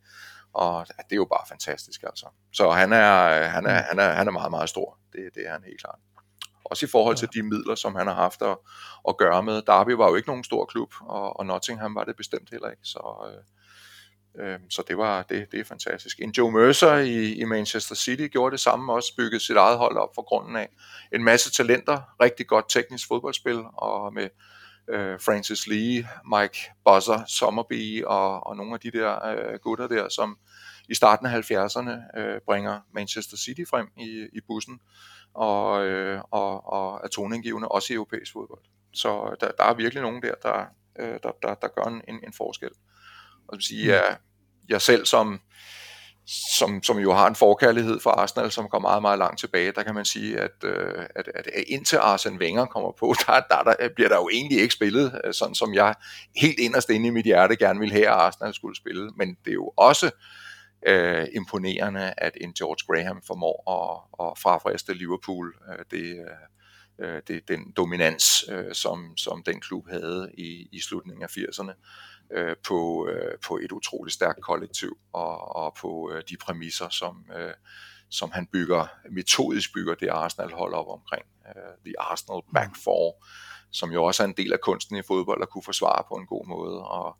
Og 0.52 0.86
det 0.86 1.12
er 1.12 1.16
jo 1.16 1.24
bare 1.24 1.46
fantastisk, 1.48 2.02
altså. 2.02 2.26
Så 2.52 2.70
han 2.70 2.92
er, 2.92 3.44
han 3.44 3.66
er, 3.66 3.82
han 3.82 3.98
er, 3.98 4.12
han 4.12 4.28
er 4.28 4.32
meget, 4.32 4.50
meget 4.50 4.68
stor. 4.68 4.98
Det, 5.12 5.34
det 5.34 5.46
er 5.46 5.52
han 5.52 5.62
helt 5.64 5.80
klart. 5.80 5.98
Også 6.64 6.86
i 6.86 6.88
forhold 6.88 7.16
til 7.16 7.28
de 7.34 7.42
midler, 7.42 7.74
som 7.74 7.94
han 7.94 8.06
har 8.06 8.14
haft 8.14 8.42
at, 8.42 8.56
at 9.08 9.16
gøre 9.16 9.42
med. 9.42 9.62
Derby 9.62 9.90
var 9.90 10.08
jo 10.08 10.14
ikke 10.14 10.28
nogen 10.28 10.44
stor 10.44 10.64
klub, 10.64 10.94
og, 11.00 11.38
og 11.38 11.46
Nottingham 11.46 11.94
var 11.94 12.04
det 12.04 12.16
bestemt 12.16 12.50
heller 12.50 12.70
ikke. 12.70 12.82
Så, 12.84 13.28
øh, 13.28 13.34
øh, 13.34 13.42
Øhm, 14.40 14.70
så 14.70 14.82
det 14.88 14.98
var 14.98 15.22
det, 15.22 15.52
det 15.52 15.60
er 15.60 15.64
fantastisk. 15.64 16.20
En 16.20 16.30
Joe 16.30 16.52
Mercer 16.52 16.96
i, 16.96 17.32
i 17.34 17.44
Manchester 17.44 17.94
City 17.94 18.26
gjorde 18.26 18.52
det 18.52 18.60
samme, 18.60 18.92
også 18.92 19.16
byggede 19.16 19.40
sit 19.40 19.56
eget 19.56 19.78
hold 19.78 19.96
op 19.96 20.14
for 20.14 20.22
grunden 20.22 20.56
af 20.56 20.68
en 21.12 21.24
masse 21.24 21.50
talenter, 21.50 22.00
rigtig 22.22 22.46
godt 22.46 22.64
teknisk 22.68 23.08
fodboldspil, 23.08 23.62
og 23.74 24.14
med 24.14 24.28
øh, 24.88 25.20
Francis 25.20 25.66
Lee, 25.66 26.08
Mike 26.24 26.58
Buzzer, 26.84 27.24
Sommerby 27.26 28.04
og, 28.04 28.46
og 28.46 28.56
nogle 28.56 28.74
af 28.74 28.80
de 28.80 28.90
der 28.90 29.26
øh, 29.26 29.58
gutter 29.58 29.86
der, 29.88 30.08
som 30.08 30.38
i 30.88 30.94
starten 30.94 31.26
af 31.26 31.50
70'erne 31.50 32.20
øh, 32.20 32.40
bringer 32.40 32.80
Manchester 32.94 33.36
City 33.36 33.64
frem 33.70 33.88
i, 33.96 34.28
i 34.32 34.40
bussen 34.46 34.80
og, 35.34 35.86
øh, 35.86 36.20
og, 36.30 36.72
og 36.72 37.00
er 37.04 37.08
toningivende 37.08 37.68
også 37.68 37.92
i 37.92 37.96
europæisk 37.96 38.32
fodbold. 38.32 38.62
Så 38.92 39.08
øh, 39.08 39.36
der, 39.40 39.52
der 39.58 39.64
er 39.64 39.74
virkelig 39.74 40.02
nogen 40.02 40.22
der, 40.22 40.34
der, 40.42 40.64
øh, 40.98 41.18
der, 41.22 41.32
der, 41.42 41.54
der 41.54 41.68
gør 41.68 41.84
en, 41.84 42.02
en 42.08 42.32
forskel. 42.32 42.70
Og 43.52 43.58
det 43.58 43.64
sige, 43.64 43.94
jeg, 43.94 44.16
jeg 44.68 44.80
selv 44.80 45.06
som 45.06 45.40
som, 46.58 46.82
som 46.82 46.98
jo 46.98 47.12
har 47.12 47.26
en 47.26 47.34
forkærlighed 47.34 48.00
for 48.00 48.10
Arsenal, 48.10 48.50
som 48.50 48.68
går 48.68 48.78
meget, 48.78 49.02
meget 49.02 49.18
langt 49.18 49.40
tilbage, 49.40 49.72
der 49.72 49.82
kan 49.82 49.94
man 49.94 50.04
sige, 50.04 50.40
at, 50.40 50.64
øh, 50.64 51.04
at, 51.16 51.28
at 51.34 51.46
indtil 51.66 51.96
Arsene 51.96 52.38
Wenger 52.38 52.66
kommer 52.66 52.92
på, 52.98 53.14
der, 53.26 53.40
der, 53.40 53.62
der 53.62 53.88
bliver 53.94 54.08
der 54.08 54.16
jo 54.16 54.28
egentlig 54.32 54.60
ikke 54.60 54.74
spillet, 54.74 55.20
øh, 55.24 55.34
sådan 55.34 55.54
som 55.54 55.74
jeg 55.74 55.94
helt 56.36 56.58
inderst 56.58 56.90
inde 56.90 57.06
i 57.06 57.10
mit 57.10 57.24
hjerte 57.24 57.56
gerne 57.56 57.78
ville 57.80 57.94
have, 57.94 58.06
at 58.06 58.12
Arsenal 58.12 58.54
skulle 58.54 58.76
spille. 58.76 59.10
Men 59.16 59.36
det 59.44 59.50
er 59.50 59.54
jo 59.54 59.72
også 59.76 60.10
øh, 60.86 61.26
imponerende, 61.34 62.14
at 62.16 62.32
en 62.40 62.52
George 62.52 62.84
Graham 62.86 63.22
formår 63.26 63.56
at, 63.70 64.26
at 64.26 64.38
frafriste 64.38 64.94
Liverpool 64.94 65.54
øh, 65.68 65.84
det, 65.90 66.24
øh, 67.00 67.20
det, 67.28 67.48
den 67.48 67.72
dominans, 67.76 68.44
øh, 68.48 68.74
som, 68.74 69.16
som 69.16 69.42
den 69.46 69.60
klub 69.60 69.88
havde 69.90 70.30
i, 70.38 70.68
i 70.72 70.80
slutningen 70.80 71.22
af 71.22 71.36
80'erne 71.36 71.72
øh, 72.32 72.56
på, 72.68 73.08
øh, 73.08 73.38
på 73.46 73.56
et 73.56 73.72
utroligt 73.72 74.14
stærkt 74.14 74.40
kollektiv 74.40 74.98
og, 75.12 75.56
og 75.56 75.74
på 75.80 76.12
øh, 76.14 76.22
de 76.28 76.36
præmisser, 76.36 76.88
som, 76.88 77.26
øh, 77.36 77.54
som 78.10 78.30
han 78.30 78.46
bygger, 78.46 78.86
metodisk 79.10 79.74
bygger 79.74 79.94
det 79.94 80.08
Arsenal 80.08 80.52
hold 80.52 80.74
op 80.74 80.88
omkring. 80.88 81.24
Øh, 81.46 81.84
the 81.84 81.94
Arsenal 81.98 82.40
Back 82.54 82.76
Four, 82.84 83.24
som 83.70 83.92
jo 83.92 84.04
også 84.04 84.22
er 84.22 84.26
en 84.26 84.34
del 84.36 84.52
af 84.52 84.60
kunsten 84.60 84.96
i 84.96 85.02
fodbold 85.02 85.42
at 85.42 85.48
kunne 85.48 85.62
forsvare 85.62 86.04
på 86.08 86.14
en 86.14 86.26
god 86.26 86.46
måde 86.46 86.84
og 86.84 87.16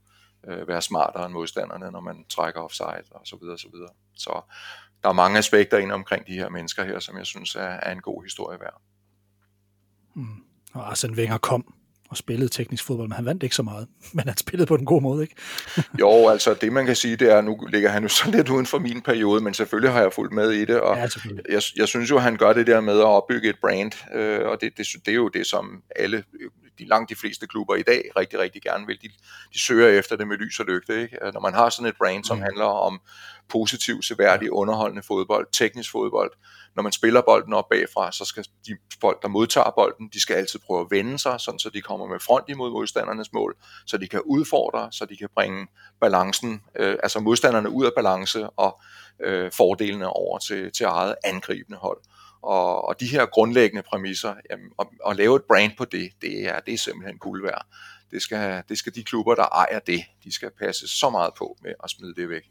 øh, 0.49 0.69
være 0.69 0.83
smartere 0.83 1.25
end 1.25 1.33
modstanderne, 1.33 1.91
når 1.91 2.01
man 2.01 2.25
trækker 2.29 2.61
offside 2.61 3.05
og 3.11 3.27
så 3.27 3.37
videre, 3.37 3.59
så 3.59 3.69
videre. 3.73 3.91
Så 4.15 4.41
der 5.03 5.09
er 5.09 5.13
mange 5.13 5.39
aspekter 5.39 5.79
ind 5.79 5.93
omkring 5.93 6.27
de 6.27 6.33
her 6.33 6.49
mennesker 6.49 6.85
her, 6.85 6.99
som 6.99 7.17
jeg 7.19 7.27
synes 7.27 7.55
er, 7.55 7.61
er 7.61 7.93
en 7.93 8.01
god 8.01 8.23
historie 8.23 8.61
værd. 8.61 8.81
Mm. 10.15 10.45
Og 10.75 10.91
Arsene 10.91 11.17
Wenger 11.17 11.39
kom 11.39 11.75
og 12.13 12.17
spillede 12.17 12.49
teknisk 12.49 12.85
fodbold, 12.85 13.09
men 13.09 13.17
han 13.17 13.25
vandt 13.25 13.43
ikke 13.43 13.55
så 13.55 13.63
meget. 13.63 13.87
Men 14.15 14.29
han 14.29 14.37
spillede 14.37 14.67
på 14.67 14.77
den 14.77 14.85
gode 14.85 15.01
måde, 15.01 15.23
ikke? 15.23 15.35
jo, 16.01 16.29
altså 16.29 16.55
det 16.55 16.73
man 16.73 16.87
kan 16.87 16.97
sige, 16.97 17.17
det 17.17 17.33
er, 17.33 17.41
nu 17.41 17.59
ligger 17.69 17.91
han 17.91 18.03
jo 18.03 18.09
så 18.09 18.31
lidt 18.31 18.49
uden 18.49 18.67
for 18.67 18.79
min 18.79 19.01
periode, 19.01 19.41
men 19.41 19.55
selvfølgelig 19.55 19.93
har 19.93 20.01
jeg 20.01 20.13
fulgt 20.13 20.33
med 20.33 20.51
i 20.51 20.65
det, 20.65 20.81
og 20.81 20.97
ja, 20.97 21.07
jeg, 21.49 21.63
jeg 21.77 21.89
synes 21.89 22.11
jo, 22.11 22.19
han 22.19 22.37
gør 22.37 22.53
det 22.53 22.67
der 22.67 22.81
med 22.81 22.99
at 22.99 23.05
opbygge 23.05 23.49
et 23.49 23.57
brand, 23.61 23.93
øh, 24.15 24.41
og 24.45 24.61
det, 24.61 24.79
det, 24.79 24.87
det 25.07 25.13
er 25.13 25.17
jo 25.17 25.29
det, 25.29 25.47
som 25.47 25.83
alle 25.97 26.25
de 26.83 26.89
langt 26.89 27.11
de 27.11 27.17
fleste 27.17 27.47
klubber 27.47 27.75
i 27.75 27.83
dag 27.83 28.11
rigtig, 28.17 28.39
rigtig 28.39 28.63
gerne 28.63 28.87
vil. 28.87 28.99
De, 29.03 29.09
de 29.53 29.59
søger 29.59 29.99
efter 29.99 30.17
det 30.17 30.29
med 30.29 30.37
lys 30.37 30.61
og 30.61 30.67
lygte. 30.67 31.03
Ikke? 31.03 31.17
Når 31.33 31.41
man 31.41 31.55
har 31.55 31.71
sådan 31.71 31.89
et 31.89 31.97
brand, 31.97 32.25
som 32.25 32.37
mm. 32.37 32.43
handler 32.43 32.65
om 32.65 33.01
positiv, 33.49 34.03
seværdig, 34.03 34.53
underholdende 34.53 35.03
fodbold, 35.03 35.47
teknisk 35.53 35.91
fodbold, 35.91 36.33
når 36.77 36.83
man 36.83 36.93
spiller 36.93 37.21
bolden 37.21 37.53
op 37.53 37.69
bagfra, 37.69 38.13
så 38.13 38.25
skal 38.25 38.45
de 38.67 38.77
folk, 39.01 39.23
der 39.23 39.29
modtager 39.29 39.71
bolden, 39.77 40.09
de 40.13 40.21
skal 40.21 40.37
altid 40.37 40.59
prøve 40.67 40.81
at 40.81 40.87
vende 40.91 41.19
sig, 41.19 41.41
sådan 41.41 41.59
så 41.59 41.71
de 41.71 41.81
kommer 41.81 42.07
med 42.07 42.21
front 42.21 42.45
imod 42.49 42.71
modstandernes 42.71 43.33
mål, 43.33 43.57
så 43.87 43.97
de 43.97 44.09
kan 44.09 44.21
udfordre, 44.25 44.89
så 44.93 45.05
de 45.05 45.17
kan 45.17 45.29
bringe 45.35 45.67
balancen, 46.01 46.63
øh, 46.77 46.97
altså 47.03 47.21
modstanderne 47.21 47.71
ud 47.71 47.85
af 47.87 47.91
balance 47.97 48.49
og 48.51 48.81
øh, 49.21 49.53
fordelene 49.53 50.09
over 50.09 50.39
til, 50.39 50.73
til 50.73 50.85
eget 50.85 51.15
angribende 51.25 51.79
hold. 51.79 51.99
Og, 52.43 52.89
og 52.89 53.01
de 53.01 53.07
her 53.07 53.27
grundlæggende 53.27 53.83
præmisser, 53.83 54.35
jamen, 54.51 54.67
at, 54.79 54.87
at 55.09 55.17
lave 55.17 55.37
et 55.37 55.43
brand 55.49 55.73
på 55.79 55.85
det, 55.85 56.11
det 56.23 56.49
er, 56.49 56.61
det 56.61 56.75
er 56.75 56.79
simpelthen 56.79 57.19
guld 57.19 57.43
værd. 57.43 57.67
Det 58.11 58.23
skal, 58.23 58.63
det 58.69 58.79
skal 58.79 58.95
de 58.95 59.05
klubber, 59.05 59.35
der 59.35 59.45
ejer 59.45 59.79
det, 59.79 60.05
de 60.25 60.33
skal 60.33 60.51
passe 60.59 60.89
så 60.89 61.11
meget 61.11 61.31
på 61.39 61.57
med 61.63 61.75
at 61.85 61.91
smide 61.91 62.15
det 62.15 62.29
væk. 62.29 62.43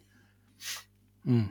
Mm. 1.23 1.43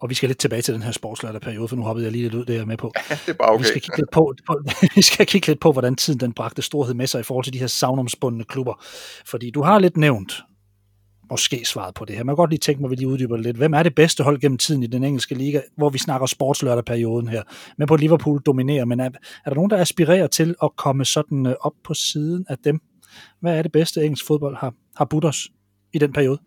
Og 0.00 0.10
vi 0.10 0.14
skal 0.14 0.28
lidt 0.28 0.38
tilbage 0.38 0.62
til 0.62 0.74
den 0.74 0.82
her 0.82 0.92
sportslørdag-periode, 0.92 1.68
for 1.68 1.76
nu 1.76 1.82
hoppede 1.82 2.04
jeg 2.04 2.12
lige 2.12 2.22
lidt 2.22 2.34
ud, 2.34 2.44
det 2.44 2.56
er 2.56 2.64
med 2.64 2.76
på. 2.76 2.92
det 3.08 3.28
er 3.28 3.32
bare 3.32 3.50
okay. 3.50 3.64
Vi 3.64 3.68
skal, 3.68 3.80
kigge 3.80 3.96
lidt 3.96 4.10
på, 4.10 4.34
vi 4.96 5.02
skal 5.02 5.26
kigge 5.26 5.46
lidt 5.46 5.60
på, 5.60 5.72
hvordan 5.72 5.96
tiden 5.96 6.20
den 6.20 6.32
bragte 6.32 6.62
storhed 6.62 6.94
med 6.94 7.06
sig 7.06 7.20
i 7.20 7.22
forhold 7.22 7.44
til 7.44 7.52
de 7.52 7.58
her 7.58 7.66
savnomsbundne 7.66 8.44
klubber. 8.44 8.84
Fordi 9.26 9.50
du 9.50 9.62
har 9.62 9.78
lidt 9.78 9.96
nævnt, 9.96 10.42
måske 11.30 11.64
svaret 11.64 11.94
på 11.94 12.04
det 12.04 12.16
her. 12.16 12.24
Man 12.24 12.32
kan 12.32 12.36
godt 12.36 12.50
lige 12.50 12.58
tænke 12.58 12.80
mig, 12.80 12.86
at 12.86 12.90
vi 12.90 12.96
lige 12.96 13.08
uddyber 13.08 13.36
det 13.36 13.44
lidt. 13.44 13.56
Hvem 13.56 13.74
er 13.74 13.82
det 13.82 13.94
bedste 13.94 14.24
hold 14.24 14.40
gennem 14.40 14.58
tiden 14.58 14.82
i 14.82 14.86
den 14.86 15.04
engelske 15.04 15.34
liga, 15.34 15.60
hvor 15.76 15.90
vi 15.90 15.98
snakker 15.98 16.26
sportslørdag-perioden 16.26 17.28
her? 17.28 17.42
Men 17.78 17.88
på 17.88 17.96
Liverpool 17.96 18.40
dominerer, 18.46 18.84
men 18.84 19.00
er, 19.00 19.04
er 19.44 19.50
der 19.50 19.54
nogen, 19.54 19.70
der 19.70 19.78
aspirerer 19.78 20.26
til 20.26 20.54
at 20.62 20.70
komme 20.76 21.04
sådan 21.04 21.46
øh, 21.46 21.54
op 21.60 21.72
på 21.84 21.94
siden 21.94 22.46
af 22.48 22.58
dem? 22.64 22.80
Hvad 23.40 23.58
er 23.58 23.62
det 23.62 23.72
bedste 23.72 24.04
engelsk 24.04 24.26
fodbold 24.26 24.56
har, 24.56 24.74
har 24.96 25.04
budt 25.04 25.24
os 25.24 25.48
i 25.92 25.98
den 25.98 26.12
periode? 26.12 26.38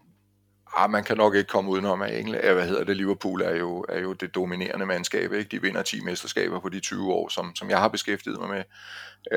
Ah, 0.77 0.89
man 0.89 1.03
kan 1.03 1.17
nok 1.17 1.35
ikke 1.35 1.47
komme 1.47 1.71
udenom, 1.71 2.01
at 2.01 2.19
England, 2.19 2.53
hvad 2.53 2.67
hedder 2.67 2.83
det, 2.83 2.97
Liverpool 2.97 3.41
er 3.41 3.55
jo, 3.55 3.85
er 3.89 3.99
jo 3.99 4.13
det 4.13 4.35
dominerende 4.35 4.85
mandskab. 4.85 5.33
Ikke? 5.33 5.49
De 5.49 5.61
vinder 5.61 5.81
10 5.81 6.01
mesterskaber 6.01 6.59
på 6.59 6.69
de 6.69 6.79
20 6.79 7.13
år, 7.13 7.29
som, 7.29 7.55
som 7.55 7.69
jeg 7.69 7.79
har 7.79 7.87
beskæftiget 7.87 8.39
mig 8.39 8.49
med. 8.49 8.63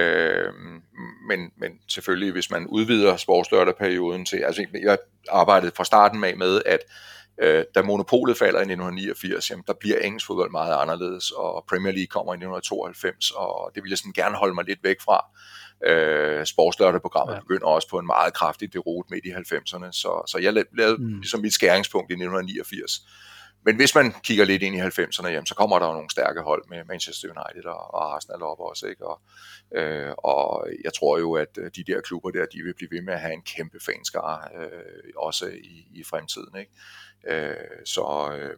Øh, 0.03 0.53
men, 1.29 1.53
men 1.57 1.73
selvfølgelig, 1.89 2.33
hvis 2.33 2.51
man 2.51 2.67
udvider 2.67 3.17
sportslørdag-perioden 3.17 4.25
til, 4.25 4.37
altså 4.37 4.67
jeg 4.83 4.99
arbejdede 5.31 5.73
fra 5.77 5.85
starten 5.85 6.21
med, 6.21 6.37
med 6.37 6.63
at 6.67 6.81
øh, 7.43 7.65
da 7.75 7.83
monopolet 7.83 8.39
falder 8.39 8.59
i 8.59 8.63
1989, 8.63 9.51
jamen, 9.51 9.65
der 9.67 9.73
bliver 9.81 9.99
engelsk 9.99 10.27
fodbold 10.27 10.51
meget 10.51 10.75
anderledes, 10.83 11.31
og 11.31 11.65
Premier 11.69 11.93
League 11.93 12.07
kommer 12.07 12.33
i 12.33 12.37
1992, 12.37 13.31
og 13.31 13.71
det 13.75 13.83
vil 13.83 13.91
jeg 13.91 13.99
sådan 13.99 14.13
gerne 14.13 14.37
holde 14.37 14.55
mig 14.55 14.65
lidt 14.65 14.79
væk 14.83 15.01
fra. 15.01 15.25
Øh, 15.87 16.47
sportslørdag-programmet 16.47 17.35
ja. 17.35 17.41
begynder 17.41 17.67
også 17.67 17.89
på 17.89 17.99
en 17.99 18.07
meget 18.07 18.35
kraftig 18.35 18.73
derot 18.73 19.11
midt 19.11 19.25
i 19.25 19.31
90'erne, 19.31 19.93
så, 19.93 20.23
så 20.27 20.39
jeg 20.39 20.53
lavede 20.79 21.03
mm. 21.03 21.19
ligesom 21.19 21.41
mit 21.41 21.55
skæringspunkt 21.55 22.11
i 22.11 22.15
1989. 22.15 23.01
Men 23.67 23.77
hvis 23.77 23.95
man 23.95 24.15
kigger 24.23 24.45
lidt 24.45 24.63
ind 24.63 24.77
i 24.77 24.81
90'erne, 24.81 25.29
jamen, 25.29 25.47
så 25.47 25.55
kommer 25.55 25.79
der 25.79 25.87
jo 25.87 25.93
nogle 25.93 26.11
stærke 26.11 26.41
hold 26.41 26.65
med 26.69 26.85
Manchester 26.85 27.29
United 27.29 27.65
og, 27.65 27.95
og 27.95 28.15
Arsenal 28.15 28.43
op 28.43 28.61
også. 28.61 28.87
Ikke? 28.87 29.07
Og, 29.07 29.21
øh, 29.75 30.13
og 30.19 30.69
jeg 30.85 30.95
tror 30.95 31.19
jo, 31.19 31.33
at 31.33 31.59
øh, 31.59 31.71
de 31.77 31.85
der 31.85 32.01
klubber 32.01 32.31
der, 32.31 32.47
de 32.47 32.63
vil 32.63 32.75
blive 32.75 32.91
ved 32.91 33.03
med 33.03 33.15
at 33.15 33.21
have 33.21 33.35
en 33.35 33.43
kæmpe 33.43 33.79
fanskare, 33.81 34.41
øh, 34.61 35.13
også 35.17 35.47
i, 35.47 35.87
i 35.95 36.05
fremtiden. 36.05 36.59
Ikke? 36.59 36.73
Øh, 37.29 37.55
så, 37.85 38.37
øh, 38.39 38.57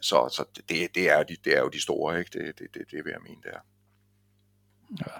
så, 0.00 0.28
så 0.32 0.44
det, 0.68 0.94
det, 0.94 1.10
er 1.10 1.22
de, 1.22 1.36
det 1.44 1.56
er 1.56 1.60
jo 1.60 1.68
de 1.68 1.80
store, 1.80 2.18
ikke? 2.18 2.38
Det, 2.38 2.58
det, 2.58 2.74
det, 2.74 2.82
det 2.90 3.04
vil 3.04 3.10
jeg 3.10 3.20
mene, 3.28 3.40
det 3.42 3.50
er. 3.52 3.60
Ja. 5.00 5.12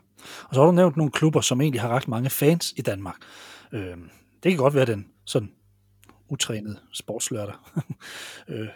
Og 0.49 0.55
så 0.55 0.61
har 0.61 0.67
du 0.67 0.73
nævnt 0.73 0.97
nogle 0.97 1.13
klubber, 1.13 1.41
som 1.41 1.61
egentlig 1.61 1.81
har 1.81 1.89
ret 1.89 2.09
mange 2.09 2.31
fans 2.31 2.75
i 2.77 2.83
Danmark. 2.83 3.17
Øh, 3.73 3.97
det 4.43 4.53
kan 4.53 4.57
godt 4.57 4.75
være 4.75 4.87
den 4.87 5.13
sådan 5.25 5.53
utrænede 6.29 6.81
sportslørdag. 6.93 7.55
øh, 8.49 8.69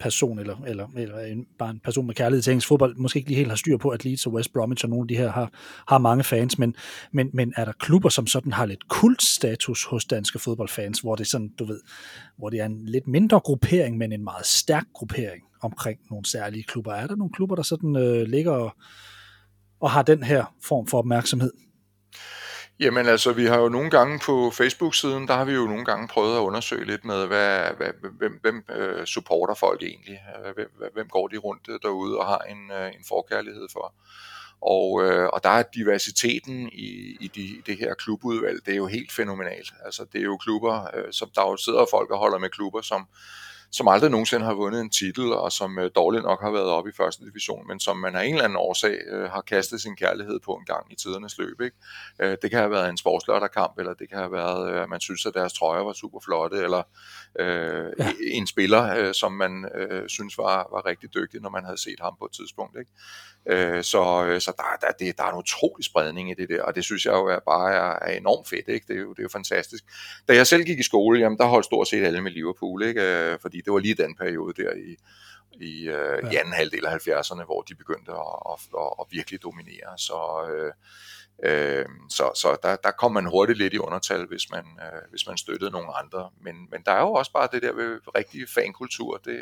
person, 0.00 0.38
eller, 0.38 0.56
eller, 0.66 0.86
eller 0.96 1.18
en, 1.18 1.46
bare 1.58 1.70
en 1.70 1.80
person 1.84 2.06
med 2.06 2.14
kærlighed 2.14 2.42
til 2.42 2.50
engelsk 2.50 2.68
fodbold, 2.68 2.96
måske 2.96 3.16
ikke 3.16 3.28
lige 3.28 3.36
helt 3.36 3.48
har 3.48 3.56
styr 3.56 3.76
på, 3.76 3.88
at 3.88 4.04
Leeds 4.04 4.26
og 4.26 4.32
West 4.32 4.52
Bromwich 4.52 4.84
og 4.84 4.90
nogle 4.90 5.04
af 5.04 5.08
de 5.08 5.16
her 5.16 5.32
har, 5.32 5.50
har 5.88 5.98
mange 5.98 6.24
fans, 6.24 6.58
men, 6.58 6.74
men, 7.12 7.30
men 7.32 7.52
er 7.56 7.64
der 7.64 7.72
klubber, 7.72 8.08
som 8.08 8.26
sådan 8.26 8.52
har 8.52 8.66
lidt 8.66 8.88
kultstatus 8.88 9.84
hos 9.84 10.04
danske 10.04 10.38
fodboldfans, 10.38 11.00
hvor 11.00 11.16
det, 11.16 11.26
sådan, 11.26 11.50
du 11.58 11.64
ved, 11.64 11.80
hvor 12.38 12.50
det 12.50 12.60
er 12.60 12.66
en 12.66 12.86
lidt 12.86 13.06
mindre 13.06 13.40
gruppering, 13.40 13.98
men 13.98 14.12
en 14.12 14.24
meget 14.24 14.46
stærk 14.46 14.86
gruppering 14.92 15.42
omkring 15.62 16.00
nogle 16.10 16.26
særlige 16.26 16.62
klubber? 16.62 16.92
Er 16.92 17.06
der 17.06 17.16
nogle 17.16 17.32
klubber, 17.32 17.56
der 17.56 17.62
sådan 17.62 17.96
øh, 17.96 18.22
ligger 18.22 18.52
og, 18.52 18.76
og 19.80 19.90
har 19.90 20.02
den 20.02 20.22
her 20.22 20.54
form 20.62 20.86
for 20.86 20.98
opmærksomhed? 20.98 21.52
Jamen 22.80 23.06
altså, 23.06 23.32
vi 23.32 23.44
har 23.44 23.58
jo 23.58 23.68
nogle 23.68 23.90
gange 23.90 24.18
på 24.18 24.50
Facebook-siden, 24.50 25.28
der 25.28 25.34
har 25.34 25.44
vi 25.44 25.52
jo 25.52 25.66
nogle 25.66 25.84
gange 25.84 26.08
prøvet 26.08 26.36
at 26.36 26.40
undersøge 26.40 26.84
lidt 26.84 27.04
med, 27.04 27.26
hvad, 27.26 27.70
hvad, 27.76 27.90
hvem, 28.18 28.38
hvem 28.42 28.64
øh, 28.70 29.06
supporter 29.06 29.54
folk 29.54 29.82
egentlig? 29.82 30.20
Øh, 30.46 30.54
hvem, 30.54 30.70
hvem 30.92 31.08
går 31.08 31.28
de 31.28 31.36
rundt 31.36 31.68
øh, 31.68 31.78
derude 31.82 32.18
og 32.18 32.26
har 32.26 32.38
en, 32.38 32.70
øh, 32.70 32.86
en 32.86 33.04
forkærlighed 33.08 33.68
for? 33.72 33.94
Og, 34.60 35.04
øh, 35.04 35.28
og 35.32 35.44
der 35.44 35.50
er 35.50 35.62
diversiteten 35.74 36.68
i, 36.72 37.16
i 37.20 37.30
de, 37.34 37.62
det 37.66 37.78
her 37.78 37.94
klubudvalg, 37.94 38.66
det 38.66 38.72
er 38.72 38.76
jo 38.76 38.86
helt 38.86 39.12
fænomenalt. 39.12 39.72
Altså, 39.84 40.06
det 40.12 40.20
er 40.20 40.24
jo 40.24 40.36
klubber, 40.36 40.90
øh, 40.94 41.12
som 41.12 41.30
der 41.34 41.42
jo 41.42 41.56
sidder 41.56 41.86
folk 41.90 42.10
og 42.10 42.18
holder 42.18 42.38
med 42.38 42.50
klubber, 42.50 42.80
som 42.80 43.06
som 43.72 43.88
aldrig 43.88 44.10
nogensinde 44.10 44.44
har 44.44 44.54
vundet 44.54 44.80
en 44.80 44.90
titel, 44.90 45.32
og 45.32 45.52
som 45.52 45.78
øh, 45.78 45.90
dårligt 45.94 46.24
nok 46.24 46.40
har 46.42 46.50
været 46.50 46.66
oppe 46.66 46.90
i 46.90 46.92
første 46.96 47.24
division, 47.24 47.68
men 47.68 47.80
som 47.80 47.96
man 47.96 48.16
af 48.16 48.24
en 48.24 48.34
eller 48.34 48.44
anden 48.44 48.56
årsag 48.56 48.98
øh, 49.10 49.30
har 49.30 49.40
kastet 49.40 49.80
sin 49.80 49.96
kærlighed 49.96 50.40
på 50.44 50.52
en 50.52 50.64
gang 50.64 50.92
i 50.92 50.94
tidernes 50.94 51.38
løb. 51.38 51.60
Ikke? 51.60 51.76
Øh, 52.22 52.36
det 52.42 52.50
kan 52.50 52.58
have 52.58 52.70
været 52.70 52.88
en 52.88 52.96
sportslørderkamp, 52.96 53.78
eller 53.78 53.94
det 53.94 54.08
kan 54.08 54.18
have 54.18 54.32
været, 54.32 54.72
øh, 54.72 54.82
at 54.82 54.88
man 54.88 55.00
synes, 55.00 55.26
at 55.26 55.34
deres 55.34 55.52
trøjer 55.52 55.82
var 55.82 55.92
super 55.92 56.20
flotte, 56.24 56.56
eller 56.56 56.82
øh, 57.38 57.92
ja. 57.98 58.12
en 58.32 58.46
spiller, 58.46 58.96
øh, 58.96 59.14
som 59.14 59.32
man 59.32 59.68
øh, 59.74 60.08
synes 60.08 60.38
var, 60.38 60.68
var 60.72 60.86
rigtig 60.86 61.14
dygtig, 61.14 61.40
når 61.40 61.50
man 61.50 61.64
havde 61.64 61.82
set 61.82 62.00
ham 62.00 62.16
på 62.18 62.24
et 62.24 62.32
tidspunkt. 62.32 62.78
Ikke? 62.78 62.90
Øh, 63.46 63.84
så 63.84 64.24
øh, 64.26 64.40
så 64.40 64.52
der, 64.56 64.86
der, 64.86 64.92
det, 64.98 65.18
der 65.18 65.24
er 65.24 65.32
en 65.32 65.38
utrolig 65.38 65.84
spredning 65.84 66.30
i 66.30 66.34
det 66.34 66.48
der, 66.48 66.62
og 66.62 66.74
det 66.74 66.84
synes 66.84 67.04
jeg 67.04 67.12
jo 67.12 67.26
er 67.26 67.38
bare 67.46 67.72
er, 67.72 68.08
er 68.08 68.16
enormt 68.16 68.48
fedt. 68.48 68.68
Ikke? 68.68 68.86
Det, 68.88 68.96
er 68.96 69.00
jo, 69.00 69.10
det 69.10 69.18
er 69.18 69.22
jo 69.22 69.28
fantastisk. 69.28 69.84
Da 70.28 70.34
jeg 70.34 70.46
selv 70.46 70.64
gik 70.64 70.78
i 70.78 70.82
skole, 70.82 71.20
jamen, 71.20 71.38
der 71.38 71.44
holdt 71.44 71.66
stort 71.66 71.88
set 71.88 72.04
alle 72.04 72.20
med 72.20 72.30
Liverpool, 72.30 72.82
ikke? 72.82 73.02
Øh, 73.02 73.38
fordi 73.60 73.64
det 73.64 73.72
var 73.72 73.78
lige 73.78 74.02
den 74.04 74.16
periode 74.16 74.62
der 74.62 74.72
i, 74.72 74.96
i, 75.60 75.88
øh, 75.88 76.18
ja. 76.22 76.30
i 76.30 76.36
anden 76.36 76.54
halvdel 76.54 76.86
af 76.86 76.94
70'erne, 76.94 77.44
hvor 77.44 77.62
de 77.62 77.74
begyndte 77.74 78.12
at, 78.12 78.34
at, 78.52 78.58
at, 78.78 78.90
at 79.00 79.06
virkelig 79.10 79.42
dominere. 79.42 79.98
Så, 79.98 80.18
øh, 80.50 80.72
Øh, 81.42 81.84
så 82.08 82.30
så 82.34 82.56
der, 82.62 82.76
der 82.76 82.90
kom 82.90 83.12
man 83.12 83.26
hurtigt 83.26 83.58
lidt 83.58 83.74
i 83.74 83.78
undertal, 83.78 84.26
hvis 84.26 84.50
man, 84.50 84.64
øh, 84.82 85.02
hvis 85.10 85.26
man 85.26 85.36
støttede 85.36 85.70
nogle 85.70 85.96
andre. 85.96 86.30
Men, 86.40 86.54
men 86.70 86.82
der 86.86 86.92
er 86.92 87.00
jo 87.00 87.12
også 87.12 87.32
bare 87.32 87.48
det 87.52 87.62
der 87.62 87.72
ved 87.72 88.00
rigtig 88.16 88.48
fankultur. 88.48 89.16
Det, 89.16 89.40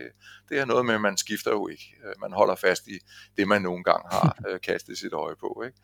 det 0.48 0.58
er 0.58 0.64
noget 0.64 0.86
med, 0.86 0.94
at 0.94 1.00
man 1.00 1.16
skifter 1.16 1.50
jo 1.50 1.68
ikke. 1.68 1.94
Øh, 2.04 2.14
man 2.20 2.32
holder 2.32 2.54
fast 2.54 2.86
i 2.86 2.98
det, 3.36 3.48
man 3.48 3.62
nogle 3.62 3.84
gange 3.84 4.08
har 4.10 4.36
øh, 4.48 4.60
kastet 4.60 4.98
sit 4.98 5.12
øje 5.12 5.36
på. 5.36 5.62
Ikke? 5.66 5.78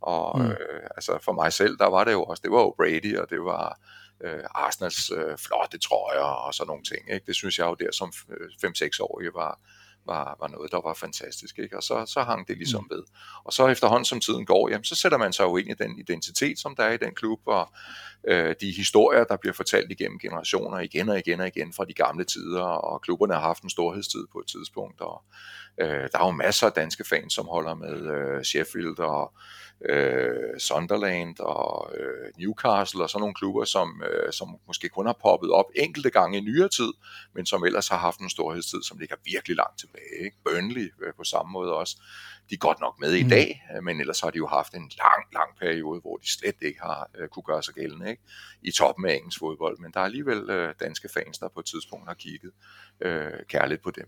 Og 0.00 0.38
mm. 0.38 0.46
øh, 0.46 0.82
altså 0.96 1.18
for 1.22 1.32
mig 1.32 1.52
selv, 1.52 1.78
der 1.78 1.86
var 1.86 2.04
det 2.04 2.12
jo 2.12 2.22
også, 2.24 2.40
det 2.44 2.50
var 2.50 2.60
jo 2.60 2.74
Brady, 2.76 3.18
og 3.18 3.30
det 3.30 3.40
var 3.40 3.78
øh, 4.24 4.44
Arsenals 4.54 5.10
øh, 5.10 5.38
flotte 5.38 5.78
trøjer 5.78 6.30
og 6.44 6.54
sådan 6.54 6.66
nogle 6.66 6.84
ting. 6.84 7.12
Ikke? 7.12 7.26
Det 7.26 7.34
synes 7.34 7.58
jeg 7.58 7.66
jo 7.66 7.74
der 7.74 7.92
som 7.92 8.12
5-6-årig 8.64 9.34
var, 9.34 9.60
var, 10.06 10.36
var 10.40 10.48
noget, 10.48 10.72
der 10.72 10.80
var 10.80 10.94
fantastisk. 10.94 11.58
Ikke? 11.58 11.76
Og 11.76 11.82
så, 11.82 12.06
så 12.06 12.20
hang 12.20 12.48
det 12.48 12.56
ligesom 12.56 12.84
mm. 12.90 12.96
ved. 12.96 13.02
Og 13.44 13.52
så 13.52 13.68
efterhånden 13.68 14.04
som 14.04 14.20
tiden 14.20 14.46
går, 14.46 14.68
jamen, 14.68 14.84
så 14.84 14.94
sætter 14.94 15.18
man 15.18 15.32
sig 15.32 15.44
jo 15.44 15.56
ind 15.56 15.70
i 15.70 15.74
den 15.74 15.98
identitet, 15.98 16.58
som 16.58 16.76
der 16.76 16.84
er 16.84 16.92
i 16.92 16.96
den 16.96 17.14
klub, 17.14 17.40
og 17.46 17.68
øh, 18.28 18.54
de 18.60 18.70
historier, 18.72 19.24
der 19.24 19.36
bliver 19.36 19.54
fortalt 19.54 19.90
igennem 19.90 20.18
generationer 20.18 20.78
igen 20.78 21.08
og 21.08 21.18
igen 21.18 21.40
og 21.40 21.46
igen 21.46 21.72
fra 21.72 21.84
de 21.84 21.92
gamle 21.92 22.24
tider, 22.24 22.62
og 22.62 23.02
klubberne 23.02 23.34
har 23.34 23.40
haft 23.40 23.62
en 23.62 23.70
storhedstid 23.70 24.26
på 24.32 24.38
et 24.38 24.46
tidspunkt, 24.46 25.00
og 25.00 25.22
øh, 25.80 26.08
der 26.12 26.18
er 26.18 26.26
jo 26.26 26.30
masser 26.30 26.66
af 26.66 26.72
danske 26.72 27.04
fans, 27.04 27.34
som 27.34 27.46
holder 27.46 27.74
med 27.74 27.96
øh, 28.16 28.44
Sheffield 28.44 28.98
og 28.98 29.32
øh, 29.88 30.58
Sunderland 30.58 31.40
og 31.40 31.92
øh, 31.98 32.32
Newcastle 32.38 33.02
og 33.02 33.10
sådan 33.10 33.20
nogle 33.20 33.34
klubber, 33.34 33.64
som, 33.64 34.02
øh, 34.02 34.32
som 34.32 34.56
måske 34.66 34.88
kun 34.88 35.06
har 35.06 35.16
poppet 35.22 35.50
op 35.50 35.64
enkelte 35.74 36.10
gange 36.10 36.38
i 36.38 36.40
nyere 36.40 36.68
tid, 36.68 36.92
men 37.34 37.46
som 37.46 37.64
ellers 37.64 37.88
har 37.88 37.96
haft 37.96 38.20
en 38.20 38.30
storhedstid, 38.30 38.82
som 38.82 38.98
ligger 38.98 39.16
virkelig 39.24 39.56
langt 39.56 39.78
tilbage. 39.78 40.24
Ikke? 40.24 40.36
Burnley 40.44 40.92
øh, 41.02 41.14
på 41.14 41.24
samme 41.24 41.52
måde 41.52 41.74
også. 41.76 41.96
De 42.50 42.54
er 42.54 42.58
godt 42.58 42.80
nok 42.80 43.00
med 43.00 43.14
i 43.14 43.22
mm. 43.22 43.28
dag, 43.28 43.62
mm. 43.74 43.84
men 43.84 44.00
ellers 44.00 44.20
har 44.20 44.30
de 44.30 44.36
jo 44.36 44.46
haft 44.46 44.74
en 44.74 44.90
lang, 44.98 45.24
lang 45.34 45.50
periode, 45.58 46.00
hvor 46.00 46.16
de 46.16 46.32
slet 46.32 46.56
ikke 46.62 46.80
har 46.80 47.10
øh, 47.18 47.28
kunne 47.28 47.42
gøre 47.42 47.62
sig 47.62 47.74
gældende 47.74 48.10
ikke? 48.10 48.22
i 48.62 48.70
toppen 48.70 49.04
af 49.06 49.14
engelsk 49.14 49.38
fodbold. 49.38 49.78
Men 49.78 49.92
der 49.92 50.00
er 50.00 50.04
alligevel 50.04 50.50
øh, 50.50 50.74
danske 50.80 51.08
fans, 51.14 51.38
der 51.38 51.48
på 51.48 51.60
et 51.60 51.66
tidspunkt 51.66 52.06
har 52.08 52.14
kigget 52.14 52.52
øh, 53.00 53.32
kærligt 53.48 53.82
på 53.82 53.90
dem. 53.90 54.06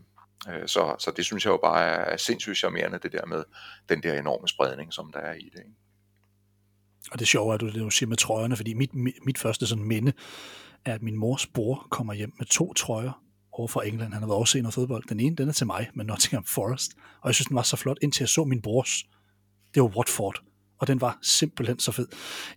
Øh, 0.48 0.68
så, 0.68 0.96
så 0.98 1.12
det 1.16 1.24
synes 1.24 1.44
jeg 1.44 1.50
jo 1.50 1.58
bare 1.62 1.84
er 1.84 2.16
sindssygt 2.16 2.58
charmerende, 2.58 2.98
det 2.98 3.12
der 3.12 3.26
med 3.26 3.44
den 3.88 4.02
der 4.02 4.20
enorme 4.20 4.48
spredning, 4.48 4.92
som 4.92 5.12
der 5.12 5.20
er 5.20 5.34
i 5.34 5.50
det. 5.52 5.58
Ikke? 5.58 5.76
Og 7.10 7.18
det 7.18 7.24
er 7.24 7.26
sjovt, 7.26 7.54
at 7.54 7.60
du, 7.60 7.66
det, 7.66 7.74
du 7.74 7.90
siger 7.90 8.08
med 8.08 8.16
trøjerne, 8.16 8.56
fordi 8.56 8.74
mit, 8.74 8.94
mit, 8.94 9.38
første 9.38 9.66
sådan 9.66 9.84
minde 9.84 10.12
er, 10.84 10.94
at 10.94 11.02
min 11.02 11.16
mors 11.16 11.46
bror 11.46 11.86
kommer 11.90 12.12
hjem 12.12 12.32
med 12.38 12.46
to 12.46 12.74
trøjer 12.74 13.22
over 13.52 13.68
fra 13.68 13.86
England. 13.86 14.12
Han 14.12 14.22
har 14.22 14.28
været 14.28 14.36
overset 14.36 14.62
noget 14.62 14.74
fodbold. 14.74 15.04
Den 15.08 15.20
ene, 15.20 15.36
den 15.36 15.48
er 15.48 15.52
til 15.52 15.66
mig, 15.66 15.90
med 15.94 16.04
Nottingham 16.04 16.44
Forest. 16.44 16.92
Og 17.20 17.28
jeg 17.28 17.34
synes, 17.34 17.46
den 17.46 17.56
var 17.56 17.62
så 17.62 17.76
flot, 17.76 17.98
indtil 18.02 18.22
jeg 18.22 18.28
så 18.28 18.44
min 18.44 18.62
brors. 18.62 19.04
Det 19.74 19.82
var 19.82 19.96
Watford. 19.96 20.42
Og 20.78 20.86
den 20.86 21.00
var 21.00 21.18
simpelthen 21.22 21.78
så 21.78 21.92
fed. 21.92 22.06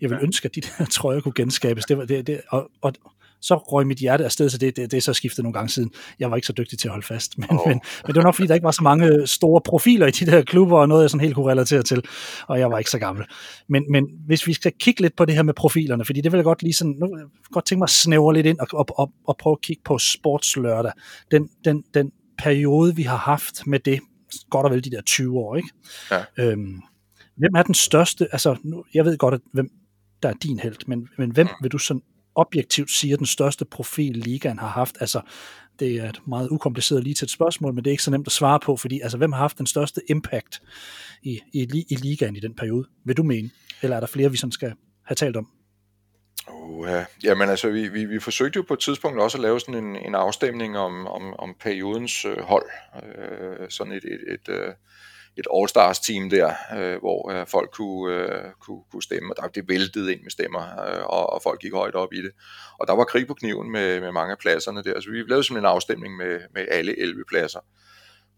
Jeg 0.01 0.09
vil 0.09 0.15
ja. 0.15 0.23
ønske, 0.23 0.45
at 0.45 0.55
de 0.55 0.61
der 0.61 0.85
trøjer 0.97 1.21
kunne 1.21 1.33
genskabes. 1.33 1.85
Det 1.85 1.97
var, 1.97 2.05
det, 2.05 2.27
det, 2.27 2.41
og, 2.49 2.69
og, 2.81 2.93
så 3.41 3.55
røg 3.55 3.87
mit 3.87 3.97
hjerte 3.97 4.25
afsted, 4.25 4.49
så 4.49 4.57
det, 4.57 4.75
det, 4.75 4.91
det 4.91 4.97
er 4.97 5.01
så 5.01 5.13
skiftet 5.13 5.43
nogle 5.43 5.53
gange 5.53 5.69
siden. 5.69 5.91
Jeg 6.19 6.29
var 6.29 6.35
ikke 6.35 6.47
så 6.47 6.53
dygtig 6.53 6.79
til 6.79 6.87
at 6.87 6.91
holde 6.91 7.05
fast, 7.07 7.37
men, 7.37 7.47
oh. 7.51 7.67
men, 7.67 7.81
men 8.03 8.07
det 8.07 8.15
var 8.15 8.23
nok 8.23 8.35
fordi, 8.35 8.47
der 8.47 8.53
ikke 8.53 8.65
var 8.65 8.71
så 8.71 8.83
mange 8.83 9.27
store 9.27 9.61
profiler 9.65 10.07
i 10.07 10.11
de 10.11 10.25
der 10.25 10.41
klubber, 10.41 10.79
og 10.79 10.87
noget 10.87 11.01
jeg 11.01 11.09
sådan 11.09 11.21
helt 11.21 11.35
kunne 11.35 11.51
relatere 11.51 11.83
til, 11.83 12.03
og 12.47 12.59
jeg 12.59 12.71
var 12.71 12.77
ikke 12.77 12.91
så 12.91 12.99
gammel. 12.99 13.25
Men, 13.69 13.91
men 13.91 14.07
hvis 14.25 14.47
vi 14.47 14.53
skal 14.53 14.71
kigge 14.79 15.01
lidt 15.01 15.15
på 15.15 15.25
det 15.25 15.35
her 15.35 15.43
med 15.43 15.53
profilerne, 15.53 16.05
fordi 16.05 16.21
det 16.21 16.31
vil 16.31 16.37
jeg 16.37 16.45
godt 16.45 16.63
lige 16.63 16.73
sådan, 16.73 16.95
nu 16.99 17.17
godt 17.51 17.65
tænke 17.65 17.79
mig 17.79 17.85
at 17.85 17.89
snævre 17.89 18.33
lidt 18.33 18.45
ind 18.45 18.59
og, 18.59 18.67
og, 18.73 18.85
og, 18.99 19.11
og 19.27 19.37
prøve 19.37 19.53
at 19.53 19.61
kigge 19.61 19.81
på 19.85 19.97
sportslørdag. 19.97 20.91
Den, 21.31 21.49
den, 21.65 21.83
den 21.93 22.11
periode, 22.37 22.95
vi 22.95 23.03
har 23.03 23.17
haft 23.17 23.67
med 23.67 23.79
det, 23.79 23.99
godt 24.49 24.65
og 24.65 24.71
vel 24.71 24.83
de 24.83 24.91
der 24.91 25.01
20 25.01 25.39
år, 25.39 25.55
ikke? 25.55 25.69
Ja. 26.11 26.23
Øhm, 26.37 26.81
hvem 27.35 27.55
er 27.55 27.63
den 27.63 27.73
største, 27.73 28.27
altså 28.31 28.55
nu, 28.63 28.83
jeg 28.93 29.05
ved 29.05 29.17
godt, 29.17 29.33
at 29.33 29.41
hvem 29.53 29.69
der 30.23 30.29
er 30.29 30.33
din 30.33 30.59
held, 30.59 30.87
men, 30.87 31.07
men 31.17 31.31
hvem 31.31 31.47
vil 31.61 31.71
du 31.71 31.77
sådan 31.77 32.01
objektivt 32.35 32.91
siger, 32.91 33.17
den 33.17 33.25
største 33.25 33.65
profil, 33.65 34.17
ligaen 34.17 34.59
har 34.59 34.67
haft? 34.67 34.97
Altså, 34.99 35.21
det 35.79 35.95
er 35.95 36.09
et 36.09 36.21
meget 36.27 36.49
ukompliceret 36.49 37.03
lige 37.03 37.13
til 37.13 37.25
et 37.25 37.31
spørgsmål, 37.31 37.73
men 37.73 37.83
det 37.83 37.89
er 37.89 37.93
ikke 37.93 38.03
så 38.03 38.11
nemt 38.11 38.27
at 38.27 38.31
svare 38.31 38.59
på, 38.59 38.77
fordi 38.77 38.99
altså, 39.01 39.17
hvem 39.17 39.31
har 39.31 39.39
haft 39.39 39.57
den 39.57 39.67
største 39.67 40.01
impact 40.09 40.61
i, 41.23 41.39
i, 41.53 41.85
i 41.89 41.95
ligaen 41.95 42.35
i 42.35 42.39
den 42.39 42.53
periode, 42.53 42.87
vil 43.05 43.17
du 43.17 43.23
mene? 43.23 43.49
Eller 43.81 43.95
er 43.95 43.99
der 43.99 44.07
flere, 44.07 44.31
vi 44.31 44.37
sådan 44.37 44.51
skal 44.51 44.73
have 45.03 45.15
talt 45.15 45.35
om? 45.35 45.47
Uh, 46.51 46.87
ja. 46.89 47.05
Jamen 47.23 47.49
altså, 47.49 47.69
vi, 47.69 47.87
vi, 47.87 48.05
vi 48.05 48.19
forsøgte 48.19 48.57
jo 48.57 48.63
på 48.67 48.73
et 48.73 48.79
tidspunkt 48.79 49.19
også 49.19 49.37
at 49.37 49.41
lave 49.41 49.59
sådan 49.59 49.83
en, 49.83 49.95
en 49.95 50.15
afstemning 50.15 50.77
om, 50.77 51.07
om, 51.07 51.33
om 51.39 51.55
periodens 51.59 52.25
øh, 52.25 52.37
hold. 52.37 52.65
Øh, 52.95 53.69
sådan 53.69 53.93
et, 53.93 54.03
et, 54.03 54.33
et, 54.33 54.49
øh, 54.49 54.73
et 55.37 55.47
All-Stars 55.53 55.99
team 56.07 56.29
der, 56.29 56.53
øh, 56.77 56.99
hvor 56.99 57.31
øh, 57.31 57.47
folk 57.47 57.71
kunne, 57.71 58.13
øh, 58.13 58.51
kunne, 58.59 58.81
kunne 58.91 59.03
stemme, 59.03 59.33
og 59.33 59.43
der, 59.43 59.47
det 59.47 59.69
væltede 59.69 60.13
ind 60.13 60.21
med 60.21 60.31
stemmer, 60.31 60.61
øh, 60.61 61.05
og, 61.05 61.33
og 61.33 61.41
folk 61.43 61.59
gik 61.61 61.73
højt 61.73 61.95
op 61.95 62.13
i 62.13 62.21
det. 62.21 62.31
Og 62.79 62.87
der 62.87 62.93
var 62.93 63.03
krig 63.03 63.27
på 63.27 63.33
kniven 63.33 63.71
med, 63.71 64.01
med 64.01 64.11
mange 64.11 64.31
af 64.31 64.37
pladserne 64.37 64.83
der, 64.83 64.99
så 64.99 65.09
vi 65.09 65.17
lavede 65.17 65.43
simpelthen 65.43 65.57
en 65.57 65.75
afstemning 65.75 66.17
med, 66.17 66.39
med 66.53 66.65
alle 66.71 66.99
11 66.99 67.23
pladser. 67.29 67.59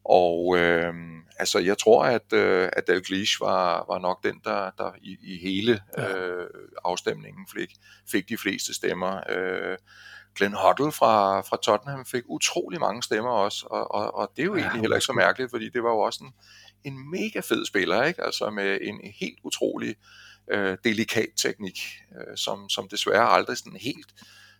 Og 0.06 0.58
øh, 0.58 0.93
altså, 1.39 1.60
jeg 1.60 1.78
tror, 1.78 2.04
at, 2.04 2.34
øh, 2.34 2.70
at 2.74 2.88
Dalglish 2.88 3.41
var, 3.41 3.86
var 3.88 4.00
nok 4.00 4.24
den, 4.24 4.41
der, 4.43 4.72
der 4.78 4.91
i, 5.02 5.18
i 5.22 5.38
hele 5.38 5.80
øh, 5.98 6.45
afstemningen 6.86 7.48
fik, 7.56 7.70
fik 8.12 8.30
de 8.30 8.38
fleste 8.38 8.74
stemmer. 8.74 9.20
Øh, 9.30 9.78
Glenn 10.38 10.54
Hoddle 10.54 10.91
fra, 10.91 11.41
fra 11.41 11.58
Tottenham 11.64 12.06
fik 12.06 12.24
utrolig 12.28 12.80
mange 12.80 13.04
stemmer 13.04 13.32
også, 13.32 13.68
og, 13.70 13.91
og, 13.91 14.16
og 14.16 14.32
det 14.36 14.41
er 14.41 14.45
jo 14.45 14.56
ja, 14.56 14.62
egentlig 14.62 14.82
heller 14.82 14.95
ikke 14.95 15.06
så 15.06 15.14
mærkeligt, 15.14 15.52
fordi 15.52 15.70
det 15.70 15.84
var 15.84 15.89
jo 15.89 16.00
også 16.00 16.20
en, 16.24 16.34
en 16.84 17.11
mega 17.11 17.39
fed 17.39 17.65
spiller, 17.65 18.03
ikke? 18.03 18.23
altså 18.23 18.49
med 18.49 18.78
en 18.82 18.99
helt 19.19 19.39
utrolig 19.43 19.95
øh, 20.51 20.78
delikat 20.84 21.30
teknik, 21.36 21.80
øh, 22.11 22.38
som, 22.38 22.69
som 22.69 22.88
desværre 22.88 23.30
aldrig 23.30 23.57
sådan 23.57 23.78
helt 23.82 24.13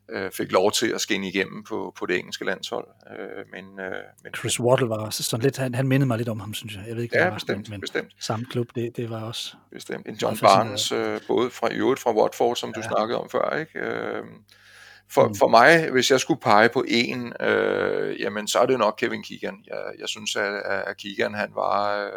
øh, 0.10 0.32
fik 0.32 0.52
lov 0.52 0.72
til 0.72 0.88
at 0.88 1.02
skinne 1.02 1.28
igennem 1.28 1.64
på, 1.64 1.94
på 2.00 2.06
det 2.06 2.18
engelske 2.18 2.46
landshold. 2.46 2.88
Øh, 3.12 3.46
men, 3.52 3.80
øh, 3.80 3.92
men, 4.24 4.34
Chris 4.34 4.60
Waddle 4.60 4.90
var 4.90 5.10
sådan 5.10 5.44
lidt, 5.44 5.58
han, 5.58 5.76
han 5.76 5.88
mindede 5.88 6.08
mig 6.08 6.18
lidt 6.18 6.30
om 6.30 6.40
ham, 6.40 6.54
synes 6.54 6.76
jeg. 6.76 6.84
Jeg 6.88 6.96
ved 6.96 7.04
ikke, 7.04 7.18
ja, 7.18 7.28
var, 7.28 7.34
bestemt, 7.34 7.70
men, 7.70 7.82
bestemt. 7.82 8.16
samme 8.20 8.46
klub, 8.46 8.68
det, 8.76 8.98
det 8.98 9.10
var 9.10 9.24
også... 9.24 9.56
Bestemt. 9.72 10.08
En 10.08 10.16
John 10.16 10.38
Barnes, 10.38 10.92
øh, 10.92 11.22
både 11.28 11.50
fra, 11.50 11.72
i 11.72 11.76
øvrigt 11.76 12.00
fra 12.00 12.16
Watford, 12.16 12.56
som 12.56 12.74
ja. 12.76 12.82
du 12.82 12.88
snakkede 12.88 13.20
om 13.20 13.30
før, 13.30 13.58
ikke? 13.60 13.80
Øh, 13.80 14.24
for, 15.10 15.28
mm. 15.28 15.36
for 15.36 15.48
mig, 15.48 15.92
hvis 15.92 16.12
jeg 16.12 16.20
skulle 16.20 16.42
pege 16.42 16.70
på 16.70 16.86
en, 16.88 17.34
øh, 17.40 18.22
jamen 18.22 18.48
så 18.48 18.60
er 18.60 18.66
det 18.66 18.80
nok 18.80 18.96
Kevin 18.98 19.24
Keegan. 19.24 19.64
Jeg, 19.68 19.78
jeg 20.00 20.10
synes, 20.10 20.36
at, 20.36 20.54
at 20.66 20.98
Keegan 20.98 21.34
han 21.34 21.52
var 21.56 22.10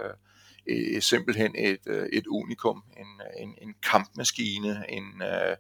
øh, 0.67 1.03
simpelthen 1.03 1.55
et, 1.59 1.81
øh, 1.87 2.09
et 2.13 2.27
unikum, 2.27 2.83
en, 2.97 3.43
en, 3.43 3.55
en 3.63 3.75
kampmaskine, 3.91 4.85
en, 4.89 5.23
øh, 5.23 5.57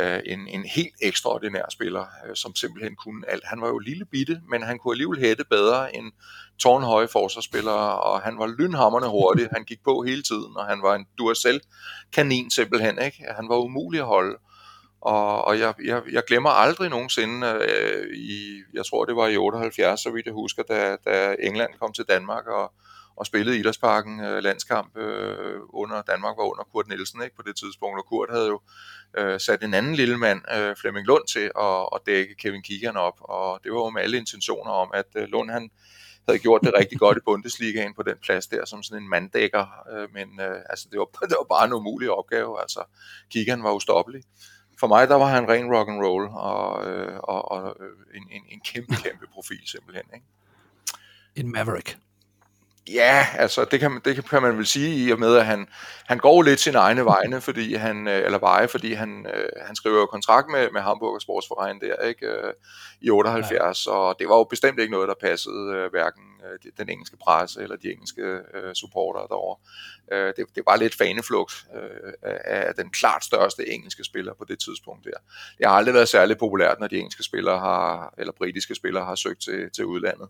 øh, 0.00 0.20
en, 0.26 0.48
en 0.48 0.64
helt 0.64 0.94
ekstraordinær 1.02 1.64
spiller, 1.70 2.06
øh, 2.28 2.36
som 2.36 2.56
simpelthen 2.56 2.96
kunne 2.96 3.30
alt. 3.30 3.44
Han 3.44 3.60
var 3.60 3.68
jo 3.68 3.78
lille 3.78 4.04
bitte, 4.04 4.40
men 4.50 4.62
han 4.62 4.78
kunne 4.78 4.94
alligevel 4.94 5.20
hætte 5.20 5.44
bedre 5.44 5.96
end 5.96 6.12
tårnhøje 6.58 7.08
forsvarsspillere, 7.08 8.00
og 8.00 8.20
han 8.20 8.38
var 8.38 8.46
lynhammerne 8.46 9.06
hurtig, 9.06 9.48
han 9.52 9.64
gik 9.64 9.82
på 9.84 10.02
hele 10.02 10.22
tiden, 10.22 10.56
og 10.56 10.66
han 10.66 10.82
var 10.82 10.94
en 10.94 11.06
Duracell-kanin 11.18 12.50
simpelthen. 12.50 12.98
Ikke? 13.02 13.24
Han 13.36 13.48
var 13.48 13.56
umulig 13.56 14.00
at 14.00 14.06
holde. 14.06 14.36
Og, 15.02 15.44
og 15.44 15.58
jeg, 15.58 15.74
jeg, 15.84 16.02
jeg 16.12 16.22
glemmer 16.24 16.50
aldrig 16.50 16.90
nogensinde, 16.90 17.46
øh, 17.46 18.16
i, 18.16 18.62
jeg 18.74 18.86
tror 18.86 19.04
det 19.04 19.16
var 19.16 19.28
i 19.28 19.36
78, 19.36 20.00
så 20.00 20.10
vidt 20.10 20.26
jeg 20.26 20.34
husker, 20.34 20.62
da, 20.62 20.96
da 21.04 21.36
England 21.40 21.70
kom 21.80 21.92
til 21.92 22.04
Danmark 22.08 22.46
og, 22.46 22.72
og 23.16 23.26
spillede 23.26 23.58
Idrætsparken 23.58 24.20
øh, 24.20 24.42
landskamp 24.42 24.96
øh, 24.96 25.60
under 25.68 26.02
Danmark 26.02 26.36
var 26.36 26.44
under 26.44 26.64
Kurt 26.72 26.88
Nielsen 26.88 27.22
ikke, 27.22 27.36
på 27.36 27.42
det 27.46 27.56
tidspunkt, 27.56 27.98
og 27.98 28.06
Kurt 28.06 28.30
havde 28.30 28.46
jo 28.46 28.60
øh, 29.18 29.40
sat 29.40 29.62
en 29.62 29.74
anden 29.74 29.94
lille 29.94 30.18
mand, 30.18 30.40
øh, 30.56 30.76
Flemming 30.76 31.06
Lund, 31.06 31.26
til 31.32 31.50
at, 31.58 31.88
at 31.94 32.00
dække 32.06 32.34
Kevin 32.34 32.62
Keegan 32.62 32.96
op, 32.96 33.16
og 33.20 33.60
det 33.64 33.72
var 33.72 33.78
jo 33.78 33.90
med 33.90 34.02
alle 34.02 34.18
intentioner 34.18 34.70
om, 34.70 34.90
at 34.94 35.06
øh, 35.16 35.24
Lund 35.24 35.50
han 35.50 35.70
havde 36.28 36.38
gjort 36.38 36.60
det 36.64 36.74
rigtig 36.78 36.98
godt 36.98 37.16
i 37.16 37.20
Bundesligaen 37.24 37.94
på 37.94 38.02
den 38.02 38.16
plads 38.22 38.46
der, 38.46 38.64
som 38.64 38.82
sådan 38.82 39.02
en 39.02 39.08
manddækker, 39.08 39.66
øh, 39.92 40.08
men 40.12 40.40
øh, 40.40 40.60
altså, 40.70 40.88
det, 40.90 40.98
var, 40.98 41.04
det 41.30 41.36
var 41.38 41.56
bare 41.56 41.66
en 41.66 41.72
umulig 41.72 42.10
opgave, 42.10 42.60
altså 42.60 42.80
Keegan 43.32 43.62
var 43.62 43.72
ustoppelig 43.72 44.22
for 44.82 44.86
mig 44.86 45.08
der 45.08 45.14
var 45.14 45.26
han 45.26 45.48
ren 45.48 45.74
rock 45.74 45.88
and 45.88 46.00
roll 46.06 46.28
og, 46.32 46.86
øh, 46.86 47.18
og, 47.18 47.52
og 47.52 47.76
en, 48.14 48.22
en, 48.30 48.42
en 48.48 48.60
kæmpe, 48.60 48.94
kæmpe 49.04 49.26
profil 49.34 49.62
simpelthen. 49.66 50.04
Ikke? 50.14 50.26
En 51.36 51.52
maverick. 51.52 51.98
Ja, 52.88 53.26
altså 53.38 53.64
det 53.64 53.80
kan, 53.80 54.00
det 54.04 54.28
kan 54.28 54.42
man 54.42 54.58
vel 54.58 54.66
sige 54.66 55.06
i 55.06 55.12
og 55.12 55.18
med, 55.18 55.36
at 55.36 55.46
han, 55.46 55.68
han 56.06 56.18
går 56.18 56.42
lidt 56.42 56.60
sin 56.60 56.74
egne 56.74 57.04
vegne, 57.04 57.40
fordi 57.48 57.74
han, 57.74 58.08
øh, 58.08 58.24
eller 58.24 58.38
veje, 58.38 58.68
fordi 58.68 58.92
han, 58.92 59.26
øh, 59.34 59.48
han 59.66 59.76
skriver 59.76 60.06
kontrakt 60.06 60.48
med, 60.50 60.68
med 60.72 60.80
Hamburg 60.80 61.22
Sportsverein 61.22 61.80
der, 61.80 62.06
ikke, 62.08 62.26
øh, 62.26 62.52
i 63.00 63.10
78, 63.10 63.86
ja. 63.86 63.92
og 63.92 64.16
det 64.18 64.28
var 64.28 64.36
jo 64.36 64.44
bestemt 64.44 64.78
ikke 64.78 64.92
noget, 64.92 65.08
der 65.08 65.14
passede 65.20 65.88
hverken 65.90 66.24
den 66.78 66.88
engelske 66.88 67.16
presse 67.16 67.62
eller 67.62 67.76
de 67.76 67.92
engelske 67.92 68.22
øh, 68.54 68.74
supportere 68.74 69.26
derovre. 69.28 69.58
Øh, 70.12 70.32
det, 70.36 70.46
det 70.54 70.62
var 70.66 70.76
lidt 70.76 70.94
faneflugt 70.94 71.52
øh, 71.74 72.12
af 72.44 72.74
den 72.74 72.90
klart 72.90 73.24
største 73.24 73.68
engelske 73.68 74.04
spiller 74.04 74.34
på 74.34 74.44
det 74.44 74.58
tidspunkt 74.60 75.04
der. 75.04 75.18
Det 75.58 75.66
har 75.66 75.74
aldrig 75.74 75.94
været 75.94 76.08
særlig 76.08 76.38
populært, 76.38 76.80
når 76.80 76.86
de 76.86 76.98
engelske 76.98 77.22
spillere 77.22 77.58
har, 77.58 78.14
eller 78.18 78.32
britiske 78.32 78.74
spillere 78.74 79.04
har 79.04 79.14
søgt 79.14 79.42
til, 79.42 79.70
til 79.70 79.84
udlandet. 79.84 80.28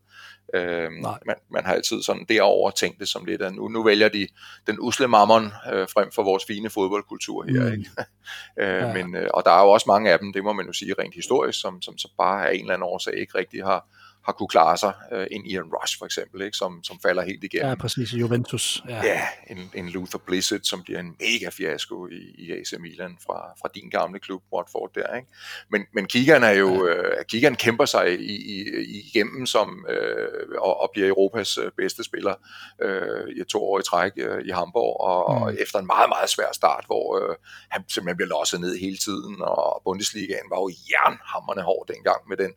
Øh, 0.54 0.90
man, 1.26 1.36
man 1.50 1.64
har 1.64 1.74
altid 1.74 2.02
sådan 2.02 2.26
derover 2.28 2.70
tænkt 2.70 3.00
det 3.00 3.08
som 3.08 3.24
lidt, 3.24 3.42
at 3.42 3.54
nu, 3.54 3.68
nu 3.68 3.82
vælger 3.82 4.08
de 4.08 4.28
den 4.66 4.76
usle 4.80 5.08
mammon 5.08 5.44
øh, 5.72 5.88
frem 5.88 6.12
for 6.12 6.22
vores 6.22 6.44
fine 6.44 6.70
fodboldkultur 6.70 7.44
her. 7.44 7.62
Mm. 7.62 7.72
Ikke? 7.72 7.90
øh, 8.60 8.66
ja. 8.66 8.92
men, 8.92 9.16
øh, 9.16 9.28
og 9.34 9.44
der 9.44 9.50
er 9.50 9.62
jo 9.62 9.70
også 9.70 9.84
mange 9.86 10.12
af 10.12 10.18
dem, 10.18 10.32
det 10.32 10.44
må 10.44 10.52
man 10.52 10.66
jo 10.66 10.72
sige 10.72 10.94
rent 10.98 11.14
historisk, 11.14 11.60
som, 11.60 11.82
som 11.82 11.98
så 11.98 12.08
bare 12.18 12.48
af 12.48 12.54
en 12.54 12.60
eller 12.60 12.74
anden 12.74 12.88
årsag 12.88 13.18
ikke 13.18 13.38
rigtig 13.38 13.64
har, 13.64 13.86
har 14.24 14.32
kunne 14.32 14.48
klare 14.48 14.76
sig. 14.76 14.92
Øh, 15.12 15.26
en 15.30 15.46
Ian 15.46 15.64
Rush 15.64 15.98
for 15.98 16.04
eksempel, 16.04 16.42
ikke? 16.42 16.56
Som, 16.56 16.84
som 16.84 16.98
falder 17.02 17.22
helt 17.22 17.44
igennem. 17.44 17.68
Ja, 17.68 17.74
præcis. 17.74 18.12
Juventus. 18.12 18.82
Ja, 18.88 19.04
ja 19.04 19.26
en, 19.50 19.70
en 19.74 19.88
Luther 19.88 20.18
Blizzard, 20.18 20.60
som 20.62 20.82
bliver 20.82 21.00
en 21.00 21.16
mega 21.20 21.50
fiasko 21.50 22.06
i, 22.06 22.34
i 22.38 22.52
AC 22.52 22.72
Milan 22.80 23.18
fra, 23.26 23.52
fra 23.60 23.68
din 23.74 23.88
gamle 23.90 24.18
klub, 24.18 24.42
Watford 24.52 24.90
der. 24.94 25.16
Ikke? 25.16 25.28
Men, 25.70 25.82
men 25.94 26.06
Kigan 26.06 26.42
er 26.42 26.50
jo, 26.50 26.86
ja. 26.86 26.94
øh, 26.94 27.24
Kigan 27.28 27.54
kæmper 27.54 27.84
sig 27.84 28.20
i, 28.20 28.34
i, 28.34 28.64
igennem 29.06 29.46
som, 29.46 29.86
øh, 29.88 30.28
og, 30.58 30.80
og 30.80 30.90
bliver 30.92 31.08
Europas 31.08 31.58
øh, 31.58 31.70
bedste 31.76 32.04
spiller 32.04 32.34
øh, 32.82 33.36
i 33.36 33.44
to 33.44 33.64
år 33.64 33.78
i 33.78 33.82
træk 33.82 34.12
øh, 34.16 34.46
i 34.46 34.50
Hamburg, 34.50 35.00
og, 35.00 35.36
mm. 35.36 35.42
og 35.42 35.54
efter 35.60 35.78
en 35.78 35.86
meget, 35.86 36.08
meget 36.08 36.30
svær 36.30 36.52
start, 36.52 36.84
hvor 36.86 37.06
øh, 37.18 37.36
han 37.70 37.84
simpelthen 37.88 38.16
bliver 38.16 38.28
losset 38.28 38.60
ned 38.60 38.78
hele 38.78 38.96
tiden, 38.96 39.36
og 39.40 39.82
Bundesligaen 39.84 40.50
var 40.50 40.58
jo 40.60 40.70
jernhammerne 40.90 41.62
hård 41.62 41.84
dengang 41.88 42.28
med 42.28 42.36
den 42.36 42.52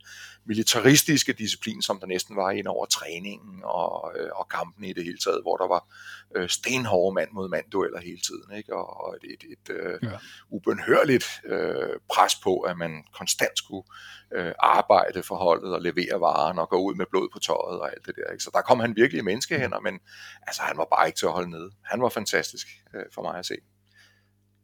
militaristiske 0.45 1.33
disciplin, 1.33 1.54
som 1.81 1.99
der 1.99 2.07
næsten 2.07 2.35
var 2.35 2.51
ind 2.51 2.67
over 2.67 2.85
træningen 2.85 3.61
og, 3.63 4.13
øh, 4.19 4.29
og 4.35 4.47
kampen 4.49 4.83
i 4.83 4.93
det 4.93 5.03
hele 5.03 5.17
taget, 5.17 5.41
hvor 5.41 5.57
der 5.57 5.67
var 5.67 5.87
øh, 6.35 6.49
stenhårde 6.49 7.15
mand 7.15 7.29
mod 7.31 7.49
mand 7.49 7.65
dueller 7.71 7.99
hele 7.99 8.19
tiden, 8.27 8.57
ikke? 8.57 8.75
og 8.75 9.17
et, 9.23 9.33
et, 9.33 9.43
et 9.51 9.75
øh, 9.75 9.99
ja. 10.03 10.17
ubønhørligt 10.49 11.25
øh, 11.45 11.99
pres 12.13 12.35
på, 12.35 12.59
at 12.59 12.77
man 12.77 13.03
konstant 13.13 13.57
skulle 13.57 13.87
øh, 14.35 14.53
arbejde 14.59 15.23
for 15.23 15.35
holdet 15.35 15.73
og 15.73 15.81
levere 15.81 16.21
varen 16.21 16.59
og 16.59 16.69
gå 16.69 16.77
ud 16.77 16.95
med 16.95 17.05
blod 17.11 17.29
på 17.33 17.39
tøjet 17.39 17.79
og 17.79 17.91
alt 17.91 18.05
det 18.05 18.15
der. 18.15 18.31
Ikke? 18.31 18.43
Så 18.43 18.49
der 18.53 18.61
kom 18.61 18.79
han 18.79 18.95
virkelig 18.95 19.19
i 19.19 19.23
menneskehænder, 19.23 19.79
men 19.79 19.99
altså, 20.47 20.61
han 20.61 20.77
var 20.77 20.87
bare 20.95 21.07
ikke 21.07 21.19
til 21.19 21.25
at 21.25 21.31
holde 21.31 21.49
nede. 21.49 21.71
Han 21.83 22.01
var 22.01 22.09
fantastisk 22.09 22.67
øh, 22.95 23.05
for 23.13 23.21
mig 23.21 23.39
at 23.39 23.45
se. 23.45 23.55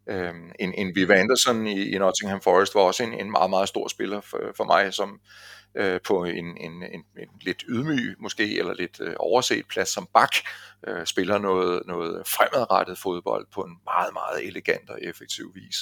Øhm, 0.09 0.51
en, 0.59 0.73
en 0.73 0.95
Viva 0.95 1.13
Anderson 1.13 1.67
i, 1.67 1.95
i 1.95 1.97
Nottingham 1.97 2.41
Forest 2.41 2.75
var 2.75 2.81
også 2.81 3.03
en, 3.03 3.13
en 3.13 3.31
meget, 3.31 3.49
meget 3.49 3.67
stor 3.67 3.87
spiller 3.87 4.21
for, 4.21 4.39
for 4.57 4.63
mig, 4.63 4.93
som 4.93 5.19
øh, 5.75 5.99
på 6.01 6.23
en, 6.23 6.57
en, 6.57 6.83
en, 6.83 7.05
en 7.17 7.29
lidt 7.41 7.63
ydmyg 7.69 8.15
måske, 8.19 8.59
eller 8.59 8.73
lidt 8.73 8.99
øh, 9.01 9.15
overset 9.19 9.67
plads 9.67 9.89
som 9.89 10.07
bak, 10.13 10.35
øh, 10.87 11.05
spiller 11.05 11.37
noget, 11.37 11.83
noget 11.87 12.27
fremadrettet 12.27 12.97
fodbold 12.97 13.47
på 13.53 13.61
en 13.61 13.77
meget, 13.85 14.13
meget 14.13 14.47
elegant 14.47 14.89
og 14.89 14.99
effektiv 15.01 15.51
vis 15.55 15.77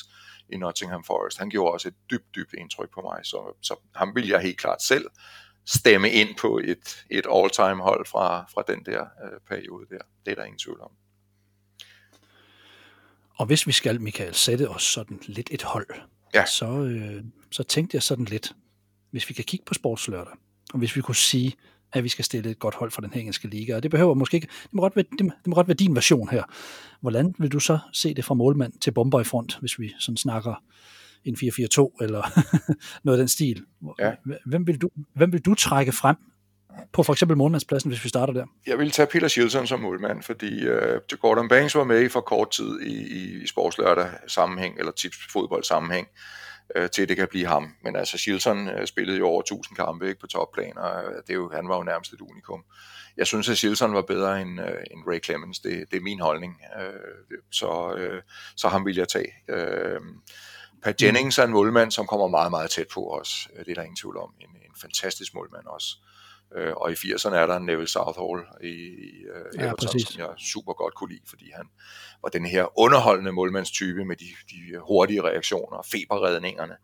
i 0.49 0.57
Nottingham 0.57 1.03
Forest. 1.03 1.37
Han 1.37 1.49
gjorde 1.49 1.73
også 1.73 1.87
et 1.87 1.95
dybt, 2.11 2.35
dybt 2.35 2.53
indtryk 2.53 2.89
på 2.93 3.01
mig, 3.01 3.19
så, 3.23 3.57
så 3.61 3.75
ham 3.95 4.15
vil 4.15 4.27
jeg 4.27 4.41
helt 4.41 4.57
klart 4.57 4.81
selv 4.81 5.05
stemme 5.65 6.09
ind 6.09 6.35
på 6.35 6.57
et, 6.63 7.05
et 7.09 7.25
all-time 7.35 7.83
hold 7.83 8.05
fra, 8.05 8.45
fra 8.53 8.63
den 8.67 8.85
der 8.85 9.01
øh, 9.01 9.39
periode 9.47 9.85
der. 9.89 10.01
Det 10.25 10.31
er 10.31 10.35
der 10.35 10.43
ingen 10.43 10.59
tvivl 10.59 10.81
om. 10.81 10.91
Og 13.35 13.45
hvis 13.45 13.67
vi 13.67 13.71
skal, 13.71 14.01
Michael, 14.01 14.35
sætte 14.35 14.69
os 14.69 14.83
sådan 14.83 15.19
lidt 15.21 15.49
et 15.51 15.63
hold, 15.63 15.87
ja. 16.33 16.45
så, 16.45 16.65
øh, 16.65 17.23
så 17.51 17.63
tænkte 17.63 17.95
jeg 17.95 18.03
sådan 18.03 18.25
lidt, 18.25 18.53
hvis 19.11 19.29
vi 19.29 19.33
kan 19.33 19.43
kigge 19.43 19.65
på 19.65 19.73
sportslørdag, 19.73 20.33
og 20.73 20.79
hvis 20.79 20.95
vi 20.95 21.01
kunne 21.01 21.15
sige, 21.15 21.53
at 21.93 22.03
vi 22.03 22.09
skal 22.09 22.25
stille 22.25 22.49
et 22.49 22.59
godt 22.59 22.75
hold 22.75 22.91
for 22.91 23.01
den 23.01 23.11
engelske 23.15 23.47
liga, 23.47 23.75
og 23.75 23.83
det 23.83 23.91
behøver 23.91 24.13
måske 24.13 24.35
ikke, 24.35 24.47
det 24.63 24.73
må 24.73 24.81
godt 24.81 24.95
være, 24.95 25.05
det 25.17 25.25
må, 25.25 25.31
det 25.37 25.47
må 25.47 25.55
godt 25.55 25.67
være 25.67 25.75
din 25.75 25.95
version 25.95 26.29
her. 26.29 26.43
Hvordan 27.01 27.35
vil 27.39 27.51
du 27.51 27.59
så 27.59 27.79
se 27.93 28.13
det 28.13 28.25
fra 28.25 28.33
målmand 28.33 28.73
til 28.81 28.91
bomber 28.91 29.19
i 29.19 29.23
front, 29.23 29.57
hvis 29.59 29.79
vi 29.79 29.93
sådan 29.99 30.17
snakker 30.17 30.63
en 31.25 31.35
4-4-2 31.35 31.37
eller 32.01 32.41
noget 33.03 33.17
af 33.17 33.21
den 33.21 33.27
stil? 33.27 33.65
Ja. 33.99 34.11
Hvem, 34.45 34.67
vil 34.67 34.81
du, 34.81 34.89
hvem 35.15 35.33
vil 35.33 35.41
du 35.41 35.53
trække 35.53 35.91
frem 35.91 36.15
på 36.93 37.03
for 37.03 37.13
eksempel 37.13 37.37
målmandspladsen, 37.37 37.89
hvis 37.89 38.03
vi 38.03 38.09
starter 38.09 38.33
der? 38.33 38.45
Jeg 38.67 38.77
vil 38.77 38.91
tage 38.91 39.07
Peter 39.07 39.27
Shilton 39.27 39.67
som 39.67 39.79
målmand, 39.79 40.23
fordi 40.23 40.69
uh, 40.69 41.19
Gordon 41.19 41.49
Banks 41.49 41.75
var 41.75 41.83
med 41.83 42.01
i 42.01 42.09
for 42.09 42.21
kort 42.21 42.51
tid 42.51 42.81
i, 42.81 42.93
i, 42.93 43.43
i 43.43 43.47
sportslørdag 43.47 44.07
sammenhæng, 44.27 44.79
eller 44.79 44.91
tips 44.91 45.17
fodbold 45.31 45.63
sammenhæng, 45.63 46.07
øh, 46.75 46.89
til 46.89 47.09
det 47.09 47.17
kan 47.17 47.27
blive 47.27 47.47
ham. 47.47 47.75
Men 47.83 47.95
altså 47.95 48.17
Shilton 48.17 48.69
øh, 48.69 48.87
spillede 48.87 49.17
jo 49.17 49.27
over 49.27 49.41
1000 49.41 49.75
kampe 49.75 50.07
ikke, 50.07 50.19
på 50.19 50.27
topplan, 50.27 50.77
og 50.77 51.03
øh, 51.03 51.15
det 51.27 51.29
er 51.29 51.33
jo, 51.33 51.51
han 51.53 51.69
var 51.69 51.77
jo 51.77 51.83
nærmest 51.83 52.13
et 52.13 52.21
unikum. 52.21 52.63
Jeg 53.17 53.27
synes, 53.27 53.49
at 53.49 53.57
Shilton 53.57 53.93
var 53.93 54.01
bedre 54.01 54.41
end, 54.41 54.61
øh, 54.61 54.83
end 54.91 55.03
Ray 55.07 55.23
Clemens. 55.23 55.59
Det, 55.59 55.91
det 55.91 55.97
er 55.97 56.01
min 56.01 56.19
holdning. 56.19 56.61
Øh, 56.81 57.37
så, 57.51 57.93
øh, 57.97 58.21
så 58.55 58.67
ham 58.67 58.85
vil 58.85 58.95
jeg 58.95 59.07
tage. 59.07 59.33
Øh, 59.47 59.99
Pat 60.83 61.01
Jennings 61.01 61.37
er 61.37 61.43
en 61.43 61.51
målmand, 61.51 61.91
som 61.91 62.07
kommer 62.07 62.27
meget, 62.27 62.51
meget 62.51 62.69
tæt 62.69 62.87
på 62.93 63.19
os. 63.19 63.47
Det 63.59 63.69
er 63.69 63.75
der 63.75 63.81
ingen 63.81 63.95
tvivl 63.95 64.17
om. 64.17 64.33
En, 64.39 64.49
en 64.49 64.75
fantastisk 64.81 65.33
målmand 65.33 65.65
også. 65.65 65.97
Øh, 66.55 66.73
og 66.73 66.91
i 66.91 66.93
80'erne 66.93 67.35
er 67.35 67.45
der 67.45 67.59
Neville 67.59 67.87
Southall 67.87 68.39
i, 68.63 68.67
i 68.67 69.25
øh, 69.35 69.59
ja, 69.59 69.65
Everton, 69.65 69.87
præcis. 69.87 70.07
som 70.07 70.19
jeg 70.21 70.29
super 70.37 70.73
godt 70.73 70.95
kunne 70.95 71.13
lide, 71.13 71.25
fordi 71.29 71.51
han 71.55 71.65
var 72.23 72.29
den 72.29 72.45
her 72.45 72.79
underholdende 72.79 73.31
målmandstype 73.31 74.05
med 74.05 74.15
de, 74.15 74.25
de 74.49 74.77
hurtige 74.87 75.23
reaktioner, 75.23 75.87
feberredningerne. 75.91 76.75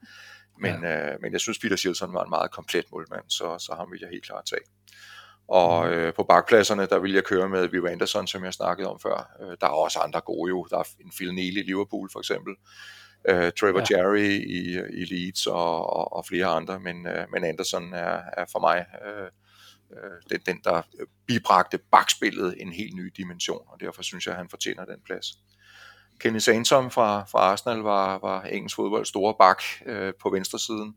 Men, 0.60 0.84
ja. 0.84 1.14
øh, 1.14 1.22
men 1.22 1.32
jeg 1.32 1.42
synes, 1.42 1.60
Peter 1.60 1.76
Shilton 1.76 2.14
var 2.14 2.24
en 2.24 2.30
meget 2.30 2.52
komplet 2.52 2.86
målmand, 2.92 3.24
så, 3.30 3.58
så 3.60 3.74
ham 3.78 3.92
vil 3.92 4.00
jeg 4.02 4.10
helt 4.10 4.26
klart 4.26 4.46
tage. 4.46 4.62
Og 5.48 5.86
mm. 5.86 5.92
øh, 5.92 6.14
på 6.14 6.24
bakpladserne, 6.24 6.86
der 6.86 7.00
vil 7.00 7.14
jeg 7.14 7.24
køre 7.24 7.50
med 7.50 7.68
Viv 7.68 7.86
Anderson, 7.90 8.28
som 8.28 8.44
jeg 8.44 8.54
snakkede 8.54 8.90
om 8.90 9.00
før. 9.00 9.30
Øh, 9.42 9.58
der 9.62 9.68
er 9.68 9.72
også 9.72 10.00
andre 10.00 10.22
gode 10.22 10.50
jo. 10.50 10.68
Der 10.70 10.78
er 10.78 10.84
en 11.00 11.12
Phil 11.16 11.34
Neal 11.34 11.58
i 11.58 11.62
Liverpool 11.62 12.10
for 12.12 12.20
eksempel. 12.20 12.56
Øh, 13.30 13.52
Trevor 13.60 13.84
ja. 13.92 13.98
Jerry 13.98 14.30
i, 14.58 14.80
i 14.94 15.06
Leeds 15.06 15.48
og, 15.48 15.96
og, 15.96 16.14
og 16.14 16.26
flere 16.26 16.46
andre. 16.46 16.80
Men, 16.80 17.08
øh, 17.08 17.26
men 17.32 17.44
Anderson 17.44 17.94
er, 17.94 18.20
er 18.38 18.46
for 18.52 18.60
mig 18.60 18.86
øh, 19.06 19.28
øh, 20.04 20.22
den, 20.30 20.40
den, 20.46 20.62
der 20.64 20.82
bibragte 21.28 21.78
bakspillet 21.78 22.62
en 22.62 22.74
helt 22.74 22.96
ny 22.96 23.14
dimension, 23.18 23.62
og 23.68 23.80
derfor 23.80 24.02
synes 24.02 24.26
jeg, 24.26 24.32
at 24.34 24.38
han 24.38 24.50
fortjener 24.50 24.86
den 24.86 25.00
plads. 25.06 25.28
Kenny 26.20 26.40
Sansom 26.40 26.92
fra, 26.92 27.26
fra 27.32 27.40
Arsenal 27.40 27.78
var, 27.78 28.20
var 28.20 28.42
engelsk 28.42 28.76
fodbold 28.76 29.06
store 29.06 29.36
bak 29.40 29.64
øh, 29.86 30.14
på 30.22 30.30
venstresiden 30.30 30.96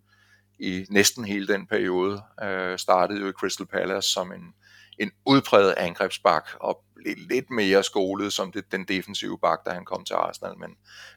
i 0.59 0.87
næsten 0.91 1.25
hele 1.25 1.47
den 1.47 1.66
periode. 1.66 2.23
Øh, 2.43 2.79
startede 2.79 3.20
jo 3.20 3.29
i 3.29 3.33
Crystal 3.33 3.66
Palace 3.66 4.09
som 4.09 4.33
en, 4.33 4.55
en 4.99 5.11
udpræget 5.27 5.75
angrebsbak 5.77 6.49
og 6.61 6.85
blev 6.95 7.15
lidt 7.31 7.51
mere 7.51 7.83
skolet 7.83 8.33
som 8.33 8.53
det, 8.53 8.73
den 8.73 8.85
defensive 8.85 9.39
bak, 9.39 9.59
da 9.66 9.70
han 9.70 9.85
kom 9.85 10.05
til 10.05 10.15
Arsenal, 10.15 10.59
men, 10.59 10.70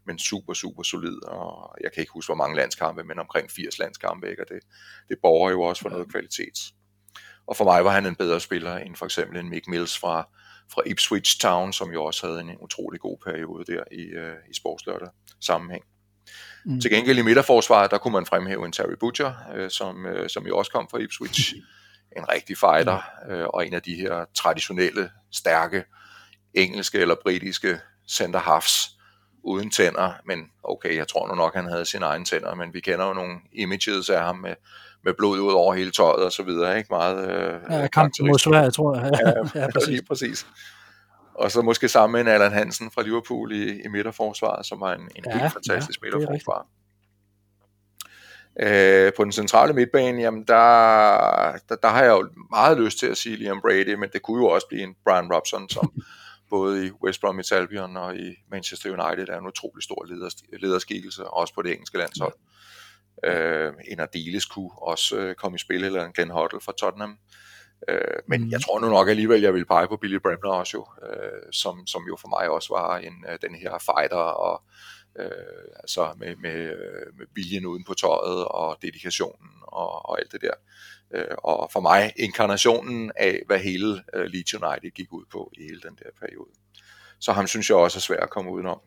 men 0.06 0.20
super, 0.20 0.54
super 0.54 0.84
solid, 0.84 1.24
og 1.24 1.76
jeg 1.82 1.92
kan 1.94 2.02
ikke 2.02 2.14
huske, 2.14 2.28
hvor 2.28 2.36
mange 2.36 2.56
landskampe, 2.56 3.04
men 3.04 3.20
omkring 3.20 3.52
80 3.52 3.80
landskampe, 3.80 4.30
ikke? 4.30 4.44
og 4.44 4.50
det, 4.50 4.60
det 5.10 5.18
borger 5.22 5.52
jo 5.52 5.62
også 5.62 5.82
for 5.82 5.90
noget 5.90 6.12
kvalitet. 6.12 6.58
Og 7.48 7.58
for 7.58 7.64
mig 7.64 7.86
var 7.86 7.92
han 7.92 8.06
en 8.06 8.16
bedre 8.16 8.40
spiller 8.40 8.78
end 8.78 8.96
for 8.96 9.06
eksempel 9.06 9.40
en 9.40 9.50
Mick 9.50 9.68
Mills 9.68 9.98
fra, 9.98 10.28
fra 10.74 10.82
Ipswich 10.86 11.40
Town, 11.40 11.74
som 11.74 11.92
jo 11.92 12.04
også 12.04 12.28
havde 12.28 12.42
en 12.42 12.58
utrolig 12.60 13.00
god 13.00 13.18
periode 13.26 13.74
der 13.74 13.84
i, 13.92 14.02
øh, 14.02 14.36
i 14.50 14.54
sportslørdag 14.54 15.10
sammenhæng. 15.42 15.84
Mm. 16.66 16.82
Til 16.82 16.92
gengæld 16.92 17.18
i 17.18 17.22
midterforsvaret, 17.22 17.92
der 17.92 17.98
kunne 17.98 18.14
man 18.14 18.26
fremhæve 18.26 18.66
en 18.66 18.72
Terry 18.72 18.96
Butcher, 19.00 19.34
øh, 19.56 19.70
som, 19.70 20.06
øh, 20.06 20.30
som 20.30 20.48
jo 20.48 20.58
også 20.58 20.72
kom 20.72 20.88
fra 20.92 20.98
Ipswich. 20.98 21.54
En 22.18 22.30
rigtig 22.30 22.58
fighter, 22.58 23.02
øh, 23.30 23.46
og 23.48 23.68
en 23.68 23.74
af 23.74 23.82
de 23.82 23.96
her 23.96 24.26
traditionelle, 24.36 25.10
stærke, 25.32 25.84
engelske 26.54 26.98
eller 26.98 27.16
britiske 27.24 27.80
center 28.10 28.40
halves 28.40 28.90
uden 29.44 29.72
tænder, 29.72 30.14
men 30.26 30.52
okay, 30.64 30.98
jeg 30.98 31.08
tror 31.08 31.28
nu 31.28 31.36
nok, 31.36 31.56
han 31.56 31.66
havde 31.66 31.86
sine 31.86 32.06
egne 32.06 32.26
tænder, 32.26 32.56
men 32.56 32.74
vi 32.74 32.80
kender 32.80 33.08
jo 33.08 33.14
nogle 33.14 33.38
images 33.54 34.10
af 34.10 34.24
ham 34.24 34.36
med 34.36 34.56
med 35.04 35.14
blod 35.14 35.40
ud 35.40 35.54
over 35.54 35.74
hele 35.74 35.92
tøjet 35.92 36.26
og 36.26 36.32
så 36.32 36.44
videre, 36.44 36.78
ikke? 36.78 36.88
Meget 36.90 37.30
øh, 37.30 37.60
ja, 37.70 37.88
kampen 37.88 38.28
mod 38.28 38.40
Sverige, 38.40 38.72
tror 38.72 38.96
jeg. 38.96 39.12
ja, 39.26 39.32
ja, 39.62 39.68
præcis. 39.74 39.88
Lige 39.88 40.06
præcis. 40.08 40.48
Og 41.36 41.52
så 41.52 41.62
måske 41.62 41.88
sammen 41.88 42.12
med 42.12 42.22
en 42.22 42.28
Allan 42.28 42.52
Hansen 42.52 42.92
fra 42.92 43.02
Liverpool 43.02 43.52
i, 43.52 43.82
i 43.82 43.88
midterforsvaret, 43.88 44.66
som 44.66 44.80
var 44.80 44.94
en, 44.94 45.02
en 45.02 45.24
ja, 45.26 45.38
helt 45.38 45.54
fantastisk 45.54 46.00
ja, 46.04 46.06
midterforsvar. 46.06 46.68
Øh, 48.60 49.12
på 49.18 49.24
den 49.24 49.32
centrale 49.32 49.74
midtbane, 49.74 50.22
jamen 50.22 50.44
der, 50.44 51.58
der, 51.70 51.76
der 51.76 51.88
har 51.88 52.04
jeg 52.04 52.12
jo 52.12 52.30
meget 52.50 52.78
lyst 52.78 53.00
til 53.00 53.08
at 53.08 53.18
sige 53.18 53.36
Liam 53.36 53.62
Brady, 53.62 53.94
men 53.94 54.10
det 54.14 54.22
kunne 54.22 54.44
jo 54.44 54.50
også 54.50 54.68
blive 54.68 54.84
en 54.84 54.96
Brian 55.06 55.34
Robson, 55.34 55.70
som 55.70 55.92
både 56.52 56.88
i 56.88 56.92
West 57.04 57.22
Bromwich 57.22 57.54
Albion 57.54 57.98
og 57.98 58.16
i 58.16 58.36
Manchester 58.52 58.90
United, 58.90 59.30
er 59.30 59.38
en 59.40 59.48
utrolig 59.48 59.84
stor 59.84 60.06
lederskikkelse, 60.60 61.28
også 61.28 61.54
på 61.54 61.62
det 61.62 61.72
engelske 61.72 61.98
landshold. 61.98 62.34
Øh, 63.26 63.74
en 63.88 64.00
Ardiles 64.00 64.46
kunne 64.46 64.72
også 64.78 65.18
øh, 65.18 65.36
komme 65.36 65.56
i 65.56 65.60
spil, 65.60 65.84
eller 65.84 66.06
en 66.06 66.14
Glenn 66.14 66.32
Hoddle 66.32 66.62
fra 66.62 66.74
Tottenham. 66.80 67.18
Øh, 67.90 68.18
men 68.28 68.42
mm. 68.42 68.50
jeg 68.50 68.62
tror 68.62 68.80
nu 68.80 68.90
nok 68.90 69.10
alligevel, 69.10 69.42
jeg 69.42 69.54
vil 69.54 69.66
pege 69.66 69.88
på 69.88 69.98
Billy 69.98 70.20
Bremner 70.24 70.52
også 70.52 70.78
jo, 70.78 70.86
øh, 71.08 71.42
som, 71.52 71.88
som 71.88 72.04
jo 72.08 72.16
for 72.22 72.28
mig 72.28 72.50
også 72.50 72.74
var 72.74 72.98
en, 72.98 73.26
øh, 73.30 73.38
den 73.42 73.56
her 73.56 73.78
fighter, 73.80 74.26
og 74.48 74.64
øh, 75.20 75.66
altså 75.80 76.14
med, 76.18 76.36
med, 76.36 76.56
øh, 76.56 77.18
med 77.18 77.26
viljen 77.36 77.66
uden 77.66 77.84
på 77.84 77.94
tøjet, 77.94 78.46
og 78.46 78.78
dedikationen, 78.82 79.52
og, 79.62 80.10
og 80.10 80.20
alt 80.20 80.32
det 80.32 80.42
der. 80.42 80.54
Øh, 81.14 81.36
og 81.38 81.70
for 81.74 81.80
mig 81.80 82.14
inkarnationen 82.16 83.12
af, 83.16 83.42
hvad 83.46 83.60
hele 83.60 84.04
øh, 84.14 84.26
Leeds 84.26 84.54
United 84.54 84.92
gik 84.92 85.14
ud 85.14 85.26
på 85.32 85.52
i 85.58 85.64
hele 85.64 85.82
den 85.82 85.96
der 85.96 86.10
periode. 86.20 86.50
Så 87.20 87.32
ham 87.32 87.48
synes 87.48 87.70
jeg 87.70 87.78
også 87.78 87.98
er 87.98 88.02
svært 88.02 88.24
at 88.24 88.30
komme 88.30 88.52
udenom. 88.52 88.80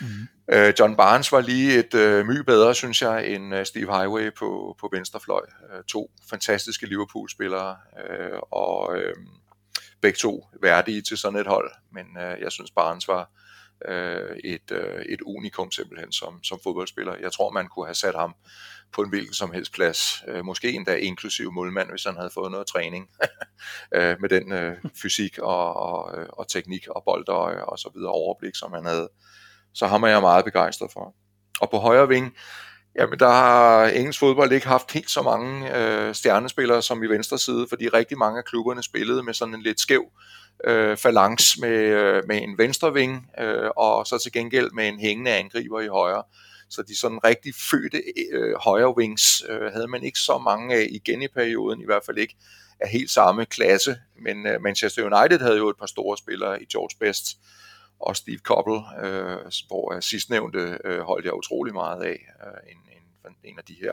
Mm. 0.00 0.06
Øh, 0.52 0.74
John 0.78 0.96
Barnes 0.96 1.32
var 1.32 1.40
lige 1.40 1.78
et 1.78 1.94
øh, 1.94 2.26
my 2.26 2.38
bedre, 2.38 2.74
synes 2.74 3.02
jeg, 3.02 3.26
end 3.26 3.54
øh, 3.54 3.66
Steve 3.66 3.98
Highway 3.98 4.34
på, 4.34 4.76
på 4.80 4.88
venstrefløj. 4.92 5.42
Øh, 5.72 5.84
to 5.84 6.10
fantastiske 6.30 6.86
Liverpool-spillere, 6.86 7.76
øh, 8.10 8.38
og 8.50 8.96
øh, 8.96 9.14
begge 10.00 10.16
to 10.16 10.48
værdige 10.62 11.02
til 11.02 11.16
sådan 11.18 11.38
et 11.38 11.46
hold. 11.46 11.70
Men 11.92 12.06
øh, 12.18 12.40
jeg 12.40 12.52
synes, 12.52 12.70
Barnes 12.70 13.08
var 13.08 13.30
øh, 13.88 14.36
et, 14.44 14.70
øh, 14.70 15.04
et 15.08 15.20
unikum 15.20 15.70
simpelthen 15.70 16.12
som, 16.12 16.44
som 16.44 16.58
fodboldspiller. 16.62 17.16
Jeg 17.20 17.32
tror, 17.32 17.50
man 17.50 17.68
kunne 17.68 17.86
have 17.86 17.94
sat 17.94 18.14
ham 18.14 18.34
på 18.92 19.02
en 19.02 19.08
hvilken 19.08 19.34
som 19.34 19.52
helst 19.52 19.72
plads. 19.72 20.22
Øh, 20.28 20.44
måske 20.44 20.72
endda 20.72 20.96
inklusiv 20.96 21.52
målmand, 21.52 21.90
hvis 21.90 22.04
han 22.04 22.16
havde 22.16 22.30
fået 22.34 22.50
noget 22.50 22.66
træning 22.66 23.08
øh, 23.96 24.16
med 24.20 24.28
den 24.28 24.52
øh, 24.52 24.76
fysik 25.02 25.38
og, 25.38 25.76
og, 25.76 26.18
øh, 26.18 26.26
og 26.32 26.48
teknik 26.48 26.88
og 26.88 27.02
boldøje 27.04 27.64
og 27.64 27.78
så 27.78 27.90
videre 27.94 28.12
overblik, 28.12 28.54
som 28.54 28.72
han 28.72 28.84
havde. 28.84 29.08
Så 29.74 29.86
ham 29.86 30.02
er 30.02 30.08
jeg 30.08 30.20
meget 30.20 30.44
begejstret 30.44 30.90
for. 30.92 31.14
Og 31.60 31.70
på 31.70 31.78
højre 31.78 32.08
ving, 32.08 32.34
jamen 32.98 33.18
der 33.18 33.30
har 33.30 33.86
engelsk 33.86 34.20
fodbold 34.20 34.52
ikke 34.52 34.66
haft 34.66 34.92
helt 34.92 35.10
så 35.10 35.22
mange 35.22 35.76
øh, 35.78 36.14
stjernespillere 36.14 36.82
som 36.82 37.02
i 37.02 37.06
venstre 37.06 37.38
side, 37.38 37.66
fordi 37.68 37.88
rigtig 37.88 38.18
mange 38.18 38.38
af 38.38 38.44
klubberne 38.44 38.82
spillede 38.82 39.22
med 39.22 39.34
sådan 39.34 39.54
en 39.54 39.62
lidt 39.62 39.80
skæv 39.80 40.04
øh, 40.64 40.96
falans 40.96 41.58
med, 41.58 41.78
øh, 41.78 42.22
med 42.26 42.42
en 42.42 42.58
venstre 42.58 42.92
ving, 42.92 43.30
øh, 43.40 43.70
og 43.76 44.06
så 44.06 44.18
til 44.18 44.32
gengæld 44.32 44.70
med 44.70 44.88
en 44.88 45.00
hængende 45.00 45.30
angriber 45.30 45.80
i 45.80 45.86
højre. 45.86 46.22
Så 46.68 46.82
de 46.82 46.96
sådan 46.98 47.24
rigtig 47.24 47.54
fødte 47.70 48.02
øh, 48.32 48.54
højre 48.56 48.96
wings 48.96 49.44
øh, 49.48 49.72
havde 49.72 49.88
man 49.88 50.02
ikke 50.02 50.18
så 50.18 50.38
mange 50.38 50.74
af 50.74 50.86
igen 50.90 51.22
i 51.22 51.28
perioden, 51.28 51.80
i 51.80 51.84
hvert 51.84 52.02
fald 52.06 52.18
ikke 52.18 52.36
af 52.80 52.88
helt 52.88 53.10
samme 53.10 53.46
klasse. 53.46 53.96
Men 54.22 54.46
øh, 54.46 54.62
Manchester 54.62 55.02
United 55.02 55.38
havde 55.38 55.56
jo 55.56 55.68
et 55.68 55.76
par 55.78 55.86
store 55.86 56.16
spillere 56.18 56.62
i 56.62 56.64
George 56.64 56.96
Best 57.00 57.26
og 58.00 58.16
Steve 58.16 58.38
Coppell, 58.38 58.80
øh, 59.04 59.38
hvor 59.68 59.94
øh, 59.94 60.02
sidstnævnte 60.02 60.78
øh, 60.84 61.00
holdt 61.00 61.24
jeg 61.24 61.34
utrolig 61.34 61.74
meget 61.74 62.02
af. 62.02 62.18
Øh, 62.46 62.72
en, 62.72 62.78
en, 63.26 63.36
en 63.44 63.58
af 63.58 63.64
de 63.64 63.76
her 63.80 63.92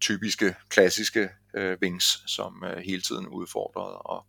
typiske, 0.00 0.54
klassiske 0.68 1.28
øh, 1.54 1.78
wings, 1.82 2.22
som 2.26 2.64
øh, 2.66 2.76
hele 2.76 3.02
tiden 3.02 3.26
udfordrede 3.26 3.98
og, 3.98 4.26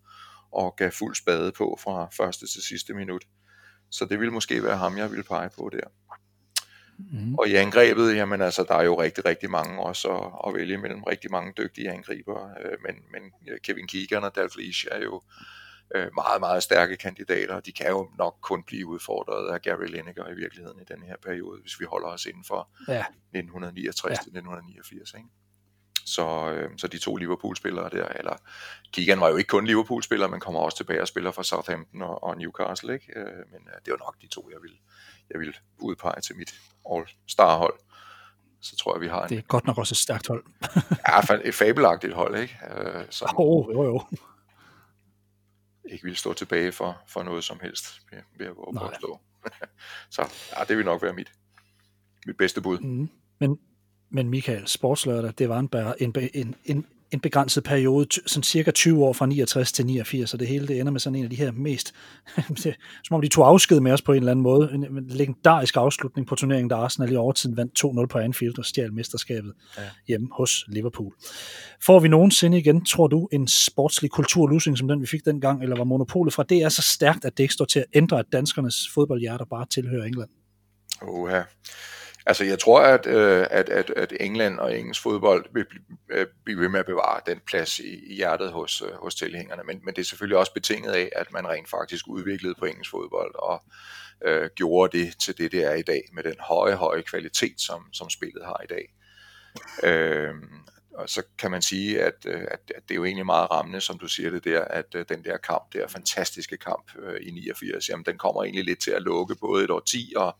og 0.56 0.76
gav 0.76 0.92
fuld 0.92 1.16
spade 1.16 1.52
på 1.52 1.80
fra 1.84 2.10
første 2.18 2.48
til 2.48 2.62
sidste 2.62 2.94
minut. 2.94 3.24
Så 3.92 4.06
det 4.06 4.20
ville 4.20 4.34
måske 4.34 4.64
være 4.64 4.78
ham, 4.78 4.98
jeg 4.98 5.12
ville 5.12 5.24
pege 5.24 5.50
på 5.50 5.70
der. 5.74 5.88
Mm. 6.98 7.36
Og 7.36 7.48
i 7.48 7.56
angrebet, 7.56 8.16
jamen 8.16 8.42
altså, 8.42 8.64
der 8.64 8.76
er 8.76 8.84
jo 8.84 9.02
rigtig, 9.02 9.26
rigtig 9.26 9.50
mange 9.50 9.82
også 9.82 10.08
at, 10.18 10.32
at 10.48 10.54
vælge 10.54 10.78
mellem. 10.78 11.04
Rigtig 11.04 11.32
mange 11.32 11.54
dygtige 11.58 11.92
angriber. 11.92 12.50
Øh, 12.62 12.78
men, 12.86 12.96
men 13.12 13.58
Kevin 13.64 13.88
Keegan 13.88 14.24
og 14.24 14.36
Dalglish 14.36 14.86
er 14.92 15.02
jo 15.02 15.22
øh, 15.96 16.08
meget, 16.16 16.40
meget 16.40 16.64
stærke 16.64 16.98
kandidater. 16.98 17.60
De 17.60 17.72
kan 17.72 17.88
jo 17.88 18.10
nok 18.18 18.36
kun 18.42 18.64
blive 18.64 18.88
udfordret 18.88 19.54
af 19.54 19.62
Gary 19.62 19.86
Lineker 19.86 20.28
i 20.28 20.36
virkeligheden 20.36 20.80
i 20.82 20.94
den 20.94 21.04
her 21.04 21.16
periode, 21.26 21.62
hvis 21.62 21.80
vi 21.80 21.86
holder 21.86 22.08
os 22.08 22.26
inden 22.26 22.44
for 22.44 22.70
ja. 22.88 23.04
1969 23.34 24.10
ja. 24.10 24.16
til 24.16 24.30
1989. 24.38 25.14
Ikke? 25.14 25.30
Så, 26.06 26.52
øh, 26.52 26.70
så 26.78 26.88
de 26.88 26.98
to 26.98 27.16
Liverpool-spillere 27.16 27.90
der, 27.90 28.08
eller 28.08 28.36
Keegan 28.92 29.20
var 29.20 29.30
jo 29.30 29.36
ikke 29.36 29.48
kun 29.48 29.68
Liverpool-spiller, 29.68 30.28
men 30.28 30.40
kommer 30.40 30.60
også 30.60 30.78
tilbage 30.78 31.02
og 31.02 31.08
spiller 31.08 31.32
for 31.32 31.42
Southampton 31.42 32.02
og, 32.02 32.24
og 32.24 32.38
Newcastle, 32.38 32.94
ikke? 32.94 33.20
Øh, 33.20 33.26
men 33.26 33.62
øh, 33.68 33.80
det 33.86 33.92
var 33.92 33.98
nok 33.98 34.22
de 34.22 34.28
to, 34.28 34.50
jeg 34.52 34.62
vil, 34.62 34.72
jeg 35.30 35.40
vil 35.40 35.58
udpege 35.78 36.22
til 36.22 36.36
mit 36.36 36.54
All-Star-hold. 36.92 37.80
Så 38.62 38.76
tror 38.76 38.96
jeg, 38.96 39.02
vi 39.02 39.08
har 39.08 39.24
en... 39.24 39.30
Det 39.30 39.38
er 39.38 39.42
godt 39.42 39.66
nok 39.66 39.78
også 39.78 39.94
et 39.94 39.98
stærkt 39.98 40.28
hold. 40.28 40.44
ja, 41.32 41.38
et 41.44 41.56
fabelagtigt 41.56 42.14
hold, 42.14 42.40
ikke? 42.42 42.60
Øh, 42.78 43.06
som 43.10 43.30
oh, 43.38 43.74
jo, 43.74 43.84
jo. 43.84 44.02
ikke 45.86 46.04
vil 46.04 46.16
stå 46.16 46.34
tilbage 46.34 46.72
for, 46.72 47.02
for 47.08 47.24
noget 47.24 47.44
som 47.44 47.60
helst 47.62 48.02
ved, 48.38 48.48
at 48.48 48.56
gå 48.56 48.72
på 48.80 48.92
stå. 49.00 49.20
så 50.16 50.32
ja, 50.58 50.64
det 50.64 50.78
vil 50.78 50.86
nok 50.86 51.02
være 51.02 51.14
mit, 51.14 51.32
mit 52.26 52.38
bedste 52.38 52.62
bud. 52.62 52.80
Mm. 52.80 53.10
Men, 53.40 53.60
men 54.16 54.30
Michael, 54.30 54.68
sportslørdag, 54.68 55.34
det 55.38 55.50
var 55.50 55.60
en, 55.60 55.70
en, 56.00 56.14
en, 56.34 56.56
en, 56.66 56.86
en 57.12 57.20
begrænset 57.20 57.64
periode, 57.64 58.08
sådan 58.26 58.44
cirka 58.44 58.72
20 58.72 59.06
år 59.06 59.14
fra 59.14 59.26
69 59.26 59.72
til 59.72 59.86
89, 59.86 60.34
og 60.34 60.40
det 60.40 60.48
hele 60.48 60.68
det 60.68 60.80
ender 60.80 60.92
med 60.92 61.00
sådan 61.00 61.16
en 61.16 61.24
af 61.24 61.30
de 61.30 61.36
her 61.36 61.52
mest, 61.52 61.94
som 63.06 63.16
om 63.16 63.22
de 63.22 63.28
tog 63.28 63.48
afsked 63.48 63.80
med 63.80 63.92
os 63.92 64.02
på 64.02 64.12
en 64.12 64.18
eller 64.18 64.32
anden 64.32 64.44
måde, 64.44 64.72
en 64.74 65.06
legendarisk 65.08 65.78
afslutning 65.78 66.28
på 66.28 66.36
turneringen, 66.36 66.70
da 66.70 66.76
Arsenal 66.76 67.12
i 67.12 67.16
overtiden 67.16 67.58
vandt 67.58 67.84
2-0 67.86 68.06
på 68.06 68.18
Anfield 68.18 68.60
og 68.60 68.66
stjal 68.66 68.94
mesterskabet 68.94 69.54
ja. 69.78 69.84
hjemme 70.08 70.28
hos 70.32 70.66
Liverpool. 70.68 71.14
Får 71.86 72.00
vi 72.00 72.08
nogensinde 72.08 72.58
igen, 72.58 72.86
tror 72.86 73.08
du, 73.08 73.30
en 73.32 73.48
sportslig 73.48 74.12
kulturlusing 74.12 74.78
som 74.78 74.88
den, 74.88 75.02
vi 75.02 75.08
fik 75.08 75.26
dengang, 75.26 75.64
eller 75.64 75.78
var 75.78 75.84
monopolet 75.84 76.34
fra 76.34 76.44
det 76.44 76.58
er 76.58 76.70
så 76.70 76.82
stærkt, 76.82 77.26
at 77.26 77.38
det 77.38 77.44
ikke 77.44 77.54
står 77.54 77.66
til 77.66 77.80
at 77.80 77.86
ændre, 77.94 78.20
at 78.20 78.26
danskernes 78.32 78.90
fodboldhjerter 78.94 79.46
bare 79.46 79.66
tilhører 79.66 80.06
England? 80.06 80.30
Uha. 81.02 81.42
Altså 82.28 82.44
jeg 82.44 82.60
tror, 82.60 82.82
at, 82.82 83.08
øh, 83.08 83.48
at, 83.52 83.70
at, 83.70 83.90
at 83.90 84.14
England 84.20 84.60
og 84.60 84.80
engelsk 84.80 85.02
fodbold 85.02 85.46
vil 85.54 85.66
øh, 86.10 86.28
blive 86.46 86.60
ved 86.60 86.70
med 86.70 86.80
at 86.80 86.86
bevare 86.86 87.22
den 87.26 87.40
plads 87.48 87.80
i, 87.80 88.12
i 88.12 88.16
hjertet 88.16 88.52
hos, 88.52 88.82
øh, 88.82 88.94
hos 88.94 89.16
tilhængerne, 89.16 89.64
men, 89.64 89.82
men 89.84 89.94
det 89.96 90.02
er 90.02 90.06
selvfølgelig 90.06 90.38
også 90.38 90.54
betinget 90.54 90.92
af, 90.92 91.10
at 91.16 91.34
man 91.34 91.48
rent 91.48 91.70
faktisk 91.70 92.08
udviklede 92.08 92.56
på 92.60 92.66
engelsk 92.66 92.92
fodbold 92.92 93.36
og 93.36 93.64
øh, 94.26 94.50
gjorde 94.56 94.98
det 94.98 95.20
til 95.20 95.38
det, 95.38 95.52
det 95.52 95.64
er 95.64 95.74
i 95.74 95.82
dag, 95.82 96.02
med 96.14 96.24
den 96.24 96.36
høje, 96.40 96.76
høje 96.76 97.02
kvalitet, 97.02 97.62
som, 97.62 97.94
som 97.94 98.10
spillet 98.10 98.46
har 98.46 98.62
i 98.64 98.68
dag. 98.68 98.94
Øh, 99.84 100.34
og 100.94 101.10
så 101.10 101.24
kan 101.38 101.52
man 101.52 101.62
sige, 101.62 102.02
at, 102.02 102.26
øh, 102.26 102.42
at, 102.42 102.72
at 102.76 102.84
det 102.88 102.92
er 102.92 102.96
jo 102.96 103.06
egentlig 103.06 103.26
meget 103.26 103.52
rammende, 103.52 103.82
som 103.82 104.00
du 104.00 104.08
siger 104.08 104.30
det 104.30 104.44
der, 104.44 104.62
at 104.62 104.96
øh, 104.96 105.06
den 105.10 105.24
der 105.24 105.38
kamp, 105.38 105.74
der 105.74 105.88
fantastiske 105.88 106.58
kamp 106.58 106.92
øh, 107.00 107.22
i 107.22 107.32
89, 107.32 107.90
jamen 107.90 108.06
den 108.06 108.18
kommer 108.18 108.44
egentlig 108.44 108.64
lidt 108.64 108.82
til 108.82 108.92
at 108.92 109.02
lukke 109.02 109.36
både 109.36 109.64
et 109.64 109.72
år 109.72 109.80
10 109.80 110.14
og, 110.16 110.36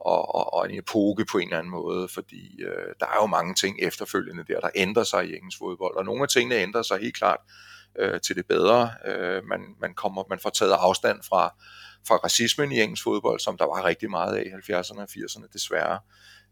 og, 0.00 0.34
og, 0.34 0.54
og 0.54 0.70
en 0.70 0.78
epoke 0.78 1.24
på 1.24 1.38
en 1.38 1.48
eller 1.48 1.58
anden 1.58 1.70
måde, 1.70 2.08
fordi 2.08 2.62
øh, 2.62 2.94
der 3.00 3.06
er 3.06 3.16
jo 3.20 3.26
mange 3.26 3.54
ting 3.54 3.76
efterfølgende 3.82 4.44
der, 4.48 4.60
der 4.60 4.70
ændrer 4.74 5.04
sig 5.04 5.30
i 5.30 5.36
engelsk 5.36 5.58
fodbold, 5.58 5.96
og 5.96 6.04
nogle 6.04 6.22
af 6.22 6.28
tingene 6.28 6.54
ændrer 6.54 6.82
sig 6.82 6.98
helt 6.98 7.16
klart 7.16 7.40
øh, 7.98 8.20
til 8.20 8.36
det 8.36 8.46
bedre. 8.46 8.90
Øh, 9.06 9.44
man, 9.44 9.60
man, 9.80 9.94
kommer, 9.94 10.24
man 10.28 10.38
får 10.38 10.50
taget 10.50 10.72
afstand 10.72 11.22
fra, 11.28 11.54
fra 12.08 12.16
racismen 12.16 12.72
i 12.72 12.80
engelsk 12.80 13.04
fodbold, 13.04 13.40
som 13.40 13.58
der 13.58 13.64
var 13.64 13.84
rigtig 13.84 14.10
meget 14.10 14.36
af 14.36 14.42
i 14.42 14.72
70'erne 14.72 15.00
og 15.00 15.08
80'erne 15.10 15.46
desværre. 15.52 15.98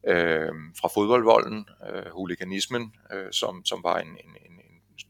Øh, 0.09 0.53
fra 0.81 0.89
fodboldvolden, 0.95 1.69
øh, 1.91 2.13
huliganismen, 2.13 2.93
øh, 3.13 3.33
som, 3.33 3.65
som 3.65 3.83
var 3.83 3.99
en, 3.99 4.09
en, 4.09 4.31
en 4.51 4.59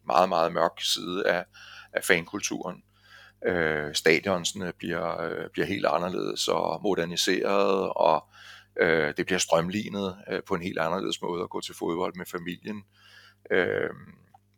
meget, 0.07 0.29
meget 0.29 0.53
mørk 0.53 0.81
side 0.81 1.27
af, 1.27 1.45
af 1.93 2.05
fankulturen 2.05 2.83
øh, 3.47 3.95
stadionsene 3.95 4.73
bliver, 4.79 5.21
øh, 5.21 5.51
bliver 5.53 5.67
helt 5.67 5.87
anderledes 5.87 6.49
og 6.49 6.81
moderniseret, 6.83 7.93
og 7.97 8.25
øh, 8.81 9.15
det 9.17 9.27
bliver 9.27 9.39
strømlignet 9.39 10.17
øh, 10.31 10.43
på 10.43 10.55
en 10.55 10.63
helt 10.63 10.79
anderledes 10.79 11.23
måde 11.23 11.43
at 11.43 11.51
gå 11.51 11.61
til 11.61 11.75
fodbold 11.75 12.15
med 12.17 12.27
familien. 12.27 12.83
Øh, 13.51 13.91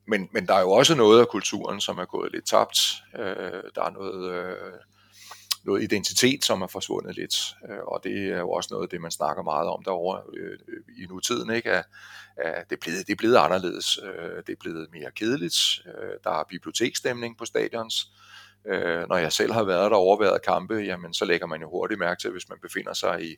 men, 0.07 0.29
men 0.33 0.47
der 0.47 0.55
er 0.55 0.61
jo 0.61 0.71
også 0.71 0.95
noget 0.95 1.21
af 1.21 1.29
kulturen, 1.29 1.81
som 1.81 1.99
er 1.99 2.05
gået 2.05 2.33
lidt 2.33 2.47
tabt. 2.47 2.79
Øh, 3.19 3.63
der 3.75 3.83
er 3.83 3.91
noget, 3.91 4.33
øh, 4.33 4.73
noget 5.65 5.83
identitet, 5.83 6.45
som 6.45 6.63
er 6.63 6.67
forsvundet 6.67 7.17
lidt, 7.17 7.37
øh, 7.71 7.79
og 7.87 8.01
det 8.05 8.29
er 8.29 8.39
jo 8.39 8.51
også 8.51 8.69
noget 8.71 8.85
af 8.85 8.89
det, 8.89 9.01
man 9.01 9.11
snakker 9.11 9.43
meget 9.43 9.69
om 9.69 9.83
derovre 9.85 10.23
øh, 10.37 10.59
i 11.03 11.07
nutiden, 11.07 11.51
ikke? 11.51 11.71
At, 11.71 11.85
at 12.37 12.71
det, 12.71 12.77
er 12.77 12.81
blevet, 12.81 13.07
det 13.07 13.13
er 13.13 13.17
blevet 13.17 13.37
anderledes, 13.37 13.99
øh, 14.03 14.37
det 14.47 14.53
er 14.53 14.61
blevet 14.61 14.89
mere 14.93 15.11
kedeligt, 15.11 15.57
øh, 15.87 16.15
der 16.25 16.31
er 16.31 16.45
bibliotekstemning 16.49 17.39
på 17.39 17.45
stadions, 17.45 18.13
Øh, 18.69 19.09
når 19.09 19.17
jeg 19.17 19.33
selv 19.33 19.53
har 19.53 19.65
været 19.65 19.91
der 19.91 19.97
og 19.97 20.03
overværet 20.03 20.43
kampe, 20.43 20.75
jamen 20.75 21.15
så 21.15 21.25
lægger 21.25 21.47
man 21.47 21.61
jo 21.61 21.71
hurtigt 21.71 22.01
mærke 22.01 22.21
til, 22.21 22.31
hvis 22.31 22.49
man 22.49 22.59
befinder 22.63 22.93
sig 22.93 23.25
i, 23.25 23.37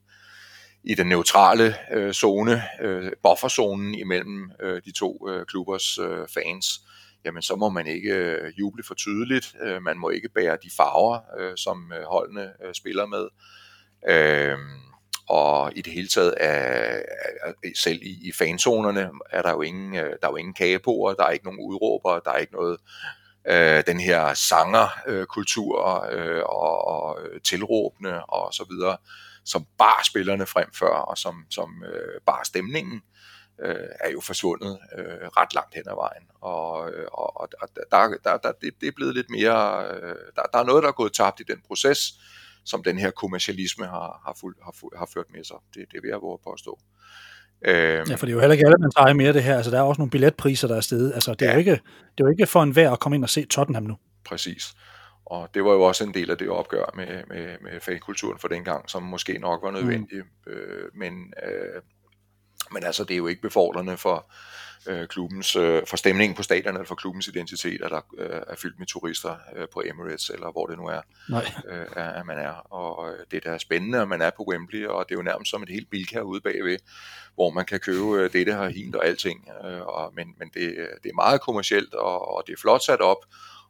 i 0.85 0.95
den 0.95 1.07
neutrale 1.07 1.75
øh, 1.93 2.13
zone, 2.13 2.63
øh, 2.81 3.13
bufferzonen 3.23 3.95
imellem 3.95 4.51
øh, 4.61 4.83
de 4.85 4.93
to 4.93 5.29
øh, 5.29 5.47
klubbers 5.47 5.99
øh, 5.99 6.29
fans, 6.35 6.81
jamen 7.25 7.43
så 7.43 7.57
må 7.57 7.69
man 7.69 7.87
ikke 7.87 8.15
øh, 8.15 8.53
juble 8.59 8.85
for 8.87 8.95
tydeligt, 8.95 9.55
øh, 9.63 9.83
man 9.83 9.99
må 9.99 10.11
ikke 10.11 10.29
bære 10.29 10.59
de 10.63 10.71
farver, 10.77 11.19
øh, 11.39 11.57
som 11.57 11.93
øh, 11.99 12.05
holdene 12.05 12.53
øh, 12.65 12.75
spiller 12.75 13.07
med. 13.07 13.29
Øh, 14.09 14.59
og 15.29 15.73
i 15.77 15.83
det 15.83 15.93
hele 15.93 16.09
taget 16.09 16.35
er, 16.41 17.03
er 17.45 17.53
selv 17.77 18.03
i, 18.03 18.29
i 18.29 18.33
fanzonerne 18.33 19.11
er 19.31 19.43
der 19.43 19.51
jo 19.51 19.63
ingen, 19.63 19.95
øh, 19.95 20.11
der 20.21 20.27
er 20.27 20.31
jo 20.31 20.37
ingen 20.37 20.55
kagepoer, 20.55 21.15
der 21.15 21.25
er 21.25 21.31
ikke 21.31 21.45
nogen 21.45 21.61
udråber, 21.61 22.19
der 22.19 22.31
er 22.31 22.39
ikke 22.39 22.53
noget 22.53 22.79
øh, 23.49 23.83
den 23.87 24.01
her 24.01 24.35
sangerkultur 24.35 26.07
øh, 26.11 26.43
og, 26.45 26.85
og 26.85 27.19
øh, 27.23 27.41
tilråbende 27.41 28.25
og 28.25 28.55
så 28.55 28.65
videre, 28.71 28.97
som 29.45 29.67
bar 29.79 30.03
spillerne 30.05 30.47
frem 30.47 30.73
før, 30.75 30.95
og 30.95 31.19
som, 31.19 31.47
som 31.51 31.85
øh, 31.85 32.21
bar 32.27 32.41
stemningen, 32.45 33.03
øh, 33.61 33.89
er 34.01 34.11
jo 34.11 34.21
forsvundet 34.21 34.79
øh, 34.99 35.29
ret 35.37 35.55
langt 35.55 35.75
hen 35.75 35.89
ad 35.89 35.95
vejen. 35.95 36.23
Og, 36.41 36.91
øh, 36.91 37.07
og, 37.13 37.41
og 37.41 37.49
der, 37.91 38.17
der, 38.25 38.37
der, 38.37 38.53
det, 38.53 38.81
det 38.81 38.89
er 38.89 38.93
blevet 38.97 39.15
lidt 39.15 39.31
mere, 39.31 39.87
øh, 39.95 40.17
der, 40.37 40.43
der 40.53 40.59
er 40.59 40.65
noget, 40.65 40.83
der 40.83 40.89
er 40.89 40.93
gået 40.93 41.13
tabt 41.13 41.41
i 41.41 41.43
den 41.43 41.63
proces, 41.67 42.15
som 42.65 42.83
den 42.83 42.99
her 42.99 43.11
kommercialisme 43.11 43.87
har, 43.87 44.21
har, 44.27 44.37
fuld, 44.41 44.57
har, 44.65 44.99
har 44.99 45.07
ført 45.15 45.31
med 45.31 45.45
sig. 45.45 45.57
Det, 45.75 45.93
det 45.93 46.03
vil 46.03 46.09
jeg 46.09 46.21
våge 46.21 46.39
påstå. 46.45 46.79
Øhm, 47.65 48.11
ja, 48.11 48.15
for 48.15 48.27
det 48.27 48.33
er 48.33 48.35
jo 48.35 48.41
heller 48.41 48.53
ikke 48.53 48.67
alle, 48.67 48.77
man 48.81 48.91
tager 48.91 49.15
mere 49.15 49.33
det 49.33 49.43
her. 49.43 49.57
Altså, 49.57 49.71
der 49.71 49.79
er 49.79 49.83
også 49.83 50.01
nogle 50.01 50.11
billetpriser, 50.11 50.69
der 50.69 50.77
er 50.77 50.81
stedet. 50.81 51.13
Altså, 51.15 51.35
det 51.35 51.43
er, 51.43 51.47
ja. 51.47 51.53
jo 51.53 51.59
ikke, 51.59 51.71
det 51.71 52.21
er 52.21 52.25
jo 52.25 52.29
ikke 52.29 52.47
for 52.47 52.63
en 52.63 52.77
værd 52.77 52.93
at 52.93 53.01
komme 53.01 53.17
ind 53.17 53.25
og 53.25 53.31
se 53.31 53.45
Tottenham 53.45 53.83
nu. 53.83 53.97
Præcis. 54.25 54.75
Og 55.27 55.49
det 55.55 55.65
var 55.65 55.73
jo 55.73 55.83
også 55.83 56.05
en 56.05 56.15
del 56.15 56.31
af 56.31 56.39
det 56.39 56.49
opgør 56.49 56.93
med, 56.97 57.07
med, 57.07 57.57
med 57.63 57.81
fankulturen 57.81 58.39
for 58.39 58.49
den 58.49 58.65
gang, 58.65 58.91
som 58.91 59.03
måske 59.03 59.39
nok 59.39 59.63
var 59.63 59.71
nødvendig. 59.71 60.19
Mm. 60.47 60.53
Øh, 60.53 60.91
men, 60.95 61.33
øh, 61.43 61.83
men 62.71 62.85
altså, 62.85 63.05
det 63.05 63.15
er 63.15 63.19
jo 63.19 63.27
ikke 63.27 63.43
befordrende 63.43 63.97
for, 63.97 64.33
øh, 64.87 65.09
klubbens, 65.09 65.57
øh, 65.57 65.83
for 65.87 65.97
stemningen 65.97 66.37
på 66.37 66.43
stadion, 66.43 66.75
eller 66.75 66.87
for 66.87 66.95
klubbens 66.95 67.29
identitet, 67.29 67.83
at 67.83 67.91
der 67.91 68.01
øh, 68.19 68.41
er 68.49 68.57
fyldt 68.57 68.79
med 68.79 68.87
turister 68.87 69.37
øh, 69.57 69.69
på 69.73 69.83
Emirates, 69.87 70.31
eller 70.31 70.53
hvor 70.53 70.67
det 70.67 70.79
nu 70.79 70.87
er, 70.87 71.01
Nej. 71.29 71.53
Øh, 71.69 71.87
at 71.97 72.27
man 72.27 72.39
er. 72.39 72.53
Og 72.73 73.15
det 73.31 73.45
der 73.45 73.51
er 73.51 73.59
spændende, 73.59 74.01
at 74.01 74.09
man 74.09 74.23
er 74.23 74.31
på 74.37 74.45
Wembley, 74.49 74.87
og 74.87 75.09
det 75.09 75.15
er 75.15 75.19
jo 75.19 75.23
nærmest 75.23 75.51
som 75.51 75.63
et 75.63 75.69
helt 75.69 75.91
bilkær 75.91 76.21
ude 76.21 76.41
bagved, 76.41 76.79
hvor 77.35 77.51
man 77.51 77.65
kan 77.65 77.81
købe 77.81 78.21
øh, 78.21 78.33
det, 78.33 78.47
der 78.47 78.55
har 78.55 78.69
hint 78.69 78.95
og 78.95 79.07
alting. 79.07 79.49
Øh, 79.65 79.81
og, 79.81 80.13
men 80.15 80.35
men 80.39 80.51
det, 80.55 80.89
det 81.03 81.11
er 81.11 81.15
meget 81.15 81.41
kommercielt, 81.41 81.95
og, 81.95 82.37
og 82.37 82.43
det 82.47 82.53
er 82.53 82.61
flot 82.61 82.83
sat 82.83 83.01
op, 83.01 83.25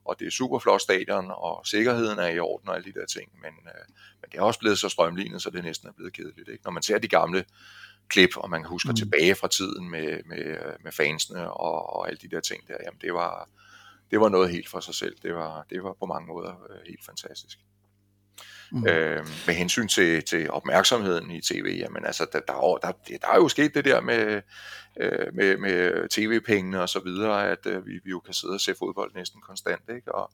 og 0.05 0.17
det 0.19 0.27
er 0.27 0.31
super 0.31 0.59
flot 0.59 0.81
stadion, 0.81 1.31
og 1.31 1.67
sikkerheden 1.67 2.19
er 2.19 2.29
i 2.29 2.39
orden 2.39 2.69
og 2.69 2.77
alle 2.77 2.93
de 2.93 3.01
der 3.01 3.07
ting, 3.07 3.31
men, 3.43 3.51
øh, 3.51 3.85
men 4.21 4.31
det 4.33 4.39
er 4.39 4.43
også 4.43 4.61
blevet 4.61 4.79
så 4.79 4.89
strømlignet, 4.89 5.43
så 5.43 5.51
det 5.51 5.65
næsten 5.65 5.89
er 5.89 5.93
blevet 5.93 6.13
kedeligt. 6.13 6.49
Ikke? 6.49 6.65
Når 6.65 6.71
man 6.71 6.83
ser 6.83 6.99
de 6.99 7.09
gamle 7.09 7.45
klip, 8.13 8.37
og 8.37 8.51
man 8.51 8.63
kan 8.63 8.69
huske 8.69 8.89
mm. 8.89 8.97
tilbage 8.97 9.35
fra 9.35 9.49
tiden 9.49 9.91
med, 9.91 10.23
med, 10.27 10.57
med 10.85 10.93
fansene 10.93 11.53
og, 11.53 11.97
og 11.97 12.09
alle 12.09 12.19
de 12.23 12.29
der 12.29 12.41
ting 12.41 12.69
der, 12.69 12.77
jamen 12.85 13.01
det 13.01 13.15
var, 13.15 13.49
det 14.11 14.21
var 14.21 14.29
noget 14.29 14.51
helt 14.51 14.69
for 14.69 14.81
sig 14.81 14.95
selv. 14.95 15.17
Det 15.23 15.35
var, 15.35 15.67
det 15.71 15.83
var 15.83 15.97
på 16.01 16.07
mange 16.07 16.27
måder 16.27 16.51
øh, 16.71 16.77
helt 16.87 17.05
fantastisk. 17.07 17.59
Mm. 18.73 18.87
Øh, 18.87 19.27
med 19.47 19.55
hensyn 19.55 19.89
til, 19.89 20.25
til 20.25 20.51
opmærksomheden 20.51 21.31
i 21.31 21.41
tv, 21.41 21.77
jamen 21.79 22.05
altså, 22.07 22.27
der, 22.33 22.41
der, 22.41 22.79
der, 22.83 22.93
der 23.23 23.29
er 23.29 23.37
jo 23.37 23.49
sket 23.49 23.75
det 23.75 23.85
der 23.85 24.01
med, 24.01 24.43
øh, 25.01 25.35
med, 25.35 25.57
med 25.57 26.09
tv-pengene 26.09 26.83
og 26.83 26.89
så 26.89 27.01
videre, 27.01 27.51
at 27.51 27.67
øh, 27.67 27.87
vi, 27.87 27.93
vi 28.05 28.11
jo 28.11 28.21
kan 28.21 28.35
sidde 28.35 28.55
og 28.55 28.61
se 28.61 28.75
fodbold 28.79 29.15
næsten 29.15 29.41
konstant, 29.41 29.83
ikke? 29.89 30.15
Og, 30.15 30.33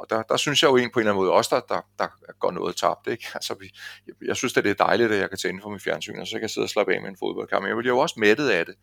og 0.00 0.06
der, 0.10 0.22
der 0.22 0.36
synes 0.36 0.62
jeg 0.62 0.70
jo 0.70 0.76
en 0.76 0.90
på 0.90 0.98
en 0.98 1.00
eller 1.00 1.12
anden 1.12 1.22
måde 1.22 1.32
også, 1.32 1.50
der, 1.54 1.74
der, 1.74 1.80
der 1.98 2.08
går 2.38 2.50
noget 2.50 2.76
tabt. 2.76 3.06
Ikke? 3.06 3.26
Altså, 3.34 3.54
vi, 3.60 3.66
jeg, 4.06 4.14
jeg 4.28 4.36
synes, 4.36 4.56
at 4.56 4.64
det 4.64 4.70
er 4.70 4.84
dejligt, 4.84 5.12
at 5.12 5.18
jeg 5.18 5.28
kan 5.28 5.38
tænde 5.38 5.62
for 5.62 5.70
min 5.70 5.80
fjernsyn, 5.80 6.18
og 6.18 6.26
så 6.26 6.32
kan 6.32 6.42
jeg 6.42 6.50
sidde 6.50 6.64
og 6.64 6.70
slappe 6.70 6.94
af 6.94 7.00
med 7.00 7.08
en 7.08 7.16
fodboldkamp. 7.16 7.66
Jeg 7.66 7.76
bliver 7.76 7.94
jo 7.94 7.98
også 7.98 8.14
mættet 8.18 8.48
af 8.48 8.66
det. 8.66 8.74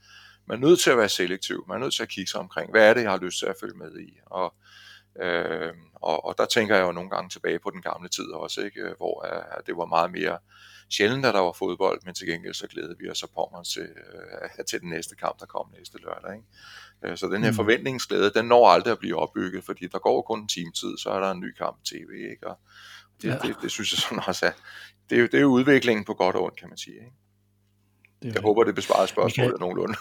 Man 0.47 0.63
er 0.63 0.67
nødt 0.67 0.79
til 0.79 0.89
at 0.91 0.97
være 0.97 1.09
selektiv. 1.09 1.65
Man 1.67 1.77
er 1.77 1.81
nødt 1.81 1.93
til 1.93 2.03
at 2.03 2.09
kigge 2.09 2.31
sig 2.31 2.39
omkring. 2.39 2.71
Hvad 2.71 2.89
er 2.89 2.93
det, 2.93 3.01
jeg 3.01 3.11
har 3.11 3.17
lyst 3.17 3.39
til 3.39 3.45
at 3.45 3.55
følge 3.61 3.77
med 3.77 3.99
i? 3.99 4.19
Og, 4.25 4.53
øh, 5.21 5.73
og, 5.95 6.25
og 6.25 6.35
der 6.37 6.45
tænker 6.45 6.75
jeg 6.75 6.85
jo 6.87 6.91
nogle 6.91 7.09
gange 7.09 7.29
tilbage 7.29 7.59
på 7.59 7.69
den 7.69 7.81
gamle 7.81 8.09
tid 8.09 8.31
også, 8.31 8.61
ikke? 8.61 8.93
hvor 8.97 9.21
at 9.57 9.67
det 9.67 9.77
var 9.77 9.85
meget 9.85 10.11
mere 10.11 10.37
sjældent, 10.89 11.25
at 11.25 11.33
der 11.33 11.39
var 11.39 11.51
fodbold, 11.51 11.99
men 12.05 12.13
til 12.15 12.27
gengæld 12.27 12.53
så 12.53 12.67
glædede 12.67 12.95
vi 12.99 13.09
os 13.09 13.23
og 13.23 13.29
pommer 13.29 13.63
til, 13.63 13.81
øh, 13.81 14.65
til 14.65 14.81
den 14.81 14.89
næste 14.89 15.15
kamp, 15.15 15.39
der 15.39 15.45
kom 15.45 15.73
næste 15.77 15.97
lørdag. 15.97 16.35
Ikke? 16.35 16.47
Øh, 17.05 17.17
så 17.17 17.27
den 17.27 17.43
her 17.43 17.51
mm. 17.51 17.55
forventningsglæde, 17.55 18.31
den 18.35 18.45
når 18.45 18.67
aldrig 18.67 18.91
at 18.91 18.99
blive 18.99 19.15
opbygget, 19.15 19.63
fordi 19.63 19.87
der 19.87 19.99
går 19.99 20.21
kun 20.21 20.39
en 20.39 20.47
time 20.47 20.71
tid, 20.71 20.97
så 20.97 21.09
er 21.09 21.19
der 21.19 21.31
en 21.31 21.39
ny 21.39 21.51
kamp 21.51 21.83
tv, 21.83 22.09
ikke? 22.31 22.47
Og 22.47 22.59
det, 23.21 23.29
ja. 23.29 23.37
det, 23.37 23.55
det, 23.61 23.71
synes 23.71 23.93
jeg 23.93 23.97
sådan 23.97 24.23
også 24.27 24.45
er, 24.45 24.51
det 25.09 25.19
er, 25.19 25.27
det 25.27 25.33
er 25.33 25.41
jo 25.41 25.47
udviklingen 25.47 26.05
på 26.05 26.13
godt 26.13 26.35
og 26.35 26.43
ondt, 26.43 26.59
kan 26.59 26.69
man 26.69 26.77
sige. 26.77 26.95
Ikke? 26.95 27.11
Det 28.23 28.35
jeg 28.35 28.41
håber, 28.41 28.63
det 28.63 28.75
besvarer 28.75 29.05
spørgsmålet 29.05 29.51
Michael, 29.51 29.59
nogenlunde. 29.59 29.95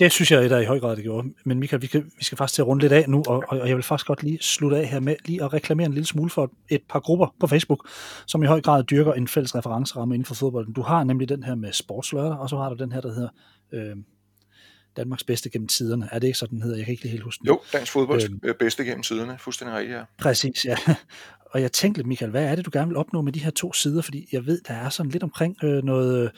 det 0.00 0.12
synes 0.12 0.30
jeg, 0.30 0.50
der 0.50 0.58
i 0.58 0.64
høj 0.64 0.80
grad 0.80 0.96
det 0.96 1.04
gjorde. 1.04 1.28
Men 1.44 1.58
Michael, 1.58 1.82
vi, 1.82 1.86
kan, 1.86 2.10
vi 2.18 2.24
skal 2.24 2.38
faktisk 2.38 2.54
til 2.54 2.62
at 2.62 2.66
runde 2.66 2.82
lidt 2.82 2.92
af 2.92 3.04
nu, 3.08 3.22
og, 3.26 3.44
og 3.48 3.68
jeg 3.68 3.76
vil 3.76 3.82
faktisk 3.82 4.06
godt 4.06 4.22
lige 4.22 4.38
slutte 4.40 4.76
af 4.76 4.86
her 4.86 5.00
med 5.00 5.16
lige 5.24 5.44
at 5.44 5.52
reklamere 5.52 5.86
en 5.86 5.92
lille 5.92 6.06
smule 6.06 6.30
for 6.30 6.52
et 6.68 6.82
par 6.88 7.00
grupper 7.00 7.34
på 7.40 7.46
Facebook, 7.46 7.88
som 8.26 8.42
i 8.42 8.46
høj 8.46 8.60
grad 8.60 8.84
dyrker 8.84 9.12
en 9.12 9.28
fælles 9.28 9.54
referenceramme 9.54 10.14
inden 10.14 10.26
for 10.26 10.34
fodbolden. 10.34 10.72
Du 10.72 10.82
har 10.82 11.04
nemlig 11.04 11.28
den 11.28 11.42
her 11.42 11.54
med 11.54 11.72
sportslørdag, 11.72 12.38
og 12.38 12.50
så 12.50 12.56
har 12.56 12.68
du 12.68 12.74
den 12.74 12.92
her, 12.92 13.00
der 13.00 13.14
hedder 13.14 13.28
øh, 13.72 13.96
Danmarks 14.96 15.24
bedste 15.24 15.50
gennem 15.50 15.68
tiderne. 15.68 16.08
Er 16.12 16.18
det 16.18 16.26
ikke 16.26 16.38
sådan, 16.38 16.54
den 16.54 16.62
hedder? 16.62 16.76
Jeg 16.76 16.84
kan 16.84 16.92
ikke 16.92 17.08
helt 17.08 17.22
huske 17.22 17.40
den. 17.40 17.48
Jo, 17.48 17.60
dansk 17.72 17.92
fodbolds 17.92 18.24
øhm, 18.24 18.40
bedste 18.58 18.84
gennem 18.84 19.02
tiderne. 19.02 19.36
Fuldstændig 19.38 19.76
rigtigt, 19.76 19.96
ja. 19.96 20.02
Præcis, 20.18 20.64
ja. 20.64 20.76
Og 21.50 21.62
jeg 21.62 21.72
tænkte 21.72 21.98
lidt, 21.98 22.06
Michael, 22.06 22.30
hvad 22.30 22.44
er 22.44 22.54
det, 22.54 22.66
du 22.66 22.70
gerne 22.72 22.88
vil 22.88 22.96
opnå 22.96 23.22
med 23.22 23.32
de 23.32 23.40
her 23.40 23.50
to 23.50 23.72
sider? 23.72 24.02
Fordi 24.02 24.28
jeg 24.32 24.46
ved, 24.46 24.60
der 24.68 24.74
er 24.74 24.88
sådan 24.88 25.12
lidt 25.12 25.22
omkring 25.22 25.56
øh, 25.64 25.84
noget, 25.84 26.30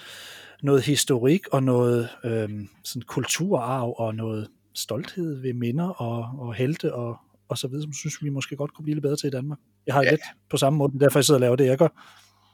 noget 0.62 0.82
historik 0.82 1.48
og 1.52 1.62
noget 1.62 2.08
øh, 2.24 2.48
sådan 2.84 3.02
kulturarv 3.06 3.94
og 3.98 4.14
noget 4.14 4.48
stolthed 4.74 5.40
ved 5.40 5.52
minder 5.52 5.88
og, 5.88 6.46
og 6.46 6.54
helte 6.54 6.94
og, 6.94 7.16
og 7.48 7.58
så 7.58 7.68
videre, 7.68 7.82
som 7.82 7.92
synes 7.92 8.22
vi 8.22 8.28
måske 8.28 8.56
godt 8.56 8.74
kunne 8.74 8.82
blive 8.84 8.94
lidt 8.94 9.02
bedre 9.02 9.16
til 9.16 9.26
i 9.26 9.30
Danmark. 9.30 9.58
Jeg 9.86 9.94
har 9.94 10.02
ja. 10.02 10.10
lidt 10.10 10.20
på 10.50 10.56
samme 10.56 10.76
måde, 10.76 10.98
derfor 11.00 11.18
jeg 11.18 11.24
sidder 11.24 11.38
og 11.38 11.40
laver 11.40 11.56
det, 11.56 11.66
jeg 11.66 11.78
gør 11.78 11.88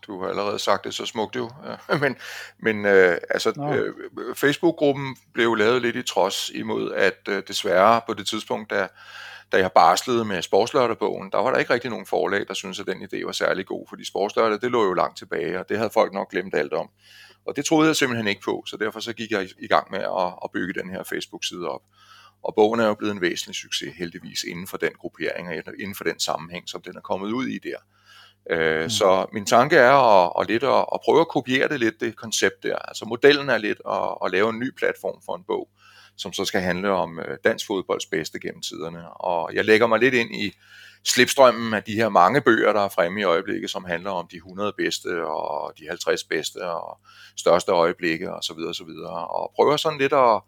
du 0.06 0.22
har 0.22 0.28
allerede 0.28 0.58
sagt 0.58 0.84
det 0.84 0.94
så 0.94 1.06
smukt 1.06 1.36
jo. 1.36 1.50
men 2.00 2.16
men 2.58 2.86
øh, 2.86 3.18
altså, 3.30 3.50
øh, 3.50 4.34
Facebook-gruppen 4.36 5.16
blev 5.32 5.54
lavet 5.54 5.82
lidt 5.82 5.96
i 5.96 6.02
trods 6.02 6.50
imod, 6.50 6.92
at 6.92 7.28
øh, 7.28 7.42
desværre 7.48 8.00
på 8.06 8.14
det 8.14 8.26
tidspunkt, 8.26 8.70
da, 8.70 8.88
da 9.52 9.58
jeg 9.58 9.72
barslede 9.72 10.24
med 10.24 10.42
sportslørderbogen, 10.42 11.32
der 11.32 11.38
var 11.38 11.50
der 11.50 11.58
ikke 11.58 11.72
rigtig 11.72 11.90
nogen 11.90 12.06
forlag, 12.06 12.44
der 12.48 12.54
syntes, 12.54 12.80
at 12.80 12.86
den 12.86 13.02
idé 13.02 13.26
var 13.26 13.32
særlig 13.32 13.66
god, 13.66 13.86
fordi 13.88 14.04
sportslørdag, 14.04 14.60
det 14.60 14.70
lå 14.70 14.84
jo 14.84 14.92
langt 14.92 15.18
tilbage, 15.18 15.58
og 15.60 15.68
det 15.68 15.76
havde 15.76 15.90
folk 15.90 16.12
nok 16.12 16.30
glemt 16.30 16.54
alt 16.54 16.72
om. 16.72 16.90
Og 17.46 17.56
det 17.56 17.64
troede 17.64 17.88
jeg 17.88 17.96
simpelthen 17.96 18.26
ikke 18.26 18.42
på, 18.42 18.64
så 18.66 18.76
derfor 18.76 19.00
så 19.00 19.12
gik 19.12 19.30
jeg 19.30 19.48
i 19.58 19.66
gang 19.66 19.90
med 19.90 20.00
at, 20.00 20.34
at 20.44 20.50
bygge 20.52 20.80
den 20.80 20.90
her 20.90 21.02
Facebook-side 21.02 21.68
op. 21.68 21.82
Og 22.42 22.54
bogen 22.54 22.80
er 22.80 22.86
jo 22.86 22.94
blevet 22.94 23.14
en 23.14 23.20
væsentlig 23.20 23.56
succes, 23.56 23.94
heldigvis, 23.96 24.42
inden 24.42 24.66
for 24.66 24.76
den 24.76 24.92
gruppering 24.98 25.48
og 25.48 25.54
inden 25.78 25.94
for 25.94 26.04
den 26.04 26.20
sammenhæng, 26.20 26.68
som 26.68 26.82
den 26.82 26.96
er 26.96 27.00
kommet 27.00 27.32
ud 27.32 27.46
i 27.46 27.58
der. 27.58 27.76
Øh, 28.50 28.82
mm. 28.82 28.90
Så 28.90 29.26
min 29.32 29.46
tanke 29.46 29.76
er 29.76 29.92
at, 29.92 30.32
at, 30.40 30.46
lidt 30.48 30.62
at, 30.62 30.84
at 30.94 31.00
prøve 31.04 31.20
at 31.20 31.28
kopiere 31.28 31.68
det 31.68 31.80
lidt, 31.80 32.00
det 32.00 32.16
koncept 32.16 32.62
der. 32.62 32.76
Altså 32.76 33.04
modellen 33.04 33.48
er 33.48 33.58
lidt 33.58 33.80
at, 33.90 34.14
at 34.24 34.30
lave 34.30 34.50
en 34.50 34.58
ny 34.58 34.74
platform 34.76 35.22
for 35.24 35.36
en 35.36 35.44
bog, 35.46 35.68
som 36.16 36.32
så 36.32 36.44
skal 36.44 36.60
handle 36.60 36.90
om 36.90 37.18
øh, 37.18 37.38
dansk 37.44 37.66
fodbolds 37.66 38.06
bedste 38.06 38.40
gennem 38.40 38.62
tiderne. 38.62 39.12
Og 39.12 39.54
jeg 39.54 39.64
lægger 39.64 39.86
mig 39.86 40.00
lidt 40.00 40.14
ind 40.14 40.34
i 40.34 40.52
slipstrømmen 41.04 41.74
af 41.74 41.82
de 41.82 41.94
her 41.94 42.08
mange 42.08 42.40
bøger, 42.40 42.72
der 42.72 42.80
er 42.80 42.88
fremme 42.88 43.20
i 43.20 43.24
øjeblikket, 43.24 43.70
som 43.70 43.84
handler 43.84 44.10
om 44.10 44.28
de 44.30 44.36
100 44.36 44.72
bedste 44.76 45.26
og 45.26 45.72
de 45.78 45.88
50 45.88 46.24
bedste 46.24 46.66
og 46.66 46.98
største 47.36 47.72
øjeblikke 47.72 48.30
osv. 48.30 48.36
Og, 48.36 48.44
så 48.44 48.54
videre, 48.54 48.68
og, 48.68 48.74
så 48.74 48.84
videre. 48.84 49.28
og 49.28 49.52
prøver 49.56 49.76
sådan 49.76 49.98
lidt 49.98 50.12
at, 50.12 50.40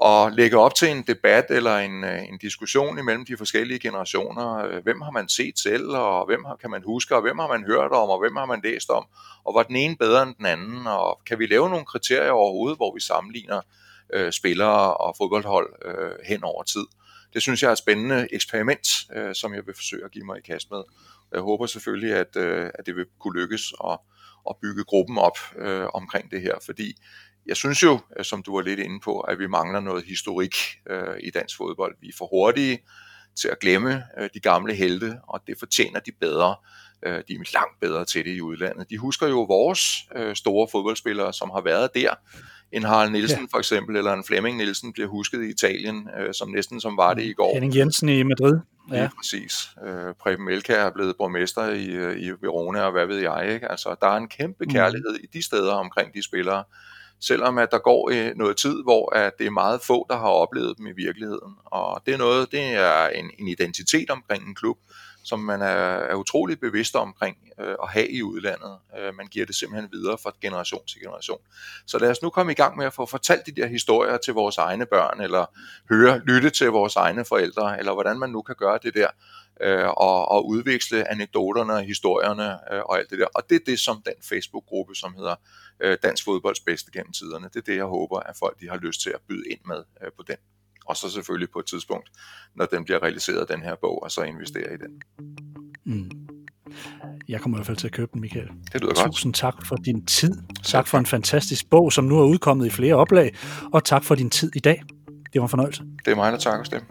og 0.00 0.32
lægge 0.32 0.58
op 0.58 0.74
til 0.74 0.90
en 0.90 1.02
debat 1.02 1.44
eller 1.48 1.76
en, 1.76 2.04
øh, 2.04 2.28
en 2.28 2.38
diskussion 2.38 2.98
imellem 2.98 3.24
de 3.24 3.36
forskellige 3.36 3.78
generationer. 3.78 4.56
Øh, 4.56 4.82
hvem 4.82 5.00
har 5.00 5.10
man 5.10 5.28
set 5.28 5.58
selv, 5.58 5.88
og 5.88 6.26
hvem 6.26 6.44
har, 6.44 6.56
kan 6.56 6.70
man 6.70 6.82
huske, 6.86 7.16
og 7.16 7.22
hvem 7.22 7.38
har 7.38 7.48
man 7.48 7.64
hørt 7.64 7.92
om, 7.92 8.08
og 8.08 8.18
hvem 8.18 8.36
har 8.36 8.46
man 8.46 8.60
læst 8.64 8.90
om, 8.90 9.06
og 9.44 9.54
var 9.54 9.62
den 9.62 9.76
ene 9.76 9.96
bedre 9.96 10.22
end 10.22 10.34
den 10.34 10.46
anden, 10.46 10.86
og 10.86 11.20
kan 11.26 11.38
vi 11.38 11.46
lave 11.46 11.70
nogle 11.70 11.84
kriterier 11.84 12.30
overhovedet, 12.30 12.78
hvor 12.78 12.94
vi 12.94 13.00
sammenligner 13.00 13.60
øh, 14.12 14.32
spillere 14.32 14.96
og 14.96 15.14
fodboldhold 15.18 15.72
øh, 15.84 16.26
hen 16.26 16.44
over 16.44 16.62
tid. 16.62 16.86
Det 17.34 17.42
synes 17.42 17.62
jeg 17.62 17.68
er 17.68 17.72
et 17.72 17.78
spændende 17.78 18.28
eksperiment, 18.32 18.88
øh, 19.16 19.34
som 19.34 19.54
jeg 19.54 19.66
vil 19.66 19.74
forsøge 19.74 20.04
at 20.04 20.10
give 20.10 20.24
mig 20.24 20.38
i 20.38 20.40
kast 20.40 20.70
med. 20.70 20.82
Jeg 21.32 21.40
håber 21.40 21.66
selvfølgelig, 21.66 22.14
at, 22.14 22.36
øh, 22.36 22.70
at 22.74 22.86
det 22.86 22.96
vil 22.96 23.06
kunne 23.20 23.40
lykkes 23.40 23.72
at, 23.84 23.98
at 24.50 24.56
bygge 24.62 24.84
gruppen 24.84 25.18
op 25.18 25.38
øh, 25.56 25.86
omkring 25.94 26.30
det 26.30 26.42
her, 26.42 26.54
fordi 26.66 26.96
jeg 27.46 27.56
synes 27.56 27.82
jo, 27.82 27.98
øh, 28.18 28.24
som 28.24 28.42
du 28.42 28.54
var 28.56 28.62
lidt 28.62 28.80
inde 28.80 29.00
på, 29.00 29.20
at 29.20 29.38
vi 29.38 29.46
mangler 29.46 29.80
noget 29.80 30.04
historik 30.04 30.54
øh, 30.90 31.16
i 31.20 31.30
dansk 31.30 31.56
fodbold. 31.56 31.96
Vi 32.00 32.08
er 32.08 32.12
for 32.18 32.26
hurtige 32.26 32.78
til 33.36 33.48
at 33.48 33.58
glemme 33.58 34.02
øh, 34.18 34.28
de 34.34 34.40
gamle 34.40 34.74
helte, 34.74 35.18
og 35.28 35.40
det 35.46 35.58
fortjener 35.58 36.00
de 36.00 36.12
bedre. 36.20 36.56
Øh, 37.02 37.12
de 37.28 37.34
er 37.34 37.52
langt 37.54 37.80
bedre 37.80 38.04
til 38.04 38.24
det 38.24 38.36
i 38.36 38.40
udlandet. 38.40 38.90
De 38.90 38.98
husker 38.98 39.28
jo 39.28 39.42
vores 39.42 39.80
øh, 40.16 40.36
store 40.36 40.68
fodboldspillere, 40.72 41.32
som 41.32 41.50
har 41.50 41.60
været 41.60 41.94
der. 41.94 42.14
En 42.72 42.82
Harald 42.82 43.10
Nielsen 43.10 43.40
ja. 43.40 43.46
for 43.50 43.58
eksempel, 43.58 43.96
eller 43.96 44.12
en 44.12 44.24
Flemming 44.24 44.56
Nielsen 44.56 44.92
bliver 44.92 45.08
husket 45.08 45.42
i 45.42 45.50
Italien, 45.50 46.08
øh, 46.18 46.34
som 46.34 46.50
næsten 46.50 46.80
som 46.80 46.96
var 46.96 47.14
det 47.14 47.22
i 47.22 47.32
går. 47.32 47.52
Henning 47.52 47.76
Jensen 47.76 48.08
i 48.08 48.22
Madrid. 48.22 48.58
Ja, 48.90 49.02
ja 49.02 49.08
præcis. 49.16 49.68
Øh, 49.86 50.14
Preben 50.20 50.44
Melka 50.44 50.72
er 50.72 50.90
blevet 50.90 51.16
borgmester 51.16 51.68
i, 51.68 51.86
øh, 51.86 52.20
i 52.20 52.30
Verona, 52.30 52.80
og 52.82 52.92
hvad 52.92 53.06
ved 53.06 53.18
jeg. 53.18 53.54
Ikke? 53.54 53.70
Altså, 53.70 53.96
der 54.00 54.06
er 54.06 54.16
en 54.16 54.28
kæmpe 54.28 54.64
mm. 54.64 54.70
kærlighed 54.70 55.10
mm. 55.10 55.24
i 55.24 55.26
de 55.38 55.42
steder 55.42 55.72
omkring 55.72 56.14
de 56.14 56.22
spillere, 56.22 56.64
selvom 57.20 57.58
at 57.58 57.68
der 57.70 57.78
går 57.78 58.10
øh, 58.12 58.36
noget 58.36 58.56
tid, 58.56 58.82
hvor 58.82 59.14
at 59.14 59.32
det 59.38 59.46
er 59.46 59.50
meget 59.50 59.80
få, 59.80 60.06
der 60.10 60.16
har 60.16 60.28
oplevet 60.28 60.78
dem 60.78 60.86
i 60.86 60.92
virkeligheden. 60.92 61.54
Og 61.64 62.02
det 62.06 62.14
er 62.14 62.18
noget, 62.18 62.52
det 62.52 62.60
er 62.60 63.08
en, 63.08 63.30
en 63.38 63.48
identitet 63.48 64.10
omkring 64.10 64.48
en 64.48 64.54
klub, 64.54 64.78
som 65.24 65.40
man 65.40 65.62
er, 65.62 65.66
er 66.10 66.14
utrolig 66.14 66.60
bevidst 66.60 66.96
omkring 66.96 67.36
øh, 67.60 67.74
at 67.82 67.88
have 67.88 68.08
i 68.08 68.22
udlandet. 68.22 68.78
Øh, 68.98 69.14
man 69.14 69.26
giver 69.26 69.46
det 69.46 69.54
simpelthen 69.54 69.90
videre 69.92 70.18
fra 70.22 70.32
generation 70.40 70.86
til 70.86 71.00
generation. 71.00 71.40
Så 71.86 71.98
lad 71.98 72.10
os 72.10 72.22
nu 72.22 72.30
komme 72.30 72.52
i 72.52 72.54
gang 72.54 72.76
med 72.76 72.86
at 72.86 72.92
få 72.92 73.06
fortalt 73.06 73.46
de 73.46 73.52
der 73.52 73.66
historier 73.66 74.16
til 74.16 74.34
vores 74.34 74.58
egne 74.58 74.86
børn, 74.86 75.20
eller 75.20 75.46
høre, 75.90 76.18
lytte 76.18 76.50
til 76.50 76.66
vores 76.66 76.96
egne 76.96 77.24
forældre, 77.24 77.78
eller 77.78 77.92
hvordan 77.92 78.18
man 78.18 78.30
nu 78.30 78.42
kan 78.42 78.54
gøre 78.58 78.78
det 78.82 78.94
der, 78.94 79.08
øh, 79.62 79.88
og, 79.88 80.30
og 80.30 80.48
udveksle 80.48 81.10
anekdoterne, 81.10 81.84
historierne 81.84 82.74
øh, 82.74 82.80
og 82.80 82.98
alt 82.98 83.10
det 83.10 83.18
der. 83.18 83.26
Og 83.34 83.42
det 83.50 83.56
er 83.56 83.64
det, 83.66 83.80
som 83.80 84.02
den 84.06 84.14
Facebook-gruppe, 84.28 84.94
som 84.94 85.14
hedder 85.14 85.34
øh, 85.80 85.98
Dansk 86.02 86.24
Fodbolds 86.24 86.60
Bedste 86.60 86.90
gennem 86.92 87.12
tiderne, 87.12 87.46
det 87.46 87.56
er 87.56 87.66
det, 87.66 87.76
jeg 87.76 87.84
håber, 87.84 88.20
at 88.20 88.36
folk 88.38 88.60
de 88.60 88.68
har 88.68 88.76
lyst 88.76 89.00
til 89.00 89.10
at 89.10 89.20
byde 89.28 89.44
ind 89.50 89.60
med 89.66 89.82
øh, 90.04 90.10
på 90.16 90.22
den. 90.28 90.36
Og 90.86 90.96
så 90.96 91.10
selvfølgelig 91.10 91.50
på 91.50 91.58
et 91.58 91.66
tidspunkt, 91.66 92.10
når 92.54 92.66
den 92.66 92.84
bliver 92.84 93.02
realiseret, 93.02 93.48
den 93.48 93.62
her 93.62 93.74
bog, 93.80 94.02
og 94.02 94.10
så 94.10 94.22
investere 94.22 94.74
i 94.74 94.76
den. 94.76 95.02
Mm. 95.84 96.10
Jeg 97.28 97.40
kommer 97.40 97.56
i 97.56 97.58
hvert 97.58 97.66
fald 97.66 97.76
til 97.76 97.86
at 97.86 97.92
købe 97.92 98.10
den, 98.12 98.20
Michael. 98.20 98.48
Det 98.72 98.80
lyder 98.80 98.94
godt. 98.94 99.06
Tusind 99.06 99.34
tak 99.34 99.66
for 99.66 99.76
din 99.76 100.06
tid. 100.06 100.32
Tak 100.64 100.86
for 100.86 100.98
en 100.98 101.06
fantastisk 101.06 101.70
bog, 101.70 101.92
som 101.92 102.04
nu 102.04 102.18
er 102.18 102.24
udkommet 102.24 102.66
i 102.66 102.70
flere 102.70 102.94
oplag. 102.94 103.34
Og 103.72 103.84
tak 103.84 104.04
for 104.04 104.14
din 104.14 104.30
tid 104.30 104.50
i 104.56 104.60
dag. 104.60 104.82
Det 105.32 105.40
var 105.40 105.42
en 105.42 105.48
fornøjelse. 105.48 105.82
Det 106.04 106.10
er 106.10 106.16
mig, 106.16 106.32
der 106.32 106.38
takker 106.38 106.64
dem. 106.64 106.82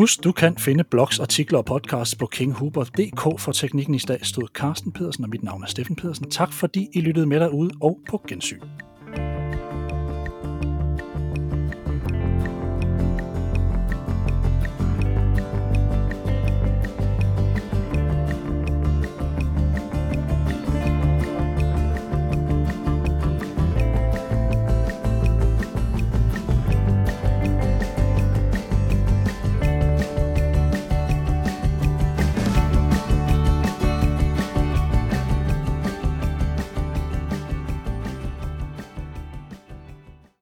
Husk, 0.00 0.24
du 0.24 0.32
kan 0.32 0.58
finde 0.58 0.84
blogs, 0.84 1.20
artikler 1.20 1.58
og 1.58 1.64
podcasts 1.64 2.16
på 2.16 2.26
kinghuber.dk 2.26 3.40
For 3.40 3.52
teknikken 3.52 3.94
i 3.94 3.98
dag 3.98 4.26
stod 4.26 4.48
Carsten 4.54 4.92
Pedersen, 4.92 5.24
og 5.24 5.30
mit 5.30 5.42
navn 5.42 5.62
er 5.62 5.66
Steffen 5.66 5.96
Pedersen. 5.96 6.30
Tak 6.30 6.52
fordi 6.52 6.88
I 6.92 7.00
lyttede 7.00 7.26
med 7.26 7.40
derude, 7.40 7.70
og 7.80 8.00
på 8.08 8.24
gensyn. 8.28 8.60